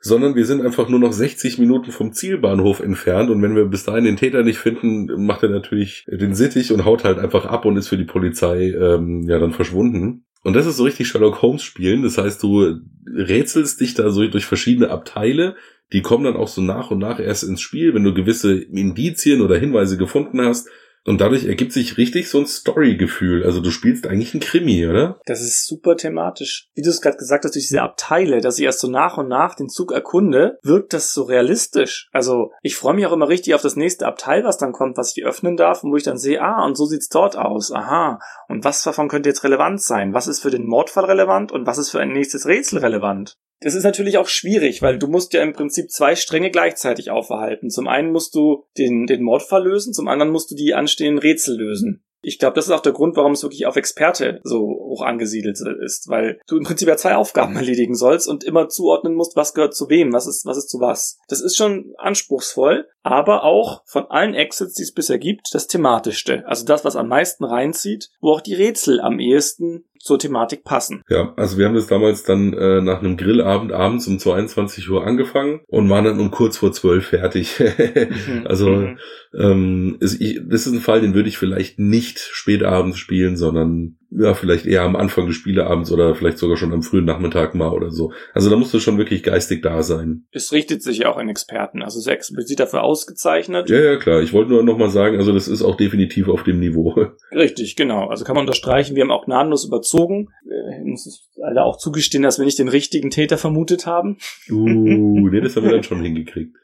sondern 0.05 0.35
wir 0.35 0.45
sind 0.45 0.61
einfach 0.61 0.89
nur 0.89 0.99
noch 0.99 1.13
60 1.13 1.59
Minuten 1.59 1.93
vom 1.93 2.13
Zielbahnhof 2.13 2.81
entfernt 2.81 3.31
und 3.31 3.41
wenn 3.41 3.55
wir 3.55 3.67
bis 3.67 3.85
dahin 3.85 4.05
den 4.05 4.17
Täter 4.17 4.43
nicht 4.43 4.59
finden, 4.59 5.25
macht 5.25 5.45
er 5.45 5.49
natürlich 5.49 6.05
den 6.11 6.35
Sittich 6.35 6.73
und 6.73 6.85
haut 6.85 7.05
halt 7.05 7.19
einfach 7.19 7.47
ab 7.47 7.65
und 7.65 7.77
ist 7.77 7.89
für 7.89 7.97
die 7.97 8.05
Polizei 8.05 8.71
ähm, 8.71 9.23
ja 9.29 9.39
dann 9.39 9.53
verschwunden. 9.53 10.25
Und 10.43 10.55
das 10.55 10.67
ist 10.67 10.77
so 10.77 10.83
richtig 10.83 11.07
Sherlock 11.07 11.41
Holmes 11.41 11.63
spielen. 11.63 12.03
Das 12.03 12.19
heißt, 12.19 12.43
du 12.43 12.81
rätselst 13.07 13.81
dich 13.81 13.95
da 13.95 14.11
so 14.11 14.27
durch 14.27 14.45
verschiedene 14.45 14.91
Abteile. 14.91 15.55
Die 15.93 16.03
kommen 16.03 16.25
dann 16.25 16.37
auch 16.37 16.49
so 16.49 16.61
nach 16.61 16.91
und 16.91 16.99
nach 16.99 17.21
erst 17.21 17.45
ins 17.45 17.61
Spiel, 17.61 17.95
wenn 17.95 18.03
du 18.03 18.13
gewisse 18.13 18.59
Indizien 18.59 19.41
oder 19.41 19.57
Hinweise 19.57 19.97
gefunden 19.97 20.41
hast. 20.41 20.69
Und 21.05 21.21
dadurch 21.21 21.47
ergibt 21.47 21.73
sich 21.73 21.99
richtig 21.99 22.29
so 22.29 22.39
ein 22.39 22.47
Story-Gefühl. 22.47 23.45
Also 23.45 23.61
du 23.61 23.71
spielst 23.71 24.07
eigentlich 24.07 24.35
ein 24.35 24.41
Krimi, 24.41 24.87
oder? 24.87 25.21
Das 25.27 25.41
ist 25.41 25.67
super 25.67 25.97
thematisch. 25.97 26.69
Wie 26.75 26.83
du 26.83 26.91
es 26.91 27.01
gerade 27.01 27.17
gesagt 27.17 27.45
hast, 27.45 27.55
durch 27.55 27.67
diese 27.67 27.83
Abteile, 27.83 28.41
dass 28.41 28.59
ich 28.59 28.65
erst 28.65 28.81
so 28.81 28.89
nach 28.89 29.19
und 29.19 29.29
nach 29.29 29.55
den 29.57 29.69
Zug 29.69 29.93
erkunde, 29.93 30.59
wirkt 30.63 30.93
das 30.93 31.13
so 31.13 31.25
realistisch. 31.25 32.09
Also 32.13 32.53
ich 32.63 32.77
freue 32.77 32.95
mich 32.95 33.07
auch 33.07 33.13
immer 33.13 33.29
richtig 33.29 33.55
auf 33.55 33.63
das 33.63 33.75
nächste 33.75 34.07
Abteil, 34.07 34.45
was 34.45 34.59
dann 34.59 34.73
kommt, 34.73 34.97
was 34.97 35.17
ich 35.17 35.25
öffnen 35.25 35.57
darf 35.57 35.83
und 35.83 35.91
wo 35.91 35.97
ich 35.97 36.05
dann 36.05 36.19
sehe, 36.19 36.41
ah, 36.41 36.65
und 36.65 36.77
so 36.77 36.87
sieht's 36.87 37.09
dort 37.09 37.37
aus. 37.37 37.73
Aha. 37.73 38.21
Und 38.49 38.65
was 38.65 38.83
davon 38.83 39.09
könnte 39.09 39.29
jetzt 39.29 39.45
relevant 39.45 39.83
sein? 39.83 40.15
Was 40.15 40.29
ist 40.29 40.41
für 40.41 40.51
den 40.51 40.67
Mordfall 40.67 41.07
relevant 41.07 41.51
und 41.51 41.67
was 41.67 41.79
ist 41.79 41.91
für 41.91 42.01
ein 42.01 42.13
nächstes 42.13 42.47
Rätsel 42.47 42.79
relevant? 42.79 43.37
Das 43.63 43.75
ist 43.75 43.85
natürlich 43.85 44.19
auch 44.19 44.27
schwierig, 44.27 44.83
weil 44.83 44.99
du 44.99 45.07
musst 45.07 45.33
ja 45.33 45.43
im 45.43 45.53
Prinzip 45.53 45.91
zwei 45.91 46.17
Stränge 46.17 46.51
gleichzeitig 46.51 47.11
aufhalten. 47.11 47.71
Zum 47.71 47.87
einen 47.87 48.11
musst 48.11 48.35
du 48.35 48.65
den, 48.77 49.07
den 49.07 49.23
Mordfall 49.23 49.65
lösen, 49.65 49.93
zum 49.93 50.09
anderen 50.09 50.33
musst 50.33 50.51
du 50.51 50.57
die 50.57 50.75
anstehenden 50.75 51.19
Rätsel 51.19 51.57
lösen. 51.57 52.05
Ich 52.23 52.39
glaube, 52.39 52.55
das 52.55 52.67
ist 52.67 52.71
auch 52.73 52.81
der 52.81 52.93
Grund, 52.93 53.17
warum 53.17 53.33
es 53.33 53.43
wirklich 53.43 53.67
auf 53.67 53.77
Experte 53.77 54.41
so 54.45 54.61
hoch 54.61 55.03
angesiedelt 55.03 55.59
ist, 55.85 56.09
weil 56.09 56.41
du 56.47 56.57
im 56.57 56.65
Prinzip 56.65 56.89
ja 56.89 56.97
zwei 56.97 57.17
Aufgaben 57.17 57.57
erledigen 57.63 57.95
sollst 57.95 58.29
und 58.29 58.45
immer 58.45 58.69
zuordnen 58.69 59.15
musst, 59.15 59.37
was 59.37 59.55
gehört 59.55 59.75
zu 59.75 59.89
wem, 59.89 60.13
was 60.13 60.27
ist, 60.27 60.47
was 60.47 60.57
ist 60.57 60.71
zu 60.71 60.81
was. 60.81 61.19
Das 61.29 61.41
ist 61.41 61.57
schon 61.57 61.95
anspruchsvoll, 61.99 62.87
aber 63.03 63.45
auch 63.45 63.83
von 63.85 64.07
allen 64.11 64.35
Exits, 64.35 64.75
die 64.75 64.83
es 64.83 64.93
bisher 64.93 65.19
gibt, 65.19 65.49
das 65.53 65.67
thematischste. 65.67 66.45
Also 66.47 66.65
das, 66.65 66.85
was 66.85 66.97
am 66.97 67.09
meisten 67.09 67.45
reinzieht, 67.45 68.11
wo 68.21 68.33
auch 68.33 68.41
die 68.41 68.55
Rätsel 68.55 69.01
am 69.01 69.19
ehesten 69.19 69.85
zur 70.03 70.19
Thematik 70.19 70.65
passen. 70.65 71.03
Ja, 71.09 71.33
also 71.37 71.59
wir 71.59 71.67
haben 71.67 71.77
das 71.77 71.87
damals 71.87 72.25
dann 72.25 72.53
äh, 72.55 72.81
nach 72.81 72.99
einem 72.99 73.17
Grillabend 73.17 73.73
abends 73.73 74.09
um 74.09 74.19
22 74.19 74.89
Uhr 74.91 75.07
angefangen 75.07 75.61
und 75.69 75.89
waren 75.89 76.05
dann 76.05 76.19
um 76.19 76.33
kurz 76.33 76.59
vor 76.59 76.73
12 76.73 77.07
fertig. 77.07 77.63
Mhm. 78.03 78.47
also 78.47 78.69
mhm. 78.69 78.99
ähm, 79.39 79.97
ist, 80.01 80.21
ich, 80.21 80.41
das 80.45 80.67
ist 80.67 80.73
ein 80.73 80.81
Fall, 80.81 81.01
den 81.01 81.15
würde 81.15 81.29
ich 81.29 81.39
vielleicht 81.39 81.79
nicht 81.79 82.12
spät 82.19 82.63
abends 82.63 82.99
spielen, 82.99 83.37
sondern 83.37 83.99
ja, 84.19 84.35
vielleicht 84.35 84.67
eher 84.67 84.83
am 84.83 84.97
Anfang 84.97 85.27
des 85.27 85.37
Spieleabends 85.37 85.91
oder 85.91 86.15
vielleicht 86.15 86.39
sogar 86.39 86.57
schon 86.57 86.73
am 86.73 86.83
frühen 86.83 87.05
Nachmittag 87.05 87.55
mal 87.55 87.71
oder 87.71 87.91
so. 87.91 88.13
Also 88.35 88.51
da 88.51 88.57
musst 88.57 88.75
du 88.75 88.79
schon 88.79 88.99
wirklich 88.99 89.23
geistig 89.23 89.63
da 89.63 89.83
sein. 89.83 90.27
Es 90.33 90.53
richtet 90.53 90.83
sich 90.83 90.99
ja 90.99 91.11
auch 91.11 91.17
an 91.17 91.29
Experten, 91.29 91.83
also 91.83 92.01
sehr 92.01 92.15
explizit 92.15 92.61
dafür 92.61 92.83
ausgezeichnet. 92.83 93.71
Ja, 93.71 93.81
ja, 93.81 93.97
klar. 93.97 94.21
Ich 94.21 94.33
wollte 94.33 94.51
nur 94.51 94.63
noch 94.63 94.77
mal 94.77 94.91
sagen, 94.91 95.17
also 95.17 95.33
das 95.33 95.49
ist 95.49 95.63
auch 95.63 95.77
definitiv 95.77 96.29
auf 96.29 96.43
dem 96.43 96.61
Niveau. 96.61 96.95
Richtig, 97.33 97.77
genau. 97.77 98.09
Also 98.09 98.25
kann 98.25 98.35
man 98.35 98.43
unterstreichen, 98.43 98.97
wir 98.97 99.03
haben 99.03 99.11
auch 99.11 99.25
gnadenlos 99.25 99.65
überzogen. 99.65 100.29
Wir 100.45 100.85
müssen 100.85 101.13
alle 101.43 101.65
auch 101.65 101.79
zugestehen, 101.79 102.23
dass 102.23 102.39
wir 102.39 102.45
nicht 102.45 102.59
den 102.59 102.69
richtigen 102.69 103.11
Täter 103.11 103.39
vermutet 103.39 103.87
haben. 103.87 104.19
Uh, 104.51 105.29
nee, 105.29 105.41
das 105.41 105.57
haben 105.57 105.65
wir 105.65 105.73
dann 105.73 105.83
schon 105.85 106.03
hingekriegt. 106.03 106.57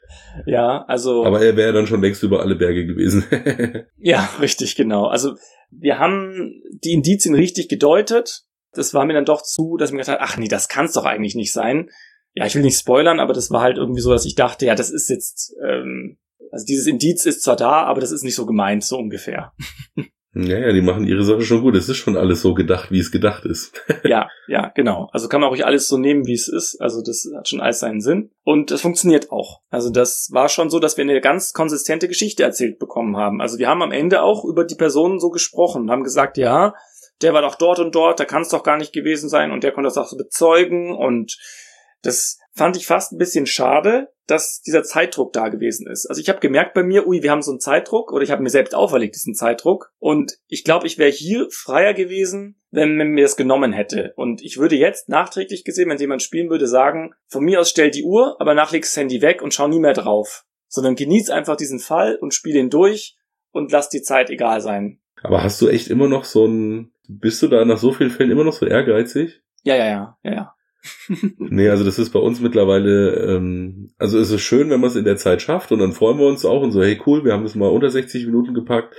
Ja, 0.45 0.85
also. 0.87 1.25
Aber 1.25 1.41
er 1.41 1.55
wäre 1.55 1.73
dann 1.73 1.87
schon 1.87 2.01
längst 2.01 2.23
über 2.23 2.41
alle 2.41 2.55
Berge 2.55 2.85
gewesen. 2.85 3.23
ja, 3.97 4.29
richtig, 4.39 4.75
genau. 4.75 5.05
Also 5.05 5.35
wir 5.71 5.99
haben 5.99 6.61
die 6.83 6.93
Indizien 6.93 7.35
richtig 7.35 7.69
gedeutet. 7.69 8.45
Das 8.73 8.93
war 8.93 9.05
mir 9.05 9.13
dann 9.13 9.25
doch 9.25 9.41
zu, 9.41 9.77
dass 9.77 9.89
ich 9.89 9.93
mir 9.93 10.01
gedacht 10.01 10.19
habe, 10.19 10.23
ach 10.23 10.37
nee, 10.37 10.47
das 10.47 10.69
kann's 10.69 10.93
doch 10.93 11.05
eigentlich 11.05 11.35
nicht 11.35 11.53
sein. 11.53 11.89
Ja, 12.33 12.45
ich 12.45 12.55
will 12.55 12.61
nicht 12.61 12.77
spoilern, 12.77 13.19
aber 13.19 13.33
das 13.33 13.51
war 13.51 13.61
halt 13.61 13.77
irgendwie 13.77 14.01
so, 14.01 14.11
dass 14.11 14.25
ich 14.25 14.35
dachte, 14.35 14.65
ja, 14.65 14.75
das 14.75 14.91
ist 14.91 15.09
jetzt, 15.09 15.55
ähm, 15.65 16.19
also 16.51 16.65
dieses 16.65 16.87
Indiz 16.87 17.25
ist 17.25 17.41
zwar 17.41 17.55
da, 17.55 17.83
aber 17.83 18.01
das 18.01 18.11
ist 18.11 18.23
nicht 18.23 18.35
so 18.35 18.45
gemeint, 18.45 18.83
so 18.83 18.97
ungefähr. 18.97 19.53
Ja, 20.43 20.57
ja, 20.57 20.71
die 20.71 20.81
machen 20.81 21.05
ihre 21.05 21.23
Sache 21.23 21.41
schon 21.41 21.61
gut. 21.61 21.75
Es 21.75 21.89
ist 21.89 21.97
schon 21.97 22.17
alles 22.17 22.41
so 22.41 22.53
gedacht, 22.53 22.91
wie 22.91 22.99
es 22.99 23.11
gedacht 23.11 23.45
ist. 23.45 23.81
ja, 24.03 24.29
ja, 24.47 24.71
genau. 24.75 25.09
Also 25.11 25.27
kann 25.27 25.41
man 25.41 25.49
auch 25.49 25.53
nicht 25.53 25.65
alles 25.65 25.87
so 25.87 25.97
nehmen, 25.97 26.25
wie 26.25 26.33
es 26.33 26.47
ist. 26.47 26.79
Also 26.79 27.01
das 27.01 27.29
hat 27.35 27.47
schon 27.47 27.61
alles 27.61 27.79
seinen 27.79 28.01
Sinn. 28.01 28.31
Und 28.43 28.71
das 28.71 28.81
funktioniert 28.81 29.31
auch. 29.31 29.61
Also 29.69 29.89
das 29.89 30.29
war 30.31 30.49
schon 30.49 30.69
so, 30.69 30.79
dass 30.79 30.97
wir 30.97 31.03
eine 31.03 31.21
ganz 31.21 31.53
konsistente 31.53 32.07
Geschichte 32.07 32.43
erzählt 32.43 32.79
bekommen 32.79 33.17
haben. 33.17 33.41
Also 33.41 33.57
wir 33.57 33.67
haben 33.67 33.81
am 33.81 33.91
Ende 33.91 34.21
auch 34.21 34.45
über 34.45 34.65
die 34.65 34.75
Personen 34.75 35.19
so 35.19 35.29
gesprochen, 35.29 35.91
haben 35.91 36.03
gesagt, 36.03 36.37
ja, 36.37 36.73
der 37.21 37.33
war 37.33 37.41
doch 37.41 37.55
dort 37.55 37.79
und 37.79 37.93
dort, 37.95 38.19
da 38.19 38.25
kann 38.25 38.43
es 38.43 38.49
doch 38.49 38.63
gar 38.63 38.77
nicht 38.77 38.93
gewesen 38.93 39.29
sein 39.29 39.51
und 39.51 39.63
der 39.63 39.71
konnte 39.71 39.87
das 39.87 39.97
auch 39.97 40.07
so 40.07 40.17
bezeugen 40.17 40.95
und 40.95 41.37
das 42.01 42.39
fand 42.59 42.75
ich 42.75 42.85
fast 42.85 43.13
ein 43.13 43.17
bisschen 43.17 43.45
schade, 43.45 44.09
dass 44.27 44.61
dieser 44.61 44.83
Zeitdruck 44.83 45.31
da 45.31 45.47
gewesen 45.47 45.87
ist. 45.87 46.05
Also 46.07 46.21
ich 46.21 46.27
habe 46.27 46.41
gemerkt 46.41 46.73
bei 46.73 46.83
mir, 46.83 47.07
ui, 47.07 47.23
wir 47.23 47.31
haben 47.31 47.41
so 47.41 47.51
einen 47.51 47.61
Zeitdruck 47.61 48.11
oder 48.11 48.21
ich 48.21 48.31
habe 48.31 48.43
mir 48.43 48.49
selbst 48.49 48.75
auferlegt 48.75 49.15
diesen 49.15 49.33
Zeitdruck 49.33 49.93
und 49.97 50.33
ich 50.47 50.65
glaube, 50.65 50.85
ich 50.85 50.97
wäre 50.97 51.09
hier 51.09 51.47
freier 51.51 51.93
gewesen, 51.93 52.61
wenn 52.69 52.97
man 52.97 53.07
mir 53.07 53.23
das 53.23 53.37
genommen 53.37 53.71
hätte. 53.71 54.11
Und 54.17 54.41
ich 54.41 54.57
würde 54.57 54.75
jetzt 54.75 55.07
nachträglich 55.07 55.63
gesehen, 55.63 55.89
wenn 55.89 55.97
jemand 55.99 56.21
spielen 56.21 56.49
würde, 56.49 56.67
sagen, 56.67 57.13
von 57.27 57.45
mir 57.45 57.61
aus 57.61 57.69
stell 57.69 57.91
die 57.91 58.03
Uhr, 58.03 58.35
aber 58.39 58.53
nach 58.53 58.73
das 58.73 58.97
Handy 58.97 59.21
weg 59.21 59.41
und 59.41 59.53
schau 59.53 59.69
nie 59.69 59.79
mehr 59.79 59.93
drauf. 59.93 60.45
Sondern 60.67 60.95
genieß 60.95 61.29
einfach 61.29 61.55
diesen 61.55 61.79
Fall 61.79 62.17
und 62.17 62.33
spiel 62.33 62.57
ihn 62.57 62.69
durch 62.69 63.15
und 63.51 63.71
lass 63.71 63.87
die 63.87 64.01
Zeit 64.01 64.29
egal 64.29 64.59
sein. 64.59 64.99
Aber 65.23 65.43
hast 65.43 65.61
du 65.61 65.69
echt 65.69 65.87
immer 65.87 66.09
noch 66.09 66.25
so 66.25 66.45
ein, 66.45 66.91
bist 67.07 67.41
du 67.41 67.47
da 67.47 67.63
nach 67.63 67.77
so 67.77 67.93
vielen 67.93 68.11
Fällen 68.11 68.31
immer 68.31 68.43
noch 68.43 68.53
so 68.53 68.65
ehrgeizig? 68.65 69.41
Ja, 69.63 69.75
ja, 69.75 69.85
ja, 69.85 70.17
ja, 70.23 70.31
ja. 70.33 70.55
nee, 71.37 71.69
also 71.69 71.83
das 71.83 71.99
ist 71.99 72.11
bei 72.11 72.19
uns 72.19 72.39
mittlerweile, 72.39 73.35
ähm, 73.35 73.91
also 73.97 74.17
es 74.17 74.31
ist 74.31 74.41
schön, 74.41 74.69
wenn 74.69 74.79
man 74.79 74.89
es 74.89 74.95
in 74.95 75.05
der 75.05 75.17
Zeit 75.17 75.41
schafft 75.41 75.71
und 75.71 75.79
dann 75.79 75.91
freuen 75.91 76.17
wir 76.17 76.27
uns 76.27 76.45
auch 76.45 76.61
und 76.61 76.71
so, 76.71 76.81
hey 76.81 76.99
cool, 77.05 77.25
wir 77.25 77.33
haben 77.33 77.45
es 77.45 77.55
mal 77.55 77.67
unter 77.69 77.89
60 77.89 78.25
Minuten 78.25 78.53
gepackt. 78.53 78.95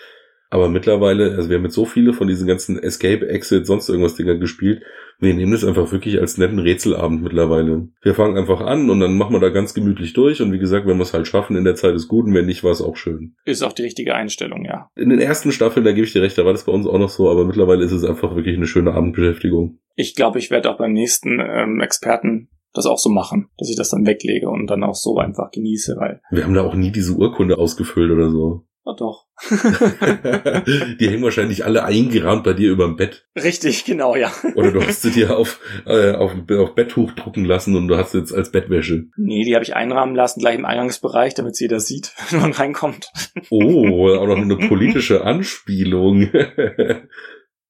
Aber 0.51 0.69
mittlerweile, 0.69 1.37
also 1.37 1.49
wir 1.49 1.57
haben 1.57 1.65
jetzt 1.65 1.77
so 1.77 1.85
viele 1.85 2.13
von 2.13 2.27
diesen 2.27 2.49
ganzen 2.49 2.77
Escape, 2.77 3.29
Exit, 3.29 3.67
sonst 3.67 3.89
irgendwas 3.89 4.17
Dingern 4.17 4.41
gespielt. 4.41 4.83
Wir 5.21 5.33
nehmen 5.33 5.53
das 5.53 5.65
einfach 5.65 5.93
wirklich 5.93 6.19
als 6.19 6.39
netten 6.39 6.59
Rätselabend 6.59 7.23
mittlerweile. 7.23 7.89
Wir 8.03 8.15
fangen 8.15 8.37
einfach 8.37 8.61
an 8.61 8.91
und 8.91 8.99
dann 8.99 9.17
machen 9.17 9.33
wir 9.33 9.41
da 9.41 9.51
ganz 9.51 9.75
gemütlich 9.75 10.13
durch. 10.13 10.43
Und 10.43 10.51
wie 10.53 10.59
gesagt, 10.59 10.87
wenn 10.87 10.97
wir 10.97 11.05
es 11.05 11.15
halt 11.15 11.29
schaffen, 11.29 11.57
in 11.57 11.65
der 11.65 11.77
Zeit 11.77 11.95
ist 11.95 12.09
gut 12.09 12.27
und 12.27 12.35
wenn 12.35 12.47
nicht, 12.47 12.65
war 12.65 12.73
es 12.73 12.83
auch 12.83 12.97
schön. 12.97 13.37
Ist 13.45 13.63
auch 13.63 13.73
die 13.73 13.83
richtige 13.83 14.15
Einstellung, 14.15 14.65
ja. 14.65 14.91
In 14.97 15.11
den 15.11 15.21
ersten 15.21 15.53
Staffeln, 15.53 15.85
da 15.85 15.93
gebe 15.93 16.07
ich 16.07 16.13
dir 16.13 16.23
recht, 16.23 16.37
da 16.37 16.45
war 16.45 16.53
das 16.53 16.65
bei 16.65 16.73
uns 16.73 16.87
auch 16.87 16.99
noch 16.99 17.11
so, 17.11 17.31
aber 17.31 17.45
mittlerweile 17.45 17.85
ist 17.85 17.93
es 17.93 18.05
einfach 18.05 18.35
wirklich 18.35 18.57
eine 18.57 18.67
schöne 18.67 18.93
Abendbeschäftigung. 18.93 19.79
Ich 19.95 20.17
glaube, 20.17 20.41
ich 20.41 20.51
werde 20.51 20.71
auch 20.71 20.79
beim 20.79 20.95
nächsten 20.95 21.39
ähm, 21.39 21.81
Experten 21.81 22.49
das 22.73 22.87
auch 22.87 22.99
so 22.99 23.11
machen, 23.11 23.49
dass 23.59 23.69
ich 23.69 23.77
das 23.77 23.91
dann 23.91 24.07
weglege 24.07 24.49
und 24.49 24.69
dann 24.69 24.85
auch 24.85 24.95
so 24.95 25.19
einfach 25.19 25.51
genieße, 25.51 25.97
weil. 25.99 26.21
Wir 26.31 26.45
haben 26.45 26.55
da 26.55 26.63
auch 26.63 26.75
nie 26.75 26.91
diese 26.91 27.15
Urkunde 27.15 27.59
ausgefüllt 27.59 28.11
oder 28.11 28.31
so. 28.31 28.65
Na 28.85 28.95
doch. 28.97 29.27
die 29.51 31.09
hängen 31.09 31.23
wahrscheinlich 31.23 31.65
alle 31.67 31.85
eingerahmt 31.85 32.45
bei 32.45 32.55
dir 32.55 32.71
überm 32.71 32.97
Bett. 32.97 33.27
Richtig, 33.37 33.85
genau, 33.85 34.17
ja. 34.17 34.33
Oder 34.55 34.73
du 34.73 34.83
hast 34.83 35.03
sie 35.03 35.11
dir 35.11 35.37
auf, 35.37 35.61
äh, 35.87 36.13
auf, 36.13 36.33
auf 36.51 36.75
Betttuch 36.75 37.13
drucken 37.13 37.45
lassen 37.45 37.77
und 37.77 37.89
du 37.89 37.97
hast 37.97 38.13
sie 38.13 38.19
jetzt 38.19 38.33
als 38.33 38.51
Bettwäsche. 38.51 39.05
Nee, 39.17 39.45
die 39.45 39.55
habe 39.55 39.65
ich 39.65 39.77
einrahmen 39.77 40.15
lassen, 40.15 40.41
gleich 40.41 40.55
im 40.55 40.65
Eingangsbereich, 40.65 41.35
damit 41.35 41.61
jeder 41.61 41.79
sieht, 41.81 42.13
wenn 42.31 42.41
man 42.41 42.53
reinkommt. 42.53 43.13
oh, 43.51 44.09
auch 44.15 44.27
noch 44.27 44.37
eine 44.37 44.57
politische 44.57 45.25
Anspielung. 45.25 46.31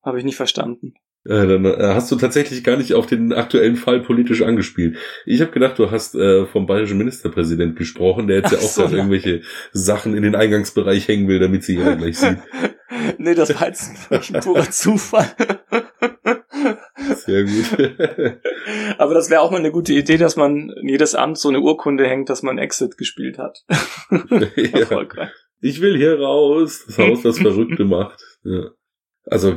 habe 0.03 0.19
ich 0.19 0.25
nicht 0.25 0.37
verstanden. 0.37 0.95
Äh, 1.27 1.47
dann 1.47 1.65
äh, 1.67 1.77
hast 1.79 2.11
du 2.11 2.17
tatsächlich 2.17 2.65
gar 2.65 2.77
nicht 2.77 2.95
auf 2.95 3.07
den 3.07 3.33
aktuellen 3.33 3.77
Fall 3.77 4.01
politisch 4.01 4.43
angespielt. 4.43 4.97
Ich 5.27 5.41
habe 5.43 5.51
gedacht, 5.51 5.79
du 5.79 5.91
hast 5.91 6.15
äh, 6.15 6.47
vom 6.47 6.67
bayerischen 6.67 6.97
Ministerpräsident 6.97 7.77
gesprochen, 7.77 8.27
der 8.27 8.39
jetzt 8.39 8.53
ja 8.53 8.59
auch 8.59 8.63
so, 8.63 8.85
ja. 8.85 8.91
irgendwelche 8.91 9.43
Sachen 9.73 10.17
in 10.17 10.23
den 10.23 10.35
Eingangsbereich 10.35 11.09
hängen 11.09 11.29
will, 11.29 11.39
damit 11.39 11.65
sie 11.65 11.77
jeder 11.77 11.97
gleich 11.97 12.19
sieht. 12.19 12.39
nee, 13.19 13.35
das 13.35 13.55
war 13.55 13.69
jetzt 13.69 14.11
ein 14.11 14.41
purer 14.41 14.71
Zufall. 14.71 15.31
Sehr 17.17 17.45
gut. 17.45 17.77
Aber 18.99 19.15
das 19.15 19.31
wäre 19.31 19.41
auch 19.41 19.51
mal 19.51 19.59
eine 19.59 19.73
gute 19.73 19.93
Idee, 19.93 20.17
dass 20.17 20.37
man 20.37 20.71
in 20.71 20.89
jedes 20.89 21.15
Amt 21.15 21.39
so 21.39 21.49
eine 21.49 21.61
Urkunde 21.61 22.07
hängt, 22.07 22.29
dass 22.29 22.43
man 22.43 22.59
Exit 22.59 22.97
gespielt 22.97 23.39
hat. 23.39 23.65
ja. 24.57 25.31
Ich 25.61 25.81
will 25.81 25.97
hier 25.97 26.19
raus. 26.19 26.85
Das 26.87 26.99
Haus, 26.99 27.23
das 27.23 27.39
Verrückte 27.39 27.85
macht. 27.85 28.21
Ja. 28.43 28.71
Also, 29.31 29.55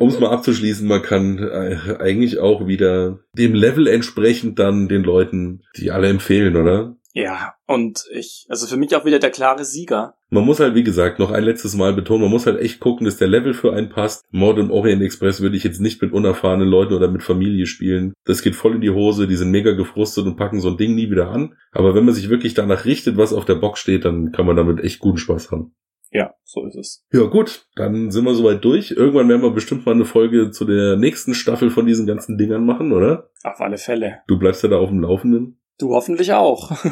um 0.00 0.08
es 0.08 0.18
mal 0.18 0.30
abzuschließen, 0.30 0.86
man 0.86 1.02
kann 1.02 1.38
äh, 1.38 1.96
eigentlich 2.00 2.40
auch 2.40 2.66
wieder 2.66 3.20
dem 3.32 3.54
Level 3.54 3.86
entsprechend 3.86 4.58
dann 4.58 4.88
den 4.88 5.04
Leuten 5.04 5.62
die 5.76 5.92
alle 5.92 6.08
empfehlen, 6.08 6.56
oder? 6.56 6.96
Ja, 7.14 7.54
und 7.66 8.04
ich, 8.12 8.46
also 8.48 8.66
für 8.66 8.76
mich 8.76 8.94
auch 8.94 9.04
wieder 9.04 9.18
der 9.18 9.30
klare 9.30 9.64
Sieger. 9.64 10.14
Man 10.30 10.44
muss 10.44 10.60
halt, 10.60 10.74
wie 10.74 10.82
gesagt, 10.82 11.18
noch 11.18 11.30
ein 11.30 11.44
letztes 11.44 11.74
Mal 11.74 11.92
betonen, 11.92 12.22
man 12.22 12.30
muss 12.30 12.46
halt 12.46 12.60
echt 12.60 12.80
gucken, 12.80 13.06
dass 13.06 13.16
der 13.16 13.28
Level 13.28 13.54
für 13.54 13.72
einen 13.72 13.88
passt. 13.88 14.24
Mord 14.30 14.58
und 14.58 14.70
Orient 14.70 15.02
Express 15.02 15.40
würde 15.40 15.56
ich 15.56 15.64
jetzt 15.64 15.80
nicht 15.80 16.02
mit 16.02 16.12
unerfahrenen 16.12 16.68
Leuten 16.68 16.94
oder 16.94 17.08
mit 17.08 17.22
Familie 17.22 17.66
spielen. 17.66 18.14
Das 18.24 18.42
geht 18.42 18.56
voll 18.56 18.74
in 18.74 18.80
die 18.80 18.90
Hose, 18.90 19.26
die 19.26 19.36
sind 19.36 19.50
mega 19.50 19.72
gefrustet 19.72 20.26
und 20.26 20.36
packen 20.36 20.60
so 20.60 20.68
ein 20.70 20.76
Ding 20.76 20.94
nie 20.94 21.10
wieder 21.10 21.30
an. 21.30 21.54
Aber 21.72 21.94
wenn 21.94 22.04
man 22.04 22.14
sich 22.14 22.30
wirklich 22.30 22.54
danach 22.54 22.84
richtet, 22.84 23.16
was 23.16 23.32
auf 23.32 23.44
der 23.44 23.54
Box 23.54 23.80
steht, 23.80 24.04
dann 24.04 24.32
kann 24.32 24.46
man 24.46 24.56
damit 24.56 24.82
echt 24.82 24.98
guten 24.98 25.18
Spaß 25.18 25.50
haben. 25.50 25.72
Ja, 26.10 26.34
so 26.44 26.66
ist 26.66 26.76
es. 26.76 27.06
Ja, 27.12 27.24
gut, 27.24 27.66
dann 27.76 28.10
sind 28.10 28.24
wir 28.24 28.34
soweit 28.34 28.64
durch. 28.64 28.92
Irgendwann 28.92 29.28
werden 29.28 29.42
wir 29.42 29.50
bestimmt 29.50 29.84
mal 29.84 29.92
eine 29.92 30.04
Folge 30.04 30.50
zu 30.50 30.64
der 30.64 30.96
nächsten 30.96 31.34
Staffel 31.34 31.70
von 31.70 31.86
diesen 31.86 32.06
ganzen 32.06 32.38
Dingern 32.38 32.64
machen, 32.64 32.92
oder? 32.92 33.30
Auf 33.42 33.60
alle 33.60 33.76
Fälle. 33.76 34.20
Du 34.26 34.38
bleibst 34.38 34.62
ja 34.62 34.70
da 34.70 34.78
auf 34.78 34.88
dem 34.88 35.00
Laufenden. 35.00 35.60
Du 35.78 35.94
hoffentlich 35.94 36.32
auch. 36.32 36.72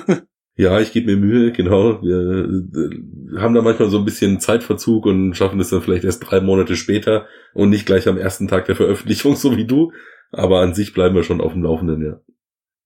Ja, 0.58 0.80
ich 0.80 0.92
gebe 0.92 1.14
mir 1.14 1.18
Mühe, 1.18 1.52
genau. 1.52 2.00
Wir 2.02 2.16
äh, 2.16 3.38
haben 3.38 3.54
da 3.54 3.60
manchmal 3.60 3.90
so 3.90 3.98
ein 3.98 4.06
bisschen 4.06 4.40
Zeitverzug 4.40 5.04
und 5.04 5.34
schaffen 5.34 5.60
es 5.60 5.68
dann 5.68 5.82
vielleicht 5.82 6.04
erst 6.04 6.30
drei 6.30 6.40
Monate 6.40 6.76
später 6.76 7.26
und 7.52 7.68
nicht 7.68 7.84
gleich 7.84 8.08
am 8.08 8.16
ersten 8.16 8.48
Tag 8.48 8.64
der 8.64 8.74
Veröffentlichung, 8.74 9.36
so 9.36 9.54
wie 9.56 9.66
du. 9.66 9.92
Aber 10.32 10.60
an 10.60 10.72
sich 10.72 10.94
bleiben 10.94 11.14
wir 11.14 11.24
schon 11.24 11.42
auf 11.42 11.52
dem 11.52 11.62
Laufenden, 11.62 12.02
ja. 12.02 12.20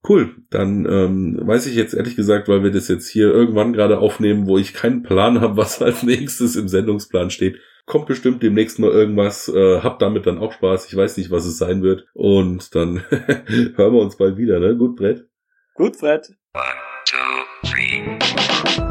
Cool, 0.09 0.36
dann 0.48 0.86
ähm, 0.86 1.38
weiß 1.42 1.66
ich 1.66 1.74
jetzt 1.74 1.92
ehrlich 1.92 2.16
gesagt, 2.16 2.48
weil 2.48 2.62
wir 2.62 2.70
das 2.70 2.88
jetzt 2.88 3.09
hier 3.09 3.30
irgendwann 3.30 3.74
gerade 3.74 3.98
aufnehmen, 3.98 4.46
wo 4.46 4.57
ich 4.57 4.72
keinen 4.72 5.03
Plan 5.03 5.40
habe, 5.40 5.57
was 5.59 5.82
als 5.82 6.03
nächstes 6.03 6.57
im 6.57 6.68
Sendungsplan 6.68 7.30
steht. 7.30 7.59
Kommt 7.86 8.07
bestimmt 8.07 8.42
demnächst 8.42 8.78
mal 8.78 8.90
irgendwas, 8.90 9.48
äh, 9.48 9.80
hab 9.80 9.98
damit 9.98 10.26
dann 10.26 10.38
auch 10.38 10.53
Spaß. 10.53 10.86
Ich 10.86 10.96
weiß 10.96 11.16
nicht, 11.16 11.30
was 11.30 11.44
es 11.44 11.59
sein 11.59 11.82
wird. 11.82 12.07
Und 12.14 12.74
dann 12.74 13.03
hören 13.11 13.92
wir 13.92 14.01
uns 14.01 14.16
bald 14.16 14.36
wieder, 14.36 14.61
ne? 14.61 14.76
Gut, 14.76 14.96
Brett? 14.96 15.26
Gut, 15.74 15.98
Brett. 15.98 16.30
One, 16.55 16.64
two, 17.05 17.68
three. 17.68 18.89